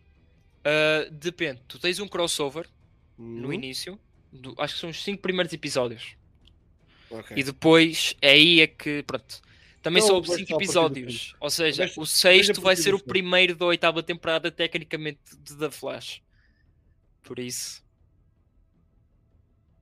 Ah, 0.65 1.09
depende, 1.11 1.61
tu 1.67 1.79
tens 1.79 1.99
um 2.01 2.07
crossover 2.09 2.69
no 3.17 3.49
Hum, 3.49 3.53
início, 3.53 3.99
do- 4.33 4.55
acho 4.59 4.75
que 4.75 4.81
são 4.81 4.91
os 4.91 5.03
5 5.03 5.23
primeiros 5.23 5.53
episódios. 5.53 6.17
ok. 7.11 7.37
E 7.37 7.43
depois, 7.43 8.15
aí 8.23 8.61
é 8.61 8.67
que, 8.67 9.03
pronto. 9.05 9.41
Também 9.83 10.01
Não, 10.01 10.07
são 10.07 10.17
eu 10.17 10.23
vejo 10.23 10.35
5 10.35 10.47
só 10.47 10.55
a 10.55 10.55
partir 10.55 10.55
do 10.55 10.63
episódios. 10.63 11.35
Ou 11.41 11.51
seja, 11.51 11.93
o 11.97 12.07
sexto 12.07 12.61
vai 12.61 12.77
ser 12.77 12.95
o 12.95 13.03
primeiro 13.03 13.57
da 13.57 13.67
oitava 13.67 14.03
temporada, 14.03 14.51
tecnicamente, 14.51 15.21
de 15.37 15.57
The 15.57 15.71
Flash. 15.71 16.23
Por 17.23 17.41
isso. 17.41 17.83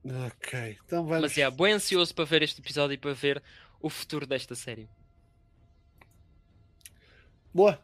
Ok, 0.02 0.78
então 0.84 1.04
vamos. 1.04 1.22
Mas 1.22 1.38
é, 1.38 1.50
bem 1.50 1.74
ansioso 1.74 2.14
para 2.14 2.24
ver 2.24 2.42
este 2.42 2.60
episódio 2.60 2.94
e 2.94 2.98
para 2.98 3.12
ver 3.12 3.42
o 3.78 3.90
futuro 3.90 4.26
desta 4.26 4.54
série. 4.54 4.88
Boa. 7.52 7.80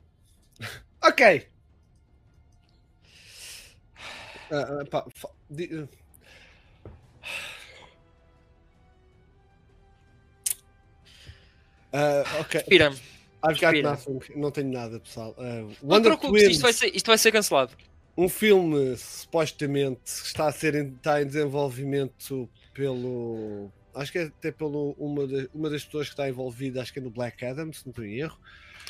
Ok. 1.02 1.48
Ah, 4.48 4.84
pá, 4.88 5.04
Uh, 11.92 12.40
ok. 12.40 12.60
Respira. 12.60 12.92
I've 13.48 13.60
got 13.60 13.80
nothing. 13.82 14.18
Não 14.34 14.50
tenho 14.50 14.72
nada, 14.72 14.98
pessoal. 14.98 15.34
Uh, 15.38 15.42
Não 15.82 16.02
te 16.02 16.08
Wonder 16.08 16.16
Twins, 16.18 16.42
isto 16.50 16.62
vai, 16.62 16.72
ser, 16.72 16.86
isto 16.96 17.06
vai 17.06 17.18
ser 17.18 17.30
cancelado. 17.32 17.72
um 18.16 18.28
filme 18.28 18.96
supostamente 18.96 20.00
está 20.06 20.48
a 20.48 20.52
ser 20.52 20.74
em, 20.74 20.88
está 20.88 21.20
em 21.22 21.26
desenvolvimento 21.26 22.48
pelo. 22.74 23.70
Acho 23.94 24.12
que 24.12 24.18
é 24.18 24.22
até 24.24 24.50
pelo 24.50 24.94
uma, 24.98 25.26
de- 25.26 25.48
uma 25.54 25.70
das 25.70 25.84
pessoas 25.84 26.08
que 26.08 26.12
está 26.14 26.28
envolvida, 26.28 26.82
acho 26.82 26.92
que 26.92 26.98
é 26.98 27.02
no 27.02 27.10
Black 27.10 27.44
Adam, 27.44 27.72
se 27.72 27.86
não 27.86 27.90
estou 27.90 28.04
em 28.04 28.18
erro. 28.20 28.38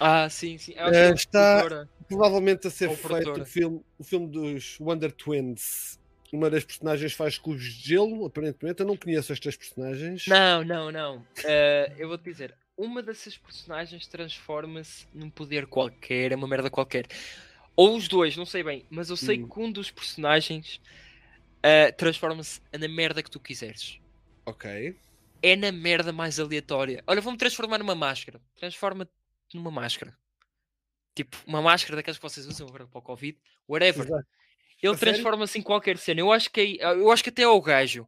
Ah, 0.01 0.29
sim, 0.29 0.59
sim. 0.59 0.75
É 0.77 1.11
está- 1.11 1.59
produtora. 1.61 1.89
Provavelmente 2.09 2.67
a 2.67 2.71
ser 2.71 2.89
Ou 2.89 2.97
feito 2.97 3.09
produtora. 3.09 3.43
o 3.43 3.47
filme, 3.47 3.81
o 3.99 4.05
filme 4.05 4.27
dos 4.29 4.79
Wonder 4.81 5.13
Twins. 5.13 5.99
Uma 6.33 6.51
das 6.51 6.65
personagens 6.65 7.13
faz 7.13 7.39
cubos 7.39 7.63
de 7.63 7.89
gelo, 7.91 8.27
aparentemente. 8.27 8.81
Eu 8.81 8.87
não 8.87 8.97
conheço 8.97 9.33
estas 9.33 9.57
personagens. 9.57 10.27
Não, 10.27 10.65
não, 10.65 10.91
não. 10.91 11.25
Eh, 11.45 11.93
eu 11.99 12.09
vou-te 12.09 12.25
dizer, 12.25 12.53
uma 12.77 13.03
dessas 13.03 13.37
personagens 13.37 14.07
transforma-se 14.07 15.07
num 15.15 15.31
poder 15.31 15.67
qualquer, 15.67 16.33
é 16.33 16.37
uma 16.37 16.47
merda 16.49 16.71
qualquer. 16.71 17.07
Ou 17.75 17.97
os 17.97 18.09
dois, 18.09 18.37
não 18.37 18.47
sei 18.47 18.63
bem, 18.63 18.87
mas 18.91 19.11
eu 19.11 19.17
sei 19.17 19.43
Hum. 19.43 19.49
que 19.49 19.61
um 19.61 19.73
dos 19.73 19.91
personagens 19.91 20.81
eh, 21.63 21.91
transforma-se 21.93 22.61
na 22.79 22.87
merda 22.89 23.23
que 23.23 23.31
tu 23.31 23.41
quiseres. 23.41 23.99
Ok. 24.45 24.97
É 25.43 25.57
na 25.57 25.73
merda 25.73 26.13
mais 26.13 26.39
aleatória. 26.39 27.03
Olha, 27.07 27.21
vou-me 27.21 27.37
transformar 27.39 27.79
numa 27.79 27.95
máscara. 27.95 28.41
Transforma-te 28.57 29.11
numa 29.53 29.71
máscara. 29.71 30.17
Tipo, 31.15 31.37
uma 31.47 31.61
máscara 31.63 31.97
daquelas 31.97 32.19
que 32.19 32.23
vocês 32.23 32.47
usam 32.47 32.69
para 32.69 32.85
o 32.85 33.03
Covid. 33.03 33.37
Whatever. 33.69 34.07
Exato. 34.07 34.27
Ele 34.83 34.97
transforma-se 34.97 35.59
em 35.59 35.63
qualquer 35.63 35.99
cena. 35.99 36.21
Eu 36.21 36.31
acho 36.31 36.51
que, 36.51 36.61
é- 36.81 36.85
eu 36.85 37.11
acho 37.11 37.23
que 37.25 37.31
até 37.31 37.43
é 37.43 37.49
o 37.49 37.61
gajo. 37.61 38.07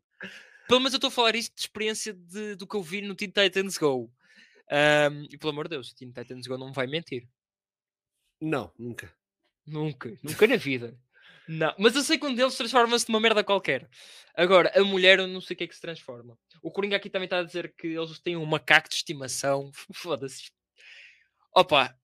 Pelo 0.68 0.80
menos 0.80 0.92
eu 0.92 0.98
estou 0.98 1.08
a 1.08 1.10
falar 1.10 1.34
isto 1.34 1.54
de 1.54 1.60
experiência 1.62 2.12
de- 2.12 2.54
do 2.54 2.66
que 2.66 2.76
eu 2.76 2.82
vi 2.82 3.00
no 3.00 3.14
Teen 3.14 3.30
Titans 3.30 3.76
Go. 3.78 4.10
Ahm, 4.70 5.26
e 5.30 5.38
pelo 5.38 5.52
amor 5.52 5.68
de 5.68 5.76
Deus, 5.76 5.90
o 5.90 5.94
Teen 5.94 6.12
Titans 6.12 6.46
Go 6.46 6.58
não 6.58 6.72
vai 6.72 6.86
mentir. 6.86 7.28
Não, 8.40 8.72
nunca. 8.78 9.12
Nunca, 9.66 10.16
nunca 10.22 10.46
na 10.46 10.56
vida. 10.56 10.98
Não, 11.48 11.74
mas 11.78 11.96
eu 11.96 12.02
sei 12.02 12.18
que 12.18 12.26
um 12.26 12.34
deles 12.34 12.56
transforma-se 12.56 13.08
numa 13.08 13.20
merda 13.20 13.42
qualquer. 13.42 13.88
Agora, 14.34 14.70
a 14.78 14.84
mulher 14.84 15.18
eu 15.18 15.26
não 15.26 15.40
sei 15.40 15.54
o 15.54 15.56
que 15.56 15.64
é 15.64 15.66
que 15.66 15.74
se 15.74 15.80
transforma. 15.80 16.38
O 16.62 16.70
Coringa 16.70 16.96
aqui 16.96 17.08
também 17.08 17.24
está 17.24 17.38
a 17.38 17.42
dizer 17.42 17.74
que 17.74 17.86
eles 17.86 18.18
têm 18.18 18.36
um 18.36 18.44
macaco 18.44 18.88
de 18.88 18.96
estimação. 18.96 19.70
Foda-se. 19.92 20.50
Opa, 21.54 21.98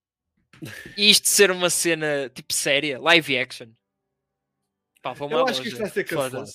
isto 0.96 1.28
ser 1.28 1.50
uma 1.50 1.68
cena 1.68 2.30
tipo 2.30 2.52
séria, 2.54 2.98
live 2.98 3.38
action. 3.38 3.70
Pá, 5.02 5.12
vou 5.12 5.30
Eu 5.30 5.46
acho 5.46 5.60
que 5.60 5.68
isto 5.68 5.78
vai 5.78 5.90
ser 5.90 6.04
cancelado. 6.04 6.50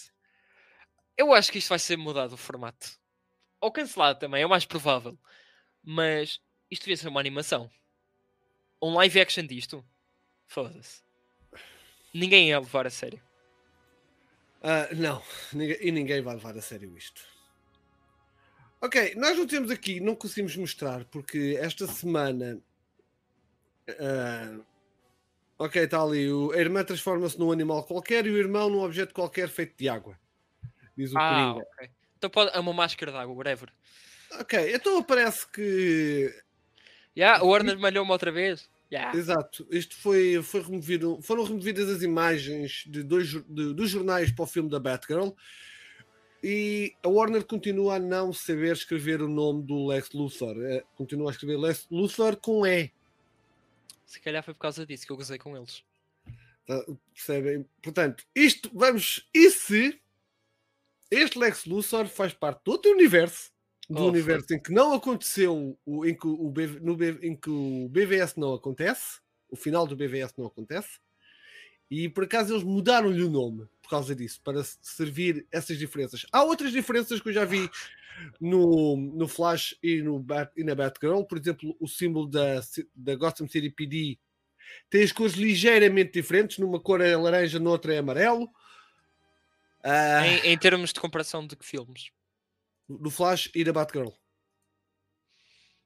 Eu 1.16 1.34
acho 1.34 1.52
que 1.52 1.60
isto 1.60 1.70
vai 1.70 1.80
ser 1.80 1.98
mudado 1.98 2.34
o 2.34 2.38
formato. 2.38 2.98
Ou 3.62 3.72
cancelado 3.72 4.18
também, 4.18 4.42
é 4.42 4.46
o 4.46 4.50
mais 4.50 4.66
provável. 4.66 5.20
Mas 5.84 6.40
isto 6.70 6.84
devia 6.84 6.98
ser 6.98 7.08
uma 7.08 7.20
animação. 7.20 7.70
Um 8.82 8.94
live 8.96 9.20
action 9.20 9.46
disto. 9.46 9.86
Foda-se. 10.48 11.02
Ninguém 12.14 12.50
ia 12.50 12.60
levar 12.60 12.88
a 12.88 12.90
sério. 12.90 13.22
Ah, 14.62 14.90
não, 14.94 15.24
e 15.54 15.92
ninguém 15.92 16.22
vai 16.22 16.36
levar 16.36 16.58
a 16.58 16.62
sério 16.62 16.98
isto. 16.98 17.22
Ok, 18.82 19.14
nós 19.16 19.38
não 19.38 19.46
temos 19.46 19.72
aqui, 19.72 20.00
não 20.00 20.16
conseguimos 20.16 20.56
mostrar, 20.56 21.06
porque 21.06 21.58
esta 21.60 21.86
semana. 21.88 22.62
ah, 24.00 24.60
ok, 25.58 25.84
está 25.84 26.02
ali. 26.02 26.32
O, 26.32 26.52
a 26.52 26.58
irmã 26.58 26.84
transforma-se 26.84 27.38
num 27.40 27.52
animal 27.52 27.84
qualquer 27.84 28.26
e 28.26 28.30
o 28.32 28.38
irmão 28.38 28.70
num 28.70 28.82
objeto 28.84 29.14
qualquer 29.14 29.50
feito 29.50 29.78
de 29.78 29.88
água. 29.90 30.20
Diz 30.98 31.14
o 31.14 31.18
Ah, 31.18 31.30
Coringa. 31.54 31.68
ok. 31.74 31.90
Então 32.18 32.30
pode. 32.30 32.56
É 32.56 32.60
uma 32.60 32.74
máscara 32.74 33.12
de 33.12 33.18
água, 33.18 33.34
whatever. 33.36 33.72
Ok, 34.40 34.74
então 34.76 35.02
parece 35.04 35.48
que. 35.52 36.34
Yeah, 37.18 37.44
o 37.44 37.48
Warner 37.50 37.78
malhou-me 37.80 38.12
outra 38.12 38.32
vez. 38.32 38.70
Yeah. 38.92 39.16
Exato, 39.18 39.68
isto 39.70 39.96
foi, 39.96 40.42
foi 40.42 40.62
removido. 40.62 41.20
Foram 41.22 41.44
removidas 41.44 41.90
as 41.90 42.02
imagens 42.02 42.84
de 42.88 43.04
dois, 43.04 43.28
de- 43.30 43.74
dos 43.74 43.90
jornais 43.90 44.32
para 44.32 44.44
o 44.44 44.48
filme 44.48 44.70
da 44.70 44.80
Batgirl. 44.80 45.30
E 46.42 46.94
a 47.04 47.10
Warner 47.10 47.44
continua 47.46 47.96
a 47.96 48.00
não 48.00 48.32
saber 48.32 48.72
escrever 48.72 49.22
o 49.22 49.28
nome 49.28 49.62
do 49.64 49.88
Lex 49.88 50.12
Luthor. 50.14 50.56
Eh, 50.64 50.84
Continua 50.96 51.30
a 51.30 51.32
escrever 51.34 51.58
Lex 51.58 51.86
Luthor 51.92 52.38
com 52.38 52.66
E. 52.66 52.92
Se 54.06 54.20
calhar 54.22 54.42
foi 54.44 54.54
por 54.54 54.62
causa 54.62 54.86
disso 54.86 55.06
que 55.06 55.12
eu 55.12 55.18
gozei 55.18 55.38
com 55.38 55.56
eles. 55.58 55.84
Tá? 56.66 56.82
Percebem? 57.14 57.66
Portanto, 57.84 58.24
isto 58.34 58.72
vamos. 58.74 59.28
E 59.34 59.50
se 59.52 60.00
este 61.12 61.38
Lex 61.38 61.66
Luthor 61.66 62.08
faz 62.08 62.34
parte 62.34 62.64
de 62.64 62.72
outro 62.72 62.92
universo? 62.92 63.52
Do 63.90 64.04
Oh, 64.04 64.08
universo 64.10 64.54
em 64.54 64.62
que 64.62 64.72
não 64.72 64.94
aconteceu, 64.94 65.78
o, 65.86 66.06
em, 66.06 66.14
que 66.16 66.28
o 66.28 66.50
BV 66.52 66.80
no 66.80 66.94
em 67.26 67.36
que 67.36 67.50
o 67.50 67.90
BVS 67.90 68.38
não 68.40 68.54
acontece, 68.54 69.20
o 69.50 69.56
final 69.56 69.88
do 69.88 69.96
BVS 69.96 70.34
não 70.38 70.46
acontece, 70.46 71.00
e 71.90 72.08
por 72.08 72.26
acaso 72.26 72.54
eles 72.54 72.64
mudaram-lhe 72.64 73.24
o 73.24 73.30
nome 73.32 73.68
por 73.82 73.90
causa 73.90 74.16
disso, 74.16 74.40
para 74.44 74.64
se- 74.64 74.78
servir 74.80 75.48
essas 75.52 75.80
diferenças. 75.80 76.24
Há 76.32 76.44
outras 76.44 76.72
diferenças 76.72 77.20
que 77.20 77.30
eu 77.30 77.34
já 77.34 77.46
vi 77.46 77.68
no, 78.40 78.96
no 78.96 79.28
Flash 79.28 79.76
e, 79.82 80.04
no 80.04 80.20
Bat, 80.20 80.52
e 80.56 80.64
na 80.64 80.76
Batgirl, 80.76 81.24
por 81.24 81.40
exemplo, 81.40 81.76
o 81.80 81.88
símbolo 81.88 82.28
da, 82.28 82.62
da 82.96 83.16
Gotham 83.16 83.48
City 83.48 83.72
PD 83.72 84.20
tem 84.88 85.02
as 85.02 85.12
cores 85.12 85.34
ligeiramente 85.34 86.12
diferentes, 86.12 86.60
numa 86.60 86.80
cor 86.80 87.02
é 87.02 87.18
laranja, 87.18 87.58
noutra 87.58 87.96
é 87.96 87.98
amarelo. 87.98 88.48
Ah, 89.84 90.28
Em, 90.28 90.52
em 90.54 90.58
termos 90.60 90.94
de 90.94 91.00
comparação 91.00 91.48
de 91.48 91.56
que 91.56 91.66
filmes? 91.66 92.12
Do 92.90 93.10
Flash 93.10 93.52
e 93.54 93.64
da 93.64 93.72
Batgirl. 93.72 94.10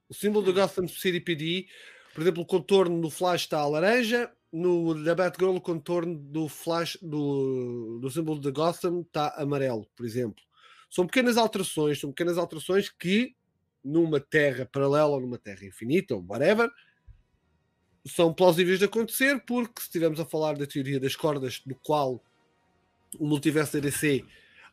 O 0.08 0.14
símbolo 0.14 0.46
do 0.46 0.54
Gotham 0.54 0.88
City 0.88 1.20
PD, 1.20 1.68
por 2.14 2.22
exemplo, 2.22 2.44
o 2.44 2.46
contorno 2.46 3.02
do 3.02 3.10
Flash 3.10 3.42
está 3.42 3.60
a 3.60 3.68
laranja, 3.68 4.32
no 4.54 5.04
da 5.04 5.16
Batgirl 5.16 5.56
o 5.56 5.62
contorno 5.62 6.16
do 6.16 6.48
Flash 6.48 6.98
do, 7.02 7.98
do 8.00 8.10
símbolo 8.12 8.40
de 8.40 8.52
Gotham 8.52 9.02
está 9.02 9.30
amarelo, 9.36 9.88
por 9.96 10.06
exemplo. 10.06 10.44
São 10.90 11.08
pequenas 11.08 11.38
alterações, 11.38 12.00
são 12.00 12.12
pequenas 12.12 12.38
alterações 12.38 12.88
que 12.88 13.36
numa 13.84 14.20
terra 14.20 14.70
paralela 14.72 15.10
ou 15.10 15.22
numa 15.22 15.40
terra 15.40 15.66
infinita 15.66 16.16
ou 16.16 16.24
whatever 16.24 16.70
são 18.06 18.34
plausíveis 18.34 18.80
de 18.80 18.86
acontecer 18.86 19.44
porque 19.46 19.82
se 19.82 19.88
estivermos 19.88 20.20
a 20.20 20.26
falar 20.26 20.56
da 20.56 20.68
teoria 20.68 21.00
das 21.00 21.16
cordas 21.16 21.62
do 21.66 21.76
qual 21.76 22.24
o 23.18 23.26
multiverso 23.26 23.74
da 23.74 23.80
DC 23.80 24.24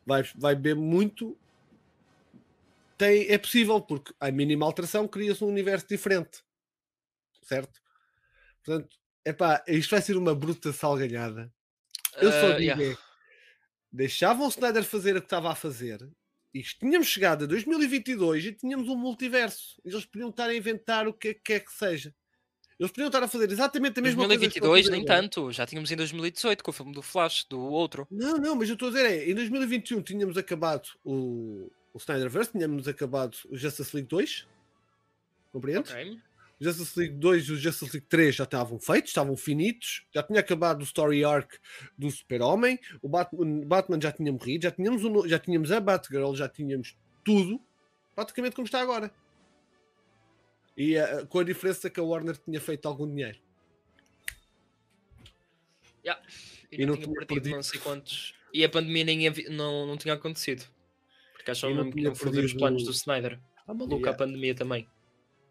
vai, 0.05 0.23
vai 0.35 0.55
beber 0.55 0.75
muito 0.75 1.37
tem, 3.01 3.27
é 3.29 3.37
possível, 3.37 3.81
porque 3.81 4.13
a 4.19 4.29
mínima 4.31 4.63
alteração 4.65 5.07
cria-se 5.07 5.43
um 5.43 5.47
universo 5.47 5.87
diferente. 5.87 6.43
Certo? 7.41 7.81
Portanto, 8.63 8.95
epá, 9.25 9.63
isto 9.67 9.89
vai 9.89 10.01
ser 10.01 10.15
uma 10.17 10.35
bruta 10.35 10.71
salganhada. 10.71 11.51
Eu 12.17 12.31
só 12.31 12.47
Ah, 12.51 12.57
digo 12.57 12.79
yeah. 12.79 12.83
é, 12.83 12.97
deixavam 13.91 14.45
o 14.45 14.49
Snyder 14.49 14.83
fazer 14.83 15.15
o 15.15 15.19
que 15.19 15.25
estava 15.25 15.51
a 15.51 15.55
fazer 15.55 16.07
e 16.53 16.61
tínhamos 16.61 17.07
chegado 17.07 17.45
a 17.45 17.47
2022 17.47 18.45
e 18.45 18.51
tínhamos 18.53 18.87
um 18.87 18.95
multiverso. 18.95 19.81
Eles 19.83 20.05
podiam 20.05 20.29
estar 20.29 20.47
a 20.49 20.55
inventar 20.55 21.07
o 21.07 21.13
que 21.13 21.33
quer 21.33 21.61
que 21.61 21.71
seja. 21.73 22.13
Eles 22.79 22.91
podiam 22.91 23.07
estar 23.07 23.23
a 23.23 23.27
fazer 23.27 23.51
exatamente 23.51 23.99
a 23.99 24.03
mesma 24.03 24.25
coisa. 24.27 24.39
que 24.39 24.45
estão 24.47 24.69
a 24.69 24.73
2022 24.73 24.85
fazer 24.85 24.91
nem 24.91 25.01
agora. 25.01 25.21
tanto. 25.21 25.51
Já 25.51 25.65
tínhamos 25.65 25.91
em 25.91 25.95
2018 25.95 26.63
com 26.63 26.69
o 26.71 26.73
filme 26.73 26.93
do 26.93 27.01
Flash, 27.01 27.45
do 27.49 27.59
outro. 27.59 28.07
Não, 28.11 28.37
não, 28.37 28.55
mas 28.55 28.69
eu 28.69 28.73
estou 28.73 28.89
a 28.89 28.91
dizer 28.91 29.05
é, 29.05 29.29
em 29.29 29.33
2021 29.35 30.01
tínhamos 30.03 30.37
acabado 30.37 30.87
o, 31.03 31.71
o 31.93 31.97
Snyderverse, 31.97 32.51
tínhamos 32.51 32.87
acabado 32.87 33.35
o 33.49 33.57
Justice 33.57 33.95
League 33.95 34.09
2, 34.09 34.47
compreendes? 35.51 35.91
Ok. 35.91 36.19
O 36.59 36.63
Justice 36.63 36.99
League 36.99 37.15
2 37.15 37.47
e 37.47 37.51
o 37.53 37.57
Justice 37.57 37.91
League 37.91 38.07
3 38.07 38.35
já 38.35 38.43
estavam 38.43 38.79
feitos, 38.79 39.09
estavam 39.09 39.35
finitos, 39.35 40.05
já 40.13 40.21
tinha 40.21 40.39
acabado 40.39 40.81
o 40.81 40.83
story 40.83 41.23
arc 41.25 41.55
do 41.97 42.09
Super-Homem, 42.11 42.79
o 43.01 43.09
Batman, 43.09 43.61
Batman 43.65 43.99
já 43.99 44.11
tinha 44.11 44.31
morrido, 44.31 44.63
já 44.63 44.71
tínhamos, 44.71 45.03
o 45.03 45.27
já 45.27 45.39
tínhamos 45.39 45.71
a 45.71 45.79
Batgirl, 45.79 46.35
já 46.35 46.47
tínhamos 46.47 46.95
tudo, 47.25 47.59
praticamente 48.15 48.55
como 48.55 48.65
está 48.67 48.79
agora. 48.79 49.11
E 50.77 50.95
eh, 50.95 51.25
com 51.25 51.39
a 51.39 51.43
diferença 51.43 51.89
que 51.89 51.99
a 51.99 52.03
Warner 52.03 52.37
tinha 52.37 52.61
feito 52.61 52.87
algum 52.87 53.07
dinheiro. 53.07 53.39
Yeah. 56.05 56.21
E 56.71 56.81
E 56.81 56.85
não 56.85 56.95
tinha 56.95 57.07
perdido 57.07 57.27
perdido. 57.27 57.55
não 57.55 57.63
sei 57.63 57.79
quantos. 57.79 58.33
E 58.53 58.63
a 58.63 58.69
pandemia 58.69 59.03
nem 59.03 59.27
havia- 59.27 59.49
não, 59.49 59.85
não 59.85 59.97
tinha 59.97 60.13
acontecido. 60.13 60.63
Porque 61.43 61.73
mesmo 61.75 61.91
que 61.91 61.97
tinha 61.97 62.05
iam 62.07 62.15
foder 62.15 62.31
os 62.31 62.51
perdido- 62.51 62.59
planos 62.59 62.83
do 62.83 62.91
Snyder. 62.91 63.39
Está 63.59 63.73
maluca 63.73 63.95
Yeah. 63.95 64.11
a 64.11 64.13
pandemia 64.13 64.55
também. 64.55 64.87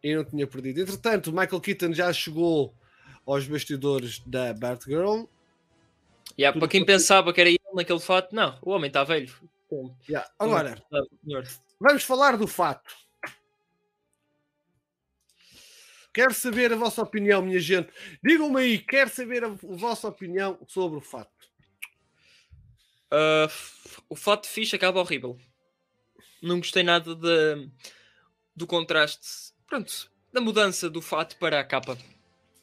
e 0.03 0.17
não 0.17 0.25
tinha 0.25 0.47
perdido. 0.47 0.81
Entretanto, 0.81 1.27
o 1.29 1.33
Michael 1.33 1.61
Keaton 1.61 1.93
já 1.93 2.11
chegou 2.13 2.75
aos 3.27 3.47
bastidores 3.47 4.19
da 4.21 4.55
Batgirl. 4.55 5.25
Yeah, 6.39 6.53
Tudo 6.55 6.61
para 6.61 6.69
quem 6.69 6.85
pensava 6.87 7.33
que 7.35 7.41
era 7.41 7.51
ele 7.51 7.59
naquele 7.75 8.01
fato, 8.01 8.35
não, 8.35 8.59
o 8.63 8.71
homem 8.71 8.89
está 8.89 9.05
velho. 9.05 9.31
Yeah. 10.09 10.29
Agora, 10.39 10.83
Ah, 10.93 11.03
senhor. 11.25 11.47
vamos 11.79 12.03
falar 12.03 12.37
do 12.39 12.47
fato. 12.47 12.91
Quero 16.13 16.35
saber 16.35 16.73
a 16.73 16.77
vossa 16.77 17.03
opinião, 17.03 17.41
minha 17.43 17.61
gente. 17.61 17.89
Digam-me 18.25 18.61
aí, 18.61 18.79
quero 18.79 19.11
saber 19.11 19.45
a, 19.45 19.49
vossa 19.63 20.09
opinião 20.09 20.59
sobre 20.67 20.99
o 20.99 21.01
fato. 21.01 21.31
Ah, 23.11 23.47
f- 23.49 24.01
o 24.09 24.17
fato 24.17 24.49
fixe 24.49 24.75
acaba 24.75 24.99
horrível. 25.01 25.39
Não 26.43 26.59
gostei 26.59 26.83
nada 26.83 27.15
de, 27.15 27.69
do 28.57 28.67
contraste. 28.67 29.53
Pronto, 29.67 30.11
da 30.33 30.41
mudança 30.41 30.89
do 30.89 31.03
fato 31.03 31.37
para 31.39 31.61
a 31.61 31.65
capa. 31.65 31.97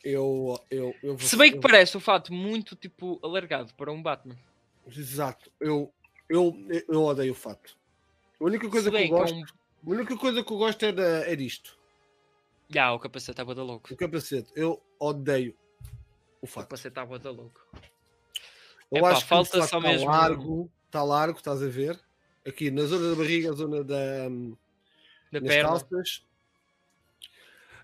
Eu, 0.04 0.60
eu, 0.72 0.96
eu 1.04 1.18
vou- 1.18 1.28
Se 1.28 1.36
bem 1.36 1.52
que 1.52 1.58
eu- 1.58 1.62
parece 1.62 1.96
o 1.98 2.00
fato 2.00 2.34
muito 2.34 2.76
tipo 2.76 3.20
alargado 3.24 3.74
para 3.76 3.92
um 3.92 4.02
Batman. 4.02 4.38
Exato. 4.88 5.52
Eu, 5.60 5.92
eu, 6.30 6.56
eu 6.88 7.04
odeio 7.04 7.34
o 7.34 7.36
fato. 7.36 7.78
A 8.40 8.44
única 8.44 8.70
coisa 8.70 8.90
que 8.90 8.96
eu 8.96 9.00
que 9.02 9.06
é 9.06 9.10
gosto, 9.10 9.36
um... 9.36 9.42
a 9.44 9.90
única 9.96 10.16
coisa 10.18 10.44
que 10.44 10.52
eu 10.54 10.58
gosto 10.58 10.84
é, 10.86 10.92
da, 10.92 11.04
é 11.30 11.36
disto. 11.36 11.78
Já, 12.70 12.92
o 12.94 13.00
capacete 13.00 13.32
estava 13.32 13.54
da 13.56 13.64
louco. 13.64 13.94
O 13.94 13.98
capacete. 13.98 14.52
Eu 14.56 14.82
odeio 15.00 15.56
o 16.42 16.46
O 16.46 16.48
fato. 16.48 16.66
capacete 16.66 16.90
estava 16.90 17.18
da 17.20 17.32
louco. 17.32 17.60
Eu 18.92 19.00
Epá, 19.00 19.12
acho 19.12 19.22
que 19.24 19.28
falta 19.28 19.50
o 19.58 19.62
fato 19.62 19.70
só 19.70 19.78
está 19.78 19.90
mesmo- 19.90 20.08
largo, 20.08 20.72
está 20.86 21.04
largo, 21.04 21.38
estás 21.38 21.62
a 21.62 21.68
ver? 21.68 22.00
Aqui 22.48 22.72
na 22.72 22.84
zona 22.86 23.10
da 23.10 23.16
barriga, 23.16 23.50
a 23.52 23.54
zona 23.54 23.84
da, 23.84 24.30
Da 25.32 25.42
nas 25.42 25.50
perna. 25.50 25.70
calças. 25.70 26.24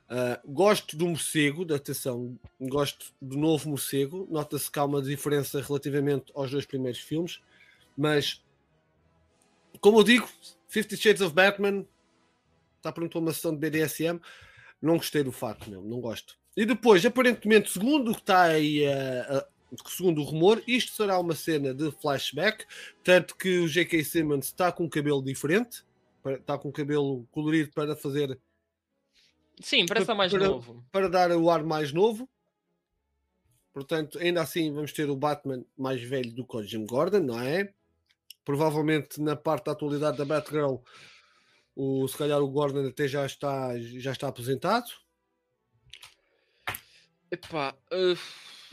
Ah, 0.09 0.39
gosto 0.45 0.95
do 0.95 1.07
morcego, 1.07 1.65
da 1.65 1.75
atenção, 1.75 2.37
gosto 2.59 3.13
do 3.21 3.37
novo 3.37 3.69
morcego. 3.69 4.27
Nota-se 4.29 4.69
que 4.71 4.79
há 4.79 4.85
uma 4.85 5.01
diferença 5.01 5.61
relativamente 5.61 6.31
aos 6.35 6.51
dois 6.51 6.65
primeiros 6.65 6.99
filmes, 6.99 7.41
mas 7.97 8.43
como 9.81 9.99
eu 9.99 10.03
digo, 10.03 10.29
Fifty 10.67 10.95
Shades 10.95 11.21
of 11.21 11.33
Batman 11.33 11.85
está 12.77 12.91
pronto 12.91 13.11
para 13.11 13.19
uma 13.19 13.33
sessão 13.33 13.53
de 13.55 13.59
BDSM. 13.59 14.19
Não 14.81 14.97
gostei 14.97 15.23
do 15.23 15.31
fato, 15.31 15.69
não, 15.71 15.81
não 15.81 15.99
gosto. 15.99 16.37
E 16.55 16.65
depois, 16.65 17.05
aparentemente, 17.05 17.71
segundo 17.71 18.11
o 18.11 18.13
que 18.13 18.21
está 18.21 18.43
aí, 18.43 18.85
ah, 18.85 19.25
ah, 19.29 19.47
segundo 19.85 20.21
o 20.21 20.23
rumor, 20.23 20.61
isto 20.67 20.91
será 20.91 21.19
uma 21.19 21.35
cena 21.35 21.73
de 21.73 21.91
flashback, 21.91 22.65
tanto 23.03 23.35
que 23.35 23.59
o 23.59 23.67
J.K. 23.67 24.03
Simmons 24.03 24.45
está 24.45 24.71
com 24.71 24.83
um 24.85 24.89
cabelo 24.89 25.21
diferente, 25.23 25.83
para- 26.21 26.35
está 26.37 26.57
com 26.57 26.69
um 26.69 26.71
cabelo 26.71 27.27
colorido 27.31 27.71
para 27.71 27.95
fazer 27.95 28.39
Sim, 29.61 29.85
parece 29.85 30.03
estar 30.03 30.15
mais 30.15 30.31
Para- 30.31 30.47
novo. 30.47 30.83
para 30.91 31.07
dar 31.09 31.31
o 31.31 31.49
ar 31.49 31.63
mais 31.63 31.91
novo. 31.93 32.27
Portanto, 33.71 34.17
ainda 34.19 34.41
assim 34.41 34.71
vamos 34.73 34.91
ter 34.93 35.09
o 35.09 35.15
Batman 35.15 35.63
mais 35.77 36.01
velho 36.01 36.31
do 36.31 36.45
que 36.45 36.57
o 36.57 36.63
Jim 36.63 36.85
Gordon, 36.85 37.19
não 37.21 37.39
é? 37.39 37.73
Provavelmente 38.45 39.21
na 39.21 39.35
parte 39.35 39.65
da 39.65 39.71
atualidade 39.71 40.17
da 40.17 40.25
Batgirl, 40.25 40.77
o, 41.75 42.07
se 42.07 42.17
calhar 42.17 42.39
o 42.41 42.47
Gordon 42.49 42.87
até 42.87 43.07
já 43.07 43.25
está, 43.25 43.77
já 43.79 44.11
está 44.11 44.27
aposentado. 44.27 44.85
Epá, 47.31 47.75
uh, 47.91 48.17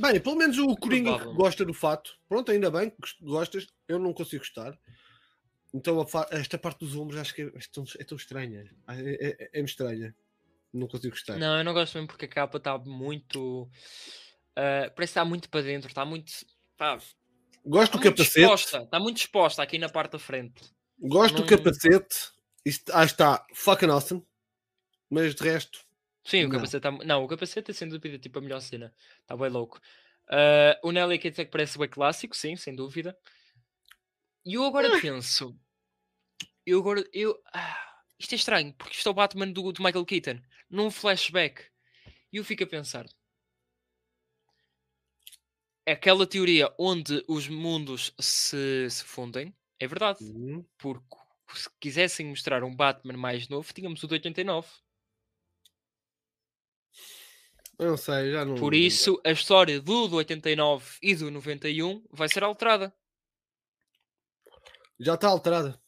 Bem, 0.00 0.20
pelo 0.20 0.36
menos 0.36 0.58
o 0.58 0.76
Coringa 0.76 1.18
que 1.18 1.32
gosta 1.34 1.64
do 1.64 1.74
fato. 1.74 2.18
Pronto, 2.28 2.50
ainda 2.50 2.70
bem 2.70 2.90
que 2.90 2.96
gost- 3.00 3.20
gostas. 3.22 3.66
Eu 3.88 3.98
não 3.98 4.12
consigo 4.12 4.42
gostar. 4.42 4.78
Então 5.72 6.04
esta 6.30 6.58
parte 6.58 6.80
dos 6.80 6.96
ombros 6.96 7.18
acho 7.20 7.34
que 7.34 7.42
é, 7.42 7.46
é 7.46 7.60
tão, 7.72 7.84
é 7.98 8.04
tão 8.04 8.16
estranha. 8.16 8.70
É, 8.88 8.94
é, 9.00 9.36
é, 9.54 9.60
é 9.60 9.62
estranha. 9.62 10.14
Não 10.72 10.86
consigo 10.86 11.14
gostar. 11.14 11.36
não, 11.36 11.58
eu 11.58 11.64
não 11.64 11.72
gosto 11.72 11.94
mesmo 11.94 12.06
porque 12.08 12.24
a 12.24 12.28
capa 12.28 12.58
está 12.58 12.78
muito. 12.78 13.62
uh, 13.62 13.68
parece 14.56 14.94
que 14.96 15.02
está 15.04 15.24
muito 15.24 15.48
para 15.50 15.62
dentro, 15.62 15.88
está 15.88 16.04
muito. 16.04 16.32
Pá, 16.76 16.98
Gosto 17.64 17.92
do 17.92 17.98
muito 17.98 18.16
capacete. 18.16 18.40
exposta, 18.40 18.78
está 18.78 18.98
muito 19.00 19.16
exposta 19.18 19.62
aqui 19.62 19.78
na 19.78 19.88
parte 19.88 20.12
da 20.12 20.18
frente. 20.18 20.62
Gosto 20.98 21.34
do 21.34 21.40
Não- 21.42 21.46
capacete. 21.48 22.30
Isto, 22.64 22.90
ah, 22.94 23.04
está 23.04 23.46
fucking 23.54 23.88
awesome. 23.90 24.24
Mas 25.10 25.34
de 25.34 25.42
resto, 25.42 25.80
Sim, 26.24 26.40
o 26.44 26.48
Não. 26.48 26.50
capacete 26.56 26.76
está. 26.86 26.90
Não, 27.04 27.24
o 27.24 27.28
capacete 27.28 27.70
é 27.70 27.74
sem 27.74 27.88
dúvida 27.88 28.18
tipo 28.18 28.38
a 28.38 28.42
melhor 28.42 28.60
cena. 28.60 28.94
Está 29.20 29.36
bem 29.36 29.48
louco. 29.48 29.80
Uh, 30.28 30.88
o 30.88 30.92
Nelly 30.92 31.18
quer 31.18 31.30
dizer 31.30 31.46
que 31.46 31.50
parece 31.50 31.78
bem 31.78 31.88
clássico, 31.88 32.36
sim, 32.36 32.54
sem 32.56 32.74
dúvida. 32.74 33.16
E 34.44 34.54
eu 34.54 34.64
agora 34.64 34.88
Ah. 34.96 35.00
penso. 35.00 35.58
Eu 36.66 36.78
agora. 36.80 37.02
Eu, 37.12 37.40
ah, 37.54 37.96
isto 38.18 38.32
é 38.32 38.36
estranho, 38.36 38.72
porque 38.74 38.96
isto 38.96 39.08
é 39.08 39.10
o 39.12 39.14
Batman 39.14 39.50
do, 39.50 39.72
do 39.72 39.82
Michael 39.82 40.04
Keaton, 40.04 40.40
num 40.68 40.90
flashback. 40.90 41.64
E 42.32 42.36
eu 42.36 42.44
fico 42.44 42.62
a 42.64 42.66
pensar. 42.66 43.06
É 45.86 45.92
aquela 45.92 46.26
teoria 46.26 46.72
onde 46.78 47.24
os 47.26 47.48
mundos 47.48 48.14
se, 48.20 48.88
se 48.90 49.02
fundem. 49.04 49.54
É 49.78 49.86
verdade. 49.88 50.22
Uhum. 50.22 50.64
Porque 50.78 51.16
se 51.54 51.68
quisessem 51.80 52.26
mostrar 52.26 52.62
um 52.62 52.74
Batman 52.76 53.16
mais 53.16 53.48
novo, 53.48 53.72
tínhamos 53.72 54.02
o 54.02 54.06
de 54.06 54.14
89. 54.14 54.68
Não 57.86 57.96
sei, 57.96 58.32
já 58.32 58.44
não. 58.44 58.56
Por 58.56 58.74
isso, 58.74 59.20
a 59.24 59.30
história 59.30 59.80
do, 59.80 60.08
do 60.08 60.16
89 60.16 60.98
e 61.02 61.14
do 61.14 61.30
91 61.30 62.04
vai 62.10 62.28
ser 62.28 62.42
alterada. 62.42 62.92
Já 64.98 65.14
está 65.14 65.28
alterada. 65.28 65.80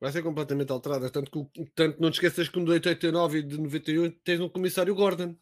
Vai 0.00 0.12
ser 0.12 0.22
completamente 0.22 0.70
alterada. 0.72 1.10
Tanto, 1.10 1.30
que, 1.46 1.64
tanto 1.74 2.00
não 2.00 2.10
te 2.10 2.14
esqueças 2.14 2.48
que 2.48 2.58
no 2.58 2.64
de 2.64 2.72
89 2.72 3.38
e 3.38 3.42
de 3.42 3.58
91 3.58 4.10
tens 4.22 4.40
um 4.40 4.48
comissário 4.48 4.94
Gordon. 4.94 5.36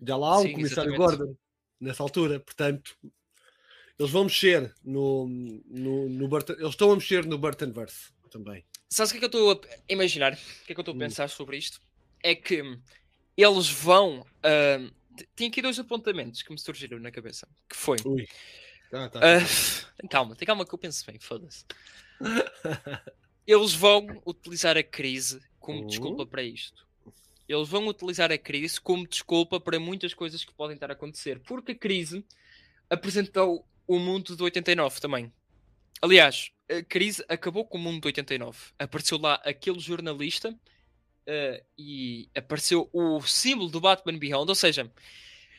Já 0.00 0.16
lá 0.16 0.34
há 0.34 0.38
um 0.38 0.42
Sim, 0.42 0.52
comissário 0.52 0.94
exatamente. 0.94 1.18
Gordon 1.18 1.36
nessa 1.80 2.02
altura. 2.02 2.40
Portanto, 2.40 2.96
eles 3.98 4.10
vão 4.10 4.24
mexer 4.24 4.74
no, 4.82 5.26
no, 5.28 6.08
no 6.08 6.28
Burton. 6.28 6.54
Eles 6.54 6.70
estão 6.70 6.92
a 6.92 6.94
mexer 6.94 7.26
no 7.26 7.38
Burtonverse 7.38 8.12
também. 8.30 8.64
Sabes 8.88 9.10
o 9.10 9.14
que 9.18 9.24
é 9.24 9.28
que 9.28 9.36
eu 9.36 9.52
estou 9.52 9.70
a 9.70 9.92
imaginar? 9.92 10.32
O 10.32 10.36
que 10.66 10.72
é 10.72 10.74
que 10.74 10.80
eu 10.80 10.82
estou 10.82 10.92
a 10.92 10.96
Hum. 10.96 11.00
pensar 11.00 11.28
sobre 11.28 11.56
isto? 11.56 11.80
É 12.24 12.34
que 12.34 12.62
eles 13.36 13.68
vão. 13.68 14.26
tem 15.36 15.48
aqui 15.48 15.60
dois 15.60 15.78
apontamentos 15.78 16.42
que 16.42 16.50
me 16.50 16.58
surgiram 16.58 16.98
na 16.98 17.10
cabeça. 17.10 17.46
Que 17.68 17.76
foi. 17.76 17.98
Ui. 18.04 18.26
Ah, 18.92 19.08
tá. 19.10 19.18
ah, 19.20 19.92
tem 19.98 20.08
calma, 20.08 20.34
tem 20.34 20.46
calma 20.46 20.64
que 20.64 20.72
eu 20.74 20.78
penso 20.78 21.04
bem, 21.04 21.18
foda-se. 21.20 21.64
Eles 23.46 23.74
vão 23.74 24.06
utilizar 24.24 24.76
a 24.76 24.82
crise 24.82 25.40
como 25.60 25.80
Uhum. 25.80 25.86
desculpa 25.86 26.24
para 26.26 26.42
isto. 26.42 26.86
Eles 27.46 27.68
vão 27.68 27.86
utilizar 27.88 28.32
a 28.32 28.38
crise 28.38 28.80
como 28.80 29.06
desculpa 29.06 29.60
para 29.60 29.78
muitas 29.78 30.14
coisas 30.14 30.42
que 30.44 30.54
podem 30.54 30.74
estar 30.76 30.90
a 30.90 30.94
acontecer. 30.94 31.40
Porque 31.40 31.72
a 31.72 31.74
crise 31.74 32.24
apresentou 32.88 33.66
o 33.86 33.98
mundo 33.98 34.34
do 34.34 34.44
89 34.44 34.98
também. 35.00 35.30
Aliás, 36.00 36.50
a 36.70 36.82
crise 36.82 37.22
acabou 37.28 37.66
com 37.66 37.76
o 37.76 37.80
mundo 37.80 38.00
do 38.00 38.06
89. 38.06 38.58
Apareceu 38.78 39.18
lá 39.18 39.34
aquele 39.44 39.78
jornalista 39.78 40.58
eh, 41.26 41.62
e 41.78 42.28
apareceu 42.34 42.88
o 42.92 43.20
símbolo 43.22 43.70
do 43.70 43.80
Batman 43.80 44.18
Beyond. 44.18 44.48
Ou 44.48 44.54
seja, 44.54 44.90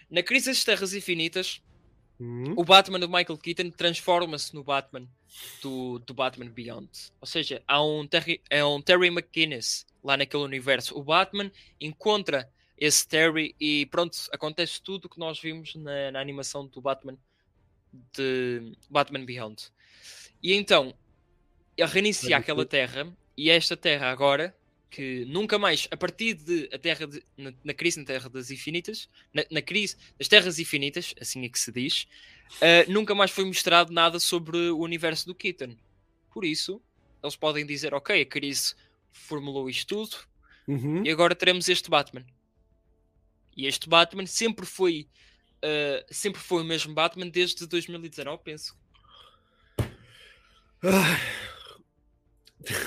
na 0.09 0.21
crise 0.23 0.49
das 0.49 0.63
Terras 0.63 0.93
Infinitas, 0.93 1.61
Hum. 2.19 2.53
o 2.55 2.63
Batman 2.63 2.99
do 2.99 3.09
Michael 3.09 3.37
Keaton 3.37 3.69
transforma-se 3.71 4.55
no 4.55 4.63
Batman 4.63 5.05
do, 5.61 5.99
do 5.99 6.13
Batman 6.13 6.49
Beyond. 6.49 6.89
Ou 7.19 7.27
seja, 7.27 7.61
há 7.67 7.83
um 7.83 8.07
Terry, 8.07 8.41
é 8.49 8.63
um 8.63 8.81
Terry 8.81 9.07
McGuinness 9.07 9.85
lá 10.03 10.15
naquele 10.15 10.43
universo. 10.43 10.97
O 10.97 11.03
Batman 11.03 11.51
encontra 11.79 12.49
esse 12.77 13.07
Terry 13.07 13.55
e 13.59 13.85
pronto, 13.87 14.17
acontece 14.31 14.81
tudo 14.81 15.05
o 15.05 15.09
que 15.09 15.19
nós 15.19 15.39
vimos 15.39 15.75
na, 15.75 16.11
na 16.11 16.19
animação 16.21 16.65
do 16.67 16.81
Batman 16.81 17.17
de 18.13 18.73
Batman 18.89 19.25
Beyond. 19.25 19.69
E 20.41 20.53
então, 20.53 20.93
ele 21.75 21.89
reinicia 21.89 22.37
aquela 22.37 22.65
terra 22.65 23.11
e 23.37 23.49
esta 23.49 23.75
terra 23.75 24.09
agora 24.09 24.55
que 24.95 25.25
nunca 25.25 25.59
mais, 25.59 25.87
a 25.91 25.97
partir 25.97 26.35
de 26.35 26.69
a 26.73 26.79
terra 26.79 27.05
de- 27.05 27.21
na, 27.37 27.51
na 27.65 27.73
crise 27.73 27.99
na 27.99 28.05
Terra 28.05 28.29
das 28.29 28.49
Infinitas, 28.49 29.09
na, 29.33 29.43
na 29.51 29.61
crise 29.61 29.97
das 30.17 30.29
Terras 30.29 30.57
Infinitas, 30.57 31.13
assim 31.19 31.43
é 31.43 31.49
que 31.49 31.59
se 31.59 31.69
diz, 31.69 32.07
ah, 32.61 32.85
nunca 32.89 33.13
mais 33.13 33.29
foi 33.31 33.43
mostrado 33.43 33.91
nada 33.91 34.19
sobre 34.19 34.57
o 34.69 34.79
universo 34.79 35.25
do 35.25 35.35
Keaton. 35.35 35.75
Por 36.33 36.45
isso, 36.45 36.81
eles 37.21 37.35
podem 37.35 37.65
dizer, 37.65 37.93
ok, 37.93 38.21
a 38.21 38.25
crise 38.25 38.73
formulou 39.11 39.69
isto 39.69 39.87
tudo 39.95 40.17
Uhum. 40.67 41.03
e 41.05 41.09
agora 41.11 41.35
teremos 41.35 41.67
este 41.67 41.89
Batman. 41.89 42.25
E 43.57 43.67
este 43.67 43.87
Batman 43.89 44.25
sempre 44.25 44.65
foi 44.65 45.07
ah, 45.61 46.05
sempre 46.09 46.39
foi 46.41 46.61
o 46.61 46.65
mesmo 46.65 46.93
Batman 46.93 47.27
desde 47.27 47.67
2019, 47.67 48.41
penso. 48.43 48.77
Ah, 50.83 51.19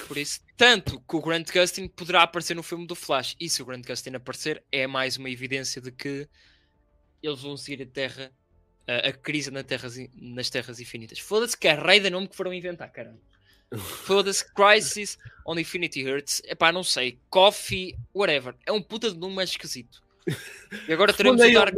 Por 0.07 0.17
isso, 0.17 0.41
tanto 0.57 1.01
que 1.01 1.17
o 1.17 1.21
Grant 1.21 1.53
Gustin 1.53 1.89
poderá 1.89 2.23
aparecer 2.23 2.55
no 2.55 2.63
filme 2.63 2.87
do 2.87 2.95
Flash. 2.95 3.37
E 3.39 3.49
se 3.49 3.63
o 3.63 3.65
Grant 3.65 3.87
Gustin 3.87 4.15
aparecer, 4.15 4.63
é 4.73 4.87
mais 4.87 5.17
uma 5.17 5.31
evidência 5.31 5.81
de 5.81 5.93
que 5.93 6.29
eles 7.23 7.41
vão 7.41 7.57
seguir 7.57 7.83
a 7.83 7.87
Terra, 7.87 8.33
a, 8.87 9.09
a 9.09 9.13
crise 9.13 9.51
na 9.51 9.63
terras, 9.63 9.97
nas 10.15 10.51
Terras 10.51 10.81
Infinitas. 10.81 11.19
Foda-se 11.19 11.57
que 11.57 11.69
é 11.69 11.75
rei 11.75 12.01
de 12.01 12.11
nome 12.11 12.29
que 12.29 12.37
foram 12.37 12.53
inventar, 12.53 12.91
caralho. 12.91 13.21
Foda-se, 13.77 14.45
Crisis 14.55 15.19
on 15.47 15.59
Infinity 15.59 16.03
Earths. 16.03 16.43
Epá, 16.45 16.73
não 16.73 16.83
sei. 16.83 17.21
Coffee, 17.29 17.97
whatever. 18.15 18.55
É 18.67 18.73
um 18.73 18.83
puta 18.83 19.11
de 19.11 19.19
nome 19.19 19.35
mais 19.35 19.51
esquisito. 19.51 20.03
E 20.89 20.93
agora 20.93 21.13
teremos 21.13 21.41
o 21.41 21.53
Dark. 21.53 21.75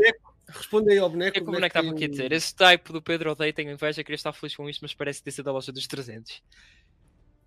Responde 0.48 0.90
aí 0.90 0.98
ao 0.98 1.08
boneco. 1.08 1.36
é 1.36 1.40
que 1.40 1.42
o 1.42 1.44
boneco 1.44 1.60
boneco 1.60 1.78
estava 1.78 1.90
aqui 1.90 2.04
a 2.04 2.08
tem 2.08 2.10
dizer? 2.10 2.32
Esse 2.32 2.54
type 2.54 2.92
do 2.92 3.00
Pedro 3.00 3.30
odeia, 3.30 3.52
tenho 3.52 3.70
inveja, 3.70 4.02
queria 4.02 4.16
estar 4.16 4.32
feliz 4.32 4.56
com 4.56 4.68
isto, 4.68 4.80
mas 4.80 4.92
parece 4.92 5.22
ter 5.22 5.30
sido 5.30 5.44
da 5.44 5.52
loja 5.52 5.70
dos 5.70 5.86
300. 5.86 6.42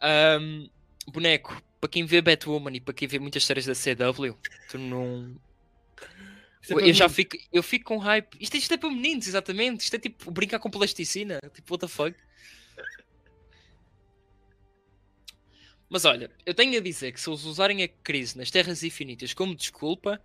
Ahm, 0.04 0.68
boneco, 1.08 1.64
para 1.80 1.90
quem 1.90 2.06
vê 2.06 2.22
Batwoman 2.22 2.76
e 2.76 2.82
para 2.82 2.94
quem 2.94 3.08
vê 3.08 3.20
muitas 3.20 3.46
séries 3.46 3.66
da 3.66 3.74
CW, 3.74 4.38
tu 4.70 4.78
não. 4.78 5.34
É 6.70 6.74
Eu 6.74 6.94
já 6.94 7.08
fico, 7.08 7.38
eu 7.52 7.64
fico 7.64 7.86
com 7.86 7.98
hype. 7.98 8.38
Isto, 8.40 8.58
isto 8.58 8.74
é 8.74 8.78
para 8.78 8.90
meninos, 8.90 9.28
exatamente. 9.28 9.82
Isto 9.82 9.96
é 9.96 10.00
tipo 10.00 10.32
brincar 10.32 10.60
com 10.60 10.70
plasticina. 10.70 11.40
Tipo, 11.54 11.74
what 11.74 11.82
the 11.82 11.88
fuck. 11.88 12.18
Mas 15.90 16.06
olha, 16.06 16.32
eu 16.46 16.54
tenho 16.54 16.78
a 16.78 16.82
dizer 16.82 17.12
que 17.12 17.20
se 17.20 17.30
eles 17.30 17.44
usarem 17.44 17.84
a 17.84 17.88
crise 17.88 18.38
nas 18.38 18.50
Terras 18.50 18.82
Infinitas 18.82 19.34
como 19.34 19.54
desculpa, 19.56 20.22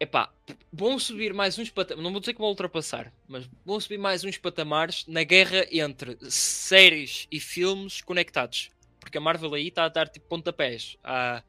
epá, 0.00 0.32
vão 0.72 0.98
subir 0.98 1.34
mais 1.34 1.58
uns 1.58 1.68
patamares, 1.68 2.02
não 2.02 2.10
vou 2.10 2.20
dizer 2.20 2.32
que 2.32 2.40
vão 2.40 2.48
ultrapassar, 2.48 3.12
mas 3.28 3.48
vão 3.66 3.78
subir 3.78 3.98
mais 3.98 4.24
uns 4.24 4.38
patamares 4.38 5.06
na 5.06 5.22
guerra 5.22 5.66
entre 5.70 6.16
séries 6.30 7.28
e 7.30 7.38
filmes 7.38 8.00
conectados. 8.00 8.70
Porque 8.98 9.18
a 9.18 9.20
Marvel 9.20 9.54
aí 9.54 9.68
está 9.68 9.84
a 9.84 9.88
dar 9.88 10.08
tipo 10.08 10.26
pontapés 10.26 10.96
à, 11.04 11.42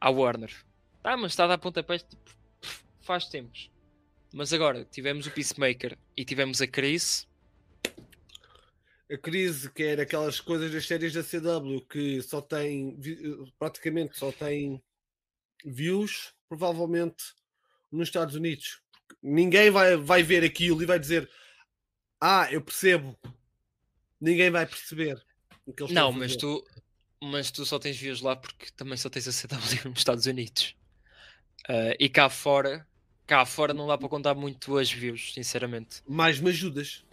à 0.00 0.10
Warner. 0.10 0.54
Tá, 1.02 1.16
mas 1.16 1.32
está 1.32 1.44
a 1.44 1.48
dar 1.48 1.58
pontapés 1.58 2.04
tipo, 2.04 2.22
faz 3.00 3.26
tempos. 3.28 3.70
Mas 4.32 4.52
agora 4.52 4.84
tivemos 4.84 5.26
o 5.26 5.30
Peacemaker 5.30 5.98
e 6.16 6.24
tivemos 6.24 6.60
a 6.60 6.66
crise. 6.66 7.26
A 9.10 9.16
crise, 9.16 9.72
que 9.72 9.82
era 9.82 10.02
aquelas 10.02 10.38
coisas 10.38 10.70
das 10.70 10.86
séries 10.86 11.14
da 11.14 11.22
CW 11.22 11.80
que 11.88 12.20
só 12.22 12.40
tem 12.40 12.96
praticamente 13.58 14.18
só 14.18 14.30
tem 14.30 14.82
views, 15.64 16.34
provavelmente 16.48 17.24
nos 17.90 18.08
Estados 18.08 18.34
Unidos. 18.34 18.80
Ninguém 19.22 19.70
vai, 19.70 19.96
vai 19.96 20.22
ver 20.22 20.44
aquilo 20.44 20.82
e 20.82 20.86
vai 20.86 20.98
dizer 20.98 21.28
Ah, 22.20 22.48
eu 22.50 22.60
percebo. 22.60 23.18
Ninguém 24.20 24.50
vai 24.50 24.66
perceber. 24.66 25.22
não, 25.90 26.12
mas 26.12 26.36
tu, 26.36 26.64
mas 27.22 27.50
tu 27.50 27.64
só 27.64 27.78
tens 27.78 27.96
views 27.96 28.20
lá 28.20 28.34
porque 28.36 28.66
também 28.76 28.96
só 28.96 29.08
tens 29.08 29.28
a 29.28 29.32
CW 29.32 29.88
nos 29.90 29.98
Estados 29.98 30.26
Unidos. 30.26 30.74
Uh, 31.68 31.94
e 31.98 32.08
cá 32.08 32.28
fora, 32.28 32.86
cá 33.26 33.44
fora 33.44 33.74
não 33.74 33.86
dá 33.86 33.98
para 33.98 34.08
contar 34.08 34.34
muito 34.34 34.76
as 34.76 34.90
views, 34.90 35.34
sinceramente. 35.34 36.02
Mais 36.06 36.40
me 36.40 36.50
ajudas. 36.50 37.04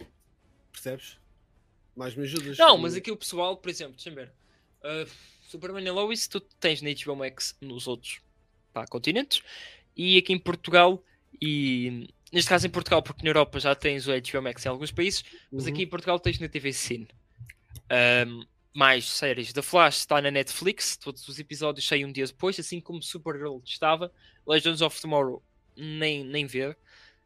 Percebes? 0.72 1.18
Mais 1.94 2.14
me 2.14 2.24
ajudas. 2.24 2.58
Não, 2.58 2.76
mas 2.76 2.94
aqui 2.94 3.10
o 3.10 3.16
pessoal, 3.16 3.56
por 3.56 3.68
exemplo, 3.68 3.94
deixa 3.94 4.10
ver. 4.10 4.32
Uh, 4.82 5.08
Superman 5.42 5.84
e 5.84 5.90
Lois, 5.90 6.26
tu 6.26 6.40
tens 6.40 6.82
na 6.82 6.90
HBO 6.92 7.16
Max 7.16 7.56
nos 7.60 7.86
outros 7.86 8.20
pá, 8.72 8.86
continentes 8.86 9.42
e 9.96 10.18
aqui 10.18 10.32
em 10.32 10.38
Portugal, 10.38 11.02
e 11.40 12.08
neste 12.32 12.48
caso 12.48 12.66
em 12.66 12.70
Portugal, 12.70 13.02
porque 13.02 13.22
na 13.22 13.30
Europa 13.30 13.58
já 13.58 13.74
tens 13.74 14.06
o 14.06 14.10
HBO 14.10 14.42
Max 14.42 14.64
em 14.64 14.68
alguns 14.68 14.92
países, 14.92 15.24
mas 15.50 15.64
uhum. 15.64 15.72
aqui 15.72 15.82
em 15.82 15.86
Portugal 15.88 16.18
tens 16.18 16.38
na 16.38 16.48
TV 16.48 16.72
Cine. 16.72 17.08
Um, 18.26 18.44
mais 18.74 19.08
séries. 19.08 19.54
The 19.54 19.62
Flash 19.62 19.98
está 19.98 20.20
na 20.20 20.30
Netflix, 20.30 20.98
todos 20.98 21.26
os 21.26 21.38
episódios 21.38 21.86
saem 21.86 22.04
um 22.04 22.12
dia 22.12 22.26
depois, 22.26 22.60
assim 22.60 22.78
como 22.78 23.02
Supergirl 23.02 23.58
estava. 23.64 24.12
Legends 24.46 24.82
of 24.82 25.00
Tomorrow, 25.00 25.42
nem, 25.74 26.22
nem 26.22 26.44
ver. 26.44 26.76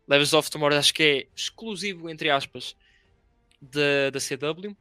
Legends 0.06 0.32
of 0.32 0.48
Tomorrow 0.48 0.78
acho 0.78 0.94
que 0.94 1.02
é 1.02 1.26
exclusivo, 1.34 2.08
entre 2.08 2.30
aspas, 2.30 2.76
da, 3.60 4.10
da 4.10 4.20
CW. 4.20 4.76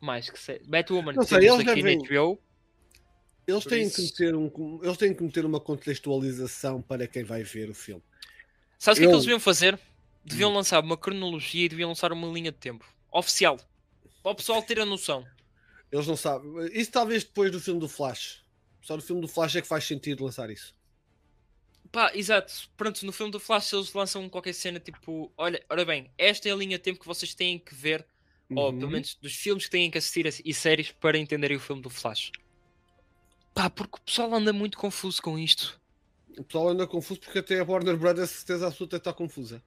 Mais 0.00 0.30
que 0.30 0.38
sei. 0.38 0.60
Batwoman, 0.64 1.14
não 1.14 1.24
sei, 1.24 1.38
eles 1.38 1.66
aqui 1.66 1.82
devem... 1.82 1.98
na 1.98 2.04
HBO. 2.04 2.40
Eles 3.46 3.64
têm, 3.64 3.86
isso... 3.86 3.96
que 3.96 4.02
meter 4.02 4.34
um, 4.34 4.80
eles 4.82 4.96
têm 4.96 5.14
que 5.14 5.22
meter 5.22 5.44
uma 5.44 5.60
contextualização 5.60 6.82
para 6.82 7.06
quem 7.06 7.22
vai 7.22 7.42
ver 7.42 7.70
o 7.70 7.74
filme. 7.74 8.02
Sabes 8.78 8.98
o 8.98 9.02
Eu... 9.02 9.04
que, 9.04 9.04
é 9.04 9.06
que 9.08 9.14
eles 9.14 9.24
deviam 9.24 9.40
fazer? 9.40 9.78
Deviam 10.24 10.50
hum. 10.50 10.54
lançar 10.54 10.82
uma 10.82 10.96
cronologia 10.96 11.64
e 11.64 11.68
deviam 11.68 11.88
lançar 11.88 12.12
uma 12.12 12.26
linha 12.28 12.50
de 12.50 12.58
tempo 12.58 12.84
oficial 13.12 13.58
para 14.22 14.32
o 14.32 14.34
pessoal 14.34 14.60
ter 14.62 14.80
a 14.80 14.84
noção. 14.84 15.24
Eles 15.90 16.06
não 16.06 16.16
sabem. 16.16 16.50
Isso 16.72 16.90
talvez 16.90 17.22
depois 17.22 17.52
do 17.52 17.60
filme 17.60 17.78
do 17.78 17.88
Flash. 17.88 18.44
Só 18.82 18.96
no 18.96 19.02
filme 19.02 19.22
do 19.22 19.28
Flash 19.28 19.56
é 19.56 19.62
que 19.62 19.68
faz 19.68 19.84
sentido 19.84 20.24
lançar 20.24 20.50
isso. 20.50 20.74
Pá, 21.92 22.10
exato. 22.14 22.52
Pronto, 22.76 23.06
no 23.06 23.12
filme 23.12 23.30
do 23.30 23.38
Flash 23.38 23.72
eles 23.72 23.92
lançam 23.92 24.28
qualquer 24.28 24.52
cena 24.52 24.80
tipo: 24.80 25.32
olha, 25.36 25.64
ora 25.70 25.84
bem, 25.84 26.10
esta 26.18 26.48
é 26.48 26.52
a 26.52 26.56
linha 26.56 26.76
de 26.76 26.82
tempo 26.82 26.98
que 26.98 27.06
vocês 27.06 27.34
têm 27.34 27.58
que 27.58 27.74
ver, 27.74 28.04
uhum. 28.50 28.58
ou 28.58 28.72
pelo 28.72 28.90
menos 28.90 29.14
dos 29.14 29.34
filmes 29.34 29.66
que 29.66 29.70
têm 29.70 29.90
que 29.90 29.98
assistir 29.98 30.26
e 30.44 30.52
séries 30.52 30.90
para 30.90 31.16
entenderem 31.16 31.56
o 31.56 31.60
filme 31.60 31.80
do 31.80 31.88
Flash. 31.88 32.32
Pá, 33.56 33.70
porque 33.70 33.96
o 33.96 34.00
pessoal 34.02 34.34
anda 34.34 34.52
muito 34.52 34.76
confuso 34.76 35.22
com 35.22 35.38
isto. 35.38 35.80
O 36.36 36.44
pessoal 36.44 36.68
anda 36.68 36.86
confuso 36.86 37.18
porque 37.20 37.38
até 37.38 37.58
a 37.58 37.64
Warner 37.64 37.96
Brothers, 37.96 38.28
certeza 38.28 38.66
absoluta, 38.66 38.98
está 38.98 39.14
confusa. 39.14 39.62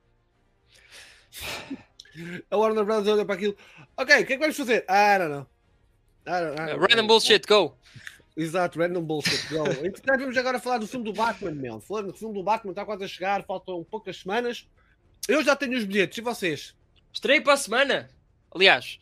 A 2.52 2.57
Warner 2.57 2.84
Brothers 2.86 3.07
olha 3.07 3.26
para 3.26 3.36
aquilo. 3.36 3.56
Ok, 3.95 4.16
o 4.16 4.26
que 4.26 4.34
é 4.34 4.36
que 4.36 4.38
vamos 4.38 4.57
fazer? 4.57 4.84
Ah, 4.88 5.18
não, 5.20 5.30
não. 5.30 5.48
Ah, 6.26 6.41
não, 6.41 6.56
não. 6.56 6.80
Random 6.80 7.07
bullshit, 7.07 7.48
go! 7.48 7.76
Exato, 8.36 8.78
random 8.78 9.03
bullshit, 9.03 9.48
go. 9.49 9.66
Entretanto, 9.86 10.20
vamos 10.20 10.38
agora 10.38 10.60
falar 10.60 10.80
do 10.80 10.88
filme 10.88 11.06
do 11.06 11.14
Batman, 11.14 11.52
meu. 11.52 11.80
Falando 11.80 12.11
do 12.11 12.18
filme 12.18 12.34
do 12.34 12.44
Batman, 12.44 12.72
está 12.72 12.86
quase 12.86 13.03
a 13.03 13.07
chegar, 13.07 13.44
faltam 13.45 13.84
poucas 13.84 14.18
semanas. 14.18 14.68
Eu 15.28 15.44
já 15.44 15.56
tenho 15.56 15.78
os 15.78 15.86
bilhetes, 15.86 16.18
e 16.18 16.22
vocês? 16.22 16.76
Estreio 17.14 17.44
para 17.44 17.53
a 17.53 17.57
semana. 17.57 18.10
Aliás, 18.52 18.99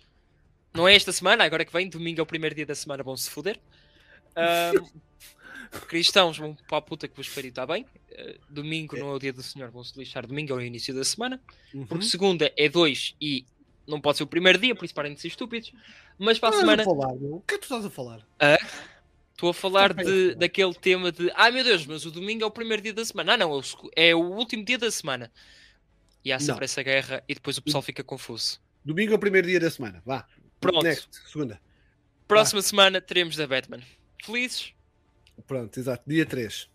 não 0.74 0.88
é 0.88 0.96
esta 0.96 1.12
semana, 1.12 1.44
agora 1.44 1.66
que 1.66 1.74
vem, 1.74 1.90
domingo 1.90 2.20
é 2.22 2.24
o 2.24 2.26
primeiro 2.26 2.56
dia 2.56 2.66
da 2.66 2.76
semana, 2.76 3.04
vão 3.04 3.18
se 3.18 3.30
foder. 3.30 3.60
Um, 4.38 5.80
cristãos 5.88 6.38
vão 6.38 6.56
para 6.68 6.78
a 6.78 6.82
puta 6.82 7.08
que 7.08 7.16
vos 7.16 7.28
pariu, 7.30 7.50
está 7.50 7.66
bem? 7.66 7.86
Uh, 8.12 8.40
domingo 8.50 8.96
é. 8.96 9.00
não 9.00 9.10
é 9.10 9.14
o 9.14 9.20
dia 9.20 9.34
do 9.34 9.44
Senhor, 9.44 9.70
vão 9.72 9.84
se 9.84 9.98
lixar. 9.98 10.26
Domingo 10.26 10.54
é 10.54 10.56
o 10.56 10.62
início 10.62 10.94
da 10.94 11.04
semana, 11.04 11.42
uhum. 11.74 11.86
porque 11.86 12.06
segunda 12.06 12.52
é 12.56 12.70
dois 12.70 13.16
e 13.20 13.46
não 13.88 14.02
pode 14.02 14.18
ser 14.18 14.24
o 14.24 14.28
primeiro 14.28 14.60
dia, 14.60 14.76
por 14.76 14.86
isso 14.86 14.94
parem 14.94 15.14
de 15.14 15.22
ser 15.22 15.30
estúpidos. 15.30 15.72
Mas 16.18 16.38
para 16.40 16.56
a 16.56 16.60
semana. 16.60 16.84
A 16.84 16.86
falar, 16.86 17.14
o 17.14 17.44
que 17.48 17.56
é 17.56 17.58
que 17.58 17.68
tu 17.68 17.74
estás 17.74 17.86
a 17.86 17.90
falar? 17.90 18.28
Estou 19.32 19.50
a 19.50 19.54
falar 19.54 19.94
de, 19.94 20.36
daquele 20.36 20.74
tema 20.74 21.12
de 21.12 21.32
ai 21.36 21.52
meu 21.52 21.64
Deus, 21.64 21.86
mas 21.86 22.06
o 22.06 22.12
domingo 22.12 22.44
é 22.44 22.48
o 22.48 22.52
primeiro 22.52 22.82
dia 22.82 22.94
da 22.94 23.06
semana. 23.06 23.34
Ah, 23.34 23.38
não, 23.38 23.62
é 23.96 24.16
o 24.16 24.20
último 24.20 24.66
dia 24.66 24.78
da 24.78 24.90
semana. 24.90 25.32
E 26.26 26.32
há 26.32 26.40
sempre 26.40 26.62
não. 26.62 26.66
essa 26.66 26.84
guerra 26.84 27.24
e 27.28 27.36
depois 27.36 27.58
o 27.58 27.62
pessoal 27.62 27.82
fica 27.82 28.04
confuso. 28.04 28.60
Domingo 28.84 29.14
é 29.14 29.16
o 29.16 29.20
primeiro 29.20 29.48
dia 29.48 29.60
da 29.60 29.70
semana, 29.70 30.02
vá. 30.06 30.28
Pronto. 30.60 30.84
Next, 30.84 31.08
segunda. 31.32 31.62
Próxima 32.28 32.62
vá. 32.62 32.68
semana 32.68 33.00
teremos 33.00 33.36
da 33.36 33.48
Batman. 33.48 33.82
Felizes? 34.24 34.74
Pronto, 35.46 35.80
exato. 35.80 36.04
Dia 36.08 36.26
3. 36.26 36.70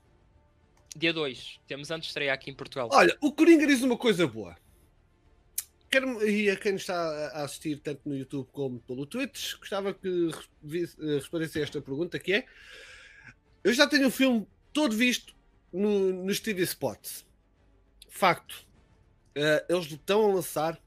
Dia 0.96 1.12
2. 1.12 1.60
Temos 1.66 1.90
antes 1.90 2.06
de 2.06 2.10
estrear 2.10 2.34
aqui 2.34 2.50
em 2.50 2.54
Portugal. 2.54 2.88
Olha, 2.92 3.16
o 3.20 3.32
Coringa 3.32 3.66
diz 3.66 3.82
uma 3.82 3.96
coisa 3.96 4.26
boa. 4.26 4.56
Quero, 5.90 6.26
e 6.26 6.48
a 6.48 6.56
quem 6.56 6.76
está 6.76 6.94
a 7.34 7.44
assistir 7.44 7.78
tanto 7.80 8.08
no 8.08 8.16
YouTube 8.16 8.48
como 8.50 8.80
pelo 8.80 9.04
Twitch, 9.04 9.56
gostava 9.58 9.92
que 9.92 10.30
eh, 10.64 11.14
respondesse 11.16 11.58
a 11.58 11.62
esta 11.62 11.82
pergunta, 11.82 12.18
que 12.18 12.32
é... 12.32 12.46
Eu 13.62 13.72
já 13.72 13.86
tenho 13.86 14.08
o 14.08 14.10
filme 14.10 14.46
todo 14.72 14.96
visto 14.96 15.34
no, 15.72 16.12
nos 16.24 16.40
TV 16.40 16.62
Spots. 16.62 17.26
Facto. 18.08 18.66
Uh, 19.36 19.64
eles 19.68 19.90
estão 19.90 20.30
a 20.30 20.34
lançar 20.34 20.80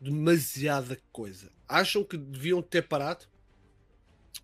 demasiada 0.00 1.00
coisa. 1.10 1.50
Acham 1.66 2.04
que 2.04 2.16
deviam 2.16 2.62
ter 2.62 2.82
parado? 2.86 3.26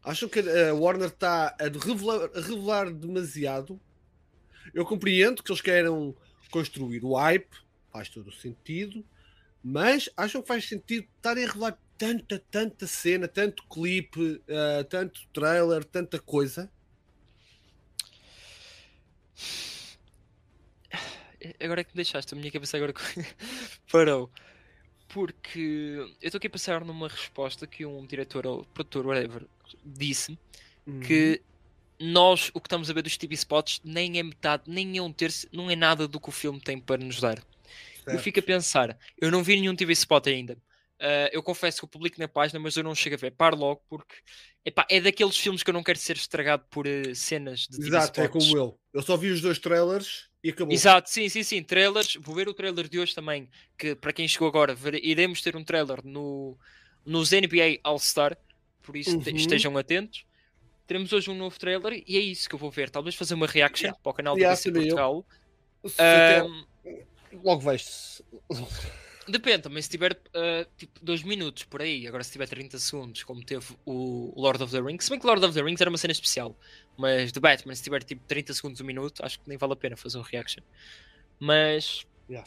Acham 0.05 0.28
que 0.28 0.40
a 0.40 0.74
Warner 0.74 1.09
está 1.09 1.56
a 1.59 1.64
revelar, 1.64 2.31
a 2.35 2.40
revelar 2.40 2.93
demasiado? 2.93 3.81
Eu 4.74 4.85
compreendo 4.85 5.43
que 5.43 5.51
eles 5.51 5.62
queiram 5.62 6.14
construir 6.51 7.02
o 7.02 7.14
hype, 7.14 7.56
faz 7.90 8.10
todo 8.10 8.28
o 8.28 8.32
sentido, 8.32 9.02
mas 9.62 10.10
acham 10.14 10.43
que 10.43 10.48
faz 10.48 10.68
sentido 10.68 11.09
estarem 11.16 11.44
a 11.44 11.47
revelar 11.47 11.78
tanta, 11.97 12.39
tanta 12.51 12.86
cena, 12.86 13.26
tanto 13.26 13.66
clipe, 13.66 14.20
uh, 14.20 14.85
tanto 14.90 15.26
trailer, 15.32 15.82
tanta 15.85 16.18
coisa? 16.18 16.70
Agora 21.60 21.81
é 21.81 21.85
que 21.85 21.90
me 21.90 21.97
deixaste, 21.97 22.35
a 22.35 22.36
minha 22.36 22.52
cabeça 22.52 22.76
agora 22.76 22.93
parou 23.90 24.31
porque 25.14 25.97
eu 26.20 26.26
estou 26.26 26.39
aqui 26.39 26.48
a 26.48 26.51
pensar 26.51 26.85
numa 26.85 27.06
resposta 27.06 27.68
que 27.68 27.86
um 27.86 28.05
diretor 28.05 28.44
ou 28.48 28.64
produtor, 28.64 29.06
whatever, 29.06 29.47
disse 29.85 30.39
uhum. 30.86 31.01
que 31.01 31.43
nós, 31.99 32.51
o 32.53 32.61
que 32.61 32.66
estamos 32.66 32.91
a 32.91 32.93
ver 32.93 33.03
dos 33.03 33.16
TV 33.16 33.35
spots, 33.35 33.81
nem 33.85 34.19
é 34.19 34.23
metade, 34.23 34.65
nem 34.66 34.99
é 34.99 35.03
um 35.03 35.12
terço, 35.12 35.47
não 35.53 35.70
é 35.70 35.77
nada 35.77 36.09
do 36.09 36.20
que 36.20 36.28
o 36.28 36.32
filme 36.32 36.61
tem 36.61 36.78
para 36.78 37.03
nos 37.03 37.20
dar. 37.20 37.36
Certo. 37.36 38.11
Eu 38.11 38.19
fico 38.19 38.41
a 38.41 38.43
pensar, 38.43 38.99
eu 39.20 39.31
não 39.31 39.43
vi 39.43 39.57
nenhum 39.59 39.74
TV 39.74 39.93
spot 39.93 40.27
ainda. 40.27 40.59
Uh, 41.01 41.28
eu 41.32 41.43
confesso 41.43 41.78
que 41.78 41.85
eu 41.85 41.89
publico 41.89 42.20
na 42.20 42.28
página, 42.28 42.59
mas 42.61 42.77
eu 42.77 42.85
não 42.85 42.95
chego 42.95 43.16
a 43.16 43.19
ver. 43.19 43.32
Paro 43.32 43.57
logo, 43.57 43.82
porque 43.89 44.15
epá, 44.65 44.86
é 44.89 45.01
daqueles 45.01 45.36
filmes 45.36 45.62
que 45.62 45.70
eu 45.70 45.74
não 45.74 45.82
quero 45.82 45.99
ser 45.99 46.16
estragado 46.16 46.65
por 46.70 46.86
uh, 46.86 47.15
cenas 47.15 47.66
de 47.69 47.86
Exato, 47.86 48.12
TV 48.12 48.27
é 48.27 48.31
como 48.31 48.57
eu. 48.57 48.78
Eu 48.93 49.03
só 49.03 49.16
vi 49.16 49.31
os 49.31 49.41
dois 49.41 49.59
trailers 49.59 50.28
e 50.43 50.51
acabou. 50.51 50.73
Exato, 50.73 51.11
sim, 51.11 51.28
sim, 51.28 51.43
sim. 51.43 51.62
Trailers. 51.62 52.16
Vou 52.20 52.35
ver 52.35 52.49
o 52.49 52.55
trailer 52.55 52.89
de 52.89 52.99
hoje 52.99 53.15
também. 53.15 53.49
Que 53.77 53.95
para 53.95 54.12
quem 54.12 54.28
chegou 54.28 54.47
agora, 54.47 54.74
ver, 54.74 54.95
iremos 55.05 55.43
ter 55.43 55.57
um 55.57 55.65
trailer 55.65 56.05
no, 56.05 56.57
nos 57.05 57.32
NBA 57.32 57.81
All-Star. 57.82 58.36
Por 58.85 58.97
isso 58.97 59.16
uhum. 59.16 59.36
estejam 59.36 59.77
atentos. 59.77 60.24
Teremos 60.86 61.12
hoje 61.12 61.31
um 61.31 61.35
novo 61.35 61.59
trailer 61.59 62.05
e 62.06 62.16
é 62.16 62.20
isso 62.20 62.48
que 62.48 62.55
eu 62.55 62.59
vou 62.59 62.70
ver. 62.70 62.90
Talvez 62.90 63.15
fazer 63.15 63.35
uma 63.35 63.47
reaction 63.47 63.86
yeah. 63.86 64.01
para 64.02 64.11
o 64.11 64.15
canal 64.15 64.35
do 64.35 64.40
yeah, 64.40 64.61
Portugal. 64.61 65.27
Um, 65.85 66.65
Logo 67.43 67.62
vejo. 67.62 67.85
Depende, 69.27 69.62
também 69.62 69.82
se 69.82 69.89
tiver 69.89 70.12
uh, 70.12 70.70
tipo 70.77 71.01
2 71.02 71.23
minutos 71.23 71.65
por 71.65 71.81
aí, 71.81 72.06
agora 72.06 72.23
se 72.23 72.31
tiver 72.31 72.47
30 72.47 72.78
segundos, 72.78 73.23
como 73.23 73.43
teve 73.43 73.74
o 73.86 74.35
Lord 74.36 74.62
of 74.62 74.70
the 74.70 74.81
Rings, 74.81 75.06
se 75.06 75.11
bem 75.11 75.19
que 75.19 75.27
Lord 75.27 75.43
of 75.43 75.55
the 75.55 75.62
Rings 75.62 75.81
era 75.81 75.89
uma 75.89 75.97
cena 75.97 76.12
especial, 76.12 76.55
mas 76.94 77.32
de 77.32 77.40
Batman, 77.40 77.74
se 77.74 77.82
tiver 77.82 78.02
tipo 78.02 78.23
30 78.27 78.52
segundos, 78.52 78.82
um 78.82 78.85
minuto, 78.85 79.24
acho 79.24 79.40
que 79.40 79.48
nem 79.48 79.56
vale 79.56 79.73
a 79.73 79.77
pena 79.77 79.97
fazer 79.97 80.19
um 80.19 80.23
reaction. 80.23 80.62
Mas. 81.40 82.06
Yeah. 82.28 82.47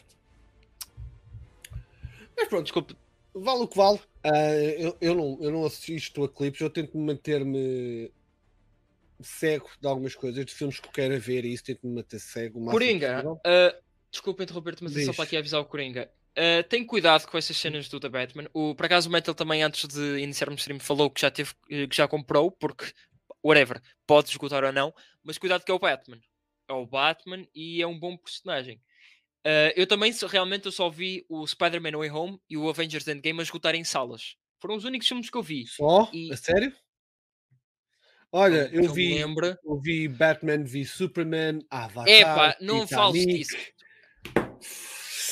Mas 2.36 2.48
pronto, 2.48 2.62
desculpe. 2.62 2.94
Vale 3.40 3.62
o 3.62 3.68
que 3.68 3.76
vale. 3.76 3.98
Uh, 4.24 4.78
eu, 4.78 4.96
eu, 5.00 5.14
não, 5.14 5.38
eu 5.40 5.50
não 5.50 5.64
assisto 5.64 6.24
a 6.24 6.28
clipes, 6.28 6.60
eu 6.60 6.70
tento 6.70 6.96
manter-me 6.98 8.12
cego 9.20 9.68
de 9.80 9.86
algumas 9.86 10.14
coisas, 10.14 10.44
de 10.44 10.54
filmes 10.54 10.78
que 10.78 10.88
eu 10.88 10.92
quero 10.92 11.18
ver 11.20 11.44
e 11.44 11.52
isso 11.52 11.64
tento-me 11.64 11.94
manter 11.94 12.18
cego. 12.18 12.64
Coringa, 12.66 13.24
uh, 13.24 13.82
desculpa 14.10 14.42
interromper-te, 14.42 14.82
mas 14.82 14.92
Diz. 14.92 15.02
é 15.02 15.06
só 15.06 15.12
para 15.12 15.24
aqui 15.24 15.36
avisar 15.36 15.60
o 15.60 15.64
Coringa. 15.64 16.10
Uh, 16.36 16.62
tem 16.68 16.84
cuidado 16.84 17.26
com 17.26 17.36
essas 17.36 17.56
cenas 17.56 17.88
do 17.88 17.98
The 17.98 18.08
Batman. 18.08 18.48
O, 18.52 18.74
por 18.74 18.86
acaso 18.86 19.08
o 19.08 19.12
Metal 19.12 19.34
também, 19.34 19.62
antes 19.62 19.88
de 19.88 20.18
iniciar 20.18 20.48
o 20.48 20.54
stream, 20.54 20.78
falou 20.78 21.10
que 21.10 21.20
já, 21.20 21.30
teve, 21.30 21.52
que 21.66 21.88
já 21.96 22.06
comprou, 22.06 22.50
porque, 22.50 22.92
whatever, 23.44 23.80
pode 24.06 24.28
esgotar 24.28 24.62
ou 24.62 24.72
não, 24.72 24.94
mas 25.22 25.38
cuidado 25.38 25.64
que 25.64 25.70
é 25.70 25.74
o 25.74 25.80
Batman. 25.80 26.20
É 26.68 26.72
o 26.72 26.86
Batman 26.86 27.44
e 27.54 27.82
é 27.82 27.86
um 27.86 27.98
bom 27.98 28.16
personagem. 28.16 28.80
Uh, 29.48 29.72
eu 29.74 29.86
também, 29.86 30.12
realmente, 30.28 30.66
eu 30.66 30.72
só 30.72 30.90
vi 30.90 31.24
o 31.26 31.46
Spider-Man 31.46 31.96
Way 31.96 32.10
Home 32.10 32.38
e 32.50 32.56
o 32.58 32.68
Avengers 32.68 33.08
Endgame 33.08 33.40
a 33.40 33.42
esgotar 33.42 33.74
em 33.74 33.82
salas. 33.82 34.36
Foram 34.60 34.76
os 34.76 34.84
únicos 34.84 35.08
filmes 35.08 35.30
que 35.30 35.38
eu 35.38 35.42
vi. 35.42 35.66
Só? 35.66 36.10
E... 36.12 36.30
A 36.30 36.36
sério? 36.36 36.70
Olha, 38.30 38.68
eu 38.70 38.92
vi, 38.92 39.16
eu 39.18 39.80
vi 39.80 40.06
Batman 40.06 40.62
v 40.62 40.84
Superman, 40.84 41.64
Avatar, 41.70 42.12
Epá, 42.12 42.56
não 42.60 42.86
fales 42.86 43.24
disso. 43.24 43.56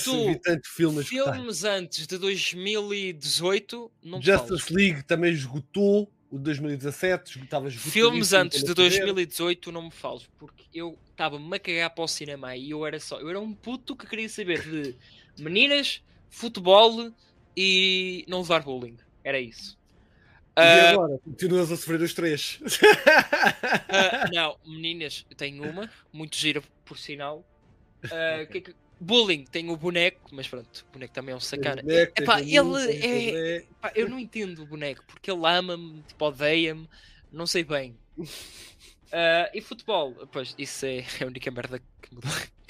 Tu, 0.02 0.28
vi 0.28 0.40
filmes, 0.64 1.06
filmes 1.06 1.64
antes 1.64 2.06
de 2.06 2.16
2018, 2.16 3.92
não 4.02 4.22
Justice 4.22 4.72
League 4.72 5.02
também 5.02 5.30
esgotou 5.30 6.10
o 6.36 6.38
2017, 6.38 7.42
estava 7.42 7.68
esgotado. 7.68 7.90
Filmes 7.90 8.32
antes 8.32 8.62
de 8.62 8.74
2018 8.74 9.72
não 9.72 9.82
me 9.82 9.90
fales, 9.90 10.28
porque 10.38 10.64
eu 10.72 10.98
estava-me 11.10 11.56
a 11.56 11.58
cagar 11.58 11.90
para 11.90 12.04
o 12.04 12.08
cinema 12.08 12.56
e 12.56 12.70
eu 12.70 12.86
era 12.86 13.00
só, 13.00 13.20
eu 13.20 13.28
era 13.28 13.40
um 13.40 13.52
puto 13.52 13.96
que 13.96 14.06
queria 14.06 14.28
saber 14.28 14.62
de 14.62 14.94
meninas, 15.38 16.02
futebol 16.28 17.12
e 17.56 18.24
não 18.28 18.40
usar 18.40 18.60
bullying. 18.60 18.96
Era 19.24 19.40
isso. 19.40 19.78
E 20.56 20.60
uh, 20.60 20.88
agora? 20.92 21.18
Continuas 21.24 21.72
a 21.72 21.76
sofrer 21.76 22.00
os 22.00 22.14
três? 22.14 22.60
uh, 22.62 24.30
não, 24.32 24.56
meninas, 24.64 25.26
eu 25.28 25.36
tenho 25.36 25.68
uma, 25.68 25.90
muito 26.12 26.36
gira 26.36 26.62
por 26.84 26.98
sinal. 26.98 27.44
Uh, 28.04 28.46
que, 28.50 28.58
é 28.58 28.60
que, 28.60 28.74
bullying, 28.98 29.44
tem 29.44 29.70
o 29.70 29.76
boneco, 29.76 30.30
mas 30.32 30.48
pronto, 30.48 30.86
o 30.88 30.92
boneco 30.92 31.14
também 31.14 31.32
é 31.32 31.36
um 31.36 31.40
sacana. 31.40 31.82
Boneco, 31.82 32.12
epá, 32.16 32.40
ele 32.40 33.06
é. 33.06 33.56
Epá, 33.58 33.92
eu 33.94 34.08
não 34.08 34.18
entendo 34.18 34.62
o 34.62 34.66
boneco, 34.66 35.04
porque 35.06 35.30
ele 35.30 35.46
ama-me, 35.46 36.02
tipo, 36.02 36.24
odeia-me, 36.24 36.88
não 37.32 37.46
sei 37.46 37.64
bem. 37.64 37.96
e 39.52 39.60
futebol, 39.60 40.14
pois, 40.32 40.54
isso 40.58 40.86
é, 40.86 40.98
é 41.20 41.24
a 41.24 41.26
única 41.26 41.50
merda 41.50 41.78
que 41.78 42.14
me 42.14 42.20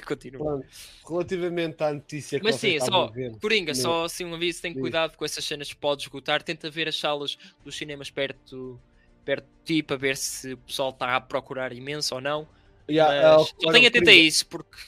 continua. 0.06 0.62
relativamente 1.06 1.82
à 1.82 1.92
notícia 1.92 2.38
que 2.38 2.44
Mas 2.44 2.56
sim, 2.56 2.78
só, 2.80 3.12
Coringa, 3.40 3.72
no... 3.72 3.78
só 3.78 4.04
assim 4.04 4.24
um 4.24 4.34
aviso, 4.34 4.62
tem 4.62 4.72
cuidado 4.72 5.16
com 5.16 5.24
essas 5.24 5.44
cenas 5.44 5.68
que 5.68 5.76
pode 5.76 6.02
esgotar, 6.02 6.42
tenta 6.42 6.70
ver 6.70 6.88
as 6.88 6.98
salas 6.98 7.36
dos 7.64 7.76
cinemas 7.76 8.10
perto, 8.10 8.80
perto 9.24 9.44
de 9.44 9.64
ti 9.64 9.82
para 9.82 9.96
ver 9.96 10.16
se 10.16 10.52
o 10.52 10.58
pessoal 10.58 10.90
está 10.90 11.16
a 11.16 11.20
procurar 11.20 11.72
imenso 11.72 12.14
ou 12.14 12.20
não. 12.20 12.48
Yeah, 12.88 13.36
mas, 13.36 13.50
uh, 13.50 13.54
só 13.60 13.72
tenha 13.72 13.88
atento 13.88 14.08
a 14.08 14.14
isso, 14.14 14.46
porque. 14.46 14.78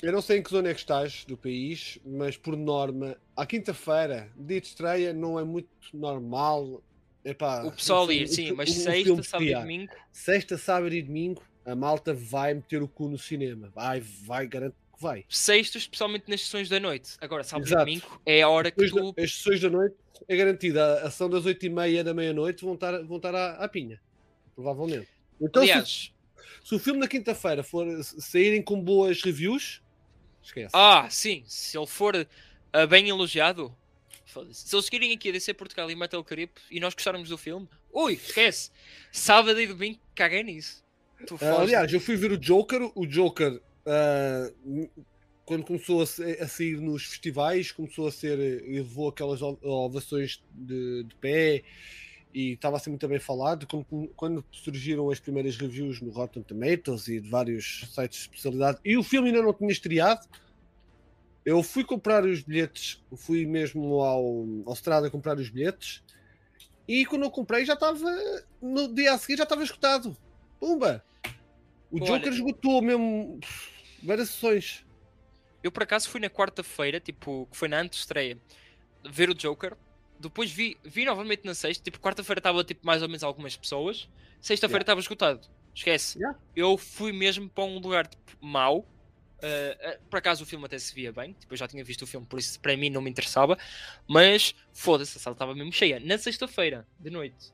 Eu 0.00 0.12
não 0.12 0.22
sei 0.22 0.38
em 0.38 0.42
que 0.42 0.50
zona 0.50 0.68
é 0.68 0.74
que 0.74 0.80
estás 0.80 1.24
do 1.24 1.36
país, 1.36 1.98
mas 2.04 2.36
por 2.36 2.56
norma, 2.56 3.16
à 3.36 3.44
quinta-feira, 3.44 4.30
dia 4.36 4.60
de 4.60 4.68
estreia, 4.68 5.12
não 5.12 5.38
é 5.38 5.44
muito 5.44 5.68
normal. 5.92 6.82
Epá, 7.24 7.64
o 7.64 7.72
pessoal 7.72 8.10
ir, 8.12 8.28
sim, 8.28 8.52
mas 8.52 8.72
sexta, 8.72 9.22
sábado 9.24 9.50
e 9.50 9.54
domingo. 9.54 9.92
Sexta, 10.12 10.56
sábado 10.56 10.94
e 10.94 11.02
domingo 11.02 11.42
a 11.66 11.74
malta 11.74 12.14
vai 12.14 12.54
meter 12.54 12.80
o 12.80 12.88
cu 12.88 13.08
no 13.08 13.18
cinema. 13.18 13.70
Vai, 13.74 14.00
vai, 14.00 14.46
garanto 14.46 14.74
que 14.96 15.02
vai. 15.02 15.24
Sexto, 15.28 15.76
especialmente 15.76 16.24
nas 16.28 16.40
sessões 16.40 16.68
da 16.68 16.80
noite. 16.80 17.16
Agora, 17.20 17.44
sábado 17.44 17.68
e 17.68 17.74
domingo 17.74 18.20
é 18.24 18.40
a 18.40 18.48
hora 18.48 18.70
que 18.70 18.88
tu... 18.88 19.14
As 19.18 19.34
sessões 19.34 19.60
da 19.60 19.68
noite 19.68 19.96
é 20.26 20.36
garantida. 20.36 21.02
A 21.02 21.08
ação 21.08 21.28
das 21.28 21.44
oito 21.44 21.66
e 21.66 21.68
meia 21.68 22.02
da 22.02 22.14
meia-noite 22.14 22.64
vão 22.64 22.74
estar, 22.74 23.02
vão 23.02 23.18
estar 23.18 23.34
à, 23.34 23.56
à 23.56 23.68
pinha. 23.68 24.00
Provavelmente. 24.54 25.08
Então, 25.40 25.60
Aliás... 25.60 26.12
Se, 26.62 26.68
se 26.68 26.74
o 26.74 26.78
filme 26.78 27.00
na 27.00 27.08
quinta-feira 27.08 27.62
for 27.62 27.86
saírem 28.02 28.62
com 28.62 28.80
boas 28.80 29.22
reviews, 29.22 29.82
esquece. 30.48 30.70
Ah, 30.74 31.08
sim. 31.10 31.44
Se 31.46 31.76
ele 31.78 31.86
for 31.86 32.14
uh, 32.16 32.86
bem 32.88 33.08
elogiado, 33.08 33.74
se 34.52 34.74
eles 34.74 34.88
querem 34.88 35.12
aqui 35.12 35.28
a 35.28 35.32
DC 35.32 35.54
Portugal 35.54 35.90
e 35.90 35.96
Metal 35.96 36.22
Caribe 36.24 36.52
e 36.70 36.80
nós 36.80 36.94
gostarmos 36.94 37.28
do 37.28 37.38
filme, 37.38 37.68
ui, 37.92 38.14
esquece. 38.14 38.70
Sábado 39.12 39.60
e 39.60 39.66
domingo, 39.66 39.98
caguei 40.14 40.42
nisso. 40.42 40.84
Uh, 41.30 41.60
aliás, 41.60 41.92
eu 41.92 42.00
fui 42.00 42.16
ver 42.16 42.32
o 42.32 42.38
Joker, 42.38 42.90
o 42.94 43.06
Joker 43.06 43.54
uh, 43.54 44.90
quando 45.44 45.64
começou 45.64 46.00
a, 46.00 46.04
a, 46.04 46.46
sair 46.46 46.78
nos 46.78 47.04
festivais, 47.04 47.72
começou 47.72 48.06
a 48.06 48.12
ser, 48.12 48.36
levou 48.36 49.08
aquelas 49.08 49.40
ovações 49.42 50.42
de, 50.52 51.04
de 51.04 51.14
pé 51.16 51.64
e 52.32 52.52
estava 52.52 52.76
a 52.76 52.80
ser 52.80 52.90
muito 52.90 53.06
bem 53.08 53.18
falado. 53.18 53.66
Quando, 53.66 54.08
quando, 54.14 54.44
surgiram 54.52 55.10
as 55.10 55.20
primeiras 55.20 55.56
reviews 55.56 56.00
no 56.00 56.10
Rotten 56.10 56.42
Tomatoes 56.42 57.08
e 57.08 57.20
de 57.20 57.28
vários 57.28 57.88
sites 57.94 58.18
de 58.18 58.24
especialidade, 58.24 58.78
e 58.84 58.96
o 58.96 59.02
filme 59.02 59.28
ainda 59.28 59.42
não 59.42 59.52
tinha 59.52 59.70
estreado, 59.70 60.26
eu 61.44 61.62
fui 61.62 61.84
comprar 61.84 62.24
os 62.24 62.42
bilhetes, 62.42 63.02
fui 63.16 63.46
mesmo 63.46 64.00
ao, 64.00 64.46
ao 64.66 64.74
Strada 64.74 65.10
comprar 65.10 65.38
os 65.38 65.48
bilhetes, 65.48 66.02
e 66.86 67.04
quando 67.04 67.24
eu 67.24 67.30
comprei 67.30 67.64
já 67.64 67.74
estava, 67.74 67.98
no 68.60 68.92
dia 68.94 69.12
a 69.12 69.18
seguir 69.18 69.36
já 69.36 69.44
estava 69.44 69.62
escutado. 69.62 70.16
Pumba! 70.58 71.04
O 71.90 71.96
Olha, 71.96 72.06
Joker 72.06 72.32
esgotou 72.32 72.82
mesmo 72.82 73.40
várias 74.02 74.30
sessões. 74.30 74.84
Eu 75.62 75.72
por 75.72 75.82
acaso 75.82 76.08
fui 76.08 76.20
na 76.20 76.30
quarta-feira, 76.30 77.00
tipo, 77.00 77.48
que 77.50 77.56
foi 77.56 77.68
na 77.68 77.80
antestreia, 77.80 78.38
ver 79.10 79.30
o 79.30 79.34
Joker. 79.34 79.76
Depois 80.18 80.50
vi, 80.50 80.76
vi 80.84 81.04
novamente 81.04 81.44
na 81.44 81.54
sexta, 81.54 81.82
tipo, 81.82 81.98
quarta-feira 82.00 82.40
estava 82.40 82.64
tipo 82.64 82.86
mais 82.86 83.02
ou 83.02 83.08
menos 83.08 83.22
algumas 83.22 83.56
pessoas. 83.56 84.08
Sexta-feira 84.40 84.82
estava 84.82 84.98
yeah. 84.98 85.04
esgotado. 85.04 85.48
Esquece. 85.74 86.18
Yeah. 86.18 86.38
Eu 86.56 86.76
fui 86.76 87.12
mesmo 87.12 87.48
para 87.48 87.64
um 87.64 87.78
lugar 87.78 88.06
tipo, 88.06 88.22
mau. 88.40 88.80
Uh, 89.38 90.02
por 90.10 90.18
acaso 90.18 90.42
o 90.42 90.46
filme 90.46 90.64
até 90.64 90.76
se 90.78 90.92
via 90.92 91.12
bem, 91.12 91.32
tipo, 91.32 91.54
eu 91.54 91.56
já 91.56 91.68
tinha 91.68 91.84
visto 91.84 92.02
o 92.02 92.06
filme, 92.08 92.26
por 92.26 92.40
isso 92.40 92.58
para 92.58 92.76
mim 92.76 92.90
não 92.90 93.00
me 93.00 93.08
interessava. 93.08 93.56
Mas 94.08 94.54
foda-se, 94.72 95.16
a 95.16 95.20
sala 95.20 95.34
estava 95.34 95.54
mesmo 95.54 95.72
cheia. 95.72 96.00
Na 96.00 96.18
sexta-feira, 96.18 96.86
de 96.98 97.10
noite. 97.10 97.52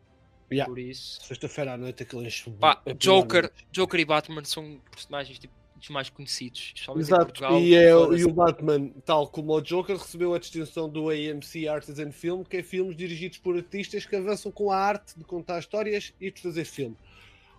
Yeah. 0.50 0.70
Por 0.70 0.78
isso. 0.78 1.22
Sexta-feira 1.22 1.72
à 1.72 1.76
noite 1.76 2.02
aquele 2.02 2.26
enche 2.26 2.50
Pá, 2.52 2.82
Joker, 2.98 3.50
Joker 3.72 4.00
e 4.00 4.04
Batman 4.04 4.44
são 4.44 4.80
personagens 4.90 5.38
tipo, 5.38 5.54
dos 5.85 5.90
mais 5.90 6.09
conhecidos. 6.09 6.74
Exato. 6.97 7.27
Portugal, 7.27 7.61
e, 7.61 7.74
é, 7.74 7.90
e 7.90 8.24
o 8.24 8.32
Batman, 8.32 8.90
tal 9.05 9.28
como 9.28 9.52
o 9.52 9.61
Joker, 9.61 9.97
recebeu 9.97 10.35
a 10.35 10.39
distinção 10.39 10.89
do 10.89 11.11
AMC 11.11 11.69
Artisan 11.69 12.11
Film, 12.11 12.43
que 12.43 12.59
é 12.59 12.62
filmes 12.62 12.97
dirigidos 12.97 13.39
por 13.39 13.56
artistas 13.56 14.06
que 14.06 14.16
avançam 14.16 14.51
com 14.51 14.70
a 14.70 14.78
arte 14.78 15.16
de 15.16 15.24
contar 15.24 15.59
histórias 15.59 16.12
e 16.20 16.31
de 16.31 16.40
fazer 16.40 16.65
filme. 16.65 16.97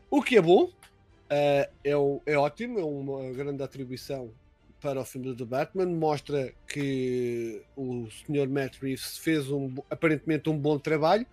O 0.10 0.22
que 0.22 0.38
é 0.38 0.42
bom, 0.42 0.64
uh, 0.66 0.72
é, 1.30 1.70
é 2.26 2.38
ótimo, 2.38 2.80
é 2.80 2.84
uma 2.84 3.32
grande 3.32 3.62
atribuição 3.64 4.32
para 4.82 5.02
o 5.02 5.06
filme 5.06 5.34
do 5.34 5.46
Batman, 5.46 5.88
mostra 5.88 6.54
que 6.68 7.62
o 7.76 8.08
Sr. 8.10 8.48
Matt 8.48 8.78
Reeves 8.82 9.18
fez 9.18 9.50
um, 9.50 9.74
aparentemente 9.90 10.50
um 10.50 10.58
bom 10.58 10.78
trabalho 10.78 11.26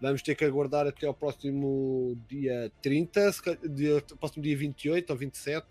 Vamos 0.00 0.22
ter 0.22 0.34
que 0.34 0.46
aguardar 0.46 0.86
até 0.86 1.06
ao 1.06 1.12
próximo 1.12 2.16
dia 2.26 2.72
30, 2.80 3.34
dia, 3.68 4.02
próximo 4.18 4.42
dia 4.42 4.56
28 4.56 5.10
ou 5.10 5.16
27, 5.16 5.66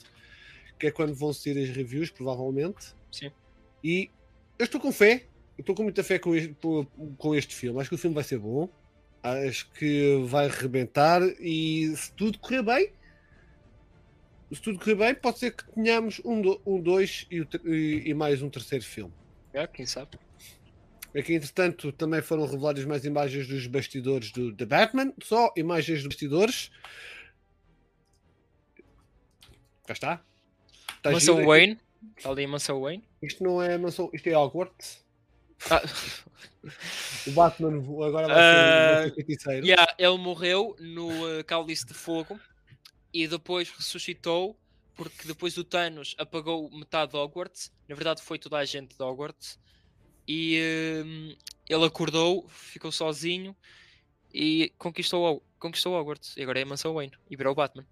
que 0.79 0.87
é 0.87 0.91
quando 0.91 1.13
vão 1.13 1.33
ser 1.33 1.57
as 1.61 1.69
reviews, 1.69 2.09
provavelmente. 2.09 2.95
Sim. 3.11 3.31
E 3.83 4.09
eu 4.57 4.63
estou 4.63 4.79
com 4.79 4.91
fé, 4.91 5.25
estou 5.57 5.75
com 5.75 5.83
muita 5.83 6.03
fé 6.03 6.17
com 6.17 6.33
este, 6.35 6.55
com 7.17 7.35
este 7.35 7.53
filme. 7.53 7.79
Acho 7.79 7.89
que 7.89 7.95
o 7.95 7.99
filme 7.99 8.15
vai 8.15 8.23
ser 8.23 8.39
bom, 8.39 8.69
acho 9.21 9.69
que 9.71 10.23
vai 10.25 10.47
rebentar 10.47 11.21
e 11.39 11.93
se 11.95 12.11
tudo 12.13 12.39
correr 12.39 12.63
bem, 12.63 12.93
se 14.51 14.61
tudo 14.61 14.79
correr 14.79 14.95
bem, 14.95 15.15
pode 15.15 15.39
ser 15.39 15.51
que 15.51 15.69
tenhamos 15.71 16.19
um, 16.23 16.41
um 16.65 16.81
dois 16.81 17.27
e, 17.29 17.45
e 18.05 18.13
mais 18.13 18.41
um 18.41 18.49
terceiro 18.49 18.83
filme. 18.83 19.13
É, 19.53 19.67
quem 19.67 19.85
sabe. 19.85 20.17
Aqui, 21.15 21.33
entretanto, 21.33 21.91
também 21.91 22.21
foram 22.21 22.45
reveladas 22.45 22.85
mais 22.85 23.03
imagens 23.03 23.47
dos 23.47 23.65
bastidores 23.65 24.31
do 24.31 24.55
The 24.55 24.65
Batman. 24.65 25.11
Só 25.23 25.51
imagens 25.57 25.99
dos 25.99 26.07
bastidores. 26.07 26.71
Cá 29.87 29.93
está. 29.93 30.28
Está 30.99 31.11
Mansão 31.11 31.45
Wayne. 31.45 31.79
Está 32.17 32.29
ali 32.29 32.47
Mansão 32.47 32.81
Wayne. 32.81 33.03
Isto 33.21 33.43
não 33.43 33.61
é 33.61 33.77
Mansão... 33.77 34.09
Isto 34.13 34.27
é 34.27 34.37
Hogwarts. 34.37 35.03
Ah. 35.69 35.81
o 37.27 37.31
Batman 37.31 37.77
agora 38.05 38.27
vai 38.27 39.07
uh, 39.07 39.15
ser 39.15 39.25
feiticeiro. 39.25 39.65
Yeah, 39.65 39.93
ele 39.97 40.17
morreu 40.17 40.75
no 40.79 41.09
uh, 41.09 41.43
Cálice 41.43 41.85
de 41.85 41.93
Fogo 41.93 42.39
e 43.13 43.27
depois 43.27 43.69
ressuscitou 43.69 44.57
porque 44.95 45.27
depois 45.27 45.57
o 45.57 45.63
Thanos 45.63 46.15
apagou 46.17 46.69
metade 46.71 47.11
de 47.13 47.17
Hogwarts. 47.17 47.71
Na 47.87 47.95
verdade 47.95 48.21
foi 48.21 48.37
toda 48.37 48.57
a 48.57 48.65
gente 48.65 48.95
de 48.95 49.03
Hogwarts 49.03 49.57
e 50.27 50.59
uh, 51.03 51.37
ele 51.67 51.85
acordou, 51.85 52.47
ficou 52.49 52.91
sozinho 52.91 53.55
e 54.33 54.73
conquistou, 54.77 55.43
conquistou 55.57 55.93
Hogwarts. 55.93 56.35
E 56.37 56.43
agora 56.43 56.59
é 56.59 56.63
a 56.63 56.65
Mansão 56.65 56.93
Wayne 56.93 57.13
e 57.29 57.35
virou 57.35 57.53
o 57.53 57.55
Batman. 57.55 57.85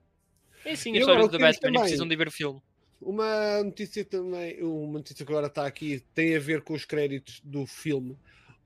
É 0.65 0.71
assim 0.71 0.95
a 0.95 0.99
história 0.99 1.27
do 1.27 1.39
Batman 1.39 1.59
também, 1.59 1.79
e 1.79 1.83
precisam 1.83 2.07
de 2.07 2.15
ver 2.15 2.27
o 2.27 2.31
filme. 2.31 2.61
Uma 3.01 3.63
notícia 3.63 4.03
também, 4.03 4.61
uma 4.63 4.99
notícia 4.99 5.25
que 5.25 5.31
agora 5.31 5.47
está 5.47 5.65
aqui, 5.65 6.03
tem 6.13 6.35
a 6.35 6.39
ver 6.39 6.61
com 6.61 6.73
os 6.73 6.83
créditos 6.85 7.39
do 7.43 7.65
filme. 7.65 8.17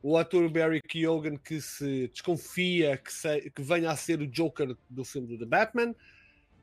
o 0.03 0.17
ator 0.17 0.49
Barry 0.49 0.81
Keoghan 0.81 1.37
que 1.37 1.61
se 1.61 2.07
desconfia 2.07 2.97
que, 2.97 3.13
se, 3.13 3.51
que 3.51 3.61
venha 3.61 3.91
a 3.91 3.95
ser 3.95 4.19
o 4.19 4.27
Joker 4.27 4.75
do 4.89 5.05
filme 5.05 5.27
do 5.27 5.37
The 5.37 5.45
Batman, 5.45 5.93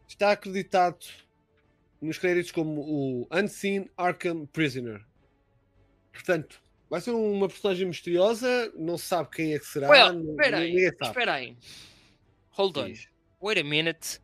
está 0.09 0.33
acreditado 0.33 0.99
nos 2.01 2.19
créditos 2.19 2.51
como 2.51 2.81
o 2.81 3.29
Unseen 3.31 3.89
Arkham 3.97 4.47
Prisoner. 4.47 5.05
Portanto, 6.13 6.61
vai 6.89 7.01
ser 7.01 7.11
uma 7.13 7.49
personagem 7.49 7.87
misteriosa, 7.87 8.73
não 8.75 8.99
se 8.99 9.05
sabe 9.07 9.31
quem 9.31 9.55
é 9.55 9.59
que 9.59 9.67
será. 9.67 9.89
Well, 9.89 10.31
espera 10.31 10.59
aí, 10.59 10.77
espera 10.85 11.35
aí. 11.35 11.57
Hold 12.51 12.77
on. 12.79 12.93
Wait 13.41 13.59
a 13.59 13.65
minute. 13.65 14.21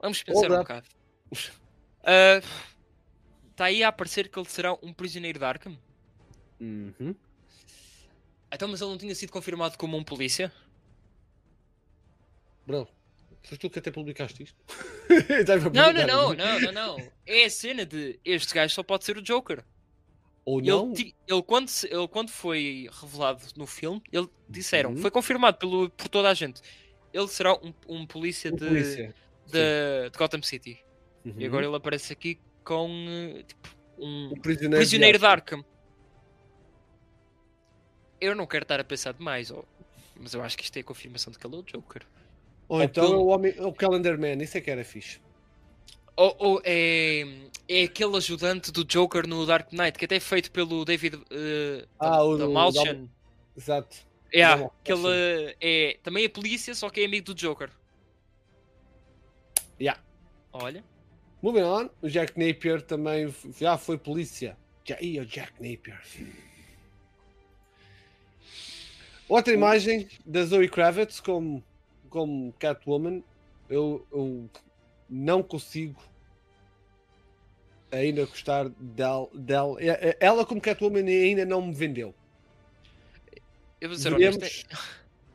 Vamos 0.00 0.22
pensar 0.22 0.40
Hold 0.40 0.50
um 0.50 0.54
up. 0.54 0.62
bocado. 0.62 0.88
Ah, 2.02 2.40
Está 3.58 3.64
aí 3.64 3.82
a 3.82 3.88
aparecer 3.88 4.28
que 4.28 4.38
ele 4.38 4.48
será 4.48 4.72
um 4.80 4.92
prisioneiro 4.92 5.36
de 5.40 5.44
Arkham? 5.44 5.76
Uhum. 6.60 7.12
Então, 8.52 8.68
mas 8.68 8.80
ele 8.80 8.90
não 8.90 8.96
tinha 8.96 9.12
sido 9.16 9.32
confirmado 9.32 9.76
como 9.76 9.96
um 9.96 10.04
polícia? 10.04 10.52
Bro, 12.64 12.86
foste 13.42 13.58
tu 13.58 13.68
que 13.68 13.80
até 13.80 13.90
publicaste 13.90 14.44
isto? 14.44 14.56
Não, 15.74 15.92
não, 15.92 16.06
não, 16.06 16.34
não, 16.34 16.60
não, 16.60 16.72
não. 16.72 17.12
É 17.26 17.46
a 17.46 17.50
cena 17.50 17.84
de 17.84 18.20
este 18.24 18.54
gajo 18.54 18.72
só 18.74 18.84
pode 18.84 19.04
ser 19.04 19.16
o 19.18 19.22
Joker. 19.22 19.64
Ou 20.44 20.62
não? 20.62 20.86
Ele, 20.86 20.94
ti- 20.94 21.16
ele, 21.26 21.42
quando, 21.42 21.68
ele 21.90 22.06
quando 22.08 22.30
foi 22.30 22.88
revelado 22.92 23.42
no 23.56 23.66
filme, 23.66 24.00
ele 24.12 24.28
disseram, 24.48 24.90
Uhum. 24.90 24.98
foi 24.98 25.10
confirmado 25.10 25.58
pelo, 25.58 25.90
por 25.90 26.06
toda 26.08 26.30
a 26.30 26.34
gente. 26.34 26.60
Ele 27.12 27.26
será 27.26 27.54
um, 27.54 27.74
um 27.88 28.06
polícia, 28.06 28.52
Um 28.52 28.56
de, 28.56 28.66
polícia. 28.68 29.14
de, 29.46 30.10
de 30.12 30.16
Gotham 30.16 30.42
City. 30.44 30.78
Uhum. 31.24 31.34
E 31.38 31.44
agora 31.46 31.66
ele 31.66 31.74
aparece 31.74 32.12
aqui 32.12 32.38
com 32.68 33.06
eh, 33.08 33.42
tipo, 33.44 33.68
um 33.98 34.28
o 34.32 34.40
prisioneiro, 34.40 34.76
prisioneiro 34.76 35.18
de 35.18 35.22
de 35.22 35.26
Arkham. 35.26 35.64
Eu 38.20 38.34
não 38.34 38.46
quero 38.46 38.64
estar 38.64 38.78
a 38.78 38.84
pensar 38.84 39.12
demais, 39.14 39.50
ó, 39.50 39.64
mas 40.14 40.34
eu 40.34 40.42
acho 40.42 40.56
que 40.58 40.64
isto 40.64 40.76
é 40.76 40.80
a 40.80 40.84
confirmação 40.84 41.32
de 41.32 41.38
que 41.38 41.46
ele 41.46 41.56
é 41.56 41.58
o 41.58 41.62
Joker. 41.62 42.02
Ou 42.68 42.76
Ou 42.78 42.82
então 42.82 43.04
é 43.04 43.06
pelo- 43.08 43.22
o, 43.22 43.26
homem, 43.28 43.54
é 43.56 43.64
o 43.64 43.72
Calendar 43.72 44.18
Man, 44.20 44.42
isso 44.42 44.58
é 44.58 44.60
que 44.60 44.70
era 44.70 44.84
fixe. 44.84 45.18
Ou, 46.16 46.36
ou 46.38 46.60
é, 46.64 47.22
é 47.68 47.84
aquele 47.84 48.16
ajudante 48.16 48.70
do 48.72 48.84
Joker 48.84 49.26
no 49.26 49.46
Dark 49.46 49.72
Knight, 49.72 49.96
que 49.98 50.04
até 50.04 50.16
é 50.16 50.20
feito 50.20 50.50
pelo 50.50 50.84
David 50.84 51.14
eh, 51.30 51.86
Ah, 51.98 52.22
o 52.22 52.36
da 52.36 52.48
Malchian. 52.48 53.08
Exato. 53.56 53.96
Yeah, 54.34 54.62
Dom- 54.64 54.70
que 54.84 54.92
ele 54.92 55.56
é, 55.60 55.98
também 56.02 56.24
é 56.24 56.28
polícia, 56.28 56.74
só 56.74 56.90
que 56.90 57.00
é 57.00 57.06
amigo 57.06 57.26
do 57.26 57.34
Joker. 57.34 57.70
Yeah. 59.80 60.02
Olha. 60.52 60.84
Moving 61.40 61.62
on, 61.62 61.90
o 62.02 62.08
Jack 62.08 62.38
Napier 62.38 62.82
também 62.82 63.32
já 63.58 63.78
foi 63.78 63.96
polícia. 63.96 64.56
Já 64.84 65.00
ia 65.00 65.22
o 65.22 65.26
Jack 65.26 65.52
Napier. 65.54 66.00
Outra 69.28 69.52
imagem 69.52 70.08
da 70.24 70.44
Zoe 70.44 70.68
Kravitz 70.68 71.20
como, 71.20 71.62
como 72.08 72.52
Catwoman. 72.54 73.22
Eu, 73.68 74.06
eu 74.10 74.48
não 75.08 75.42
consigo 75.42 76.02
ainda 77.92 78.24
gostar 78.24 78.68
dela. 78.70 79.28
dela. 79.34 79.80
É- 79.80 80.08
é- 80.10 80.16
Ela 80.18 80.44
como 80.46 80.60
Catwoman 80.60 81.06
ainda 81.06 81.44
não 81.44 81.60
me 81.66 81.74
vendeu. 81.74 82.14
Eu 83.80 83.90
vou 83.90 84.12
honesto, 84.14 84.40
Veremos, 84.40 84.66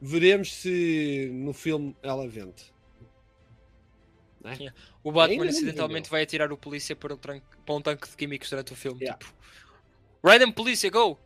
veremos 0.02 0.54
se 0.54 1.30
no 1.32 1.54
filme 1.54 1.96
ela 2.04 2.28
vende. 2.28 2.73
O 5.04 5.12
Batman 5.12 5.48
acidentalmente 5.48 6.10
vai 6.10 6.24
atirar 6.24 6.52
o 6.52 6.58
polícia 6.58 6.96
para 6.96 7.14
um, 7.14 7.18
tranque- 7.18 7.46
para 7.66 7.76
um 7.76 7.82
tanque 7.82 8.10
de 8.10 8.16
químicos 8.16 8.50
durante 8.50 8.74
o 8.74 8.76
filme. 8.76 9.02
Yeah. 9.02 9.18
Tipo, 9.18 9.34
Random 10.24 10.52
polícia, 10.52 10.90
go! 10.90 11.20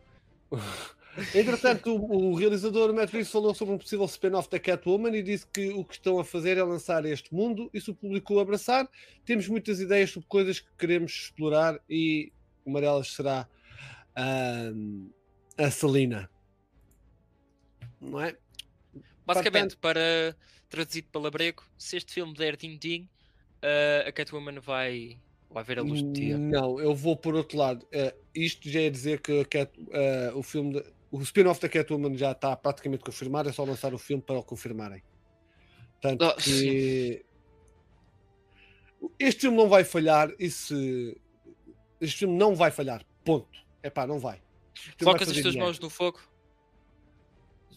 Entretanto, 1.34 1.96
o, 1.96 2.30
o 2.30 2.34
realizador 2.34 2.92
Matt 2.94 3.10
Reeves 3.10 3.30
falou 3.30 3.54
sobre 3.54 3.74
um 3.74 3.78
possível 3.78 4.04
spin-off 4.06 4.48
da 4.48 4.58
Catwoman 4.58 5.16
e 5.16 5.22
disse 5.22 5.46
que 5.46 5.68
o 5.70 5.84
que 5.84 5.94
estão 5.94 6.18
a 6.20 6.24
fazer 6.24 6.56
é 6.56 6.62
lançar 6.62 7.04
este 7.04 7.34
mundo 7.34 7.68
e 7.74 7.80
se 7.80 7.90
o 7.90 7.94
público 7.94 8.34
o 8.34 8.40
abraçar, 8.40 8.88
temos 9.24 9.48
muitas 9.48 9.80
ideias 9.80 10.10
sobre 10.10 10.28
coisas 10.28 10.60
que 10.60 10.68
queremos 10.78 11.12
explorar 11.12 11.80
e 11.90 12.32
uma 12.64 12.80
delas 12.80 13.12
será 13.12 13.48
a 15.56 15.70
Selina. 15.70 16.30
Não 18.00 18.20
é? 18.20 18.36
Basicamente, 19.26 19.76
para 19.76 20.36
traduzido 20.68 21.08
para 21.10 21.20
labrego, 21.22 21.62
se 21.76 21.96
este 21.96 22.12
filme 22.12 22.34
der 22.34 22.56
din-din, 22.56 23.08
eh, 23.62 24.04
a 24.06 24.12
Catwoman 24.12 24.60
vai, 24.60 25.18
vai 25.50 25.64
ver 25.64 25.78
a 25.78 25.82
luz 25.82 26.02
do 26.02 26.12
dia. 26.12 26.36
Não, 26.38 26.78
eu 26.80 26.94
vou 26.94 27.16
por 27.16 27.34
outro 27.34 27.56
lado. 27.58 27.86
Eh, 27.92 28.14
isto 28.34 28.68
já 28.68 28.80
é 28.82 28.90
dizer 28.90 29.20
que 29.20 29.44
Cat- 29.46 29.72
eh, 29.90 30.32
o 30.34 30.42
filme, 30.42 30.74
de- 30.74 30.84
o 31.10 31.20
spin-off 31.22 31.60
da 31.60 31.68
Catwoman 31.68 32.16
já 32.16 32.32
está 32.32 32.54
praticamente 32.56 33.02
confirmado, 33.04 33.48
é 33.48 33.52
só 33.52 33.64
lançar 33.64 33.94
o 33.94 33.98
filme 33.98 34.22
para 34.22 34.38
o 34.38 34.44
confirmarem. 34.44 35.02
Tanto 36.00 36.24
Ah, 36.24 36.34
que 36.36 37.24
este 39.18 39.40
filme 39.42 39.56
não 39.56 39.68
vai 39.68 39.84
falhar. 39.84 40.30
E 40.38 40.48
se 40.50 41.20
este 42.00 42.20
filme 42.20 42.36
não 42.36 42.54
vai 42.54 42.70
falhar, 42.70 43.04
ponto. 43.24 43.58
É 43.82 43.90
pá, 43.90 44.06
não 44.06 44.18
vai. 44.18 44.40
Colocas 44.98 45.28
as 45.28 45.40
tuas 45.40 45.56
mãos 45.56 45.80
no 45.80 45.90
fogo. 45.90 46.20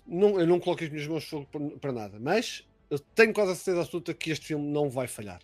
Não, 0.06 0.40
eu 0.40 0.46
não 0.46 0.60
coloco 0.60 0.84
as 0.84 0.90
minhas 0.90 1.08
mãos 1.08 1.24
no 1.32 1.46
fogo 1.48 1.80
para 1.80 1.92
nada, 1.92 2.20
mas 2.20 2.68
eu 2.92 3.00
tenho 3.00 3.34
quase 3.34 3.54
a 3.54 3.56
certeza 3.56 3.82
absoluta 3.82 4.14
que 4.14 4.30
este 4.30 4.46
filme 4.48 4.68
não 4.72 4.88
vai 4.90 5.08
falhar. 5.08 5.42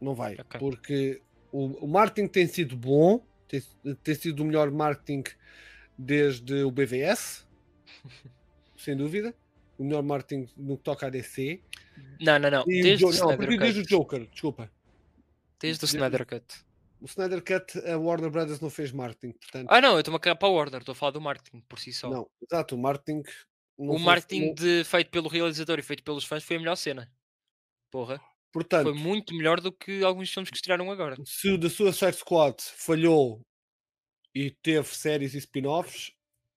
Não 0.00 0.14
vai, 0.14 0.34
Ok. 0.38 0.60
porque 0.60 1.20
o, 1.50 1.84
o 1.84 1.88
marketing 1.88 2.28
tem 2.28 2.46
sido 2.46 2.76
bom, 2.76 3.24
tem, 3.48 3.60
tem 4.02 4.14
sido 4.14 4.40
o 4.40 4.44
melhor 4.46 4.70
marketing 4.70 5.24
desde 5.98 6.62
o 6.62 6.70
BVS, 6.70 7.46
sem 8.76 8.96
dúvida. 8.96 9.34
O 9.78 9.82
melhor 9.84 10.02
marketing 10.04 10.48
no 10.56 10.76
que 10.76 10.84
toca 10.84 11.06
a 11.06 11.10
DC. 11.10 11.60
Não, 12.20 12.38
não, 12.38 12.50
não. 12.50 12.64
E 12.68 12.80
Desde 12.82 13.04
o, 13.04 13.12
Jo- 13.12 13.28
não, 13.30 13.36
desde 13.58 13.80
o. 13.80 13.86
Joker, 13.86 14.26
desculpa. 14.28 14.70
Desde 15.58 15.84
o 15.84 15.86
Snyder 15.86 16.24
Cut. 16.26 16.44
O 17.00 17.06
Snyder 17.06 17.42
Cut, 17.42 17.78
a 17.88 17.98
Warner 17.98 18.30
Brothers 18.30 18.60
não 18.60 18.70
fez 18.70 18.92
marketing, 18.92 19.32
portanto. 19.32 19.66
Ah, 19.70 19.80
não, 19.80 19.94
eu 19.94 19.98
estou-me 20.00 20.16
a 20.16 20.20
cagar 20.20 20.36
para 20.38 20.48
a 20.48 20.52
Warner. 20.52 20.80
Estou 20.80 20.92
a 20.92 20.96
falar 20.96 21.10
do 21.12 21.20
marketing 21.20 21.60
por 21.68 21.78
si 21.80 21.92
só. 21.92 22.08
não, 22.08 22.28
exato, 22.42 22.76
o 22.76 22.78
marketing. 22.78 23.22
Não 23.78 23.94
o 23.96 23.98
marketing 23.98 24.54
de- 24.54 24.84
feito 24.84 25.10
pelo 25.10 25.28
realizador 25.28 25.78
e 25.78 25.82
feito 25.82 26.02
pelos 26.02 26.24
fãs 26.24 26.42
foi 26.44 26.56
a 26.56 26.60
melhor 26.60 26.76
cena. 26.76 27.10
Porra. 27.90 28.20
portanto, 28.52 28.84
Foi 28.84 28.94
muito 28.94 29.34
melhor 29.34 29.60
do 29.60 29.72
que 29.72 30.02
alguns 30.04 30.30
filmes 30.32 30.48
que 30.50 30.56
estrearam 30.56 30.90
agora. 30.90 31.16
se 31.24 31.48
o 31.50 31.58
da 31.58 31.68
Suicide 31.68 32.12
Squad 32.16 32.56
falhou 32.60 33.40
e 34.34 34.50
teve 34.50 34.86
séries 34.88 35.34
e 35.34 35.38
spin-offs, 35.38 36.12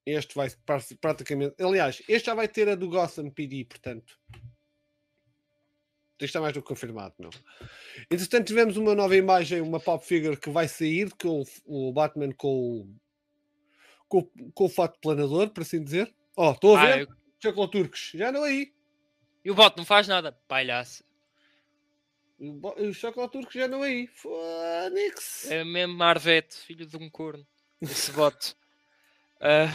este 0.06 0.35
vai 0.35 0.49
pra- 0.65 0.80
praticamente. 1.02 1.56
Aliás, 1.61 2.02
este 2.07 2.27
já 2.27 2.34
vai 2.35 2.48
ter 2.48 2.69
a 2.69 2.76
do 2.76 2.88
Gotham 2.89 3.30
PD, 3.31 3.65
portanto. 3.65 4.19
Isto 6.19 6.26
está 6.26 6.41
mais 6.41 6.53
do 6.53 6.61
que 6.64 6.68
confirmado, 6.68 7.14
não. 7.19 7.30
Entretanto, 8.10 8.48
tivemos 8.48 8.76
uma 8.77 8.95
nova 8.95 9.15
imagem, 9.15 9.61
uma 9.61 9.80
pop 9.80 10.03
figure 10.03 10.35
que 10.38 10.49
vai 10.49 10.68
sair, 10.68 11.11
com 11.14 11.44
o, 11.65 11.89
o 11.89 11.94
Batman 11.94 12.31
com 12.31 12.48
o, 12.81 12.95
com, 14.07 14.23
com 14.53 14.65
o 14.65 14.69
fato 14.69 14.99
planador, 14.99 15.49
por 15.52 15.61
assim 15.61 15.84
dizer. 15.84 16.11
Ó, 16.38 16.52
estou 16.52 16.76
a 16.78 16.82
Ah, 16.82 16.86
ver? 16.86 17.02
eu- 17.02 17.08
Turcos, 17.68 18.12
já 18.14 18.32
não 18.32 18.44
aí. 18.44 18.72
E 19.44 19.50
o 19.52 19.56
bot 19.56 19.76
não 19.76 19.84
faz 19.86 20.08
nada. 20.08 20.32
Palhaço. 20.48 21.04
O 22.40 22.54
bo- 22.54 22.76
o 22.78 23.28
Turcos 23.28 23.54
já 23.56 23.68
não 23.68 23.82
aí. 23.82 24.06
Fónix. 24.08 25.50
É 25.50 25.64
mesmo 25.64 25.96
Marvete, 25.96 26.56
filho 26.58 26.86
de 26.86 26.96
um 26.96 27.10
corno. 27.10 27.46
Esse 27.82 28.12
bot. 28.12 28.56
Ah, 29.40 29.68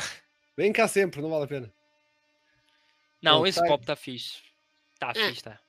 Vem 0.57 0.73
cá 0.73 0.89
sempre, 0.89 1.23
não 1.23 1.31
vale 1.31 1.45
a 1.45 1.47
pena. 1.47 1.73
não, 3.23 3.43
Ele 3.43 3.51
esse 3.51 3.61
tá- 3.61 3.67
pop 3.69 3.81
está 3.85 3.95
fixe. 3.95 4.43
Está 4.95 5.11
Ah. 5.11 5.15
fixe, 5.15 5.31
está. 5.35 5.61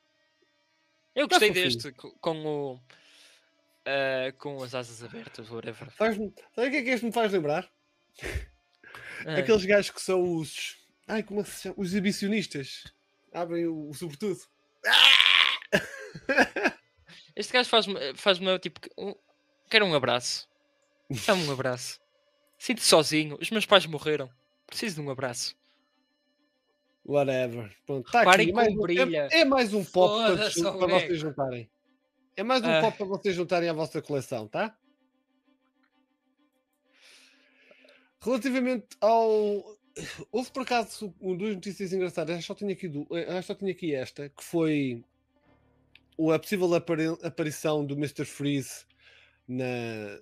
Eu 1.14 1.28
Tá 1.28 1.36
gostei 1.36 1.50
fofinho. 1.50 1.66
deste 1.66 1.92
co- 1.92 2.12
com 2.20 2.44
o. 2.44 2.80
ah, 3.86 4.32
com 4.40 4.64
as 4.64 4.74
asas 4.74 5.04
abertas, 5.04 5.48
whatever. 5.52 5.92
Faz-me- 5.92 6.34
Sabe 6.56 6.68
o 6.70 6.72
que 6.72 6.78
é 6.78 6.82
que 6.82 6.90
este 6.90 7.06
me 7.06 7.12
faz 7.12 7.32
lembrar? 7.32 7.72
Aqueles 9.38 9.64
gajos 9.64 9.92
que 9.92 10.02
são 10.02 10.38
os. 10.38 10.76
Ai, 11.08 11.24
como 11.24 11.42
é 11.42 11.44
que 11.44 11.50
se 11.50 11.64
chama? 11.64 11.76
Os 11.78 11.88
exibicionistas. 11.90 12.84
Abrem 13.34 13.68
o, 13.68 13.90
o 13.90 13.94
sobretudo. 13.94 14.40
Este 17.36 17.52
gajo 17.52 17.68
faz-me 17.70 17.96
faz 18.16 18.38
tipo. 18.62 18.80
Um, 18.98 19.16
quero 19.70 19.86
um 19.86 19.94
abraço. 19.96 20.48
Dá-me 21.26 21.44
um 21.48 21.52
abraço. 21.52 22.00
Sinto 22.60 22.82
sozinho. 22.82 23.38
Os 23.42 23.50
meus 23.50 23.66
pais 23.66 23.86
morreram. 23.88 24.30
Preciso 24.68 24.96
de 24.96 25.02
um 25.02 25.10
abraço. 25.10 25.56
Whatever. 27.06 27.76
Pronto, 27.86 28.10
tá 28.12 28.20
Reparem 28.20 28.46
aqui. 28.48 28.54
Mais 28.56 28.74
um- 28.74 28.82
brilha. 28.82 29.28
é, 29.32 29.40
é 29.42 29.46
mais 29.46 29.74
um 29.74 29.84
pop 29.84 30.24
para, 30.24 30.78
para 30.78 30.88
vocês 31.00 31.20
juntarem. 31.20 31.70
É 32.36 32.44
mais 32.44 32.64
um 32.64 32.70
Ah. 32.70 32.82
pop 32.82 32.98
para 32.98 33.06
vocês 33.08 33.36
juntarem 33.36 33.68
à 33.68 33.74
vossa 33.74 34.02
coleção, 34.02 34.48
tá? 34.48 34.78
Relativamente 38.22 38.96
ao. 39.02 39.76
Houve 40.32 40.52
por 40.52 40.64
acaso 40.64 41.14
duas 41.22 41.54
notícias 41.56 41.94
engraçadas. 41.94 42.36
Acho 42.36 42.42
que 42.42 42.48
só 42.48 42.56
tinha 42.56 42.74
aqui, 42.74 42.88
eh, 43.12 43.26
acho 43.30 43.42
que 43.42 43.44
só 43.48 43.56
tinha 43.56 43.72
aqui 43.72 43.94
esta, 43.94 44.30
que 44.30 44.44
foi 44.44 45.04
a 46.34 46.40
possível 46.40 46.74
apari- 46.74 47.18
aparição 47.24 47.86
do 47.86 47.94
Mr. 47.96 48.26
Freeze 48.26 48.86
na, 49.48 50.20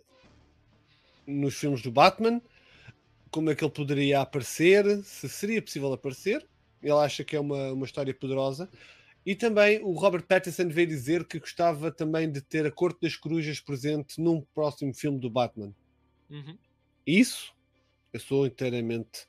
nos 1.25 1.55
filmes 1.55 1.81
do 1.81 1.91
Batman. 1.91 2.41
como 3.29 3.49
é 3.49 3.55
que 3.55 3.63
ele 3.63 3.71
poderia 3.71 4.19
aparecer, 4.19 5.01
se 5.05 5.29
seria 5.29 5.61
possível 5.61 5.93
aparecer. 5.93 6.45
Ele 6.83 6.91
acha 6.91 7.23
que 7.23 7.33
é 7.35 7.39
uma, 7.39 7.71
uma 7.71 7.85
história 7.85 8.13
poderosa. 8.13 8.69
E 9.25 9.35
também 9.35 9.79
o 9.83 9.93
Robert 9.93 10.23
Pattinson 10.23 10.67
veio 10.67 10.87
dizer 10.87 11.23
que 11.25 11.39
gostava 11.39 11.91
também 11.91 12.29
de 12.29 12.41
ter 12.41 12.65
a 12.65 12.71
Corte 12.71 12.99
das 13.01 13.15
Corujas 13.15 13.61
presente 13.61 14.19
num 14.19 14.41
próximo 14.53 14.93
filme 14.93 15.17
do 15.17 15.29
Batman. 15.29 15.73
Uhum. 16.29 16.57
Isso, 17.07 17.53
eu 18.11 18.19
sou 18.19 18.45
inteiramente 18.45 19.27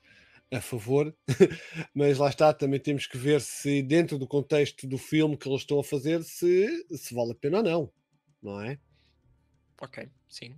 a 0.53 0.61
favor, 0.61 1.17
mas 1.95 2.19
lá 2.19 2.29
está, 2.29 2.53
também 2.53 2.79
temos 2.79 3.07
que 3.07 3.17
ver 3.17 3.41
se 3.41 3.83
dentro 3.83 4.19
do 4.19 4.27
contexto 4.27 4.87
do 4.87 4.99
filme 4.99 5.37
que 5.37 5.49
eles 5.49 5.63
estão 5.63 5.81
a 5.81 5.85
fazer, 5.85 6.23
se, 6.23 6.87
se 6.91 7.15
vale 7.15 7.33
a 7.33 7.35
pena 7.35 7.59
ou 7.59 7.63
não, 7.63 7.93
não 8.43 8.61
é? 8.61 8.79
Ok, 9.81 10.07
sim. 10.29 10.55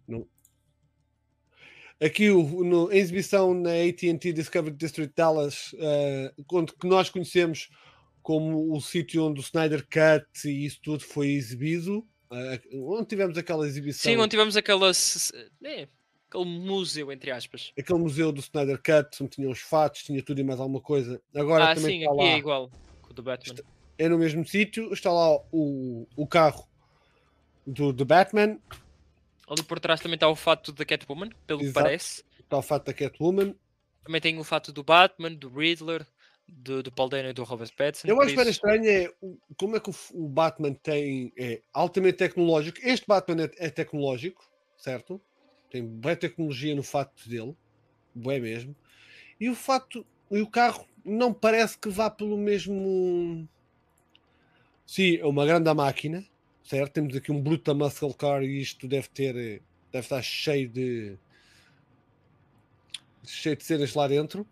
Aqui 2.03 2.29
o, 2.29 2.65
no, 2.65 2.89
a 2.89 2.97
exibição 2.97 3.55
na 3.55 3.71
AT&T 3.71 4.33
Discovery 4.33 4.75
District 4.75 5.15
Dallas, 5.17 5.73
uh, 5.75 6.45
onde 6.53 6.73
que 6.73 6.89
nós 6.89 7.09
conhecemos 7.09 7.71
como 8.21 8.75
o 8.75 8.81
sítio 8.81 9.25
onde 9.25 9.41
o 9.41 9.43
Snyder 9.43 9.87
Cut 9.87 10.27
e 10.49 10.67
isso 10.67 10.81
tudo 10.83 11.05
foi 11.05 11.29
exibido, 11.29 11.99
uh, 12.33 12.93
onde 12.93 13.07
tivemos 13.07 13.39
aquela 13.39 13.65
exibição. 13.65 14.11
Sim, 14.11 14.19
onde 14.19 14.31
tivemos 14.31 14.57
aquela... 14.57 14.91
É, 15.63 15.89
aquele 16.35 16.59
museu, 16.59 17.13
entre 17.13 17.31
aspas. 17.31 17.73
Aquele 17.79 17.99
museu 17.99 18.33
do 18.33 18.41
Snyder 18.41 18.77
Cut, 18.77 19.23
onde 19.23 19.31
tinha 19.31 19.49
os 19.49 19.61
fatos, 19.61 20.03
tinha 20.03 20.23
tudo 20.23 20.41
e 20.41 20.45
mais 20.45 20.61
alguma 20.61 20.81
coisa. 20.81 21.21
Agora 21.35 21.71
ah, 21.71 21.75
também 21.75 21.91
sim, 21.91 21.99
está 22.01 22.13
aqui 22.13 22.23
lá, 22.23 22.29
é 22.29 22.39
igual 22.39 22.71
com 23.03 23.11
o 23.11 23.15
do 23.15 23.23
Batman. 23.23 23.57
é 23.99 24.09
no 24.09 24.19
mesmo 24.19 24.47
sítio, 24.47 24.93
está 24.93 25.13
lá 25.13 25.37
o, 25.53 26.07
o 26.17 26.27
carro 26.27 26.67
do, 27.67 27.93
do 27.93 28.05
Batman, 28.05 28.59
Ali 29.49 29.63
por 29.63 29.79
trás 29.79 30.01
também 30.01 30.15
está 30.15 30.29
o 30.29 30.37
fato 30.37 30.73
da 30.73 30.85
Catwoman, 30.85 31.31
pelo 31.47 31.61
que 31.61 31.67
Exato. 31.67 31.85
parece. 31.85 32.25
está 32.41 32.57
o 32.57 32.63
fato 32.63 32.87
da 32.87 32.95
Catwoman. 32.95 33.55
Também 34.03 34.21
tem 34.21 34.39
o 34.39 34.45
fato 34.45 34.73
do 34.73 34.83
Batman, 34.83 35.35
do 35.35 35.49
Riddler, 35.49 36.07
do, 36.47 36.83
do 36.83 36.93
Paul 36.93 37.09
Dano 37.09 37.29
e 37.29 37.33
do 37.33 37.45
Robert 37.45 37.71
Pattinson. 37.77 38.09
Eu 38.09 38.21
acho 38.21 38.35
que 38.35 38.41
era 38.41 38.51
estranho 38.51 38.89
é 38.89 39.13
como 39.57 39.77
é 39.77 39.81
que 39.81 39.91
o, 39.91 39.95
o 40.15 40.29
Batman 40.29 40.75
tem 40.75 41.33
é 41.39 41.61
altamente 41.73 42.19
tecnológico. 42.19 42.79
Este 42.83 43.07
Batman 43.07 43.45
é, 43.45 43.67
é 43.67 43.71
tecnológico, 43.71 44.45
certo? 44.77 45.21
Tem 45.75 45.85
boa 45.85 46.15
tecnologia 46.15 46.73
no 46.73 46.85
fato 46.85 47.29
dele, 47.29 47.57
bué 48.15 48.39
mesmo. 48.39 48.77
E 49.41 49.51
o 49.51 49.57
fato 49.57 50.07
e 50.31 50.41
o 50.41 50.47
carro 50.49 50.87
não 51.05 51.35
parece 51.35 51.77
que 51.77 51.89
vá 51.89 52.09
pelo 52.09 52.39
mesmo. 52.39 53.49
Sim, 54.87 55.17
é 55.17 55.27
uma 55.27 55.45
grande 55.45 55.75
máquina, 55.75 56.25
certo? 56.63 56.93
Temos 56.93 57.17
aqui 57.17 57.33
um 57.33 57.43
bruta 57.43 57.75
muscle 57.75 58.15
car 58.15 58.45
e 58.45 58.61
isto 58.61 58.87
deve 58.87 59.09
ter 59.09 59.35
deve 59.91 60.07
estar 60.07 60.23
cheio 60.23 60.69
de 60.69 61.19
cheio 63.25 63.57
de 63.57 63.65
cenas 63.65 63.93
lá 63.95 64.07
dentro, 64.07 64.47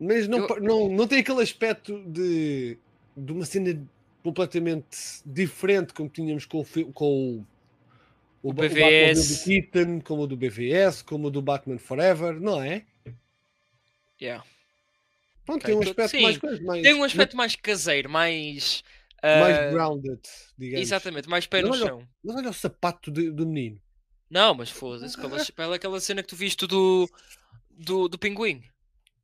mas 0.00 0.26
não, 0.26 0.38
Eu- 0.38 0.60
não, 0.62 0.88
não 0.88 1.06
tem 1.06 1.18
aquele 1.18 1.42
aspecto 1.42 2.02
de, 2.10 2.78
de 3.14 3.32
uma 3.32 3.44
cena 3.44 3.86
completamente 4.22 4.96
diferente 5.26 5.92
como 5.92 6.08
tínhamos 6.08 6.46
com 6.46 6.60
o, 6.62 6.92
com 6.94 7.40
o, 7.40 7.46
O 8.42 8.52
Ba- 8.52 8.62
BVS. 8.68 9.18
Batman 9.18 9.36
do 9.36 9.44
Keaton, 9.44 10.00
como 10.00 10.22
o 10.22 10.26
do 10.26 10.36
BVS, 10.36 11.02
como 11.02 11.28
o 11.28 11.30
do 11.30 11.40
Batman 11.40 11.78
Forever, 11.78 12.40
não 12.40 12.60
é? 12.62 12.84
Yeah. 14.20 14.44
Pronto, 15.44 15.62
Ok, 15.64 15.66
tem 15.66 15.74
um 15.76 15.80
tu- 15.80 15.88
aspecto 15.90 16.10
sim, 16.10 16.22
mais, 16.22 16.38
coisa, 16.38 16.62
mais, 16.62 16.82
Tem 16.82 16.94
um 16.94 17.02
aspecto 17.04 17.36
mais 17.36 17.56
caseiro, 17.56 18.08
mais. 18.10 18.84
ah, 19.22 19.40
mais 19.40 19.72
grounded, 19.72 20.20
digamos. 20.56 20.82
Exatamente, 20.82 21.28
mais 21.28 21.46
pé 21.46 21.62
no 21.62 21.74
chão. 21.74 22.06
Mas 22.22 22.36
olha 22.36 22.50
o 22.50 22.54
sapato 22.54 23.10
de- 23.10 23.30
do 23.30 23.46
menino. 23.46 23.80
Não, 24.30 24.54
mas 24.54 24.70
foda-se, 24.70 25.16
pela, 25.16 25.44
pela 25.44 25.76
aquela 25.76 26.00
cena 26.00 26.22
que 26.22 26.28
tu 26.28 26.36
viste 26.36 26.66
do, 26.66 27.08
do, 27.70 28.08
do 28.08 28.18
pinguim 28.18 28.62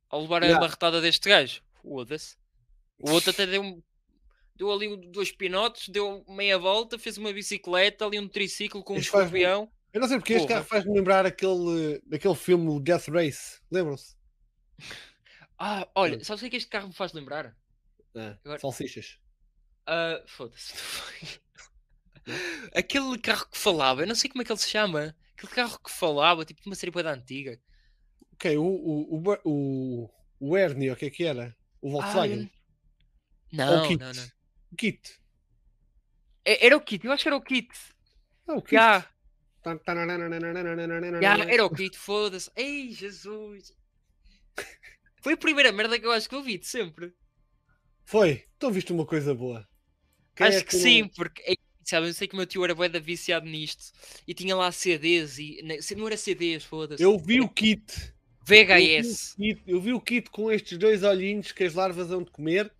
ao 0.09 0.21
levar 0.21 0.41
Yeah. 0.43 0.57
a 0.57 0.61
barretada 0.67 1.01
deste 1.01 1.27
gajo. 1.29 1.61
Foda-se. 1.81 2.35
O 2.99 3.11
outro 3.11 3.29
até 3.31 3.45
deu, 3.47 3.61
um- 3.61 3.81
deu 4.59 4.71
ali 4.71 4.95
dois 5.09 5.31
pinotes, 5.31 5.89
deu 5.89 6.23
meia 6.27 6.59
volta, 6.59 6.99
fez 6.99 7.17
uma 7.17 7.33
bicicleta, 7.33 8.05
ali 8.05 8.19
um 8.19 8.27
triciclo 8.27 8.83
com 8.83 8.93
um 8.93 8.97
faz- 8.97 9.05
escorpião. 9.05 9.71
Eu 9.91 10.01
não 10.01 10.07
sei 10.07 10.17
porque 10.19 10.33
este 10.33 10.45
Porra. 10.47 10.59
carro 10.59 10.67
faz-me 10.69 10.93
lembrar 10.93 11.25
aquele, 11.25 11.99
aquele 12.13 12.35
filme, 12.35 12.79
Death 12.81 13.07
Race. 13.07 13.59
Lembram-se? 13.71 14.15
Ah, 15.61 15.85
olha, 15.93 16.23
sabes 16.23 16.39
o 16.41 16.43
que 16.43 16.47
é 16.47 16.49
que 16.51 16.55
este 16.55 16.69
carro 16.69 16.87
me 16.87 16.93
faz 16.93 17.11
lembrar? 17.11 17.53
Ah, 18.15 18.37
Agora- 18.45 18.59
Salsichas. 18.61 19.19
Ah, 19.85 20.23
foda-se. 20.25 20.73
Aquele 22.73 23.17
carro 23.17 23.45
que 23.51 23.57
falava, 23.57 24.01
eu 24.03 24.07
não 24.07 24.15
sei 24.15 24.29
como 24.29 24.41
é 24.41 24.45
que 24.45 24.51
ele 24.53 24.59
se 24.59 24.69
chama. 24.69 25.13
Aquele 25.35 25.51
carro 25.51 25.77
que 25.83 25.91
falava, 25.91 26.45
tipo 26.45 26.61
de 26.61 26.67
uma 26.69 26.75
série 26.75 26.91
da 26.91 27.11
antiga. 27.13 27.59
Ok, 28.35 28.57
o, 28.57 28.63
o, 28.63 29.15
o, 29.21 29.37
o, 29.43 30.09
o 30.39 30.57
Ernie, 30.57 30.91
o 30.91 30.95
que 30.95 31.07
é 31.07 31.09
que 31.09 31.25
era? 31.25 31.53
O 31.81 31.91
Volkswagen. 31.91 32.49
Ah, 33.59 33.69
Ou 33.71 33.77
o 33.79 33.81
Não, 33.81 33.89
não, 33.97 34.13
não. 34.13 34.27
O 34.71 34.75
Kit. 34.75 35.19
É- 36.45 36.65
Era 36.65 36.77
o 36.77 36.81
Kit, 36.81 37.05
eu 37.05 37.11
acho 37.11 37.23
que 37.23 37.29
era 37.29 37.35
o 37.37 37.41
Kit. 37.41 37.69
Ah, 38.47 38.55
o 38.55 38.61
Kit. 38.61 38.75
Já, 38.75 39.05
Tan- 39.61 39.79
já, 41.21 41.37
era 41.53 41.65
o 41.65 41.69
Kit, 41.69 41.97
foda-se. 41.97 42.49
Ei, 42.55 42.91
Jesus. 42.91 43.73
Foi 45.21 45.33
a 45.33 45.37
primeira 45.37 45.71
merda 45.71 45.99
que 45.99 46.05
eu 46.05 46.11
acho 46.11 46.29
que 46.29 46.35
eu 46.35 46.41
vi 46.43 46.57
de 46.57 46.65
sempre. 46.67 47.13
Foi. 48.05 48.45
Então 48.55 48.71
viste 48.71 48.91
uma 48.93 49.05
coisa 49.05 49.33
boa. 49.35 49.67
Quem 50.35 50.47
acho 50.47 50.57
é 50.59 50.63
que 50.63 50.75
não- 50.75 50.81
sim, 50.83 51.07
porque 51.09 51.57
sabe, 51.83 52.07
eu 52.07 52.13
sei 52.13 52.27
que 52.27 52.33
o 52.35 52.37
meu 52.37 52.45
tio 52.45 52.63
era 52.63 52.73
bué 52.73 52.87
da 52.87 52.99
viciado 52.99 53.45
nisto 53.45 53.91
e 54.27 54.33
tinha 54.33 54.55
lá 54.55 54.71
CDs 54.71 55.37
e 55.39 55.61
não 55.97 56.07
era 56.07 56.15
CDs, 56.15 56.63
foda-se. 56.63 57.03
Eu 57.03 57.17
vi 57.19 57.41
o 57.41 57.49
Kit. 57.49 58.13
VHS. 58.45 59.35
Eu 59.37 59.45
vi 59.45 59.51
o 59.51 59.55
kit, 59.55 59.63
eu 59.67 59.81
vi 59.81 59.93
o 59.93 60.01
kit 60.01 60.29
com 60.31 60.51
estes 60.51 60.77
dois 60.77 61.03
olhinhos 61.03 61.51
que 61.51 61.63
as 61.65 61.73
larvas 61.75 62.07
vão 62.07 62.23
de 62.23 62.31
comer 62.31 62.73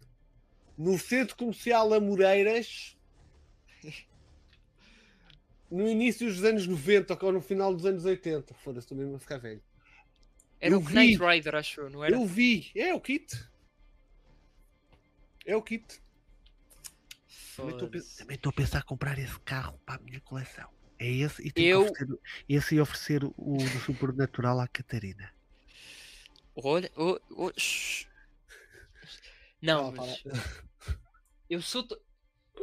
no 0.79 0.97
centro 0.97 1.35
comercial 1.35 1.93
Amoreiras 1.93 2.97
no 5.69 5.87
início 5.87 6.25
dos 6.25 6.43
anos 6.45 6.65
90 6.65 7.17
ou 7.21 7.31
no 7.33 7.41
final 7.41 7.75
dos 7.75 7.85
anos 7.85 8.05
80. 8.05 8.53
Foda-se, 8.55 8.85
estou 8.85 8.97
mesmo 8.97 9.15
a 9.15 9.19
ficar 9.19 9.37
velho. 9.37 9.61
Era 10.59 10.73
eu 10.73 10.79
o 10.79 10.83
Knight. 10.83 11.21
Rider, 11.21 11.55
acho 11.55 11.81
eu, 11.81 11.89
não 11.89 12.03
era? 12.03 12.15
Eu 12.15 12.25
vi, 12.25 12.71
é 12.73 12.93
o 12.93 13.01
kit. 13.01 13.37
É 15.45 15.55
o 15.55 15.61
kit. 15.61 16.01
Também 17.55 17.73
estou 17.73 17.87
a. 17.87 18.17
Também 18.17 18.39
pensar 18.55 18.79
em 18.79 18.83
comprar 18.83 19.19
esse 19.19 19.39
carro 19.41 19.79
para 19.85 19.95
a 19.95 20.03
minha 20.03 20.21
coleção. 20.21 20.69
É 20.97 21.09
esse 21.09 21.45
e 21.45 21.51
que 21.51 21.73
oferecer, 21.73 22.19
esse 22.47 22.75
e 22.75 22.81
oferecer 22.81 23.23
o 23.23 23.57
do 23.57 23.79
Supernatural 23.85 24.59
à 24.59 24.67
Catarina. 24.67 25.33
Olha, 26.55 26.91
oh, 26.95 27.19
oh. 27.31 27.51
Não, 29.61 29.91
mas 29.91 30.23
eu 31.49 31.61
sou, 31.61 31.83
do- 31.83 31.99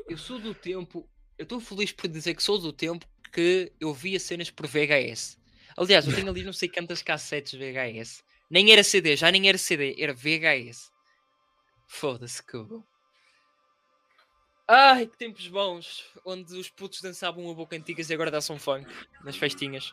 eu 0.09 0.17
sou 0.19 0.39
do 0.39 0.55
tempo. 0.55 1.09
Eu 1.39 1.43
estou 1.43 1.61
feliz 1.61 1.93
por 1.93 2.09
dizer 2.09 2.35
que 2.35 2.43
sou 2.43 2.59
do 2.59 2.73
tempo 2.73 3.07
que 3.33 3.73
eu 3.81 3.93
via 3.93 4.19
cenas 4.19 4.51
por 4.51 4.67
VHS. 4.67 5.37
Aliás, 5.77 6.07
eu 6.07 6.15
tenho 6.15 6.31
ali 6.31 6.43
não 6.43 6.53
sei 6.53 6.69
quantas 6.69 7.03
cassetes 7.03 7.53
VHS. 7.59 8.25
Nem 8.49 8.73
era 8.73 8.83
CD, 8.83 9.17
já 9.17 9.31
nem 9.31 9.49
era 9.49 9.59
CD, 9.59 9.95
era 9.99 10.15
VHS. 10.15 10.91
Foda-se 11.87 12.43
que 12.43 12.57
bom. 12.59 12.83
Ai, 14.69 15.07
que 15.07 15.17
tempos 15.17 15.47
bons, 15.47 16.05
onde 16.25 16.55
os 16.57 16.69
putos 16.69 17.01
dançavam 17.01 17.49
a 17.51 17.55
boca 17.55 17.77
antigas 17.77 18.11
e 18.11 18.15
agora 18.15 18.31
dançam 18.31 18.59
funk 18.59 18.91
nas 19.23 19.37
festinhas. 19.37 19.93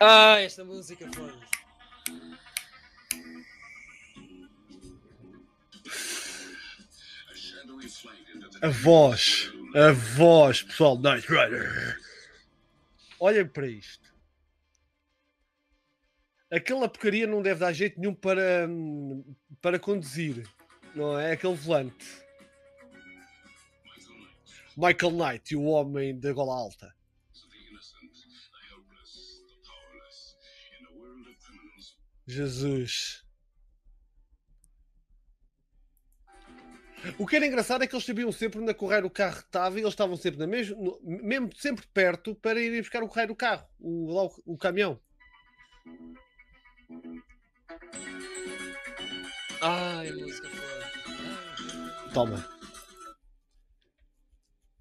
Ah, 0.00 0.40
esta 0.40 0.64
música 0.64 1.06
foi. 1.12 1.32
A 8.62 8.68
voz, 8.68 9.52
a 9.74 9.92
voz, 9.92 10.62
pessoal, 10.62 10.98
Night 10.98 11.26
Rider. 11.28 11.98
Olhem 13.20 13.46
para 13.46 13.66
isto. 13.66 14.08
Aquela 16.50 16.88
porcaria 16.88 17.26
não 17.26 17.42
deve 17.42 17.60
dar 17.60 17.72
jeito 17.72 18.00
nenhum 18.00 18.14
para, 18.14 18.68
para 19.60 19.78
conduzir, 19.78 20.48
não 20.94 21.18
é? 21.18 21.32
Aquele 21.32 21.54
volante. 21.54 22.06
Michael 24.76 25.12
Knight, 25.12 25.56
o 25.56 25.64
homem 25.64 26.18
da 26.18 26.32
gola 26.32 26.54
alta. 26.54 26.94
Jesus. 32.26 33.27
O 37.18 37.26
que 37.26 37.36
era 37.36 37.46
engraçado 37.46 37.82
é 37.82 37.86
que 37.86 37.94
eles 37.94 38.04
sabiam 38.04 38.30
sempre 38.32 38.60
onde 38.60 38.70
a 38.70 38.74
correr 38.74 39.04
o 39.04 39.10
carro 39.10 39.38
estava 39.38 39.76
e 39.78 39.82
eles 39.82 39.92
estavam 39.92 40.16
sempre 40.16 40.38
na 40.38 40.46
mesma, 40.46 40.76
no- 40.76 40.98
mesmo 41.02 41.50
sempre 41.56 41.86
perto 41.94 42.34
para 42.34 42.60
irem 42.60 42.80
buscar 42.80 43.02
o 43.02 43.08
correr 43.08 43.26
do 43.26 43.36
carro, 43.36 43.66
o, 43.78 44.12
lá 44.12 44.24
o, 44.24 44.32
o 44.46 44.58
caminhão. 44.58 45.00
Ai, 49.60 50.08
a 50.08 50.12
música 50.12 50.48
foi. 50.48 52.12
Toma. 52.12 52.48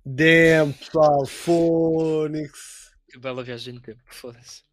Damn, 0.06 0.74
pessoal, 0.74 1.26
Fónix. 1.26 2.92
Que 3.10 3.20
bela 3.20 3.44
viagem 3.44 3.74
de 3.76 3.82
tempo, 3.82 4.02
foda-se. 4.08 4.64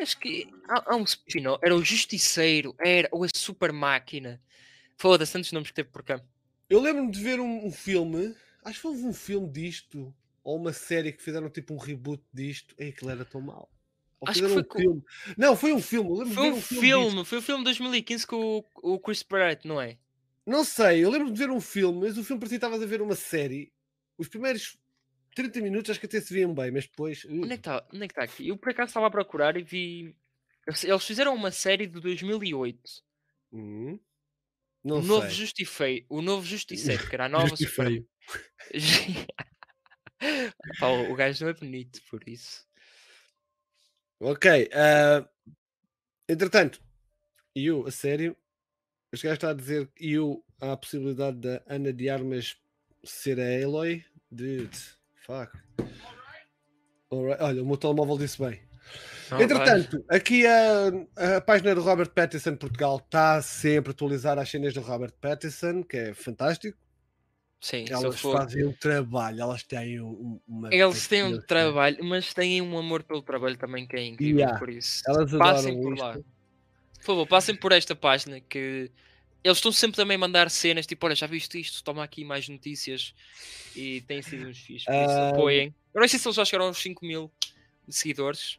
Acho 0.00 0.18
que 0.20 0.48
há, 0.68 0.92
há 0.92 0.96
um 0.96 1.02
spin 1.02 1.42
Era 1.62 1.74
o 1.74 1.84
Justiceiro, 1.84 2.74
era 2.78 3.08
ou 3.10 3.24
a 3.24 3.28
Super 3.34 3.72
Máquina. 3.72 4.40
Foda-se, 4.98 5.32
tantos 5.32 5.52
nomes 5.52 5.68
que 5.70 5.74
teve 5.74 5.88
por 5.90 6.02
cá. 6.02 6.20
Eu 6.68 6.80
lembro-me 6.80 7.10
de 7.10 7.22
ver 7.22 7.40
um, 7.40 7.66
um 7.66 7.70
filme, 7.72 8.34
acho 8.64 8.74
que 8.76 8.82
foi 8.82 8.90
um 8.92 9.12
filme 9.14 9.48
disto, 9.48 10.14
ou 10.42 10.56
uma 10.56 10.72
série 10.72 11.12
que 11.12 11.22
fizeram 11.22 11.48
tipo 11.48 11.72
um 11.72 11.78
reboot 11.78 12.22
disto. 12.32 12.74
Ei, 12.76 12.88
aquilo 12.90 13.10
era 13.10 13.24
tão 13.24 13.40
mal. 13.40 13.70
Ou 14.20 14.28
Acho 14.28 14.42
que 14.42 14.48
foi 14.48 14.58
um 14.58 14.64
co- 14.64 14.78
filme. 14.78 15.02
Não, 15.36 15.56
foi 15.56 15.72
um 15.72 15.80
filme. 15.80 16.10
eu 16.10 16.26
Foi 16.26 16.50
ver 16.50 16.52
um 16.52 16.60
filme 16.60 16.88
filme, 16.88 17.24
foi 17.24 17.38
o 17.38 17.42
filme 17.42 17.60
de 17.60 17.64
2015 17.66 18.26
com 18.26 18.58
o, 18.82 18.94
o 18.94 18.98
Chris 18.98 19.22
Pratt, 19.22 19.64
não 19.64 19.80
é? 19.80 19.96
Não 20.44 20.64
sei, 20.64 21.04
eu 21.04 21.10
lembro-me 21.10 21.32
de 21.32 21.38
ver 21.38 21.50
um 21.50 21.60
filme, 21.60 22.00
mas 22.00 22.18
o 22.18 22.24
filme 22.24 22.40
parecia 22.40 22.58
que 22.58 22.64
estavas 22.64 22.82
a 22.82 22.86
ver 22.86 23.00
uma 23.00 23.14
série. 23.14 23.72
Os 24.16 24.28
primeiros 24.28 24.76
30 25.34 25.60
minutos 25.60 25.90
acho 25.90 26.00
que 26.00 26.06
até 26.06 26.20
se 26.20 26.34
viam 26.34 26.52
bem, 26.52 26.72
mas 26.72 26.86
depois. 26.88 27.24
uh, 27.24 27.28
Onde 27.30 27.52
é 27.52 27.56
que 27.56 27.68
está 27.68 27.86
é 27.92 28.08
que 28.08 28.14
tá 28.14 28.24
aqui? 28.24 28.48
Eu 28.48 28.56
por 28.56 28.70
acaso 28.70 28.88
estava 28.88 29.06
a 29.06 29.10
procurar 29.10 29.56
e 29.56 29.62
vi. 29.62 30.16
Eles 30.82 31.04
fizeram 31.04 31.34
uma 31.34 31.52
série 31.52 31.86
de 31.86 32.00
2008. 32.00 33.02
Hum, 34.84 34.92
O 34.92 35.00
não 35.00 35.02
novo, 35.02 35.26
sei. 35.26 35.36
Justifei, 35.36 36.06
o 36.08 36.22
novo 36.22 36.44
Justiceiro, 36.46 37.06
que 37.08 37.14
era 37.14 37.26
a 37.26 37.28
nova 37.28 37.56
Super... 37.56 38.04
Pá, 40.80 40.88
o 40.88 41.12
o 41.12 41.14
gajo 41.14 41.44
não 41.44 41.50
é 41.50 41.54
bonito, 41.54 42.00
por 42.10 42.28
isso. 42.28 42.66
Ok. 44.20 44.68
ah, 44.72 45.28
entretanto, 46.28 46.82
eu, 47.54 47.86
a 47.86 47.90
sério, 47.90 48.36
este 49.12 49.24
gajo 49.24 49.34
está 49.34 49.50
a 49.50 49.54
dizer 49.54 49.86
que 49.94 50.12
eu 50.12 50.44
há 50.60 50.72
a 50.72 50.76
possibilidade 50.76 51.38
da 51.38 51.62
Ana 51.66 51.92
de 51.92 52.10
Armas 52.10 52.56
ser 53.04 53.38
a 53.40 53.64
Aloy. 53.64 54.04
Dude, 54.30 54.76
fuck. 55.14 55.56
Alright, 57.10 57.42
Olha, 57.42 57.62
o 57.62 57.66
meu 57.66 57.76
telemóvel 57.76 58.18
disse 58.18 58.38
bem. 58.38 58.60
Não, 59.30 59.40
Entretanto, 59.40 60.04
aqui 60.08 60.46
a, 60.46 61.36
a 61.36 61.40
página 61.40 61.74
do 61.74 61.82
Robert 61.82 62.10
Pattinson 62.10 62.56
Portugal 62.56 62.96
está 63.04 63.40
sempre 63.42 63.90
a 63.90 63.92
atualizar 63.92 64.38
as 64.38 64.48
cenas 64.50 64.72
do 64.74 64.80
Robert 64.80 65.12
Pattinson, 65.20 65.82
que 65.82 65.96
é 65.96 66.14
fantástico. 66.14 66.76
Sim, 67.60 67.86
Elas 67.90 68.20
for- 68.20 68.36
fazem 68.36 68.64
um 68.64 68.72
trabalho, 68.72 69.40
elas 69.42 69.64
têm 69.64 70.00
um- 70.00 70.40
uma. 70.46 70.72
Eles 70.72 71.08
têm 71.08 71.24
um 71.24 71.40
trabalho, 71.40 72.04
mas 72.04 72.32
têm 72.32 72.62
um 72.62 72.78
amor 72.78 73.02
pelo 73.02 73.20
trabalho 73.20 73.56
também 73.56 73.84
que 73.86 73.96
é 73.96 74.04
incrível, 74.06 74.38
Yeah. 74.40 74.58
por 74.58 74.70
isso. 74.70 75.02
Elas 75.08 75.30
Passem 75.32 75.82
por 75.82 75.92
isto. 75.94 76.02
lá. 76.04 76.12
Por 76.14 77.02
favor, 77.04 77.26
passem 77.26 77.56
por 77.56 77.72
esta 77.72 77.96
página 77.96 78.40
que 78.40 78.90
eles 79.42 79.58
estão 79.58 79.72
sempre 79.72 79.96
também 79.96 80.14
a 80.14 80.18
mandar 80.18 80.50
cenas, 80.50 80.86
tipo, 80.86 81.04
olha, 81.06 81.16
já 81.16 81.26
viste 81.26 81.60
isto, 81.60 81.82
toma 81.82 82.04
aqui 82.04 82.24
mais 82.24 82.48
notícias 82.48 83.12
e 83.74 84.02
têm 84.02 84.22
sido 84.22 84.48
uns 84.48 84.58
fixos, 84.58 84.84
por 84.84 84.94
isso 84.94 85.10
Ah, 85.12 85.30
apoiem. 85.30 85.74
Eu 85.94 86.00
não 86.00 86.06
sei 86.08 86.18
se 86.18 86.26
eles 86.28 86.36
já 86.36 86.44
chegaram 86.44 86.66
aos 86.66 86.78
5 86.78 87.04
mil 87.04 87.30
seguidores. 87.88 88.58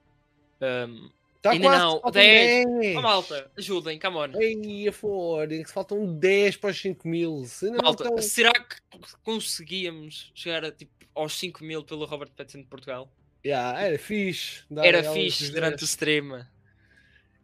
Um, 0.62 1.10
Tá 1.42 1.52
Ainda 1.52 1.68
quase, 1.68 1.82
não, 1.86 1.92
faltam 2.02 2.12
10. 2.22 2.66
10. 2.82 2.98
oh, 2.98 3.02
malta, 3.02 3.52
ajudem, 3.58 3.98
come 3.98 4.18
on. 4.18 4.42
Ei, 4.42 4.92
Forex, 4.92 5.72
faltam 5.72 6.14
10 6.20 6.58
para 6.58 6.72
os 6.72 6.82
5 6.82 7.08
mil. 7.08 7.46
Se 7.46 7.72
Malta, 7.72 8.04
estão- 8.04 8.22
será 8.22 8.52
que 8.52 8.76
conseguíamos 9.24 10.32
chegar 10.36 10.66
a, 10.66 10.72
tipo, 10.72 10.92
aos 11.16 11.40
5 11.40 11.64
mil 11.64 11.82
pelo 11.84 12.04
Robert 12.06 12.30
Pattinson 12.36 12.60
de 12.60 12.66
Portugal? 12.68 13.10
Yeah, 13.46 13.82
era 13.82 13.98
fixe. 13.98 14.64
Era 14.76 15.14
fixe 15.14 15.50
durante 15.50 15.76
o 15.76 15.78
10. 15.78 15.90
stream. 15.90 16.46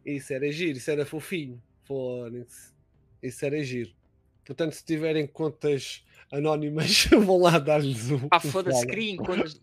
Isso 0.04 0.32
era 0.34 0.52
giro, 0.52 0.76
isso 0.76 0.90
era 0.90 1.06
fofinho. 1.06 1.62
Forex. 1.84 2.74
Isso 3.22 3.46
era 3.46 3.64
giro. 3.64 3.92
Portanto, 4.44 4.74
se 4.74 4.84
tiverem 4.84 5.26
contas 5.26 6.04
anónimas, 6.30 7.06
vão 7.24 7.38
lá 7.38 7.58
dar-lhes 7.58 8.10
um. 8.10 8.28
Ah, 8.30 8.40
foda-se, 8.40 8.86
criem 8.86 9.16
contas. 9.16 9.58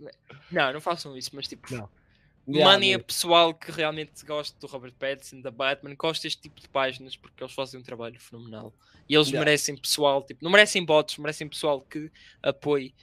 Não, 0.52 0.74
não 0.74 0.82
façam 0.82 1.16
isso, 1.16 1.30
mas 1.36 1.48
tipo, 1.48 1.72
Não. 1.72 1.88
Yeah, 2.48 2.70
mandem 2.74 2.94
a 2.94 2.98
mas- 2.98 3.06
pessoal 3.08 3.54
que 3.54 3.72
realmente 3.72 4.26
gosta 4.26 4.58
do 4.60 4.68
Robert 4.68 4.94
Pattinson, 5.00 5.40
da 5.42 5.50
Batman, 5.52 5.96
gosta 5.96 6.24
deste 6.24 6.42
tipo 6.42 6.60
de 6.60 6.68
páginas 6.68 7.16
porque 7.16 7.42
eles 7.42 7.54
fazem 7.54 7.80
um 7.80 7.84
trabalho 7.84 8.20
fenomenal. 8.20 8.74
E 9.08 9.16
eles 9.16 9.28
Yeah. 9.28 9.46
merecem 9.46 9.78
pessoal, 9.78 10.22
tipo, 10.26 10.44
não 10.44 10.52
merecem 10.52 10.84
bots, 10.86 11.18
merecem 11.18 11.48
pessoal 11.48 11.80
que 11.82 12.12
apoie 12.42 12.94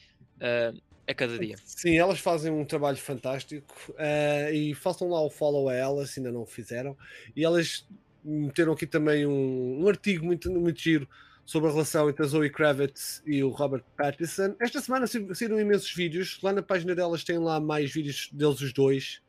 ah, 0.43 0.73
a 1.07 1.15
cada 1.15 1.39
dia. 1.39 1.57
Sim, 1.65 1.97
elas 1.97 2.19
fazem 2.21 2.53
um 2.53 2.65
trabalho 2.65 2.97
fantástico 2.99 3.75
eh, 3.99 4.53
e 4.55 4.75
façam 4.75 5.09
lá 5.09 5.21
o 5.23 5.29
follow 5.31 5.69
a 5.69 5.75
elas, 5.75 6.11
se 6.11 6.21
ainda 6.21 6.31
não 6.33 6.43
o 6.43 6.47
fizeram. 6.47 6.97
E 7.35 7.45
elas 7.45 7.87
meteram 8.25 8.73
aqui 8.75 8.87
também 8.87 9.27
um, 9.27 9.83
um 9.83 9.89
artigo 9.89 10.25
muito, 10.25 10.51
muito 10.51 10.79
giro 10.81 11.09
sobre 11.47 11.69
a 11.69 11.73
relação 11.73 12.09
entre 12.09 12.23
a 12.25 12.29
Zoe 12.29 12.49
Kravitz 12.51 13.23
e 13.27 13.43
o 13.43 13.49
Robert 13.49 13.83
Pattinson. 13.97 14.55
Esta 14.61 14.81
semana 14.81 15.07
sa- 15.07 15.35
saíram 15.35 15.59
imensos 15.59 15.93
vídeos. 15.93 16.39
Lá 16.43 16.53
na 16.53 16.63
página 16.63 16.95
delas 16.95 17.25
tem 17.25 17.39
lá 17.39 17.59
mais 17.59 17.91
vídeos 17.93 18.29
deles 18.33 18.61
os 18.61 18.73
dois. 18.73 19.21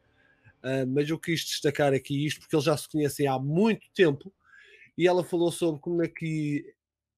Eh, 0.63 0.85
mas 0.85 1.09
eu 1.09 1.17
quis 1.19 1.41
destacar 1.43 1.93
aqui 1.93 2.25
isto 2.25 2.39
porque 2.41 2.55
eles 2.55 2.65
já 2.65 2.77
se 2.77 2.89
conhecem 2.89 3.27
há 3.27 3.38
muito 3.39 3.88
tempo. 3.93 4.33
E 4.97 5.07
ela 5.07 5.23
falou 5.23 5.51
sobre 5.51 5.81
como 5.81 6.03
é 6.03 6.07
que 6.07 6.63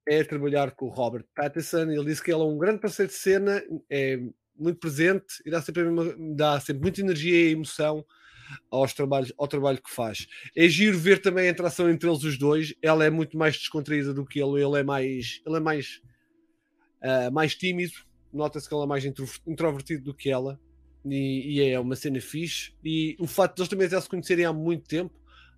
é 0.08 0.24
trabalhar 0.24 0.72
com 0.72 0.86
o 0.88 0.90
Robert 0.90 1.26
Pattinson. 1.36 1.90
Ele 1.92 2.06
disse 2.06 2.24
que 2.24 2.32
ele 2.32 2.42
é 2.42 2.46
um 2.46 2.58
grande 2.58 2.80
parceiro 2.80 3.12
de 3.12 3.18
cena, 3.18 3.64
é 3.90 4.20
muito 4.56 4.80
presente 4.80 5.42
e 5.46 5.50
dá 5.50 5.62
sempre, 5.62 5.84
dá 6.36 6.60
sempre 6.60 6.82
muita 6.82 7.02
energia 7.02 7.50
e 7.50 7.52
emoção 7.52 8.06
aos 8.70 8.94
trabalhos, 8.94 9.34
ao 9.38 9.48
trabalho 9.48 9.82
que 9.82 9.90
faz. 9.90 10.28
É 10.56 10.68
giro 10.68 10.98
ver 10.98 11.22
também 11.22 11.48
a 11.48 11.52
interação 11.52 11.90
entre 11.90 12.08
eles 12.10 12.24
os 12.24 12.38
dois. 12.38 12.74
Ela 12.82 13.06
é 13.06 13.10
muito 13.10 13.38
mais 13.38 13.58
descontraída 13.58 14.14
do 14.14 14.26
que 14.26 14.40
ele, 14.40 14.62
ele 14.62 14.80
é 14.80 14.84
mais, 14.84 15.42
ele 15.46 15.58
é 15.58 15.60
mais, 15.60 16.02
ah, 17.02 17.32
mais 17.32 17.56
tímido. 17.56 17.94
Nota-se 18.32 18.68
que 18.68 18.76
ele 18.76 18.84
é 18.84 18.88
mais 18.88 19.06
introver- 19.06 19.42
introvertido 19.48 20.04
do 20.04 20.14
que 20.14 20.30
ela. 20.30 20.60
E, 21.06 21.56
e 21.56 21.70
é 21.70 21.80
uma 21.80 21.96
cena 21.96 22.20
fixe. 22.22 22.74
E 22.84 23.16
o 23.20 23.28
facto 23.28 23.56
de 23.56 23.62
eles 23.62 23.70
também 23.70 23.90
já 23.90 24.00
se 24.00 24.10
conhecerem 24.10 24.46
há 24.46 24.54
muito 24.54 24.88
tempo 24.88 25.14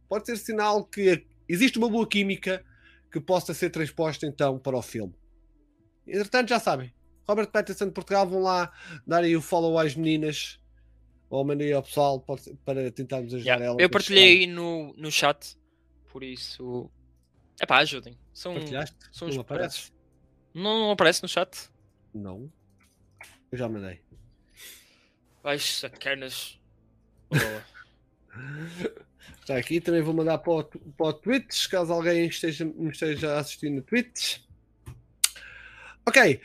pode 0.08 0.26
ser 0.26 0.38
sinal 0.38 0.84
que 0.86 1.26
existe 1.48 1.78
uma 1.78 1.90
boa 1.90 2.08
química 2.08 2.64
que 3.12 3.20
possa 3.20 3.54
ser 3.54 3.70
transposta 3.70 4.26
então 4.26 4.60
para 4.60 4.78
o 4.78 4.82
filme. 4.82 5.14
Entretanto, 6.08 6.50
já 6.50 6.60
sabem, 6.60 6.94
Robert 7.28 7.48
Pattinson 7.52 7.86
de 7.86 7.92
Portugal 7.92 8.28
vão 8.28 8.42
lá 8.42 8.72
dar 9.06 9.24
aí 9.24 9.36
o 9.36 9.42
follow 9.42 9.78
às 9.80 9.96
meninas 9.96 10.60
ou 11.30 11.44
mandei 11.44 11.74
ao 11.74 11.82
pessoal 11.82 12.20
para 12.64 12.92
tentarmos 12.92 13.34
ajudar 13.34 13.46
Yeah. 13.54 13.66
elas. 13.66 13.78
Eu 13.80 13.90
partilhei 13.90 14.40
aí 14.40 14.48
no, 14.48 14.94
no 14.96 15.12
chat, 15.12 15.58
por 16.12 16.24
isso. 16.24 16.90
É 17.60 17.66
pá, 17.66 17.78
ajudem. 17.80 18.18
São. 18.34 18.54
Partilhaste? 18.54 18.96
são 19.12 19.28
Não 19.28 19.36
os 19.36 19.40
aparece? 19.40 19.92
Não, 20.54 20.80
não 20.80 20.92
aparece 20.92 21.24
no 21.24 21.28
chat? 21.30 21.70
Não. 22.14 22.52
Eu 23.52 23.58
já 23.58 23.68
mandei. 23.68 24.02
Ai, 25.46 25.60
sacanas. 25.60 26.60
Está 29.40 29.58
aqui, 29.58 29.80
também 29.80 30.02
vou 30.02 30.14
mandar 30.14 30.40
para 30.40 30.52
o, 30.54 30.64
para 30.64 31.08
o 31.08 31.14
Twitch, 31.14 31.68
caso 31.70 31.94
alguém 31.94 32.26
esteja, 32.28 32.66
me 32.66 32.90
esteja 32.90 33.34
a 33.36 33.40
assistir 33.40 33.70
no 33.70 33.82
Twitch. 33.82 34.40
Ok, 36.08 36.40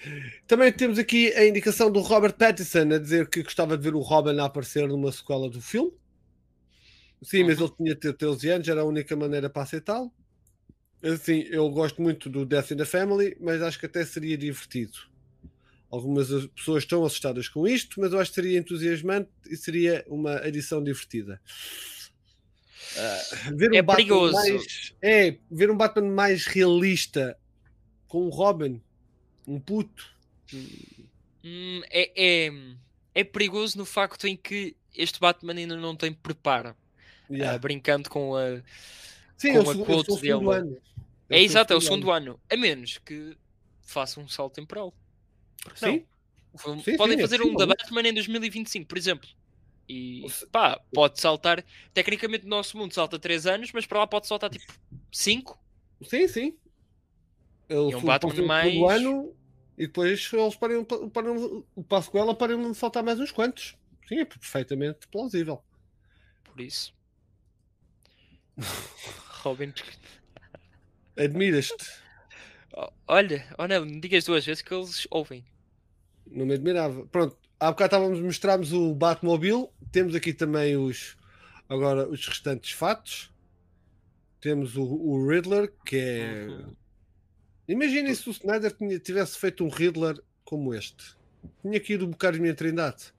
também 0.47 0.73
temos 0.73 0.99
aqui 0.99 1.33
a 1.35 1.47
indicação 1.47 1.91
do 1.91 2.01
Robert 2.01 2.35
Pattinson 2.35 2.93
a 2.95 2.99
dizer 2.99 3.29
que 3.29 3.43
gostava 3.43 3.77
de 3.77 3.85
ver 3.85 3.95
o 3.95 4.01
Robin 4.01 4.39
a 4.39 4.47
aparecer 4.47 4.89
numa 4.89 5.13
sequela 5.13 5.51
do 5.51 5.61
filme. 5.61 5.93
Sim, 7.23 7.45
mas 7.45 7.59
Uhum. 7.59 7.67
ele 7.67 7.73
tinha 7.77 7.95
de 7.95 8.01
ter 8.01 8.13
13 8.15 8.49
anos, 8.51 8.69
era 8.69 8.81
a 8.81 8.85
única 8.85 9.15
maneira 9.17 9.51
para 9.51 9.63
aceitá-lo. 9.63 10.13
Assim, 11.05 11.43
eu 11.51 11.71
gosto 11.71 12.03
muito 12.03 12.31
do 12.31 12.47
Death 12.47 12.73
in 12.73 12.79
the 12.79 12.87
Family, 12.87 13.37
mas 13.41 13.63
acho 13.63 13.81
que 13.81 13.87
até 13.87 14.05
seria 14.07 14.39
divertido. 14.39 15.10
Algumas 15.91 16.31
as- 16.33 16.47
pessoas 16.47 16.85
estão 16.85 17.05
assustadas 17.05 17.49
com 17.49 17.67
isto, 17.67 18.01
mas 18.01 18.13
eu 18.13 18.21
acho 18.21 18.31
que 18.31 18.35
seria 18.37 18.59
entusiasmante 18.59 19.29
e 19.49 19.57
seria 19.57 20.05
uma 20.09 20.37
edição 20.47 20.83
divertida. 20.83 21.41
Ah, 22.97 23.51
ver 23.55 23.71
um 23.73 23.75
É 23.75 23.83
Batman 23.83 23.97
perigoso. 23.97 24.33
mais- 24.35 24.95
é, 25.03 25.37
ver 25.51 25.71
um 25.71 25.77
Batman 25.77 26.11
mais 26.13 26.47
realista 26.47 27.37
com 28.09 28.27
o 28.27 28.29
Robin, 28.31 28.81
um 29.47 29.59
puto. 29.61 30.09
Hum, 31.45 31.81
é, 31.91 32.11
é, 32.47 32.53
é 33.15 33.25
perigoso 33.25 33.79
no 33.79 33.85
facto 33.85 34.27
em 34.27 34.37
que 34.37 34.77
este 34.95 35.19
Batman 35.21 35.55
ainda 35.55 35.77
não 35.77 35.95
tem 35.97 36.13
preparo. 36.13 36.75
Yeah. 37.31 37.55
ah, 37.55 37.59
brincando 37.59 38.11
com 38.11 38.35
a. 38.37 38.61
Sim, 39.37 39.53
com 39.53 39.59
é 39.59 39.61
o 39.63 39.71
a 39.71 39.87
quote 39.87 40.13
é 40.13 40.21
dele. 40.21 40.33
ano. 40.53 40.79
É 41.29 41.41
exato, 41.41 41.73
é 41.73 41.77
o 41.77 41.81
segundo 41.81 42.11
ano. 42.11 42.41
A 42.51 42.57
menos 42.57 42.99
que 42.99 43.37
faça 43.83 44.19
um 44.21 44.27
salto 44.29 44.55
temporal. 44.55 44.93
Porque 45.65 45.85
não? 45.87 45.93
Sim, 45.95 46.07
Sim, 46.83 46.97
Podem 46.97 47.17
sim, 47.17 47.23
é 47.23 47.27
fazer 47.27 47.43
um 47.43 47.55
da. 47.55 47.67
Batman 47.67 48.09
em 48.09 48.15
2025, 48.15 48.87
por 48.89 48.99
exemplo. 48.99 49.29
E 49.89 50.25
pá, 50.51 50.81
pode 50.93 51.21
saltar. 51.21 51.65
Tecnicamente, 51.95 52.45
no 52.45 52.51
nosso 52.51 52.77
mundo 52.77 52.93
salta 52.93 53.19
3 53.19 53.47
anos, 53.47 53.71
mas 53.73 53.87
para 53.87 54.01
lá 54.01 54.07
pode 54.07 54.27
saltar 54.27 54.51
tipo 54.51 54.65
5. 55.13 55.59
sim, 56.05 56.27
sim. 56.27 56.59
Ele 57.69 57.91
E 57.93 57.95
um 57.95 58.03
Batman 58.03 58.47
mais- 58.47 58.73
segundo 58.73 58.89
ano 58.89 59.37
e 59.79 59.87
depois 59.87 60.31
eles 60.33 60.57
param, 60.57 60.85
param, 60.85 61.65
o 61.75 61.85
passo 61.85 62.11
com 62.11 62.19
ela 62.19 62.35
para 62.35 62.57
de 62.57 62.75
faltar 62.75 63.03
mais 63.03 63.19
uns 63.21 63.31
quantos. 63.31 63.77
Sim, 64.09 64.19
é 64.19 64.25
perfeitamente 64.25 65.07
plausível. 65.09 65.63
Por 66.45 66.61
isso. 66.61 66.93
Robin. 69.43 69.73
Admiras-te. 71.17 72.00
Oh, 72.81 72.89
Olha, 73.09 73.45
oh 73.59 73.67
não, 73.67 73.87
digas 74.01 74.25
duas 74.25 74.45
vezes 74.47 74.63
que 74.63 74.73
eles 74.73 75.07
ouvem. 75.11 75.45
Não 76.27 76.47
me 76.47 76.55
admirava. 76.55 77.05
Pronto, 77.07 77.37
há 77.59 77.71
bocado 77.71 77.97
estávamos, 77.97 78.21
mostramos 78.21 78.73
o 78.73 78.95
Batmobile. 78.95 79.69
Temos 79.93 80.15
aqui 80.15 80.33
também 80.33 80.77
os, 80.77 81.17
Agora, 81.69 82.09
os 82.09 82.27
restantes 82.27 82.73
fatos. 82.73 83.31
Temos 84.41 84.77
o, 84.77 84.83
o 84.83 85.29
Riddler, 85.29 85.73
que 85.85 85.97
é. 85.97 86.47
Uhum. 86.49 86.75
Imaginem 87.69 88.15
se 88.15 88.29
o 88.29 88.33
Snyder 88.33 88.73
tinha- 88.75 88.99
tivesse 88.99 89.39
feito 89.39 89.63
um 89.65 89.69
Riddler 89.69 90.21
como 90.45 90.75
este. 90.75 91.15
Tinha 91.63 91.79
que 91.79 91.93
ir 91.93 92.03
um 92.03 92.11
bocado 92.11 92.37
de 92.37 92.41
minha 92.43 92.55
trindade. 92.55 93.13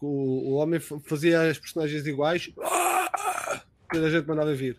O, 0.00 0.50
o 0.50 0.52
homem 0.54 0.78
fa- 0.80 0.98
fazia 1.00 1.42
as 1.48 1.58
personagens 1.58 2.06
iguais. 2.06 2.50
Toda 3.90 4.06
a 4.06 4.10
gente 4.10 4.26
mandava 4.26 4.52
vir. 4.54 4.78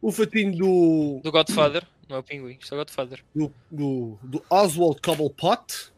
O 0.00 0.10
fatinho 0.10 0.56
do, 0.56 1.20
Do 1.22 1.30
Godfather, 1.30 1.86
não 2.08 2.16
é 2.16 2.20
o 2.20 2.22
Pinguim, 2.22 2.56
isto 2.60 2.74
é 2.74 2.76
o 2.76 2.80
Godfather. 2.80 3.24
do, 3.34 3.52
do, 3.70 4.18
do 4.22 4.44
Oswald 4.50 5.00
Cobblepot. 5.00 5.92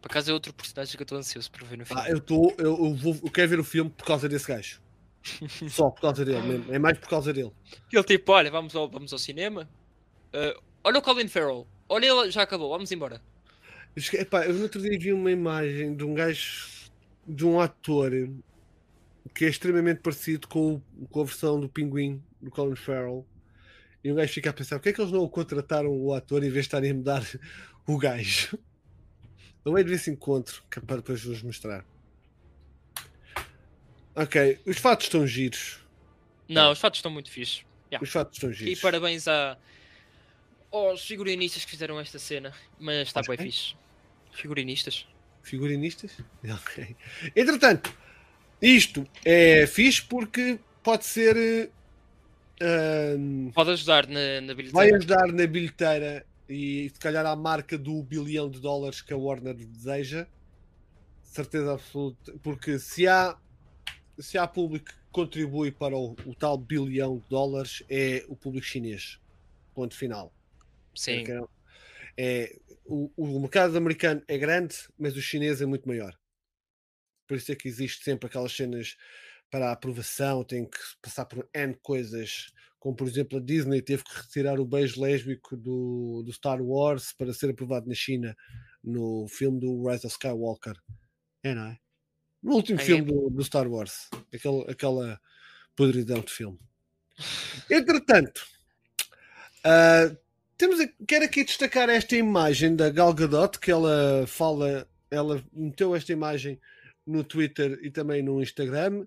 Por 0.00 0.10
acaso 0.10 0.30
é 0.30 0.34
outro 0.34 0.52
personagem 0.54 0.96
que 0.96 1.02
eu 1.02 1.04
estou 1.04 1.18
ansioso 1.18 1.50
para 1.50 1.66
ver 1.66 1.76
no 1.78 1.84
filme. 1.84 2.02
Ah, 2.02 2.08
eu, 2.10 2.20
tô, 2.20 2.54
eu, 2.58 2.84
eu, 2.86 2.94
vou, 2.94 3.18
eu 3.22 3.30
quero 3.30 3.48
ver 3.50 3.60
o 3.60 3.64
filme 3.64 3.90
por 3.90 4.06
causa 4.06 4.28
desse 4.28 4.46
gajo. 4.48 4.80
Só 5.68 5.90
por 5.90 6.00
causa 6.00 6.24
dele 6.24 6.40
mesmo. 6.40 6.72
É 6.72 6.78
mais 6.78 6.96
por 6.98 7.08
causa 7.08 7.32
dele. 7.32 7.52
Ele 7.92 8.04
tipo, 8.04 8.32
olha, 8.32 8.50
vamos 8.50 8.74
ao, 8.74 8.88
vamos 8.88 9.12
ao 9.12 9.18
cinema. 9.18 9.68
Uh, 10.34 10.58
olha 10.82 10.98
o 10.98 11.02
Colin 11.02 11.28
Farrell. 11.28 11.66
Olha, 11.88 12.06
ele 12.06 12.30
já 12.30 12.42
acabou, 12.42 12.70
vamos 12.70 12.90
embora. 12.92 13.20
Esque- 13.94 14.16
Epá, 14.18 14.46
eu 14.46 14.54
no 14.54 14.62
outro 14.62 14.80
dia 14.80 14.98
vi 14.98 15.12
uma 15.12 15.30
imagem 15.30 15.94
de 15.94 16.04
um 16.04 16.14
gajo, 16.14 16.68
de 17.26 17.44
um 17.44 17.60
ator 17.60 18.10
que 19.34 19.44
é 19.44 19.48
extremamente 19.48 20.00
parecido 20.00 20.48
com, 20.48 20.80
com 21.10 21.20
a 21.20 21.24
versão 21.24 21.60
do 21.60 21.68
Pinguim 21.68 22.22
do 22.40 22.50
Colin 22.50 22.76
Farrell. 22.76 23.26
E 24.02 24.10
o 24.10 24.14
gajo 24.14 24.32
fica 24.32 24.50
a 24.50 24.52
pensar: 24.52 24.76
porque 24.78 24.90
é 24.90 24.92
que 24.92 25.00
eles 25.00 25.12
não 25.12 25.28
contrataram 25.28 25.90
o 25.90 26.14
ator 26.14 26.38
em 26.42 26.50
vez 26.50 26.54
de 26.64 26.68
estarem 26.68 26.90
a 26.90 26.94
mudar 26.94 27.22
o 27.86 27.98
gajo? 27.98 28.58
Não 29.62 29.76
é 29.76 29.82
de 29.82 29.90
ver 29.90 29.96
esse 29.96 30.10
encontro, 30.10 30.62
que 30.70 30.78
é 30.78 30.82
para 30.82 30.96
depois 30.96 31.22
vos 31.22 31.42
mostrar. 31.42 31.84
Ok, 34.14 34.58
os 34.66 34.78
fatos 34.78 35.06
estão 35.06 35.26
giros. 35.26 35.80
Não, 36.48 36.72
os 36.72 36.78
fatos 36.78 36.98
estão 36.98 37.10
muito 37.10 37.30
fixes. 37.30 37.64
Yeah. 37.92 38.02
Os 38.02 38.10
fatos 38.10 38.36
estão 38.38 38.50
E 38.50 38.54
giros. 38.54 38.80
parabéns 38.80 39.28
a, 39.28 39.56
aos 40.72 41.02
figurinistas 41.06 41.64
que 41.64 41.70
fizeram 41.70 42.00
esta 42.00 42.18
cena. 42.18 42.52
Mas 42.78 43.08
está 43.08 43.20
Aos 43.20 43.26
bem 43.28 43.36
fixe. 43.36 43.74
Figurinistas. 44.32 45.06
Figurinistas? 45.42 46.12
Ok. 46.50 46.96
Entretanto, 47.36 47.94
isto 48.62 49.06
é 49.24 49.66
fixe 49.66 50.02
porque 50.02 50.58
pode 50.82 51.04
ser. 51.04 51.70
Pode 53.54 53.70
ajudar 53.70 54.06
na, 54.06 54.40
na 54.40 54.54
vai 54.54 54.54
bilheteira. 54.54 54.96
ajudar 54.98 55.26
na 55.32 55.46
bilheteira 55.46 56.26
e 56.48 56.90
se 56.92 56.98
calhar 57.00 57.24
à 57.24 57.34
marca 57.34 57.78
do 57.78 58.02
bilhão 58.02 58.50
de 58.50 58.60
dólares 58.60 59.00
que 59.00 59.12
a 59.12 59.16
Warner 59.16 59.54
deseja. 59.54 60.26
Certeza 61.22 61.72
absoluta. 61.74 62.34
Porque 62.42 62.78
se 62.78 63.06
há, 63.06 63.38
se 64.18 64.36
há 64.36 64.46
público 64.46 64.86
que 64.86 64.94
contribui 65.12 65.70
para 65.70 65.96
o, 65.96 66.12
o 66.26 66.34
tal 66.34 66.58
bilhão 66.58 67.18
de 67.18 67.28
dólares, 67.28 67.82
é 67.88 68.24
o 68.28 68.36
público 68.36 68.66
chinês. 68.66 69.18
Ponto 69.74 69.94
final. 69.94 70.34
Sim. 70.94 71.24
É, 71.28 71.40
é- 72.16 72.56
o, 72.84 73.10
o 73.16 73.40
mercado 73.40 73.76
americano 73.78 74.20
é 74.26 74.36
grande, 74.36 74.74
mas 74.98 75.16
o 75.16 75.22
chinês 75.22 75.62
é 75.62 75.66
muito 75.66 75.86
maior. 75.86 76.18
Por 77.28 77.36
isso 77.36 77.52
é 77.52 77.54
que 77.54 77.68
existe 77.68 78.02
sempre 78.02 78.26
aquelas 78.26 78.50
cenas 78.52 78.96
para 79.50 79.68
a 79.68 79.72
aprovação, 79.72 80.44
tem 80.44 80.64
que 80.64 80.78
passar 81.02 81.24
por 81.24 81.48
N 81.52 81.74
coisas, 81.82 82.52
como 82.78 82.94
por 82.96 83.06
exemplo 83.06 83.38
a 83.38 83.40
Disney 83.40 83.82
teve 83.82 84.04
que 84.04 84.16
retirar 84.16 84.60
o 84.60 84.64
beijo 84.64 85.00
lésbico 85.02 85.56
do, 85.56 86.22
do 86.24 86.32
Star 86.32 86.62
Wars 86.62 87.12
para 87.12 87.32
ser 87.34 87.50
aprovado 87.50 87.88
na 87.88 87.94
China 87.94 88.36
no 88.82 89.26
filme 89.28 89.60
do 89.60 89.86
Rise 89.88 90.06
of 90.06 90.14
Skywalker. 90.14 90.74
É, 91.42 91.54
não 91.54 91.66
é? 91.66 91.78
No 92.42 92.54
último 92.54 92.80
É. 92.80 92.84
filme 92.84 93.02
do, 93.02 93.28
do 93.28 93.44
Star 93.44 93.68
Wars, 93.68 94.08
aquele, 94.32 94.62
aquela 94.70 95.20
podridão 95.76 96.20
de 96.20 96.30
filme. 96.32 96.58
Entretanto, 97.70 98.46
ah, 99.64 100.14
temos, 100.56 100.80
a- 100.80 100.88
quero 101.06 101.24
aqui 101.24 101.44
destacar 101.44 101.88
esta 101.90 102.16
imagem 102.16 102.74
da 102.76 102.88
Gal 102.90 103.12
Gadot, 103.14 103.58
que 103.58 103.70
ela 103.70 104.26
fala, 104.26 104.88
ela 105.10 105.42
meteu 105.52 105.94
esta 105.94 106.12
imagem 106.12 106.58
no 107.06 107.24
Twitter 107.24 107.78
e 107.82 107.90
também 107.90 108.22
no 108.22 108.40
Instagram, 108.42 109.06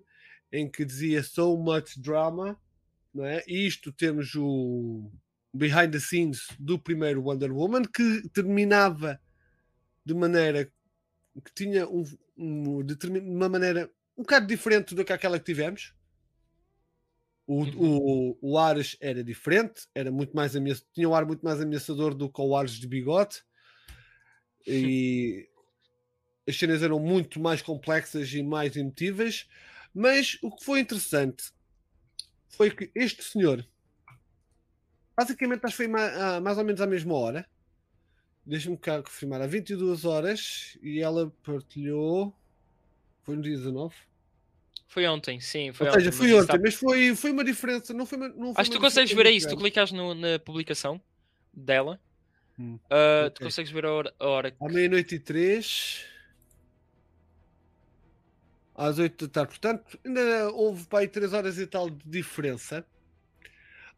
em 0.54 0.70
que 0.70 0.84
dizia 0.84 1.22
so 1.22 1.56
much 1.56 1.98
drama, 1.98 2.56
não 3.12 3.24
é? 3.24 3.42
E 3.46 3.66
isto 3.66 3.92
temos 3.92 4.34
o 4.36 5.10
behind 5.52 5.90
the 5.90 5.98
scenes 5.98 6.46
do 6.58 6.78
primeiro 6.78 7.22
Wonder 7.22 7.52
Woman, 7.52 7.82
que 7.82 8.28
terminava 8.28 9.20
de 10.04 10.14
maneira 10.14 10.70
que 11.44 11.52
tinha 11.52 11.88
um, 11.88 12.04
um, 12.38 12.86
uma 13.20 13.48
maneira 13.48 13.90
um 14.16 14.22
bocado 14.22 14.46
diferente 14.46 14.94
do 14.94 15.04
que 15.04 15.12
aquela 15.12 15.40
que 15.40 15.44
tivemos. 15.44 15.92
O, 17.46 17.64
o, 17.64 18.38
o 18.40 18.58
Ares 18.58 18.96
era 19.00 19.24
diferente, 19.24 19.88
era 19.92 20.10
muito 20.10 20.34
mais 20.34 20.54
ameaça, 20.54 20.82
tinha 20.94 21.08
um 21.08 21.14
ar 21.14 21.26
muito 21.26 21.44
mais 21.44 21.60
ameaçador 21.60 22.14
do 22.14 22.30
que 22.30 22.40
o 22.40 22.56
Ares 22.56 22.72
de 22.72 22.86
bigode. 22.86 23.42
E 24.66 25.46
as 26.48 26.56
cenas 26.56 26.82
eram 26.82 26.98
muito 26.98 27.38
mais 27.38 27.60
complexas 27.60 28.32
e 28.32 28.42
mais 28.42 28.74
emotivas. 28.78 29.46
Mas 29.94 30.36
o 30.42 30.50
que 30.50 30.64
foi 30.64 30.80
interessante 30.80 31.52
foi 32.48 32.70
que 32.70 32.90
este 32.94 33.22
senhor, 33.22 33.64
basicamente, 35.16 35.64
acho 35.64 35.76
que 35.76 35.84
foi 35.86 36.00
ah, 36.00 36.40
mais 36.40 36.58
ou 36.58 36.64
menos 36.64 36.80
à 36.80 36.86
mesma 36.86 37.14
hora. 37.14 37.48
Deixa-me 38.44 38.76
cá 38.76 39.02
confirmar, 39.02 39.40
há 39.40 39.46
22 39.46 40.04
horas 40.04 40.76
e 40.82 41.00
ela 41.00 41.30
partilhou. 41.42 42.36
Foi 43.22 43.36
no 43.36 43.42
dia 43.42 43.56
19? 43.56 43.94
Foi 44.86 45.06
ontem, 45.06 45.40
sim. 45.40 45.72
Foi 45.72 45.86
Ou 45.86 45.92
seja, 45.94 46.08
ontem, 46.10 46.16
foi 46.18 46.26
mas 46.26 46.34
ontem, 46.34 46.42
está- 46.44 46.58
mas 46.62 46.74
foi, 46.74 47.16
foi 47.16 47.30
uma 47.30 47.44
diferença. 47.44 47.94
Não 47.94 48.04
foi 48.04 48.18
uma, 48.18 48.28
não 48.28 48.52
foi 48.54 48.60
Acho 48.60 48.70
que 48.70 48.76
tu 48.76 48.80
consegues 48.80 49.12
ver 49.12 49.26
aí, 49.26 49.40
se 49.40 49.48
tu 49.48 49.56
clicas 49.56 49.92
no- 49.92 50.14
na 50.14 50.38
publicação 50.38 51.00
dela, 51.52 52.00
Hum, 52.58 52.78
ah, 52.90 53.30
tu 53.30 53.38
ok. 53.38 53.46
consegues 53.46 53.72
ver 53.72 53.86
a 53.86 53.92
hora. 53.92 54.14
A 54.18 54.26
hora 54.26 54.50
que- 54.50 54.58
À 54.62 54.68
meia-noite 54.68 55.14
e 55.14 55.18
três. 55.20 56.04
Às 58.74 58.98
8 58.98 59.26
da 59.26 59.32
tarde. 59.32 59.50
Portanto, 59.50 59.98
ainda 60.04 60.50
houve 60.50 60.84
para 60.86 61.00
aí 61.00 61.08
3 61.08 61.32
horas 61.32 61.58
e 61.58 61.66
tal 61.66 61.88
de 61.88 62.02
diferença. 62.04 62.84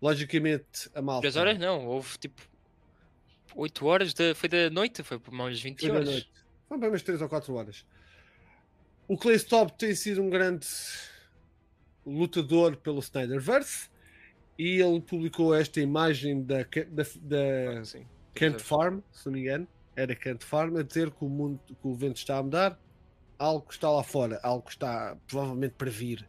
Logicamente, 0.00 0.90
a 0.94 1.00
malta. 1.00 1.22
3 1.22 1.36
horas 1.36 1.58
não, 1.58 1.86
houve 1.86 2.18
tipo 2.18 2.42
8 3.56 3.86
horas, 3.86 4.12
de, 4.12 4.34
foi 4.34 4.48
da 4.48 4.68
noite, 4.68 5.02
foi 5.02 5.18
por 5.18 5.32
mais 5.32 5.60
20 5.60 5.80
Foi 5.80 5.88
da 5.88 5.94
horas. 5.94 6.08
noite. 6.08 6.30
Foi 6.68 6.78
para 6.78 6.88
umas 6.88 7.02
3 7.02 7.22
ou 7.22 7.28
4 7.28 7.54
horas. 7.54 7.86
O 9.08 9.16
Clay 9.16 9.36
Stop 9.36 9.72
tem 9.78 9.94
sido 9.94 10.22
um 10.22 10.28
grande 10.28 10.66
lutador 12.04 12.76
pelo 12.76 12.98
Snyderverse 12.98 13.88
e 14.58 14.80
ele 14.80 15.00
publicou 15.00 15.54
esta 15.54 15.80
imagem 15.80 16.42
da, 16.42 16.58
da, 16.58 17.02
da 17.22 17.84
Sim. 17.84 18.06
Kent 18.34 18.60
Farm, 18.60 19.00
se 19.10 19.26
não 19.26 19.32
me 19.32 19.40
engano, 19.40 19.66
era 19.94 20.14
Kent 20.14 20.44
Farm, 20.44 20.76
a 20.76 20.82
dizer 20.82 21.10
que 21.10 21.24
o, 21.24 21.28
mundo, 21.28 21.58
que 21.66 21.88
o 21.88 21.94
vento 21.94 22.16
está 22.18 22.38
a 22.38 22.42
mudar, 22.42 22.78
algo 23.38 23.66
está 23.70 23.90
lá 23.90 24.02
fora, 24.02 24.40
algo 24.42 24.68
está 24.68 25.16
provavelmente 25.26 25.74
para 25.74 25.90
vir. 25.90 26.28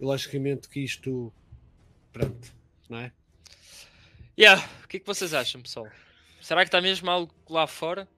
E 0.00 0.04
logicamente 0.04 0.68
que 0.68 0.80
isto, 0.80 1.32
pronto, 2.12 2.52
não 2.88 2.98
é? 2.98 3.12
Yeah, 4.38 4.66
o 4.82 4.88
que 4.88 4.96
é 4.96 5.00
que 5.00 5.06
vocês 5.06 5.32
acham, 5.32 5.62
pessoal? 5.62 5.88
Será 6.40 6.62
que 6.62 6.68
está 6.68 6.80
mesmo 6.80 7.10
algo 7.10 7.32
lá 7.48 7.66
fora? 7.66 8.08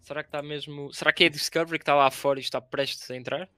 Será 0.00 0.22
que 0.22 0.28
está 0.28 0.42
mesmo. 0.42 0.92
Será 0.92 1.12
que 1.12 1.24
é 1.24 1.26
a 1.26 1.30
Discovery 1.30 1.78
que 1.78 1.82
está 1.82 1.94
lá 1.94 2.10
fora 2.10 2.38
e 2.38 2.42
está 2.42 2.60
prestes 2.60 3.10
a 3.10 3.16
entrar? 3.16 3.48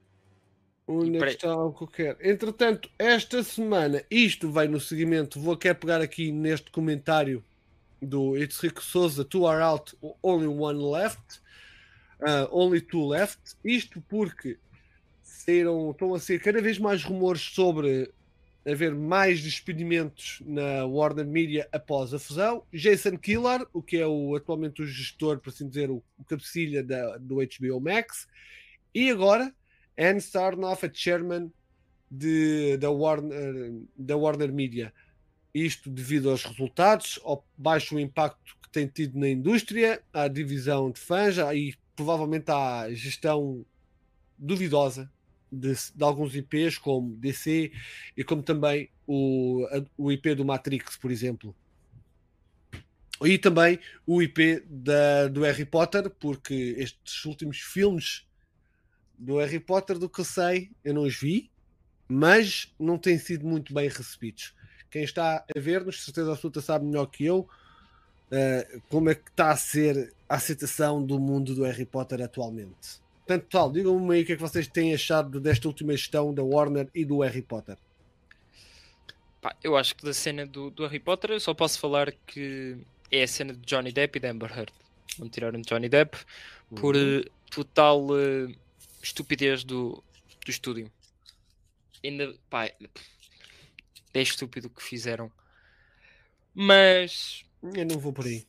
Onde 0.87 1.19
pre- 1.19 1.39
algo 1.43 1.77
que 1.77 1.83
eu 1.83 1.89
quero? 1.89 2.19
Entretanto, 2.29 2.89
esta 2.99 3.43
semana, 3.43 4.05
isto 4.09 4.51
vai 4.51 4.69
no 4.69 4.79
seguimento, 4.79 5.41
vou 5.41 5.57
querer 5.57 5.75
pegar 5.75 6.01
aqui 6.01 6.31
neste 6.31 6.71
comentário 6.71 7.45
do 8.01 8.37
It's 8.37 8.61
Rico 8.61 8.83
Souza, 8.83 9.25
Two 9.25 9.47
are 9.47 9.63
out, 9.63 9.97
only 10.23 10.47
one 10.47 10.79
left, 10.79 11.41
uh, 12.20 12.48
only 12.51 12.80
two 12.80 13.06
left. 13.06 13.38
Isto 13.64 14.01
porque 14.09 14.59
saíram, 15.22 15.90
estão 15.90 16.14
a 16.14 16.20
ser 16.20 16.40
cada 16.40 16.60
vez 16.60 16.78
mais 16.78 17.05
rumores 17.05 17.43
sobre 17.43 18.10
haver 18.66 18.94
mais 18.94 19.40
despedimentos 19.40 20.43
na 20.44 20.84
Warner 20.84 21.24
Media 21.24 21.68
após 21.70 22.12
a 22.12 22.18
fusão. 22.18 22.64
Jason 22.72 23.16
Killar, 23.16 23.64
o 23.72 23.80
que 23.80 23.97
é 23.97 24.06
o, 24.06 24.34
atualmente 24.34 24.82
o 24.82 24.86
gestor, 24.86 25.38
por 25.38 25.51
assim 25.51 25.68
dizer, 25.68 25.88
o, 25.88 26.02
o 26.18 26.24
cabecilha 26.24 26.82
da, 26.82 27.16
do 27.18 27.36
HBO 27.36 27.80
Max. 27.80 28.26
E 28.93 29.09
agora, 29.09 29.55
Anne 29.97 30.20
Sarnoff, 30.20 30.84
a 30.84 30.90
chairman 30.93 31.52
de, 32.10 32.76
da, 32.78 32.90
Warner, 32.90 33.72
da 33.97 34.16
Warner 34.16 34.52
Media. 34.52 34.93
Isto 35.55 35.88
devido 35.88 36.28
aos 36.30 36.44
resultados, 36.44 37.20
ao 37.22 37.47
baixo 37.56 37.98
impacto 37.98 38.56
que 38.62 38.68
tem 38.70 38.86
tido 38.86 39.18
na 39.18 39.28
indústria, 39.28 40.02
à 40.12 40.26
divisão 40.28 40.90
de 40.90 41.01
fãs 41.01 41.36
e 41.55 41.74
provavelmente 41.97 42.51
à 42.51 42.93
gestão 42.93 43.64
duvidosa 44.39 45.10
de, 45.51 45.73
de 45.94 46.05
alguns 46.05 46.35
IPs, 46.35 46.78
como 46.78 47.16
DC 47.16 47.73
e 48.16 48.23
como 48.23 48.43
também 48.43 48.90
o, 49.06 49.66
o 49.97 50.12
IP 50.12 50.35
do 50.35 50.44
Matrix, 50.44 50.97
por 50.97 51.10
exemplo. 51.10 51.56
E 53.24 53.39
também 53.39 53.78
o 54.06 54.23
IP 54.23 54.62
da, 54.68 55.28
do 55.28 55.40
Harry 55.43 55.64
Potter, 55.64 56.10
porque 56.10 56.74
estes 56.77 57.24
últimos 57.24 57.59
filmes 57.59 58.27
do 59.18 59.39
Harry 59.39 59.59
Potter, 59.59 59.98
do 59.98 60.09
que 60.09 60.20
eu 60.20 60.24
sei, 60.24 60.70
eu 60.85 60.93
não 60.93 61.02
os 61.02 61.16
vi, 61.16 61.51
mas 62.06 62.74
não 62.78 62.98
têm 62.98 63.18
sido 63.18 63.47
muito 63.47 63.73
bem 63.73 63.89
recebidos. 63.89 64.55
Quem 64.90 65.02
está 65.02 65.44
a 65.55 65.59
ver-nos, 65.59 66.05
certeza 66.05 66.32
absoluta, 66.32 66.60
sabe 66.60 66.85
melhor 66.85 67.06
que 67.06 67.24
eu 67.24 67.48
uh, 68.31 68.82
como 68.89 69.11
é 69.11 69.15
que 69.15 69.31
está 69.31 69.51
a 69.51 69.57
ser 69.57 70.12
a 70.28 70.36
aceitação 70.36 71.05
do 71.05 71.19
mundo 71.19 71.55
do 71.55 71.65
Harry 71.65 71.86
Potter 71.86 72.23
atualmente. 72.23 73.01
Portanto, 73.27 73.47
tal, 73.51 73.73
digam-me 73.73 74.15
aí 74.15 74.23
o 74.23 74.27
que 74.27 74.32
é 74.32 74.36
que 74.36 74.43
vocês 74.43 74.69
têm 74.69 74.94
achado 74.94 75.40
desta 75.40 75.66
última 75.66 75.93
gestão 75.93 76.32
da 76.32 76.43
Warner 76.43 76.89
e 76.94 77.05
do 77.05 77.20
Harry 77.20 77.43
Potter. 77.43 77.77
Pá, 79.40 79.55
eu 79.62 79.77
acho 79.77 79.94
que 79.97 80.05
da 80.05 80.12
cena 80.12 80.47
do, 80.47 80.70
do 80.70 80.85
Harry 80.85 81.01
Potter 81.01 81.32
eu 81.32 81.40
só 81.40 81.53
posso 81.53 81.78
falar 81.78 82.12
que 82.27 82.77
é 83.11 83.23
a 83.23 83.28
cena 83.28 83.53
de 83.53 83.61
Johnny 83.61 83.93
Depp 83.93 84.19
e 84.19 84.20
de 84.20 84.28
Amber 84.28 84.57
Heard. 84.57 84.73
Não 85.19 85.28
tiraram 85.28 85.61
Johnny 85.61 85.89
Depp 85.89 86.19
por 86.74 86.94
uhum. 86.94 87.20
uh, 87.20 87.31
total 87.51 88.07
uh, 88.07 88.55
estupidez 89.03 89.65
do, 89.65 90.03
do 90.44 90.51
estúdio. 90.51 90.90
Ainda, 92.05 92.35
pá, 92.51 92.66
é 92.66 94.23
estúpido 94.23 94.69
o 94.69 94.70
que 94.70 94.82
fizeram. 94.82 95.31
Mas 96.55 97.44
eu 97.74 97.86
não 97.86 97.98
vou 97.98 98.12
por 98.12 98.26
aí. 98.26 98.47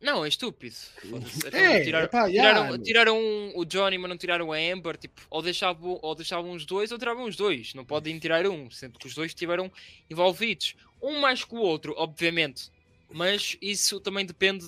Não, 0.00 0.24
é 0.24 0.28
estúpido. 0.28 0.76
É, 1.52 1.82
tiraram, 1.82 2.04
epá, 2.06 2.28
tiraram, 2.28 2.64
yeah. 2.64 2.78
tiraram, 2.82 3.52
o 3.54 3.64
Johnny, 3.64 3.96
mas 3.98 4.10
não 4.10 4.16
tiraram 4.16 4.52
a 4.52 4.56
Amber. 4.56 4.96
Tipo, 4.96 5.22
ou 5.30 5.42
deixavam, 5.42 5.98
ou 6.02 6.14
deixavam 6.14 6.52
os 6.52 6.66
dois 6.66 6.92
ou 6.92 6.98
tiravam 6.98 7.24
os 7.24 7.36
dois. 7.36 7.74
Não 7.74 7.84
podem 7.84 8.18
tirar 8.18 8.46
um, 8.46 8.70
sendo 8.70 8.98
que 8.98 9.06
os 9.06 9.14
dois 9.14 9.30
estiveram 9.30 9.72
envolvidos. 10.10 10.74
Um 11.02 11.20
mais 11.20 11.44
que 11.44 11.54
o 11.54 11.58
outro, 11.58 11.94
obviamente. 11.96 12.70
Mas 13.10 13.56
isso 13.62 14.00
também 14.00 14.26
depende 14.26 14.66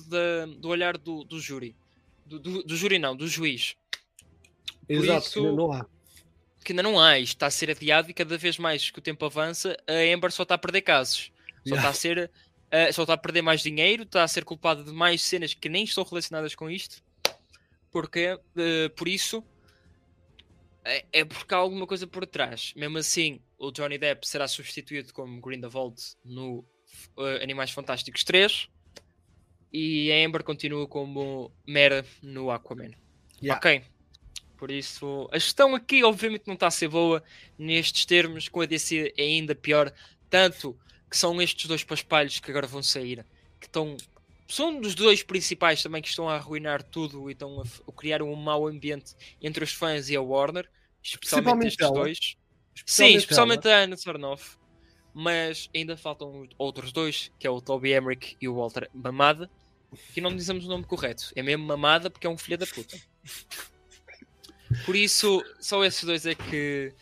do 0.57 0.69
olhar 0.69 0.97
do, 0.97 1.23
do 1.23 1.39
júri. 1.39 1.75
Do, 2.25 2.39
do, 2.39 2.63
do, 2.63 2.75
júri, 2.75 2.97
não, 2.97 3.15
do 3.15 3.27
juiz. 3.27 3.75
Por 4.87 4.95
Exato, 4.95 5.27
isso, 5.27 5.39
ainda 5.39 5.51
não 5.51 5.71
há. 5.71 5.85
Que 6.63 6.71
ainda 6.71 6.83
não 6.83 6.99
há. 6.99 7.19
Isto 7.19 7.35
está 7.35 7.47
a 7.47 7.51
ser 7.51 7.71
adiado 7.71 8.09
e 8.09 8.13
cada 8.13 8.37
vez 8.37 8.57
mais 8.57 8.89
que 8.89 8.99
o 8.99 9.01
tempo 9.01 9.25
avança, 9.25 9.77
a 9.87 10.15
Amber 10.15 10.31
só 10.31 10.43
está 10.43 10.55
a 10.55 10.57
perder 10.57 10.81
casos. 10.81 11.31
Só 11.63 11.75
yeah. 11.75 11.77
está 11.77 11.89
a 11.89 11.93
ser 11.93 12.31
Uh, 12.69 12.93
só 12.93 13.01
está 13.01 13.13
a 13.13 13.17
perder 13.17 13.41
mais 13.41 13.61
dinheiro, 13.61 14.03
está 14.03 14.23
a 14.23 14.27
ser 14.27 14.45
culpado 14.45 14.83
de 14.83 14.91
mais 14.91 15.21
cenas 15.23 15.53
que 15.55 15.67
nem 15.67 15.83
estão 15.83 16.03
relacionadas 16.03 16.53
com 16.53 16.69
isto. 16.69 17.03
Porque, 17.91 18.33
uh, 18.33 18.89
por 18.95 19.07
isso, 19.07 19.43
é, 20.85 21.05
é, 21.11 21.25
porque 21.25 21.53
há 21.53 21.57
alguma 21.57 21.87
coisa 21.87 22.05
por 22.05 22.25
trás. 22.25 22.73
Mesmo 22.75 22.97
assim, 22.97 23.41
o 23.57 23.71
Johnny 23.71 23.97
Depp 23.97 24.27
será 24.27 24.47
substituído 24.47 25.13
como 25.13 25.41
Grindelwald 25.41 25.99
no 26.23 26.59
uh, 27.17 27.41
Animais 27.41 27.71
Fantásticos 27.71 28.23
3 28.23 28.69
e 29.71 30.11
a 30.11 30.25
Amber 30.25 30.43
continua 30.43 30.87
como 30.87 31.51
Mera 31.65 32.05
no 32.21 32.51
Aquaman. 32.51 32.91
Yeah. 33.41 33.57
Ok. 33.57 33.83
Por 34.57 34.71
isso, 34.71 35.29
a 35.31 35.37
gestão 35.37 35.73
aqui, 35.73 36.03
obviamente, 36.03 36.43
não 36.45 36.55
está 36.55 36.67
a 36.67 36.71
ser 36.71 36.89
boa 36.89 37.23
nestes 37.57 38.05
termos. 38.05 38.49
Com 38.49 38.61
a 38.61 38.65
DC 38.65 39.13
é 39.17 39.23
ainda 39.23 39.55
pior. 39.55 39.93
Tanto 40.29 40.77
que 41.09 41.17
são 41.17 41.41
estes 41.41 41.65
dois 41.65 41.83
paspalhos 41.83 42.39
que 42.39 42.51
agora 42.51 42.67
vão 42.67 42.83
sair, 42.83 43.25
que 43.59 43.65
estão. 43.65 43.97
São 44.47 44.79
dos 44.79 44.95
dois 44.95 45.21
principais 45.21 45.81
também 45.83 46.01
que 46.01 46.07
estão 46.07 46.27
a 46.27 46.35
arruinar 46.35 46.81
tudo 46.81 47.29
e 47.29 47.33
estão 47.33 47.61
a, 47.61 47.91
criar 47.91 48.21
um 48.21 48.33
mau 48.35 48.67
ambiente 48.67 49.15
entre 49.41 49.63
os 49.63 49.71
fãs 49.71 50.09
e 50.09 50.15
a 50.15 50.21
Warner, 50.21 50.69
especialmente, 51.03 51.67
estes 51.67 51.85
ela. 51.85 51.93
dois. 51.93 52.35
Especialmente 52.75 53.13
Sim, 53.13 53.17
especialmente 53.17 53.67
ela. 53.67 53.77
a 53.77 53.83
Anna 53.83 53.97
Sarnoff. 53.97 54.57
Mas 55.13 55.69
ainda 55.75 55.97
faltam 55.97 56.47
outros 56.57 56.91
dois, 56.91 57.31
que 57.37 57.45
é 57.45 57.49
o 57.49 57.59
Toby 57.59 57.93
Emmerich 57.93 58.37
e 58.39 58.47
o 58.47 58.55
Walter 58.55 58.89
Mamada. 58.93 59.49
Que 60.13 60.21
não 60.21 60.35
dizemos 60.35 60.65
o 60.65 60.69
nome 60.69 60.83
correto. 60.83 61.31
É 61.35 61.43
mesmo 61.43 61.65
Mamada 61.65 62.09
porque 62.09 62.25
é 62.25 62.29
um 62.29 62.37
filho 62.37 62.57
da 62.57 62.65
puta. 62.65 62.97
Por 64.85 64.95
isso, 64.95 65.43
só 65.59 65.83
esses 65.83 66.03
dois 66.03 66.25
é 66.25 66.35
que 66.35 66.93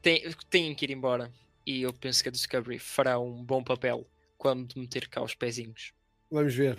têm, 0.00 0.30
têm 0.50 0.74
que 0.74 0.86
ir 0.86 0.90
embora 0.90 1.30
e 1.66 1.82
eu 1.82 1.92
penso 1.92 2.22
que 2.22 2.28
a 2.28 2.32
Discovery 2.32 2.78
fará 2.78 3.18
um 3.18 3.42
bom 3.42 3.62
papel 3.62 4.06
quando 4.36 4.74
meter 4.76 5.08
cá 5.08 5.22
os 5.22 5.34
pezinhos. 5.34 5.92
Vamos 6.30 6.54
ver. 6.54 6.78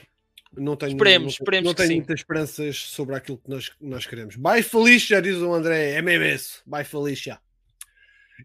Não 0.56 0.76
tenho, 0.76 0.92
esperemos, 0.92 1.34
esperemos 1.34 1.66
não 1.66 1.74
tenho 1.74 1.96
muitas 1.96 2.20
esperanças 2.20 2.78
sobre 2.78 3.16
aquilo 3.16 3.40
que 3.40 3.50
nós, 3.50 3.72
nós 3.82 4.06
queremos. 4.06 4.36
Bye 4.36 4.62
Felicia, 4.62 5.22
diz 5.22 5.38
o 5.38 5.54
André, 5.54 5.94
é 5.94 6.02
mesmo 6.02 6.26
isso. 6.26 6.62
Bye 6.66 6.84
Felicia. 6.84 7.40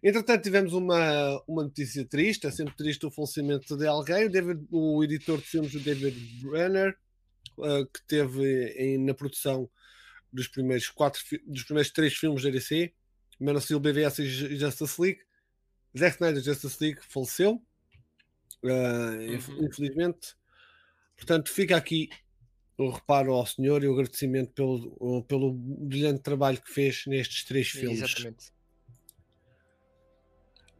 Entretanto, 0.01 0.43
tivemos 0.43 0.73
uma, 0.73 1.43
uma 1.47 1.63
notícia 1.63 2.05
triste, 2.05 2.47
é 2.47 2.51
sempre 2.51 2.75
triste 2.75 3.05
o 3.05 3.11
falecimento 3.11 3.75
de 3.75 3.85
alguém. 3.85 4.25
O, 4.25 4.29
David, 4.29 4.67
o 4.71 5.03
editor 5.03 5.39
de 5.39 5.45
filmes, 5.45 5.73
o 5.73 5.79
David 5.79 6.15
Brenner, 6.41 6.95
uh, 7.57 7.85
que 7.85 8.01
teve 8.07 8.67
em, 8.77 8.97
na 8.97 9.13
produção 9.13 9.69
dos 10.31 10.47
primeiros, 10.47 10.89
quatro, 10.89 11.21
dos 11.45 11.63
primeiros 11.63 11.91
três 11.91 12.13
filmes 12.13 12.43
da 12.43 12.49
DC, 12.49 12.93
Man 13.39 13.53
of 13.53 13.63
Steel, 13.63 13.79
BVS 13.79 14.19
e 14.19 14.55
Justice 14.57 15.01
League, 15.01 15.19
Zack 15.97 16.15
Snyder 16.15 16.41
Justice 16.41 16.77
League 16.81 16.99
faleceu, 17.01 17.61
uh, 18.63 18.67
uhum. 18.67 19.65
infelizmente. 19.65 20.35
Portanto, 21.15 21.49
fica 21.49 21.75
aqui 21.75 22.09
o 22.77 22.89
reparo 22.89 23.33
ao 23.33 23.45
senhor 23.45 23.83
e 23.83 23.87
o 23.87 23.93
agradecimento 23.93 24.53
pelo, 24.53 25.23
pelo 25.23 25.53
brilhante 25.53 26.21
trabalho 26.21 26.61
que 26.61 26.71
fez 26.71 27.05
nestes 27.07 27.43
três 27.43 27.67
filmes. 27.69 28.01
Exatamente. 28.01 28.53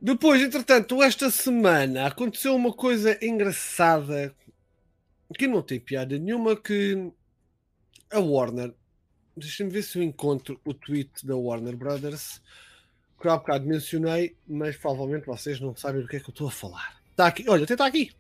Depois, 0.02 0.42
entretanto, 0.42 1.04
esta 1.04 1.30
semana 1.30 2.08
aconteceu 2.08 2.56
uma 2.56 2.72
coisa 2.72 3.18
engraçada 3.22 4.34
que 5.38 5.46
não 5.46 5.62
tem 5.62 5.80
piada 5.80 6.18
nenhuma 6.18 6.56
que 6.56 7.12
a 8.10 8.20
Warner 8.20 8.74
deixa-me 9.40 9.70
ver 9.70 9.84
se 9.84 9.98
eu 9.98 10.04
encontro 10.04 10.60
o 10.66 10.74
tweet 10.74 11.26
da 11.26 11.36
Warner 11.36 11.76
Brothers 11.76 12.42
que 13.20 13.28
há 13.28 13.38
bocado 13.38 13.68
mencionei, 13.68 14.36
mas 14.48 14.78
provavelmente 14.78 15.26
vocês 15.26 15.60
não 15.60 15.76
sabem 15.76 16.02
do 16.02 16.08
que 16.08 16.16
é 16.16 16.20
que 16.20 16.30
eu 16.30 16.32
estou 16.32 16.48
a 16.48 16.52
falar. 16.52 17.02
Está 17.12 17.28
aqui, 17.28 17.46
olha, 17.50 17.66
até 17.66 17.74
está 17.74 17.86
aqui. 17.86 18.12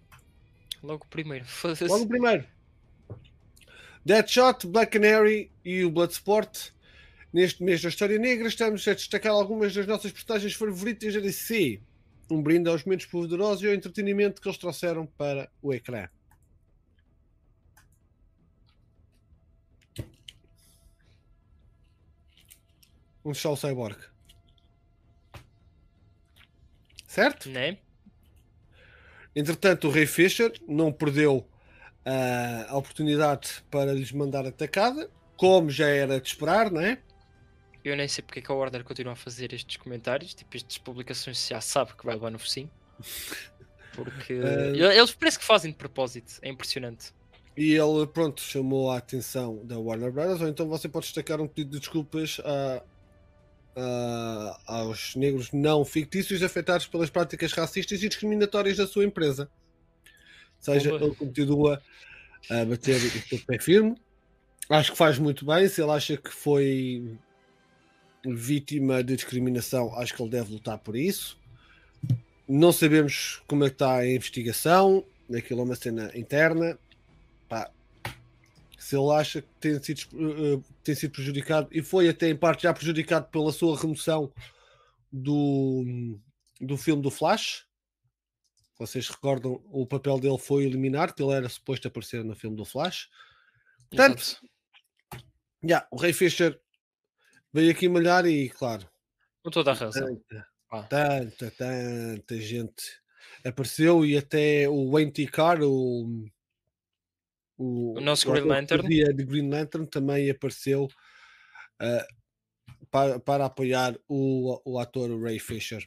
Logo 0.84 1.05
primeiro. 1.07 1.45
Logo 1.88 2.07
primeiro. 2.07 2.45
Deadshot, 4.05 4.67
Black 4.67 4.91
Canary 4.91 5.51
e 5.63 5.84
o 5.84 5.91
Bloodsport. 5.91 6.71
Neste 7.31 7.63
mês 7.63 7.81
da 7.81 7.89
História 7.89 8.17
Negra, 8.17 8.47
estamos 8.47 8.88
a 8.88 8.93
destacar 8.93 9.31
algumas 9.31 9.73
das 9.73 9.85
nossas 9.85 10.11
personagens 10.11 10.53
favoritas 10.53 11.13
da 11.13 11.19
DC. 11.19 11.80
Um 12.30 12.41
brinde 12.41 12.69
aos 12.69 12.84
momentos 12.84 13.05
poderosos 13.05 13.63
e 13.63 13.67
ao 13.67 13.73
entretenimento 13.73 14.41
que 14.41 14.47
eles 14.47 14.57
trouxeram 14.57 15.05
para 15.05 15.49
o 15.61 15.73
ecrã. 15.73 16.07
Um 23.23 23.34
show 23.34 23.55
cyborg 23.55 23.99
certo? 27.20 27.50
Né? 27.50 27.78
Entretanto, 29.36 29.88
o 29.88 29.91
Rei 29.91 30.06
Fischer 30.06 30.52
não 30.68 30.91
perdeu 30.91 31.38
uh, 31.38 32.66
a 32.70 32.78
oportunidade 32.78 33.64
para 33.70 33.94
lhes 33.94 34.12
mandar 34.12 34.46
atacada, 34.46 35.10
como 35.38 35.70
já 35.70 35.88
era 35.88 36.20
de 36.20 36.28
esperar, 36.28 36.72
não 36.72 36.82
é? 36.82 36.98
Eu 37.84 37.96
nem 37.96 38.08
sei 38.08 38.24
porque 38.24 38.40
é 38.40 38.41
que 38.41 38.52
a 38.52 38.56
Warner 38.56 38.84
continua 38.84 39.14
a 39.14 39.16
fazer 39.16 39.54
estes 39.54 39.78
comentários, 39.78 40.34
tipo, 40.34 40.56
estas 40.56 40.78
publicações 40.78 41.48
já 41.48 41.62
sabe 41.62 41.94
que 41.96 42.06
vai 42.06 42.16
levar 42.16 42.30
no 42.30 42.40
focinho. 42.40 42.70
Porque 43.96 44.34
uh... 44.34 44.91
eles 44.91 45.12
parece 45.12 45.40
que 45.40 45.44
fazem 45.44 45.72
de 45.72 45.78
propósito, 45.78 46.40
é 46.41 46.48
impressionante. 46.48 47.12
E 47.58 47.74
ele, 47.74 48.08
pronto, 48.08 48.40
chamou 48.40 48.91
a 48.91 48.98
atenção 48.98 49.66
da 49.66 49.78
Warner 49.78 50.12
Brothers, 50.12 50.41
ou 50.41 50.48
então 50.48 50.70
você 50.70 50.88
pode 50.88 51.08
destacar 51.08 51.41
um 51.41 51.48
pedido 51.48 51.72
de 51.72 51.80
desculpas 51.80 52.40
uh, 53.76 54.56
aos 54.66 55.16
negros 55.16 55.52
não 55.52 55.86
fictícios 55.86 56.44
afetados 56.44 56.88
pelas 56.88 57.10
práticas 57.10 57.54
racistas 57.54 58.02
e 58.04 58.08
discriminatórias 58.08 58.78
da 58.78 58.88
sua 58.88 59.06
empresa. 59.06 59.50
Ou 60.58 60.64
seja, 60.64 60.94
Oba. 60.94 61.06
ele 61.06 61.16
continua 61.16 61.82
a 62.50 62.66
bater 62.66 62.96
o 62.96 63.28
seu 63.28 63.40
pé 63.46 63.60
firme. 63.60 63.96
Acho 64.70 64.91
que 64.91 64.98
faz 64.98 65.18
muito 65.18 65.46
bem. 65.46 65.68
Se 65.68 65.82
ele 65.82 65.91
acha 65.91 66.18
que 66.18 66.30
foi 66.30 67.18
vítima 68.26 69.04
de 69.04 69.16
discriminação, 69.16 69.94
acho 69.96 70.14
que 70.14 70.22
ele 70.22 70.30
deve 70.30 70.54
lutar 70.54 70.78
por 70.78 70.96
isso. 70.96 71.40
Não 72.48 72.72
sabemos 72.72 73.41
como 73.48 73.64
é 73.64 73.70
que 73.70 73.76
está 73.76 73.98
a 73.98 74.08
investigação. 74.08 75.04
Aquilo 75.34 75.62
é 75.62 75.64
uma 75.64 75.76
cena 75.76 76.12
interna. 76.16 76.78
Pá, 77.48 77.72
se 78.80 78.95
ele 78.95 79.11
acha 79.11 79.41
que 79.41 79.49
tem 79.60 79.84
sido, 79.84 80.07
uh, 80.14 80.64
tem 80.81 80.95
sido 80.95 81.11
prejudicado 81.11 81.68
e 81.69 81.81
foi 81.84 82.07
até 82.07 82.30
em 82.30 82.35
parte 82.35 82.64
já 82.64 82.73
prejudicado 82.73 83.27
pela 83.30 83.51
sua 83.51 83.77
remoção 83.77 84.34
do, 85.11 86.18
do 86.61 86.77
filme 86.77 87.01
do 87.01 87.11
Flash. 87.11 87.68
Vocês 88.77 89.10
recordam, 89.10 89.61
o 89.65 89.85
papel 89.85 90.18
dele 90.18 90.38
foi 90.38 90.64
eliminar, 90.64 91.14
que 91.14 91.22
ele 91.22 91.34
era 91.34 91.49
suposto 91.49 91.89
aparecer 91.89 92.23
no 92.23 92.34
filme 92.34 92.56
do 92.56 92.64
Flash. 92.64 93.10
Portanto, 93.89 94.39
yeah, 95.61 95.85
o 95.91 95.97
Ray 95.97 96.14
Fisher 96.14 96.57
veio 97.51 97.72
aqui 97.72 97.89
malhar 97.89 98.26
e, 98.26 98.49
claro, 98.49 98.89
com 99.43 99.51
toda 99.51 99.72
a 99.72 99.73
razão. 99.73 100.07
Tanta, 100.07 100.47
ah. 100.72 100.84
tanta, 100.84 101.51
tanta 101.51 102.38
gente 102.39 103.01
apareceu 103.43 104.06
e 104.06 104.18
até 104.18 104.69
o 104.69 104.89
Wayne 104.89 105.11
T. 105.11 105.27
Carr, 105.27 105.61
o 105.64 106.26
o, 107.60 107.98
o 107.98 108.02
nosso 108.02 108.31
Green 108.31 108.45
Lantern. 108.45 108.88
de 108.88 109.26
Green 109.26 109.49
Lantern 109.49 109.86
também 109.86 110.30
apareceu 110.30 110.86
uh, 110.86 112.06
para, 112.90 113.19
para 113.19 113.45
apoiar 113.45 113.99
o, 114.07 114.61
o 114.64 114.80
ator 114.80 115.22
Ray 115.22 115.40
Fisher. 115.40 115.86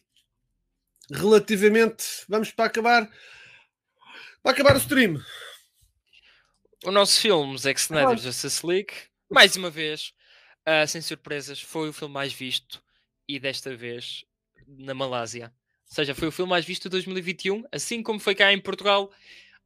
Relativamente, 1.10 2.04
vamos 2.28 2.52
para 2.52 2.66
acabar 2.66 3.10
para 4.42 4.52
acabar 4.52 4.74
o 4.74 4.78
stream. 4.78 5.22
O 6.84 6.90
nosso 6.90 7.18
filme, 7.20 7.56
Zack 7.56 7.80
Snyder 7.80 8.18
Justice 8.18 8.66
League, 8.66 8.92
mais 9.30 9.56
uma 9.56 9.70
vez, 9.70 10.12
uh, 10.68 10.86
sem 10.86 11.00
surpresas, 11.00 11.60
foi 11.60 11.88
o 11.88 11.92
filme 11.92 12.12
mais 12.12 12.32
visto 12.32 12.82
e 13.26 13.38
desta 13.38 13.74
vez 13.74 14.24
na 14.66 14.92
Malásia. 14.92 15.54
Ou 15.88 15.94
seja, 15.94 16.14
foi 16.14 16.28
o 16.28 16.32
filme 16.32 16.50
mais 16.50 16.64
visto 16.64 16.84
de 16.84 16.90
2021, 16.90 17.64
assim 17.72 18.02
como 18.02 18.18
foi 18.18 18.34
cá 18.34 18.52
em 18.52 18.60
Portugal. 18.60 19.10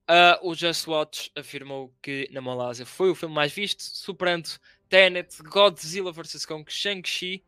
Uh, 0.08 0.48
o 0.48 0.54
Just 0.54 0.86
Watch 0.86 1.32
afirmou 1.34 1.92
que 2.00 2.28
na 2.30 2.40
Malásia 2.40 2.86
foi 2.86 3.10
o 3.10 3.14
filme 3.14 3.34
mais 3.34 3.52
visto, 3.52 3.82
superando 3.82 4.48
Tenet, 4.88 5.42
Godzilla 5.42 6.12
vs. 6.12 6.46
Kong, 6.46 6.64
Shang-Chi, 6.70 7.42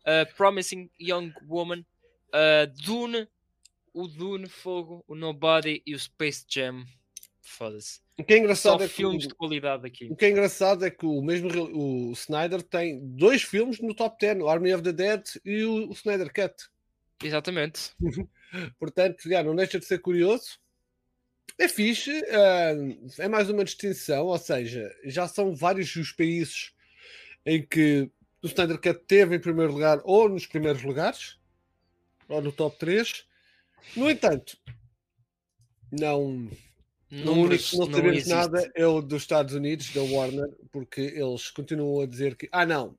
uh, 0.00 0.34
Promising 0.36 0.90
Young 1.00 1.32
Woman, 1.48 1.80
uh, 2.28 2.66
Dune, 2.84 3.26
o 3.94 4.06
Dune 4.06 4.46
Fogo, 4.46 5.02
o 5.08 5.14
Nobody 5.14 5.82
e 5.86 5.94
o 5.94 5.98
Space 5.98 6.44
Jam. 6.46 6.84
Foda-se. 7.40 8.00
O 8.18 8.24
que 8.24 8.34
é 8.34 8.38
engraçado 8.38 8.78
Só 8.78 8.84
é 8.84 8.88
que 8.88 8.94
filmes 8.94 9.24
o, 9.24 9.28
de 9.28 9.34
qualidade 9.34 9.86
aqui. 9.86 10.08
o 10.10 10.14
que 10.14 10.26
é 10.26 10.30
engraçado 10.30 10.84
é 10.84 10.90
que 10.90 11.04
o 11.04 11.20
mesmo 11.22 11.48
o 11.48 12.12
Snyder 12.12 12.62
tem 12.62 13.00
dois 13.16 13.42
filmes 13.42 13.80
no 13.80 13.94
top 13.94 14.16
10, 14.20 14.42
o 14.42 14.48
Army 14.48 14.72
of 14.74 14.82
the 14.82 14.92
Dead 14.92 15.22
e 15.44 15.64
o, 15.64 15.88
o 15.88 15.92
Snyder 15.92 16.32
Cut. 16.32 16.54
Exatamente. 17.22 17.90
Portanto, 18.78 19.28
já, 19.28 19.42
não 19.42 19.56
deixa 19.56 19.78
de 19.78 19.86
ser 19.86 19.98
curioso. 19.98 20.60
É 21.58 21.68
fixe, 21.68 22.10
ah, 22.30 22.72
é 23.18 23.28
mais 23.28 23.48
uma 23.50 23.64
distinção, 23.64 24.26
ou 24.26 24.38
seja, 24.38 24.90
já 25.04 25.28
são 25.28 25.54
vários 25.54 25.94
os 25.96 26.10
países 26.12 26.72
em 27.44 27.64
que 27.64 28.10
o 28.42 28.46
Snyder 28.46 28.80
Cut 28.80 29.04
teve 29.06 29.36
em 29.36 29.40
primeiro 29.40 29.72
lugar 29.72 30.00
ou 30.04 30.28
nos 30.28 30.46
primeiros 30.46 30.82
lugares, 30.82 31.38
ou 32.28 32.40
no 32.40 32.50
top 32.50 32.78
3. 32.78 33.26
No 33.96 34.10
entanto, 34.10 34.56
não, 35.90 36.48
Números 37.10 37.72
não 37.74 37.86
não 37.86 37.94
sabemos 37.94 38.26
nada 38.26 38.72
é 38.74 38.86
o 38.86 39.02
dos 39.02 39.22
Estados 39.22 39.54
Unidos, 39.54 39.92
da 39.92 40.02
Warner, 40.02 40.48
porque 40.70 41.00
eles 41.00 41.50
continuam 41.50 42.00
a 42.00 42.06
dizer 42.06 42.34
que, 42.36 42.48
ah 42.50 42.64
não, 42.64 42.96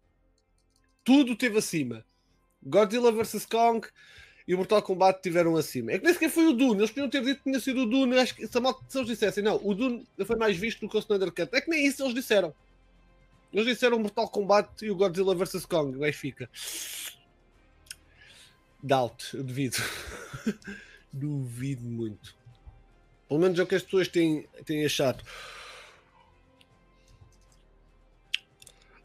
tudo 1.04 1.36
teve 1.36 1.58
acima. 1.58 2.06
Godzilla 2.62 3.12
vs. 3.12 3.46
Kong 3.48 3.88
e 4.48 4.54
o 4.54 4.58
Mortal 4.58 4.82
Kombat 4.82 5.22
tiveram 5.22 5.56
acima. 5.56 5.92
É 5.92 5.98
que 6.00 6.04
nem 6.06 6.14
sequer 6.14 6.30
foi 6.30 6.46
o 6.48 6.54
Dune, 6.54 6.80
eles 6.82 6.90
podiam 6.92 7.10
ter 7.10 7.24
dito 7.24 7.38
que 7.38 7.44
tinha 7.44 7.60
sido 7.60 7.82
o 7.82 7.86
Dune. 7.86 8.18
Acho 8.20 8.36
que 8.36 8.46
se, 8.48 8.60
malta- 8.60 8.84
se 8.90 8.98
eles 8.98 9.08
dissessem, 9.10 9.44
não, 9.44 9.60
o 9.64 9.74
Dune 9.74 10.06
foi 10.26 10.36
mais 10.36 10.58
visto 10.58 10.82
do 10.82 10.90
que 10.90 10.98
o 10.98 11.00
Snyder 11.00 11.32
Cut. 11.32 11.50
É 11.54 11.62
que 11.62 11.70
nem 11.70 11.86
isso 11.86 12.04
eles 12.04 12.14
disseram. 12.14 12.54
Eles 13.54 13.66
disseram 13.68 13.98
o 13.98 14.00
Mortal 14.00 14.28
Kombat 14.30 14.84
e 14.84 14.90
o 14.90 14.96
Godzilla 14.96 15.36
vs. 15.36 15.66
Kong. 15.66 16.04
Aí 16.04 16.12
fica. 16.12 16.50
Doubt, 18.82 19.36
eu 19.36 19.44
duvido. 19.44 19.78
duvido 21.14 21.84
muito. 21.84 22.36
Pelo 23.30 23.40
menos 23.40 23.58
é 23.58 23.64
o 23.64 23.68
que 23.68 23.76
as 23.76 23.84
pessoas 23.84 24.08
têm, 24.08 24.48
têm 24.66 24.86
achado. 24.86 25.24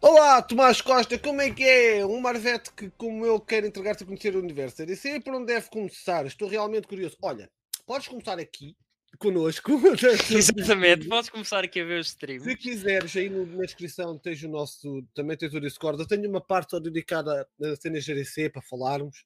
Olá, 0.00 0.40
Tomás 0.40 0.80
Costa, 0.80 1.18
como 1.18 1.40
é 1.40 1.50
que 1.50 1.64
é? 1.64 2.06
Um 2.06 2.20
Marvete 2.20 2.72
que, 2.72 2.88
como 2.90 3.26
eu, 3.26 3.40
quer 3.40 3.64
entregar-te 3.64 4.04
a 4.04 4.06
conhecer 4.06 4.36
o 4.36 4.38
universo. 4.38 4.82
Eu 4.82 4.88
"E 5.16 5.20
por 5.20 5.34
onde 5.34 5.46
deve 5.46 5.68
começar? 5.68 6.24
Estou 6.24 6.48
realmente 6.48 6.86
curioso. 6.86 7.16
Olha, 7.20 7.50
podes 7.84 8.06
começar 8.06 8.38
aqui, 8.38 8.76
connosco. 9.18 9.72
Exatamente. 10.30 11.08
Podes 11.08 11.30
começar 11.30 11.64
aqui 11.64 11.80
a 11.80 11.84
ver 11.84 12.00
os 12.00 12.08
streams. 12.08 12.44
Se 12.44 12.56
quiseres, 12.56 13.16
aí 13.16 13.28
na 13.28 13.64
descrição 13.64 14.16
tens 14.16 14.40
o 14.44 14.48
nosso, 14.48 15.02
também 15.14 15.36
tens 15.36 15.52
o 15.52 15.60
Discord. 15.60 16.00
Eu 16.00 16.06
tenho 16.06 16.30
uma 16.30 16.40
parte 16.40 16.70
só 16.70 16.78
dedicada 16.78 17.48
a 17.60 17.76
cenas 17.76 18.04
GDC 18.04 18.50
para 18.50 18.62
falarmos. 18.62 19.24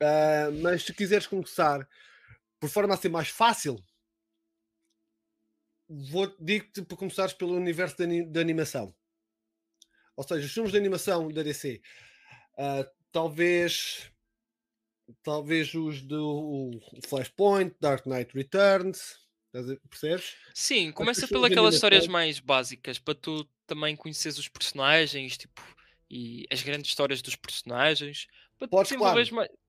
Ah, 0.00 0.50
mas 0.62 0.82
se 0.84 0.94
quiseres 0.94 1.26
começar 1.26 1.86
por 2.58 2.70
forma 2.70 2.94
a 2.94 2.96
ser 2.96 3.10
mais 3.10 3.28
fácil, 3.28 3.76
vou 5.88 6.34
digo-te 6.40 6.80
para 6.80 6.96
começares 6.96 7.34
pelo 7.34 7.54
universo 7.54 7.96
da 7.98 8.40
animação. 8.40 8.94
Ou 10.16 10.24
seja, 10.24 10.46
os 10.46 10.52
filmes 10.52 10.72
de 10.72 10.78
animação 10.78 11.28
da 11.28 11.42
DC. 11.42 11.80
Ah, 12.58 12.86
talvez 13.10 14.10
talvez 15.22 15.74
os 15.74 16.00
do 16.02 16.70
Flashpoint, 17.06 17.74
Dark 17.80 18.06
Knight 18.06 18.34
Returns, 18.34 19.18
percebes? 19.88 20.34
Sim, 20.54 20.92
começa 20.92 21.26
pelas 21.28 21.50
aquelas 21.50 21.74
histórias 21.74 22.06
mais 22.08 22.40
básicas 22.40 22.98
para 22.98 23.14
tu 23.14 23.44
também 23.66 23.96
conheceres 23.96 24.38
os 24.38 24.48
personagens, 24.48 25.36
tipo, 25.36 25.60
e 26.10 26.46
as 26.50 26.62
grandes 26.62 26.90
histórias 26.90 27.20
dos 27.22 27.36
personagens, 27.36 28.26
para 28.58 28.68
Podes, 28.68 28.90
desenvolveres 28.90 29.30
claro. 29.30 29.48
mais, 29.50 29.62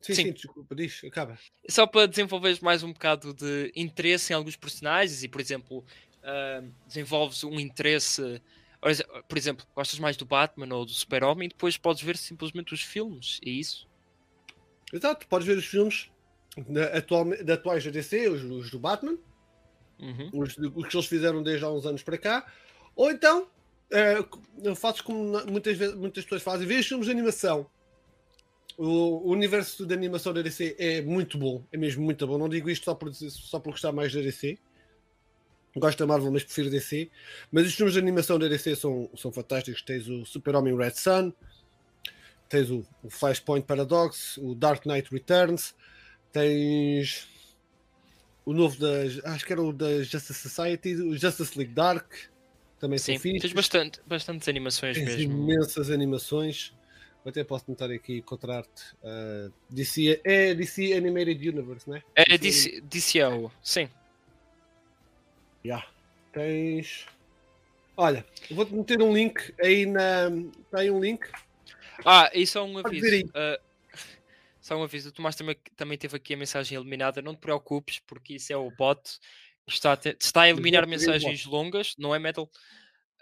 Sim, 0.00 0.14
Sim. 0.14 0.22
sim, 0.24 0.32
desculpa, 0.32 0.74
diz, 0.74 1.02
acaba. 1.04 1.38
só 1.68 1.86
para 1.86 2.06
desenvolveres 2.06 2.60
mais 2.60 2.82
um 2.82 2.92
bocado 2.92 3.34
de 3.34 3.72
interesse 3.74 4.32
em 4.32 4.36
alguns 4.36 4.56
personagens 4.56 5.24
e, 5.24 5.28
por 5.28 5.40
exemplo, 5.40 5.84
ah, 6.22 6.62
desenvolves 6.86 7.42
um 7.44 7.58
interesse, 7.58 8.40
por 8.80 8.90
exe- 8.90 9.04
por 9.28 9.36
exemplo, 9.38 9.66
gostas 9.74 9.98
mais 9.98 10.16
do 10.16 10.24
Batman 10.24 10.74
ou 10.74 10.84
do 10.84 10.92
Super-Homem, 10.92 11.46
e 11.46 11.48
depois 11.48 11.76
podes 11.76 12.02
ver 12.02 12.16
simplesmente 12.16 12.72
os 12.74 12.82
filmes, 12.82 13.40
é 13.44 13.50
isso? 13.50 13.88
Exato, 14.92 15.26
podes 15.28 15.46
ver 15.46 15.58
os 15.58 15.66
filmes 15.66 16.10
da, 16.68 16.86
atuais 17.54 17.84
da 17.84 17.90
DC, 17.90 18.28
os, 18.28 18.42
os 18.44 18.70
do 18.70 18.78
Batman, 18.78 19.18
Uhum. 20.00 20.30
os, 20.32 20.56
os 20.56 20.86
que 20.86 20.96
eles 20.96 21.06
fizeram 21.06 21.42
desde 21.42 21.64
há 21.64 21.70
uns 21.70 21.84
anos 21.84 22.02
para 22.02 22.16
cá, 22.16 22.46
ou 22.94 23.10
então 23.10 23.48
eh, 23.90 24.18
c- 24.62 24.74
fazes 24.76 25.00
como 25.00 25.44
muitas, 25.46 25.76
vezes, 25.76 25.94
muitas 25.96 26.24
pessoas 26.24 26.42
fazem, 26.42 26.66
vês 26.66 26.86
filmes 26.86 27.06
de 27.06 27.12
animação. 27.12 27.68
O, 28.76 28.84
o 29.28 29.30
universo 29.30 29.84
de 29.84 29.92
animação 29.92 30.32
da 30.32 30.40
DC 30.40 30.76
é 30.78 31.02
muito 31.02 31.36
bom, 31.36 31.64
é 31.72 31.76
mesmo 31.76 32.04
muito 32.04 32.24
bom. 32.28 32.38
Não 32.38 32.48
digo 32.48 32.70
isto 32.70 32.84
só 32.84 32.94
por, 32.94 33.12
só 33.12 33.58
por 33.58 33.72
gostar 33.72 33.90
mais 33.90 34.12
da 34.14 34.20
DC. 34.20 34.56
Gosto 35.78 35.98
da 35.98 36.06
Marvel, 36.06 36.30
mas 36.30 36.44
prefiro 36.44 36.70
DC. 36.70 37.10
Mas 37.50 37.66
os 37.66 37.74
filmes 37.74 37.94
de 37.94 38.00
animação 38.00 38.38
da 38.38 38.48
DC 38.48 38.76
são, 38.76 39.10
são 39.16 39.32
fantásticos. 39.32 39.82
Tens 39.82 40.08
o 40.08 40.24
Super-Homem 40.24 40.76
Red 40.76 40.92
Sun, 40.92 41.32
tens 42.48 42.70
o, 42.70 42.84
o 43.02 43.10
Flashpoint 43.10 43.66
Paradox, 43.66 44.36
o 44.38 44.54
Dark 44.54 44.84
Knight 44.86 45.10
Returns, 45.12 45.74
tens 46.32 47.28
o 48.44 48.52
novo 48.52 48.78
da. 48.78 49.32
Acho 49.32 49.44
que 49.44 49.52
era 49.52 49.62
o 49.62 49.72
da 49.72 50.02
Justice 50.02 50.34
Society, 50.34 50.94
o 50.94 51.16
Justice 51.16 51.56
League 51.58 51.74
Dark, 51.74 52.10
também 52.80 52.98
Sim, 52.98 53.14
são 53.14 53.22
fixos. 53.22 53.42
tens 53.42 53.52
bastante, 53.52 54.00
bastantes 54.06 54.48
animações 54.48 54.96
Tens 54.96 55.16
mesmo. 55.16 55.32
imensas 55.32 55.90
animações. 55.90 56.72
Até 57.26 57.44
posso 57.44 57.66
tentar 57.66 57.90
aqui 57.90 58.18
encontrar-te. 58.18 58.96
ah, 59.04 59.50
DC, 59.68 60.20
é 60.24 60.54
DC 60.54 60.94
Animated 60.94 61.46
Universe, 61.46 61.90
né? 61.90 62.02
É 62.14 62.38
DC, 62.38 62.80
DCO, 62.80 63.52
sim. 63.62 63.86
Já. 65.64 65.86
Tens. 66.32 67.06
Olha, 67.96 68.24
vou-te 68.50 68.72
meter 68.72 69.02
um 69.02 69.12
link 69.12 69.54
aí 69.60 69.84
na. 69.86 70.28
Está 70.64 70.80
aí 70.80 70.90
um 70.90 71.00
link. 71.00 71.26
Ah, 72.04 72.30
e 72.32 72.46
só 72.46 72.64
um 72.64 72.78
aviso. 72.78 73.30
ah, 73.34 73.58
só 74.60 74.76
um 74.76 74.82
aviso. 74.82 75.08
O 75.08 75.12
Tomás 75.12 75.34
também, 75.34 75.56
também 75.76 75.98
teve 75.98 76.16
aqui 76.16 76.34
a 76.34 76.36
mensagem 76.36 76.78
eliminada. 76.78 77.20
Não 77.20 77.34
te 77.34 77.40
preocupes, 77.40 77.98
porque 78.06 78.34
isso 78.34 78.52
é 78.52 78.56
o 78.56 78.70
bot. 78.70 79.00
Está 79.66 79.92
a, 79.92 79.96
te- 79.96 80.16
está 80.18 80.42
a 80.42 80.48
eliminar 80.48 80.86
mensagens 80.86 81.44
longas, 81.44 81.94
não 81.98 82.14
é 82.14 82.18
metal. 82.18 82.48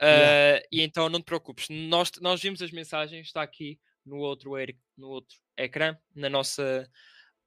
Yeah. 0.01 0.61
Ah, 0.63 0.67
e 0.71 0.83
então 0.83 1.09
não 1.09 1.21
te 1.21 1.25
preocupes. 1.25 1.69
Nós, 1.71 2.13
nós 2.21 2.41
vimos 2.43 2.61
as 2.61 2.71
mensagens, 2.71 3.27
está 3.27 3.43
aqui 3.43 3.81
no 4.05 4.19
outro, 4.19 4.53
no 4.97 5.09
outro 5.09 5.37
ecrã, 5.57 5.97
na 6.15 6.29
nossa 6.29 6.89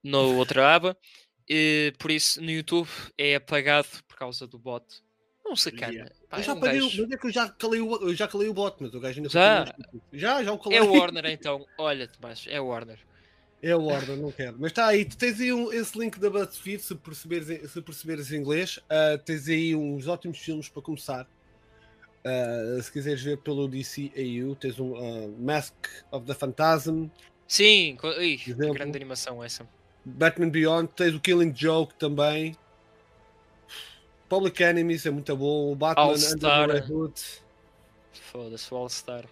na 0.03 0.19
outra 0.19 0.73
aba. 0.75 0.97
E, 1.49 1.93
por 1.97 2.11
isso 2.11 2.41
no 2.41 2.51
YouTube 2.51 2.87
é 3.17 3.35
apagado 3.35 3.87
por 4.07 4.15
causa 4.17 4.45
do 4.45 4.59
bot. 4.59 4.85
Não 5.43 5.55
sacana. 5.55 5.91
Yeah. 5.91 6.11
Pá, 6.29 6.37
Eu 6.37 6.41
é 6.41 6.43
já, 6.43 6.53
um 6.53 6.57
apaguei 6.57 6.79
o- 6.81 6.83
gajo- 6.83 7.01
mas 7.01 7.11
é 7.11 7.17
que 7.17 7.27
eu 7.27 7.31
já 7.31 7.49
calei 7.49 7.81
o, 7.81 8.13
já 8.13 8.27
calei 8.27 8.47
o 8.49 8.53
bot, 8.53 8.77
mas 8.79 8.93
o 8.93 8.99
gajo 8.99 9.17
ainda 9.19 9.29
Já? 9.29 9.73
Já, 10.13 10.43
já 10.43 10.51
o 10.53 10.59
calei. 10.59 10.77
É 10.77 10.81
o 10.83 10.91
Warner 10.93 11.25
então. 11.25 11.65
Olha, 11.77 12.07
Tomás, 12.07 12.45
é 12.47 12.61
o 12.61 12.67
Warner. 12.67 12.99
É 13.61 13.75
o 13.75 13.85
Warner, 13.85 14.15
não 14.15 14.31
quero. 14.31 14.57
Mas 14.59 14.71
está 14.71 14.85
aí, 14.87 15.03
tu 15.03 15.17
tens 15.17 15.39
aí 15.41 15.51
um- 15.51 15.73
esse 15.73 15.97
link 15.97 16.19
da 16.19 16.29
BuzzFeed, 16.29 16.81
se 16.83 16.93
perceberes, 16.95 17.71
se 17.71 17.81
perceberes 17.81 18.31
inglês, 18.31 18.79
ah, 18.89 19.17
tens 19.17 19.47
aí 19.49 19.75
uns 19.75 20.07
ótimos 20.07 20.37
filmes 20.37 20.69
para 20.69 20.81
começar. 20.83 21.27
Ah, 22.23 22.79
se 22.81 22.91
quiseres 22.91 23.21
ver 23.21 23.37
pelo 23.39 23.67
DCAU, 23.67 24.55
tens 24.55 24.79
um 24.79 24.95
ah, 24.95 25.27
Mask 25.39 25.73
of 26.11 26.25
the 26.27 26.33
Phantasm, 26.35 27.07
Sim, 27.47 27.97
ih, 28.21 28.37
grande 28.73 28.95
animação 28.95 29.43
essa. 29.43 29.67
Batman 30.09 30.49
Beyond, 30.49 30.89
tens 30.95 31.13
o 31.15 31.19
Killing 31.19 31.53
Joke 31.55 31.93
também. 31.95 32.55
Public 34.27 34.61
Enemies 34.61 35.05
é 35.05 35.09
muito 35.09 35.35
bom, 35.35 35.71
o 35.71 35.75
Batman 35.75 36.03
All 36.03 36.17
Star. 36.17 36.69
Foda-se, 38.31 38.73
o 38.73 38.77
All-Star. 38.77 39.25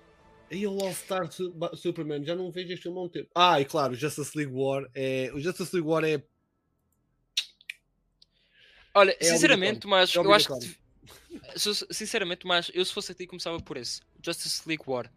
E 0.49 0.65
o 0.65 0.79
All 0.81 0.93
Star 0.93 1.29
Superman, 1.75 2.23
já 2.25 2.35
não 2.35 2.49
vejo 2.49 2.73
este 2.73 2.83
filme 2.83 2.97
há 2.97 3.01
um 3.01 3.09
tempo. 3.09 3.29
Ah, 3.35 3.61
e 3.61 3.65
claro, 3.65 3.93
o 3.93 3.95
Justice 3.95 4.35
League 4.35 4.53
War 4.53 4.87
é. 4.95 5.29
O 5.33 5.39
Justice 5.39 5.75
League 5.75 5.87
War 5.87 6.03
é. 6.03 6.23
Olha, 8.93 9.15
É 9.19 9.23
sinceramente, 9.23 9.85
mas 9.85 10.15
É 10.15 10.19
eu 10.19 10.33
acho 10.33 10.47
que. 10.57 10.77
Sinceramente, 11.93 12.47
mas 12.47 12.71
eu 12.73 12.83
se 12.83 12.93
fosse 12.93 13.11
a 13.11 13.15
ti 13.15 13.27
começava 13.27 13.59
por 13.59 13.77
esse. 13.77 14.01
Justice 14.23 14.61
League 14.65 14.83
War. 14.87 15.11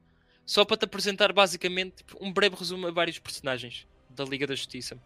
só 0.45 0.65
para 0.65 0.77
te 0.77 0.85
apresentar 0.85 1.33
basicamente 1.33 1.97
tipo, 1.99 2.19
um 2.21 2.33
breve 2.33 2.57
resumo 2.57 2.87
a 2.87 2.91
vários 2.91 3.19
personagens 3.19 3.87
da 4.11 4.25
Liga 4.25 4.47
da 4.47 4.55
Justiça. 4.55 5.01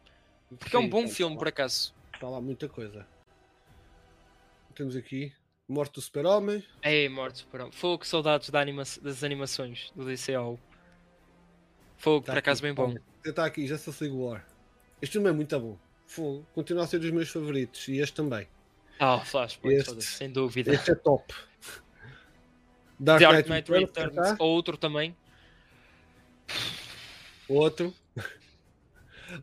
Porque 0.58 0.76
é 0.76 0.78
um 0.78 0.82
Sim, 0.82 0.88
bom 0.88 1.02
tá- 1.02 1.08
filme, 1.08 1.34
tá 1.34 1.38
por 1.38 1.44
lá- 1.44 1.48
acaso. 1.50 1.94
Está 2.14 2.28
lá 2.28 2.40
muita 2.40 2.68
coisa. 2.68 3.06
Temos 4.74 4.96
aqui 4.96 5.32
Morte 5.68 5.94
do 5.94 6.00
Super-Homem. 6.02 6.62
Ei, 6.82 7.08
mortos, 7.08 7.42
pronto. 7.42 7.74
Fogo, 7.74 8.00
que 8.00 8.06
saudades 8.08 8.50
da 8.50 8.60
anima 8.60 8.82
das 9.00 9.24
animações 9.24 9.90
do 9.96 10.04
DCO. 10.04 10.58
Fogo, 11.96 12.26
Tá 12.26 12.32
por 12.32 12.38
acaso, 12.38 12.58
aqui, 12.64 12.66
bem 12.66 12.74
bom. 12.74 12.94
Está 13.24 13.46
aqui, 13.46 13.66
Justice 13.66 14.04
League 14.04 14.16
War. 14.18 14.46
Este 15.00 15.12
filme 15.14 15.28
é 15.30 15.32
muito 15.32 15.58
bom. 15.58 15.78
Fogo. 16.06 16.46
Continua 16.54 16.84
a 16.84 16.86
ser 16.86 16.98
dos 16.98 17.10
meus 17.10 17.30
favoritos. 17.30 17.88
E 17.88 17.96
este 17.98 18.14
também. 18.14 18.46
Ah, 19.00 19.20
Flashpoint, 19.24 19.78
Este- 19.78 20.02
sem 20.02 20.30
dúvida. 20.30 20.72
Este 20.74 20.90
é 20.90 20.94
top. 20.94 21.32
Dark, 23.00 23.20
Dark 23.22 23.34
Knight, 23.34 23.50
Knight 23.50 23.72
Returns, 23.72 23.96
Returns, 24.14 24.30
está. 24.32 24.44
outro 24.44 24.76
também. 24.76 25.16
Outro. 27.48 27.92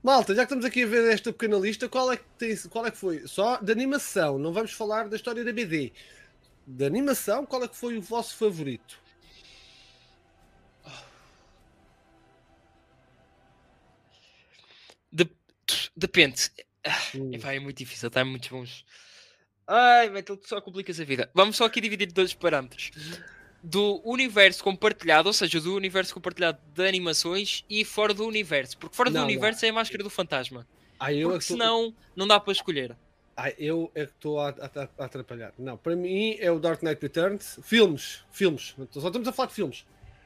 Malta, 0.04 0.34
já 0.36 0.42
que 0.42 0.54
estamos 0.54 0.66
aqui 0.66 0.84
a 0.84 0.88
ver 0.88 1.12
esta 1.12 1.32
pequena 1.34 1.58
lista, 1.58 1.90
qual 1.90 2.12
é 2.12 2.18
que, 2.18 2.24
tem, 2.38 2.56
qual 2.70 2.86
é 2.86 2.92
que 2.92 2.98
foi? 2.98 3.28
Só 3.28 3.58
de 3.58 3.72
animação, 3.72 4.38
não 4.38 4.54
vamos 4.54 4.72
falar 4.72 5.08
da 5.10 5.16
história 5.16 5.44
da 5.44 5.52
BD. 5.52 5.92
De 6.66 6.86
animação, 6.86 7.46
qual 7.46 7.64
é 7.64 7.68
que 7.68 7.76
foi 7.76 7.98
o 7.98 8.02
vosso 8.02 8.36
favorito? 8.38 9.00
De- 15.12 15.30
Depende. 15.96 16.50
Hum. 17.16 17.32
Epá, 17.34 17.54
é 17.54 17.60
muito 17.60 17.78
difícil, 17.78 18.08
está 18.08 18.24
muito 18.26 18.50
bons. 18.50 18.86
Ai, 19.68 20.10
Metal, 20.10 20.36
tu 20.36 20.48
só 20.48 20.60
complicas 20.62 21.00
a 21.00 21.04
vida. 21.04 21.30
Vamos 21.34 21.56
só 21.56 21.66
aqui 21.66 21.80
dividir 21.80 22.12
dois 22.12 22.34
parâmetros. 22.34 22.92
Do 23.64 24.02
universo 24.04 24.64
compartilhado, 24.64 25.30
ou 25.30 25.34
seja, 25.34 25.62
do 25.62 25.76
universo 25.76 26.14
compartilhado 26.14 26.58
de 26.74 26.88
animações 26.88 27.64
e 27.70 27.86
fora 27.86 28.14
do 28.14 28.26
universo. 28.26 28.78
Porque 28.78 28.96
fora 28.96 29.10
do 29.10 29.14
Não, 29.14 29.22
não. 29.22 29.28
universo 29.28 29.64
é 29.66 29.70
a 29.70 29.74
máscara 29.74 30.04
do 30.04 30.10
fantasma. 30.10 30.68
Ah, 31.00 31.14
eu 31.14 31.30
é 31.30 31.34
Porque 31.34 31.40
que 31.46 31.48
tô- 31.48 31.54
senão 31.54 31.94
não 32.16 32.28
dá 32.28 32.40
para 32.40 32.52
escolher. 32.54 32.96
Ah, 33.38 33.52
eu 33.60 33.92
é 33.96 34.06
que 34.06 34.12
estou 34.14 34.40
a, 34.40 34.50
a- 34.50 34.90
a 34.98 35.06
atrapalhar. 35.06 35.54
Não, 35.60 35.78
para 35.78 35.96
mim 35.96 36.36
é 36.40 36.52
o 36.52 36.60
Dark 36.60 36.82
Knight 36.82 37.02
Returns. 37.02 37.60
Filmes, 37.64 38.24
filmes. 38.32 38.76
Só 38.92 39.08
estamos 39.08 39.28
a 39.28 39.32
falar 39.32 39.48
de 39.50 39.54
filmes. 39.54 39.86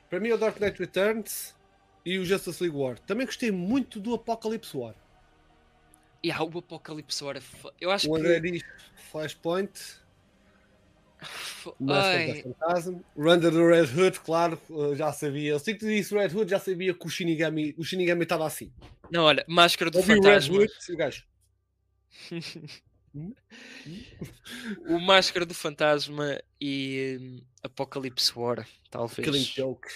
Para 0.10 0.20
mim 0.20 0.30
é 0.30 0.34
o 0.34 0.38
Dark 0.38 0.60
Knight 0.60 0.80
Returns 0.80 1.54
e 2.06 2.18
o 2.18 2.26
Justice 2.26 2.62
League 2.64 2.78
War. 2.78 2.98
Também 3.00 3.26
gostei 3.26 3.52
muito 3.52 4.00
do 4.00 4.14
Apocalypse 4.14 4.76
War. 4.78 4.96
E 6.24 6.32
há 6.32 6.42
o 6.42 6.58
Apocalipse 6.58 7.24
War. 7.24 7.38
é 7.38 7.42
Eu 7.82 7.92
acho 7.92 8.10
O 8.10 8.16
André 8.16 8.40
que. 8.40 8.52
diz 8.52 8.64
Flashpoint, 9.12 9.72
fo- 11.26 11.76
Master 11.80 12.20
Ai, 12.20 12.28
da 12.44 12.54
Phantasm, 12.54 12.96
Run 13.18 13.40
the 13.40 13.50
Red 13.50 14.00
Hood, 14.00 14.20
claro, 14.22 14.60
eh, 14.70 14.96
já 14.96 15.12
sabia. 15.12 15.52
Eu 15.52 15.60
sei 15.60 15.74
que 15.74 15.80
tu 15.82 15.88
disse 15.88 16.14
Red 16.16 16.34
Hood, 16.36 16.50
já 16.50 16.60
sabia 16.60 16.94
que 16.94 17.06
o 17.06 17.10
Shinigami 17.10 17.74
o 17.78 17.84
Shinigami 17.84 18.24
estava 18.24 18.46
assim. 18.46 18.72
Não, 19.12 19.24
olha, 19.24 19.44
máscara 19.48 19.90
do 19.92 19.98
Ouvi 19.98 20.12
o 20.14 20.16
Red 20.16 20.22
fantasma. 20.22 20.56
Hood 20.58 20.72
o 20.90 20.98
gajo. 20.98 21.24
O 24.88 25.00
Máscara 25.00 25.46
do 25.46 25.54
Fantasma 25.54 26.38
e 26.60 27.18
hum, 27.22 27.42
Apocalipse 27.64 28.32
War, 28.38 28.68
talvez. 28.90 29.26
Killing 29.26 29.44
Joke. 29.44 29.88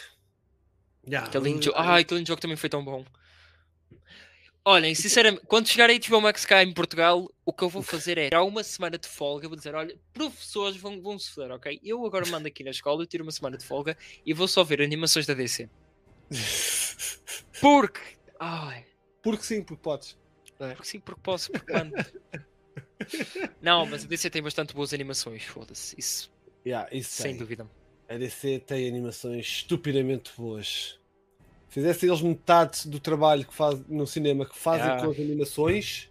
Yeah, 1.08 1.30
Killing 1.30 1.58
o- 1.58 1.62
Joke. 1.62 1.78
Ai, 1.78 2.04
Killing 2.06 2.26
Joke 2.26 2.42
também 2.42 2.56
foi 2.58 2.70
tão 2.70 2.84
bom. 2.84 3.06
Olhem, 4.66 4.94
sinceramente, 4.94 5.44
quando 5.48 5.68
chegar 5.68 5.90
a 5.90 5.94
HBO 5.98 6.22
Max 6.22 6.46
cá 6.46 6.62
em 6.64 6.74
Portugal, 6.74 7.28
o 7.46 7.52
que 7.54 7.64
eu 7.64 7.70
vou 7.70 7.82
fazer 7.82 8.18
é 8.18 8.26
tirar 8.26 8.44
uma 8.44 8.64
semana 8.64 8.98
de 8.98 9.08
folga. 9.08 9.48
Vou 9.48 9.58
dizer: 9.58 9.74
olha, 9.74 9.98
professores 10.14 10.78
vão, 10.78 11.02
vão 11.02 11.18
se 11.18 11.32
foder, 11.32 11.52
ok? 11.52 11.80
Eu 11.84 12.06
agora 12.06 12.26
mando 12.28 12.48
aqui 12.48 12.64
na 12.64 12.72
escola, 12.72 13.02
eu 13.02 13.08
tiro 13.08 13.24
uma 13.24 13.32
semana 13.32 13.58
de 13.58 13.66
folga 13.66 13.98
e 14.26 14.34
vou 14.34 14.48
só 14.48 14.64
ver 14.64 14.82
animações 14.82 15.26
da 15.26 15.34
DC. 15.34 15.70
Porque. 17.62 18.00
Ai, 18.40 18.86
Porque 19.22 19.44
sim, 19.44 19.64
porque 19.64 19.82
podes. 19.82 20.18
porque 20.58 20.84
sim, 20.88 21.00
porque 21.00 21.22
posso, 21.22 21.52
porque 21.52 21.74
mando. 21.74 21.94
Não, 23.62 23.86
mas 23.86 24.04
a 24.04 24.08
DC 24.08 24.30
tem 24.30 24.42
bastante 24.42 24.74
boas 24.74 24.94
animações, 24.94 25.44
foda-se. 25.44 25.96
Isso, 25.98 26.32
Yeah, 26.66 26.90
isso 26.96 27.12
sem 27.12 27.32
tem. 27.32 27.38
dúvida. 27.38 27.70
A 28.08 28.18
DC 28.18 28.60
tem 28.60 28.88
animações 28.88 29.46
estupidamente 29.46 30.32
boas. 30.38 30.99
Fizesse 31.70 32.08
eles 32.08 32.22
metade 32.22 32.88
do 32.90 33.00
trabalho 33.00 33.46
que 33.46 33.54
faz 33.54 33.80
no 33.88 34.06
cinema 34.08 34.46
que 34.46 34.58
fazem 34.58 34.86
Yeah. 34.88 35.06
com 35.06 35.12
as 35.12 35.20
animações. 35.20 36.10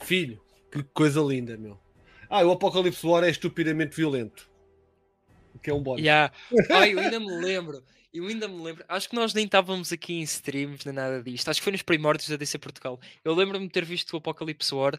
Filho, 0.00 0.40
que 0.70 0.82
coisa 0.84 1.20
linda, 1.20 1.56
meu. 1.56 1.78
Ah, 2.30 2.44
o 2.44 2.52
Apocalipse 2.52 3.04
War 3.06 3.24
é 3.24 3.30
estupidamente 3.30 3.96
violento. 3.96 4.48
O 5.54 5.58
que 5.58 5.70
é 5.70 5.74
um 5.74 5.82
bónus. 5.82 6.00
Yeah. 6.02 6.32
Ai, 6.70 6.92
eu 6.92 7.00
ainda 7.00 7.18
me 7.18 7.30
lembro. 7.42 7.82
Eu 8.12 8.26
ainda 8.26 8.46
me 8.48 8.62
lembro. 8.62 8.84
Acho 8.88 9.08
que 9.08 9.16
nós 9.16 9.34
nem 9.34 9.44
estávamos 9.44 9.92
aqui 9.92 10.14
em 10.14 10.22
streams 10.22 10.84
nem 10.86 10.94
nada 10.94 11.22
disto. 11.22 11.48
Acho 11.48 11.60
que 11.60 11.64
foi 11.64 11.72
nos 11.72 11.82
primórdios 11.82 12.28
da 12.28 12.36
DC 12.36 12.58
Portugal. 12.58 12.98
Eu 13.24 13.34
lembro-me 13.34 13.66
de 13.66 13.72
ter 13.72 13.84
visto 13.84 14.12
o 14.12 14.16
Apocalipse 14.18 14.74
War 14.74 14.98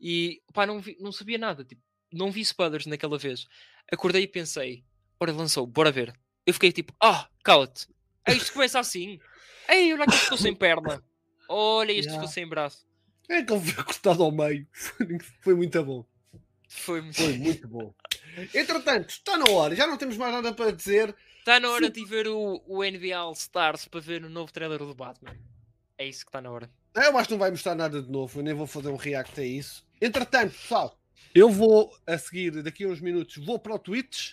e 0.00 0.40
pá, 0.52 0.64
não, 0.66 0.80
vi- 0.80 0.96
não 1.00 1.10
sabia 1.12 1.38
nada. 1.38 1.64
Tipo, 1.64 1.82
não 2.12 2.30
vi 2.30 2.40
spoilers 2.42 2.86
naquela 2.86 3.18
vez. 3.18 3.46
Acordei 3.90 4.22
e 4.22 4.28
pensei: 4.28 4.84
ora, 5.20 5.32
lançou, 5.32 5.66
bora 5.66 5.90
ver. 5.90 6.14
Eu 6.46 6.54
fiquei 6.54 6.70
tipo: 6.72 6.94
ah, 7.02 7.28
cala-te. 7.42 7.86
É 8.26 8.32
isto 8.34 8.52
começa 8.52 8.78
assim. 8.80 9.18
Ei, 9.68 9.92
olha 9.92 10.04
que 10.04 10.10
ele 10.12 10.18
ficou 10.20 10.38
sem 10.38 10.54
perna. 10.54 11.02
Olha, 11.48 11.92
este 11.92 12.06
Yeah. 12.06 12.20
ficou 12.20 12.28
sem 12.32 12.48
braço. 12.48 12.86
É 13.28 13.42
que 13.42 13.52
ele 13.52 13.72
foi 13.72 13.84
cortado 13.84 14.22
ao 14.22 14.30
meio. 14.30 14.66
Foi 15.42 15.54
muito 15.54 15.82
bom. 15.84 16.04
Foi 16.68 17.00
muito. 17.00 17.16
Foi 17.16 17.32
muito 17.38 17.68
bom. 17.68 17.94
Entretanto, 18.54 19.10
está 19.10 19.36
na 19.36 19.50
hora. 19.50 19.74
Já 19.74 19.86
não 19.86 19.96
temos 19.96 20.16
mais 20.16 20.32
nada 20.32 20.52
para 20.52 20.70
dizer. 20.70 21.14
Está 21.38 21.58
na 21.58 21.70
hora 21.70 21.90
de 21.90 22.00
ir 22.00 22.04
ver 22.04 22.28
o, 22.28 22.62
o 22.66 22.84
NBA 22.84 23.16
All 23.16 23.32
Stars 23.32 23.86
para 23.86 24.00
ver 24.00 24.24
o 24.24 24.28
novo 24.30 24.52
trailer 24.52 24.78
do 24.78 24.94
Batman. 24.94 25.36
É 25.98 26.06
isso 26.06 26.24
que 26.24 26.28
está 26.28 26.40
na 26.40 26.50
hora. 26.50 26.70
Eu 26.94 27.16
acho 27.16 27.28
que 27.28 27.34
não 27.34 27.38
vai 27.38 27.50
mostrar 27.50 27.74
nada 27.74 28.00
de 28.02 28.10
novo, 28.10 28.38
eu 28.38 28.42
nem 28.42 28.54
vou 28.54 28.66
fazer 28.66 28.88
um 28.88 28.96
react 28.96 29.38
a 29.40 29.44
isso. 29.44 29.86
Entretanto, 30.00 30.52
pessoal, 30.52 30.98
eu 31.34 31.50
vou 31.50 31.94
a 32.06 32.16
seguir, 32.18 32.62
daqui 32.62 32.84
a 32.84 32.88
uns 32.88 33.00
minutos, 33.00 33.36
vou 33.44 33.58
para 33.58 33.74
o 33.74 33.78
Twitch, 33.78 34.32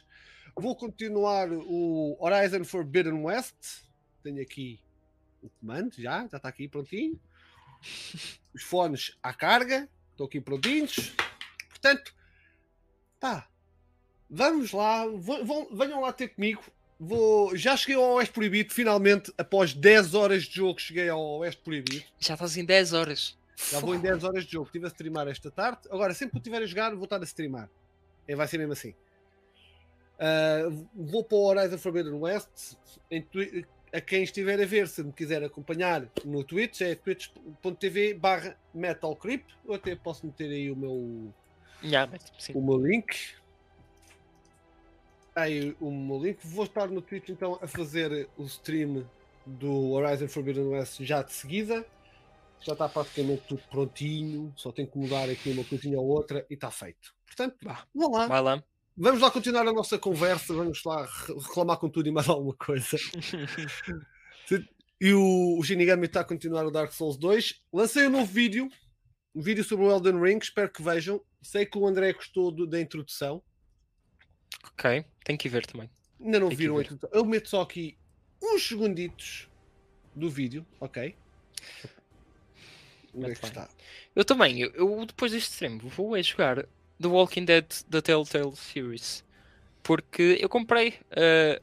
vou 0.56 0.76
continuar 0.76 1.50
o 1.52 2.18
Horizon 2.20 2.64
Forbidden 2.64 3.24
West. 3.24 3.84
Tenho 4.24 4.42
aqui 4.42 4.80
o 5.42 5.50
comando, 5.60 5.94
já, 5.98 6.28
já 6.28 6.38
está 6.38 6.50
aqui 6.50 6.68
prontinho. 6.68 7.20
Os 8.54 8.64
fones 8.64 9.18
à 9.22 9.34
carga, 9.34 9.90
estão 10.12 10.26
aqui 10.26 10.40
prontinhos. 10.40 11.14
Portanto, 11.70 12.14
pá, 13.20 13.48
vamos 14.30 14.72
lá, 14.72 15.06
vão- 15.08 15.76
venham 15.76 16.02
lá 16.02 16.14
ter 16.14 16.30
comigo. 16.30 16.64
Vou, 17.00 17.58
já 17.58 17.76
cheguei 17.76 17.96
ao 17.96 18.14
Oeste 18.14 18.32
Proibido, 18.34 18.72
finalmente, 18.74 19.34
após 19.38 19.74
10 19.74 20.14
horas 20.14 20.44
de 20.44 20.56
jogo, 20.56 20.80
cheguei 20.80 21.10
ao 21.10 21.20
Oeste 21.40 21.62
Proibido. 21.62 22.06
Já 22.20 22.36
estás 22.36 22.56
em 22.56 22.64
10 22.64 22.94
horas. 22.94 23.38
Já 23.72 23.80
vou 23.80 23.94
em 23.96 24.00
10 24.00 24.24
horas 24.24 24.46
de 24.46 24.52
jogo. 24.54 24.68
Estive 24.68 24.86
a 24.86 24.90
streamar 24.90 25.28
esta 25.28 25.52
tarde. 25.52 25.80
Agora, 25.90 26.14
sempre 26.14 26.32
que 26.32 26.38
eu 26.38 26.40
estiver 26.40 26.62
a 26.64 26.66
jogar, 26.66 26.94
vou 26.96 27.04
estar 27.04 27.20
a 27.20 27.24
streamar. 27.24 27.70
É, 28.28 28.36
vai 28.36 28.48
ser 28.48 28.58
mesmo 28.60 28.72
assim. 28.74 28.94
Ah, 30.24 30.70
vou 30.96 31.22
para 31.22 31.38
o 31.38 31.44
Horizon 31.44 31.78
Forbidden 31.78 32.14
West. 32.14 32.78
A 33.92 34.00
quem 34.00 34.24
estiver 34.24 34.60
a 34.60 34.66
ver, 34.66 34.88
se 34.88 35.04
me 35.04 35.12
quiser 35.12 35.44
acompanhar 35.44 36.08
no 36.24 36.44
Twitch, 36.46 36.82
é 36.82 36.96
twitch.tv 36.96 38.14
barra 38.14 38.58
metalcreep. 38.74 39.44
Eu 39.66 39.74
até 39.74 39.96
posso 39.96 40.26
meter 40.26 40.50
aí 40.50 40.72
o 40.72 40.76
meu, 40.78 41.34
sim. 42.40 42.54
o 42.56 42.62
meu 42.62 42.78
link. 42.78 43.36
Aí 45.36 45.76
o 45.82 45.92
meu 45.92 46.24
link. 46.24 46.40
Vou 46.48 46.64
estar 46.64 46.88
no 46.88 47.02
Twitch 47.02 47.30
então 47.30 47.60
a 47.62 47.68
fazer 47.68 48.30
o 48.38 48.46
stream 48.46 49.06
do 49.46 49.92
Horizon 49.92 50.30
Forbidden 50.30 50.70
West 50.70 51.04
já 51.04 51.22
de 51.22 51.34
seguida. 51.34 51.86
Já 52.62 52.72
está 52.72 52.88
praticamente 52.88 53.44
tudo 53.46 53.62
prontinho. 53.70 54.54
Só 54.56 54.72
tenho 54.72 54.88
que 54.88 54.98
mudar 54.98 55.30
aqui 55.30 55.52
uma 55.52 55.66
coisinha 55.66 56.00
ou 56.00 56.08
outra 56.08 56.46
e 56.50 56.54
está 56.54 56.72
feito. 56.72 57.14
Portanto, 57.26 57.58
Vá. 57.62 57.86
vamos 57.94 58.18
lá. 58.18 58.28
Vai 58.28 58.42
lá. 58.42 58.64
Vamos 58.96 59.22
lá 59.22 59.32
continuar 59.32 59.68
a 59.68 59.74
nossa 59.74 59.98
conversa. 59.98 60.54
Vamos 60.54 60.84
lá 60.84 61.06
re- 61.06 61.34
reclamar 61.40 61.78
com 61.78 61.90
tudo 61.90 62.08
e 62.08 62.12
mais 62.12 62.28
alguma 62.30 62.56
coisa. 62.56 62.98
E 65.02 65.12
o, 65.12 65.58
o 65.60 65.64
Shinigami 65.64 66.06
está 66.06 66.22
a 66.22 66.24
continuar 66.24 66.66
o 66.66 66.72
Dark 66.72 66.94
Souls 66.94 67.18
2. 67.18 67.62
Lancei 67.74 68.08
um 68.08 68.12
novo 68.12 68.26
vídeo. 68.32 68.70
Um 69.36 69.42
vídeo 69.42 69.62
sobre 69.62 69.84
o 69.86 69.92
Elden 69.92 70.18
Ring. 70.22 70.38
Espero 70.42 70.72
que 70.72 70.82
vejam. 70.82 71.22
Sei 71.42 71.66
que 71.66 71.78
o 71.78 71.86
André 71.86 72.14
gostou 72.14 72.50
do- 72.52 72.66
da 72.66 72.80
introdução. 72.80 73.44
ok, 74.64 75.04
tem 75.26 75.36
que 75.36 75.50
ver 75.50 75.66
também. 75.66 75.90
Ainda 76.22 76.40
não 76.40 76.48
Tem 76.48 76.58
viram 76.58 76.78
a 76.78 76.82
introdução. 76.82 77.10
Eu 77.12 77.26
meto 77.26 77.50
só 77.50 77.62
aqui 77.64 77.98
uns 78.42 78.66
segunditos 78.66 79.50
do 80.16 80.30
vídeo. 80.30 80.66
Ok? 80.80 81.14
Onde 83.14 83.32
é 83.32 83.36
que 83.36 83.46
está? 83.46 83.68
Eu 84.16 84.24
também, 84.24 84.62
eu, 84.62 84.72
eu 84.72 85.06
depois 85.06 85.34
deste 85.34 85.52
stream 85.52 85.80
vou 85.80 86.16
é 86.16 86.24
jogar 86.24 86.66
The 87.02 87.08
Walking 87.08 87.46
Dead 87.46 87.66
da 87.88 88.02
Telltale 88.02 88.56
Series. 88.56 89.24
Porque 89.82 90.38
eu 90.40 90.48
comprei 90.48 90.96
eh, 91.12 91.62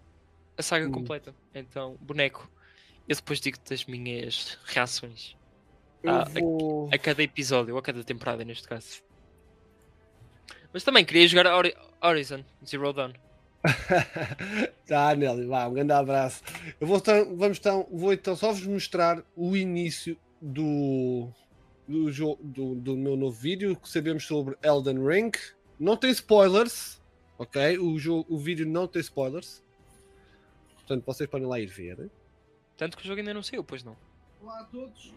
a 0.56 0.62
saga 0.62 0.86
Hum. 0.86 0.92
completa. 0.92 1.34
Então, 1.54 1.96
boneco. 2.00 2.50
Eu 3.08 3.16
depois 3.16 3.40
digo-te 3.40 3.72
as 3.74 3.84
minhas 3.86 4.58
reações 4.66 5.34
Ah, 6.06 6.24
vou. 6.24 6.88
a 6.92 6.98
cada 6.98 7.22
episódio, 7.22 7.74
ou 7.74 7.80
a 7.80 7.82
cada 7.82 8.04
temporada 8.04 8.44
neste 8.44 8.68
caso. 8.68 9.02
Mas 10.72 10.84
também 10.84 11.04
queria 11.04 11.26
jogar 11.26 11.46
Hori- 11.52 11.74
Horizon 12.02 12.44
Zero 12.64 12.92
Dawn. 12.92 13.12
tá, 14.86 15.14
Nelly, 15.14 15.46
vá, 15.46 15.66
um 15.66 15.74
grande 15.74 15.92
abraço. 15.92 16.42
Eu 16.80 16.86
vou 16.86 16.98
então, 16.98 17.36
vamos 17.36 17.58
então, 17.58 17.86
vou 17.90 18.12
então 18.12 18.36
só 18.36 18.52
vos 18.52 18.64
mostrar 18.66 19.22
o 19.34 19.56
início 19.56 20.16
do, 20.40 21.28
do, 21.90 22.10
jogo, 22.10 22.42
do, 22.42 22.74
do 22.76 22.96
meu 22.96 23.16
novo 23.16 23.36
vídeo 23.36 23.74
que 23.74 23.88
sabemos 23.88 24.24
sobre 24.24 24.56
Elden 24.62 25.04
Ring. 25.04 25.32
Não 25.78 25.96
tem 25.96 26.10
spoilers, 26.10 27.02
ok? 27.36 27.78
O, 27.78 27.98
jogo, 27.98 28.32
o 28.32 28.38
vídeo 28.38 28.64
não 28.66 28.86
tem 28.86 29.00
spoilers. 29.00 29.62
Portanto, 30.74 31.04
vocês 31.04 31.28
podem 31.28 31.48
lá 31.48 31.58
ir 31.58 31.66
ver. 31.66 32.08
Tanto 32.76 32.96
que 32.96 33.02
o 33.02 33.06
jogo 33.06 33.18
ainda 33.18 33.34
não 33.34 33.42
saiu, 33.42 33.64
pois 33.64 33.82
não. 33.82 33.96
Olá 34.40 34.60
a 34.60 34.64
todos. 34.64 35.12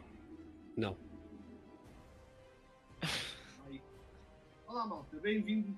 Não. 0.75 0.97
Olá, 4.67 4.87
malta. 4.87 5.15
Bem-vindo. 5.19 5.75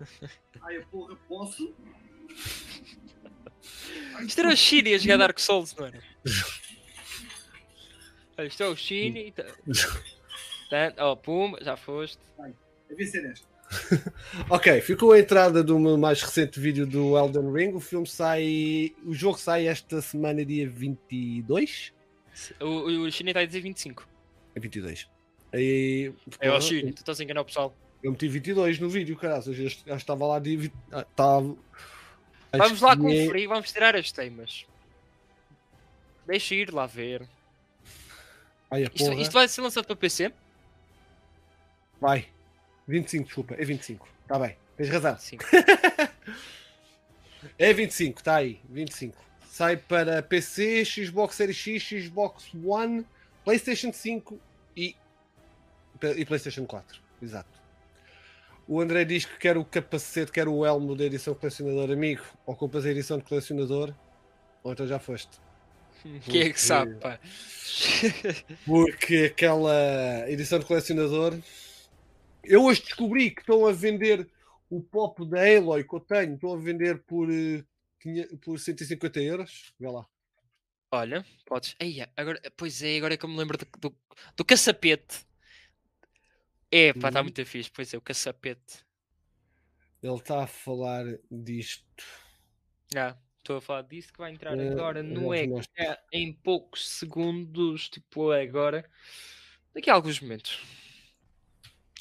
Ai, 0.60 0.78
a 0.78 0.86
porra, 0.86 1.14
posso? 1.28 1.72
Isto 4.20 4.40
era 4.40 4.48
o 4.48 4.56
Shine 4.56 4.94
a 4.94 4.98
jogar 4.98 5.18
Dark 5.18 5.38
Souls, 5.38 5.74
não 5.76 5.86
era? 5.86 6.02
Olha, 8.38 8.46
Isto 8.46 8.62
é 8.62 8.68
o 8.68 8.76
Shine. 8.76 9.32
Tá... 9.32 9.44
Tá, 10.70 10.92
oh, 11.06 11.16
pum, 11.16 11.54
já 11.62 11.78
foste. 11.78 12.18
Ok, 14.50 14.80
ficou 14.82 15.12
a 15.12 15.18
entrada 15.18 15.62
do 15.64 15.78
meu 15.78 15.96
mais 15.96 16.22
recente 16.22 16.60
vídeo 16.60 16.86
do 16.86 17.16
Elden 17.18 17.50
Ring. 17.52 17.72
O 17.74 17.80
filme 17.80 18.06
sai. 18.06 18.94
O 19.04 19.14
jogo 19.14 19.38
sai 19.38 19.66
esta 19.66 20.00
semana, 20.02 20.44
dia 20.44 20.68
22. 20.68 21.92
O, 22.60 22.66
o 22.66 23.10
Shine 23.10 23.30
está 23.30 23.40
a 23.40 23.46
dizer 23.46 23.60
25. 23.60 24.06
É 24.54 24.60
22. 24.60 25.08
E, 25.54 26.12
É 26.38 26.50
o 26.52 26.60
Shine, 26.60 26.92
tu 26.92 26.98
estás 26.98 27.18
a 27.18 27.24
enganar 27.24 27.40
o 27.40 27.44
pessoal. 27.46 27.74
Eu 28.02 28.12
meti 28.12 28.28
22 28.28 28.78
no 28.78 28.88
vídeo, 28.90 29.16
caralho. 29.16 29.42
Eu 29.46 29.54
já 29.54 29.96
estava 29.96 30.26
lá 30.26 30.38
de. 30.38 30.54
vi- 30.56 30.72
ah, 30.92 31.00
Estava. 31.10 31.56
Vamos 32.52 32.80
lá 32.82 32.94
que 32.94 33.06
é- 33.06 33.24
conferir, 33.26 33.48
vamos 33.48 33.72
tirar 33.72 33.96
as 33.96 34.12
temas. 34.12 34.66
Deixa 36.26 36.54
ir 36.54 36.72
lá 36.72 36.86
ver. 36.86 37.26
Ai, 38.70 38.82
a 38.82 38.86
Isto, 38.86 38.98
porra. 38.98 39.20
isto 39.20 39.32
vai 39.32 39.48
ser 39.48 39.60
lançado 39.60 39.86
para 39.86 39.96
PC? 39.96 40.32
Vai. 42.00 42.28
25, 42.86 43.24
desculpa. 43.24 43.54
É 43.54 43.64
25. 43.64 44.08
Está 44.22 44.38
bem. 44.38 44.56
Tens 44.76 44.88
razão. 44.88 45.16
É 47.56 47.72
25, 47.72 48.18
está 48.18 48.36
aí. 48.36 48.60
25. 48.68 49.16
Sai 49.48 49.76
para 49.76 50.22
PC, 50.22 50.84
Xbox 50.84 51.36
Series 51.36 51.56
X, 51.56 52.04
Xbox 52.04 52.50
One, 52.64 53.06
PlayStation 53.44 53.92
5 53.92 54.38
e, 54.76 54.96
e 56.16 56.24
PlayStation 56.24 56.66
4. 56.66 57.00
Exato. 57.22 57.48
O 58.66 58.80
André 58.80 59.04
diz 59.04 59.24
que 59.24 59.38
quer 59.38 59.56
o 59.56 59.64
capacete, 59.64 60.30
quer 60.30 60.46
o 60.46 60.64
elmo 60.64 60.94
da 60.94 61.04
edição 61.04 61.34
colecionador 61.34 61.90
amigo. 61.90 62.22
Ou 62.44 62.54
compras 62.54 62.84
a 62.84 62.90
edição 62.90 63.18
de 63.18 63.24
colecionador, 63.24 63.94
ou 64.62 64.72
então 64.72 64.86
já 64.86 64.98
foste. 64.98 65.40
Quem 66.28 66.42
é 66.42 66.52
que 66.52 66.60
sabe, 66.60 66.94
pá? 67.00 67.18
Porque 68.64 69.30
aquela 69.32 70.24
edição 70.28 70.58
de 70.58 70.66
colecionador. 70.66 71.38
Eu 72.42 72.64
hoje 72.64 72.82
descobri 72.82 73.30
que 73.30 73.40
estão 73.40 73.66
a 73.66 73.72
vender 73.72 74.28
o 74.70 74.82
pop 74.82 75.24
da 75.28 75.38
Aloy 75.40 75.84
que 75.84 75.94
eu 75.94 76.00
tenho, 76.00 76.34
estão 76.34 76.52
a 76.52 76.56
vender 76.58 77.02
por, 77.04 77.30
eh, 77.32 77.64
500 78.00 78.38
por 78.40 78.58
150 78.58 79.20
euros. 79.20 79.72
Vê 79.78 79.88
lá. 79.88 80.06
Olha, 80.90 81.24
podes. 81.46 81.74
Aí, 81.80 82.00
agora, 82.16 82.40
pois 82.56 82.82
é, 82.82 82.96
agora 82.96 83.14
é 83.14 83.16
que 83.16 83.24
eu 83.24 83.28
me 83.28 83.36
lembro 83.36 83.58
do, 83.58 83.66
do, 83.78 83.96
do 84.36 84.44
caçapete. 84.44 85.26
É, 86.70 86.92
pá, 86.94 87.08
está 87.08 87.20
Uhum. 87.20 87.24
muito 87.24 87.44
fixe. 87.46 87.70
Pois 87.70 87.92
é, 87.92 87.98
o 87.98 88.00
caçapete. 88.00 88.84
Ele 90.02 90.14
está 90.14 90.42
a 90.42 90.46
falar 90.48 91.04
disto. 91.30 92.04
Ah, 92.96 93.16
estou 93.48 93.56
a 93.56 93.60
falar 93.62 93.82
disso 93.82 94.12
que 94.12 94.18
vai 94.18 94.30
entrar 94.30 94.58
Eh, 94.58 94.68
agora 94.68 95.02
no 95.02 95.20
vou-vos 95.20 95.38
ecrã 95.38 95.54
mostrar. 95.56 95.98
em 96.12 96.32
poucos 96.32 96.88
segundos. 96.88 97.88
Tipo, 97.88 98.30
agora. 98.30 98.88
Daqui 99.74 99.88
a 99.90 99.94
alguns 99.94 100.20
momentos. 100.20 100.60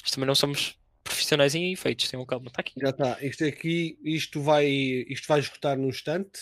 Isto 0.04 0.16
também 0.16 0.28
não 0.28 0.36
somos 0.36 0.78
profissionais 1.04 1.56
em 1.56 1.72
efeitos, 1.72 2.10
tenham 2.10 2.26
calma. 2.26 2.48
Está 2.48 2.62
aqui. 2.62 2.74
Já 2.78 2.90
está. 2.90 3.24
Isto 3.26 3.46
aqui, 3.46 3.98
isto 4.04 4.42
vai, 4.42 4.66
isto 4.68 5.28
vai 5.28 5.40
esgotar 5.40 5.78
num 5.78 5.88
instante. 5.88 6.40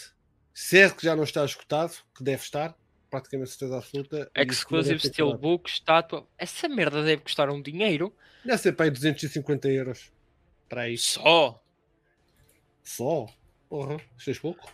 Se 0.53 0.80
é 0.80 0.90
que 0.90 1.03
já 1.03 1.15
não 1.15 1.23
está 1.23 1.44
esgotado, 1.45 1.94
que 2.15 2.23
deve 2.23 2.41
estar, 2.41 2.76
praticamente 3.10 3.52
certeza 3.52 3.77
absoluta. 3.77 4.32
Exclusive. 4.36 4.99
Steelbook, 4.99 5.69
estátua. 5.69 6.27
Essa 6.38 6.68
merda 6.68 7.03
deve 7.03 7.22
custar 7.22 7.49
um 7.49 7.61
dinheiro. 7.61 8.15
Deve 8.44 8.57
ser 8.57 8.72
para 8.73 8.86
aí 8.86 8.91
250 8.91 9.68
euros. 9.69 10.11
Para 10.69 10.90
isso. 10.90 11.19
Só. 11.19 11.64
Só? 12.84 13.27
Porra, 13.70 13.98
achas 14.18 14.38
pouco? 14.40 14.66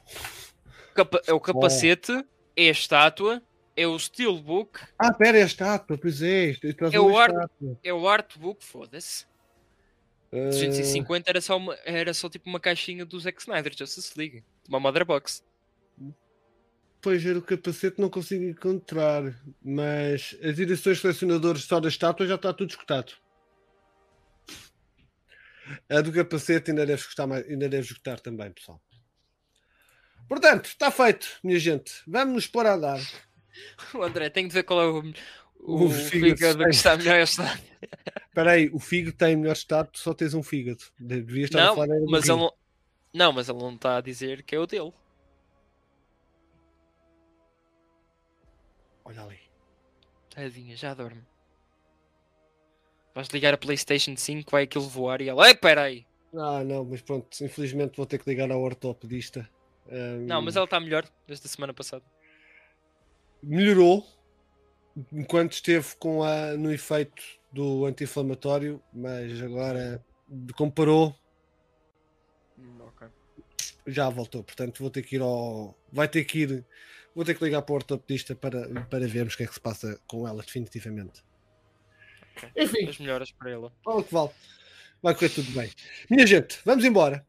Capa- 0.93 1.21
é 1.25 1.33
o 1.33 1.39
capacete, 1.39 2.11
é 2.55 2.67
a 2.67 2.71
estátua, 2.71 3.41
é 3.75 3.87
o 3.87 3.97
Steelbook, 3.97 4.79
Ah, 4.99 5.13
pera, 5.13 5.37
é 5.39 5.43
a 5.43 5.45
estátua, 5.45 5.97
pois 5.97 6.21
é. 6.21 6.51
É 6.91 6.99
o 6.99 7.07
uma 7.07 7.21
ar- 7.21 7.29
estátua. 7.29 7.79
é 7.83 7.93
o 7.93 8.07
artbook, 8.07 8.63
foda-se. 8.63 9.25
Ah, 10.33 10.49
250 10.49 11.29
era 11.29 11.41
só, 11.41 11.57
uma, 11.57 11.75
era 11.85 12.13
só 12.13 12.29
tipo 12.29 12.49
uma 12.49 12.59
caixinha 12.59 13.05
do 13.05 13.19
Zack 13.19 13.41
Snyder, 13.41 13.73
Justice 13.77 14.11
League. 14.17 14.43
Uma 14.67 14.79
Motherbox. 14.79 15.43
Pois 17.01 17.25
era 17.25 17.39
o 17.39 17.41
capacete, 17.41 17.99
não 17.99 18.09
consigo 18.09 18.43
encontrar. 18.43 19.23
Mas 19.63 20.37
as 20.43 20.59
edições 20.59 20.99
colecionadores 21.01 21.63
só 21.63 21.79
da 21.79 21.87
estátua 21.89 22.27
já 22.27 22.35
está 22.35 22.53
tudo 22.53 22.69
esgotado. 22.69 23.13
A 25.89 26.01
do 26.01 26.11
capacete 26.11 26.71
ainda 26.71 26.85
deve 26.85 27.01
esgotar, 27.01 27.27
mais, 27.27 27.47
ainda 27.47 27.69
deve 27.69 27.85
esgotar 27.85 28.19
também, 28.19 28.51
pessoal. 28.51 28.81
Portanto, 30.27 30.65
está 30.65 30.89
feito, 30.89 31.27
minha 31.43 31.59
gente. 31.59 31.91
Vamos 32.07 32.33
nos 32.33 32.47
pôr 32.47 32.65
a 32.65 32.73
andar. 32.73 32.99
O 33.93 34.01
André, 34.01 34.29
tenho 34.29 34.47
de 34.47 34.53
ver 34.53 34.63
qual 34.63 34.81
é 34.81 34.85
o, 34.85 35.13
o, 35.59 35.85
O 35.85 35.89
fígado 35.89 36.37
fígado 36.37 36.63
que 36.63 36.69
está 36.69 36.95
melhor 36.95 37.19
está. 37.19 37.59
Espera 38.27 38.51
aí, 38.51 38.69
o 38.71 38.79
fígado 38.79 39.17
tem 39.17 39.35
melhor 39.35 39.51
estado, 39.51 39.89
tu 39.91 39.99
só 39.99 40.13
tens 40.13 40.33
um 40.33 40.41
fígado. 40.41 40.81
Devias 40.97 41.49
estar 41.49 41.61
a 41.61 41.65
Não, 41.65 41.75
falar 41.75 41.93
era 41.93 41.99
do 41.99 42.09
mas 42.09 42.29
ele 42.29 42.37
não, 42.39 42.53
não, 43.13 43.33
mas 43.33 43.49
ele 43.49 43.59
não 43.59 43.75
está 43.75 43.97
a 43.97 44.01
dizer 44.01 44.41
que 44.43 44.55
é 44.55 44.59
o 44.59 44.65
dele. 44.65 44.93
Olha 49.03 49.23
ali. 49.23 49.39
Tadinha, 50.29 50.77
já 50.77 50.93
dorme. 50.93 51.21
Vais 53.13 53.27
ligar 53.29 53.53
a 53.53 53.57
Playstation 53.57 54.15
5, 54.15 54.49
vai 54.51 54.63
aquilo 54.63 54.87
voar 54.87 55.21
e 55.21 55.29
ela, 55.29 55.47
ei, 55.47 55.55
peraí. 55.55 56.05
Ah, 56.33 56.63
não, 56.63 56.85
mas 56.85 57.01
pronto, 57.01 57.27
infelizmente 57.43 57.97
vou 57.97 58.05
ter 58.05 58.17
que 58.19 58.29
ligar 58.29 58.49
ao 58.51 58.61
ortopedista. 58.61 59.49
Ahm, 59.89 60.25
Não, 60.27 60.41
mas 60.41 60.55
ela 60.55 60.65
está 60.65 60.79
melhor 60.79 61.05
desde 61.27 61.45
a 61.45 61.49
semana 61.49 61.73
passada. 61.73 62.03
melhorou 63.43 64.05
enquanto 65.11 65.53
esteve 65.53 65.95
com 65.99 66.23
a, 66.23 66.53
no 66.57 66.71
efeito 66.71 67.21
do 67.51 67.85
anti-inflamatório, 67.85 68.81
mas 68.93 69.41
agora 69.41 70.03
comparou, 70.55 71.13
Hum, 72.57 72.77
ok. 72.81 73.07
já 73.87 74.09
voltou. 74.09 74.43
Portanto, 74.43 74.79
vou 74.79 74.89
ter 74.89 75.01
que 75.01 75.15
ir 75.15 75.21
ao. 75.21 75.75
Vai 75.91 76.07
ter 76.07 76.23
que 76.23 76.39
ir. 76.39 76.65
Vou 77.15 77.25
ter 77.25 77.35
que 77.35 77.43
ligar 77.43 77.61
para 77.63 77.73
o 77.73 77.75
ortopedista 77.75 78.35
para, 78.35 78.85
para 78.85 79.07
vermos 79.07 79.33
o 79.33 79.37
que 79.37 79.43
é 79.43 79.47
que 79.47 79.53
se 79.53 79.59
passa 79.59 79.99
com 80.07 80.25
ela, 80.27 80.41
definitivamente. 80.43 81.21
Enfim, 82.55 82.87
As 82.87 82.97
melhoras 82.99 83.31
para 83.31 83.51
ela. 83.51 83.73
vale 83.85 84.03
que 84.03 84.13
vale. 84.13 84.29
Vai 85.01 85.13
correr 85.15 85.29
tudo 85.29 85.51
bem. 85.51 85.69
Minha 86.09 86.27
gente, 86.27 86.59
vamos 86.63 86.85
embora. 86.85 87.25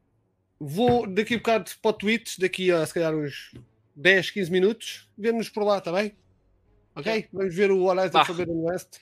Vou 0.59 1.07
daqui 1.07 1.33
a 1.35 1.37
bocado 1.37 1.71
para 1.81 1.89
o 1.89 1.93
Twitch, 1.93 2.37
daqui 2.37 2.71
a 2.71 2.85
se 2.85 2.93
calhar 2.93 3.13
uns 3.13 3.53
10, 3.95 4.31
15 4.31 4.51
minutos. 4.51 5.09
Vemo-nos 5.17 5.49
por 5.49 5.63
lá, 5.63 5.79
está 5.79 5.91
bem? 5.91 6.15
Ok? 6.95 7.27
Vamos 7.33 7.55
ver 7.55 7.71
o 7.71 7.83
Horizon 7.83 8.11
Bah. 8.11 8.25
Forbidden 8.25 8.55
West. 8.61 8.99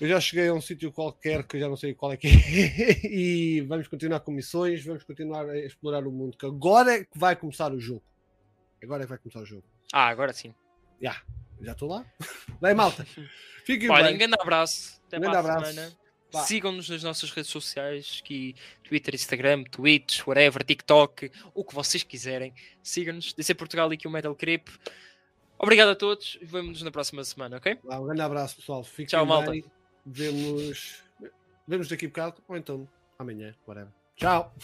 Eu 0.00 0.08
já 0.08 0.20
cheguei 0.20 0.48
a 0.48 0.54
um 0.54 0.60
sítio 0.60 0.92
qualquer 0.92 1.44
que 1.44 1.56
eu 1.56 1.60
já 1.60 1.68
não 1.68 1.76
sei 1.76 1.92
qual 1.92 2.12
é 2.12 2.16
que 2.16 2.28
é. 2.28 3.06
e 3.06 3.60
vamos 3.62 3.88
continuar 3.88 4.20
com 4.20 4.30
missões, 4.30 4.84
vamos 4.84 5.02
continuar 5.02 5.48
a 5.50 5.58
explorar 5.58 6.06
o 6.06 6.12
mundo. 6.12 6.36
Que 6.36 6.46
agora 6.46 6.94
é 6.94 7.04
que 7.04 7.18
vai 7.18 7.36
começar 7.36 7.72
o 7.72 7.80
jogo. 7.80 8.02
Agora 8.82 9.02
é 9.02 9.04
que 9.04 9.10
vai 9.10 9.18
começar 9.18 9.40
o 9.40 9.46
jogo. 9.46 9.64
Ah, 9.92 10.08
agora 10.08 10.32
sim. 10.32 10.54
Já 11.60 11.72
estou 11.72 11.88
lá. 11.88 12.04
Bem, 12.60 12.74
malta. 12.74 13.06
Fiquem 13.64 13.90
Olha, 13.90 14.04
bem. 14.04 14.14
um 14.14 14.18
grande 14.18 14.36
abraço. 14.38 15.00
Até 15.06 15.18
Um 15.18 15.20
grande 15.20 15.36
abraço. 15.36 15.96
Sigam-nos 16.46 16.88
nas 16.88 17.02
nossas 17.02 17.30
redes 17.30 17.50
sociais, 17.50 18.20
aqui 18.24 18.54
Twitter, 18.82 19.14
Instagram, 19.14 19.64
Twitch, 19.64 20.26
whatever, 20.26 20.64
TikTok, 20.64 21.30
o 21.54 21.62
que 21.62 21.74
vocês 21.74 22.02
quiserem. 22.02 22.54
Sigam-nos, 22.82 23.34
DC 23.34 23.54
Portugal 23.54 23.92
e 23.92 23.96
aqui 23.96 24.08
o 24.08 24.10
Metal 24.10 24.34
Creep. 24.34 24.66
Obrigado 25.58 25.90
a 25.90 25.94
todos 25.94 26.38
e 26.40 26.44
vemo-nos 26.46 26.80
na 26.82 26.90
próxima 26.90 27.22
semana, 27.22 27.58
ok? 27.58 27.78
Vá, 27.84 27.98
Um 28.00 28.04
grande 28.06 28.22
abraço, 28.22 28.56
pessoal. 28.56 28.82
Fiquem 28.82 29.06
Tchau, 29.06 29.26
malta. 29.26 29.50
bem. 29.50 29.62
Vemos, 30.06 31.02
vemos 31.68 31.86
daqui 31.88 32.06
a 32.06 32.08
bocado 32.08 32.42
ou 32.48 32.56
então 32.56 32.88
amanhã, 33.18 33.54
whatever. 33.68 33.92
Tchau. 34.16 34.54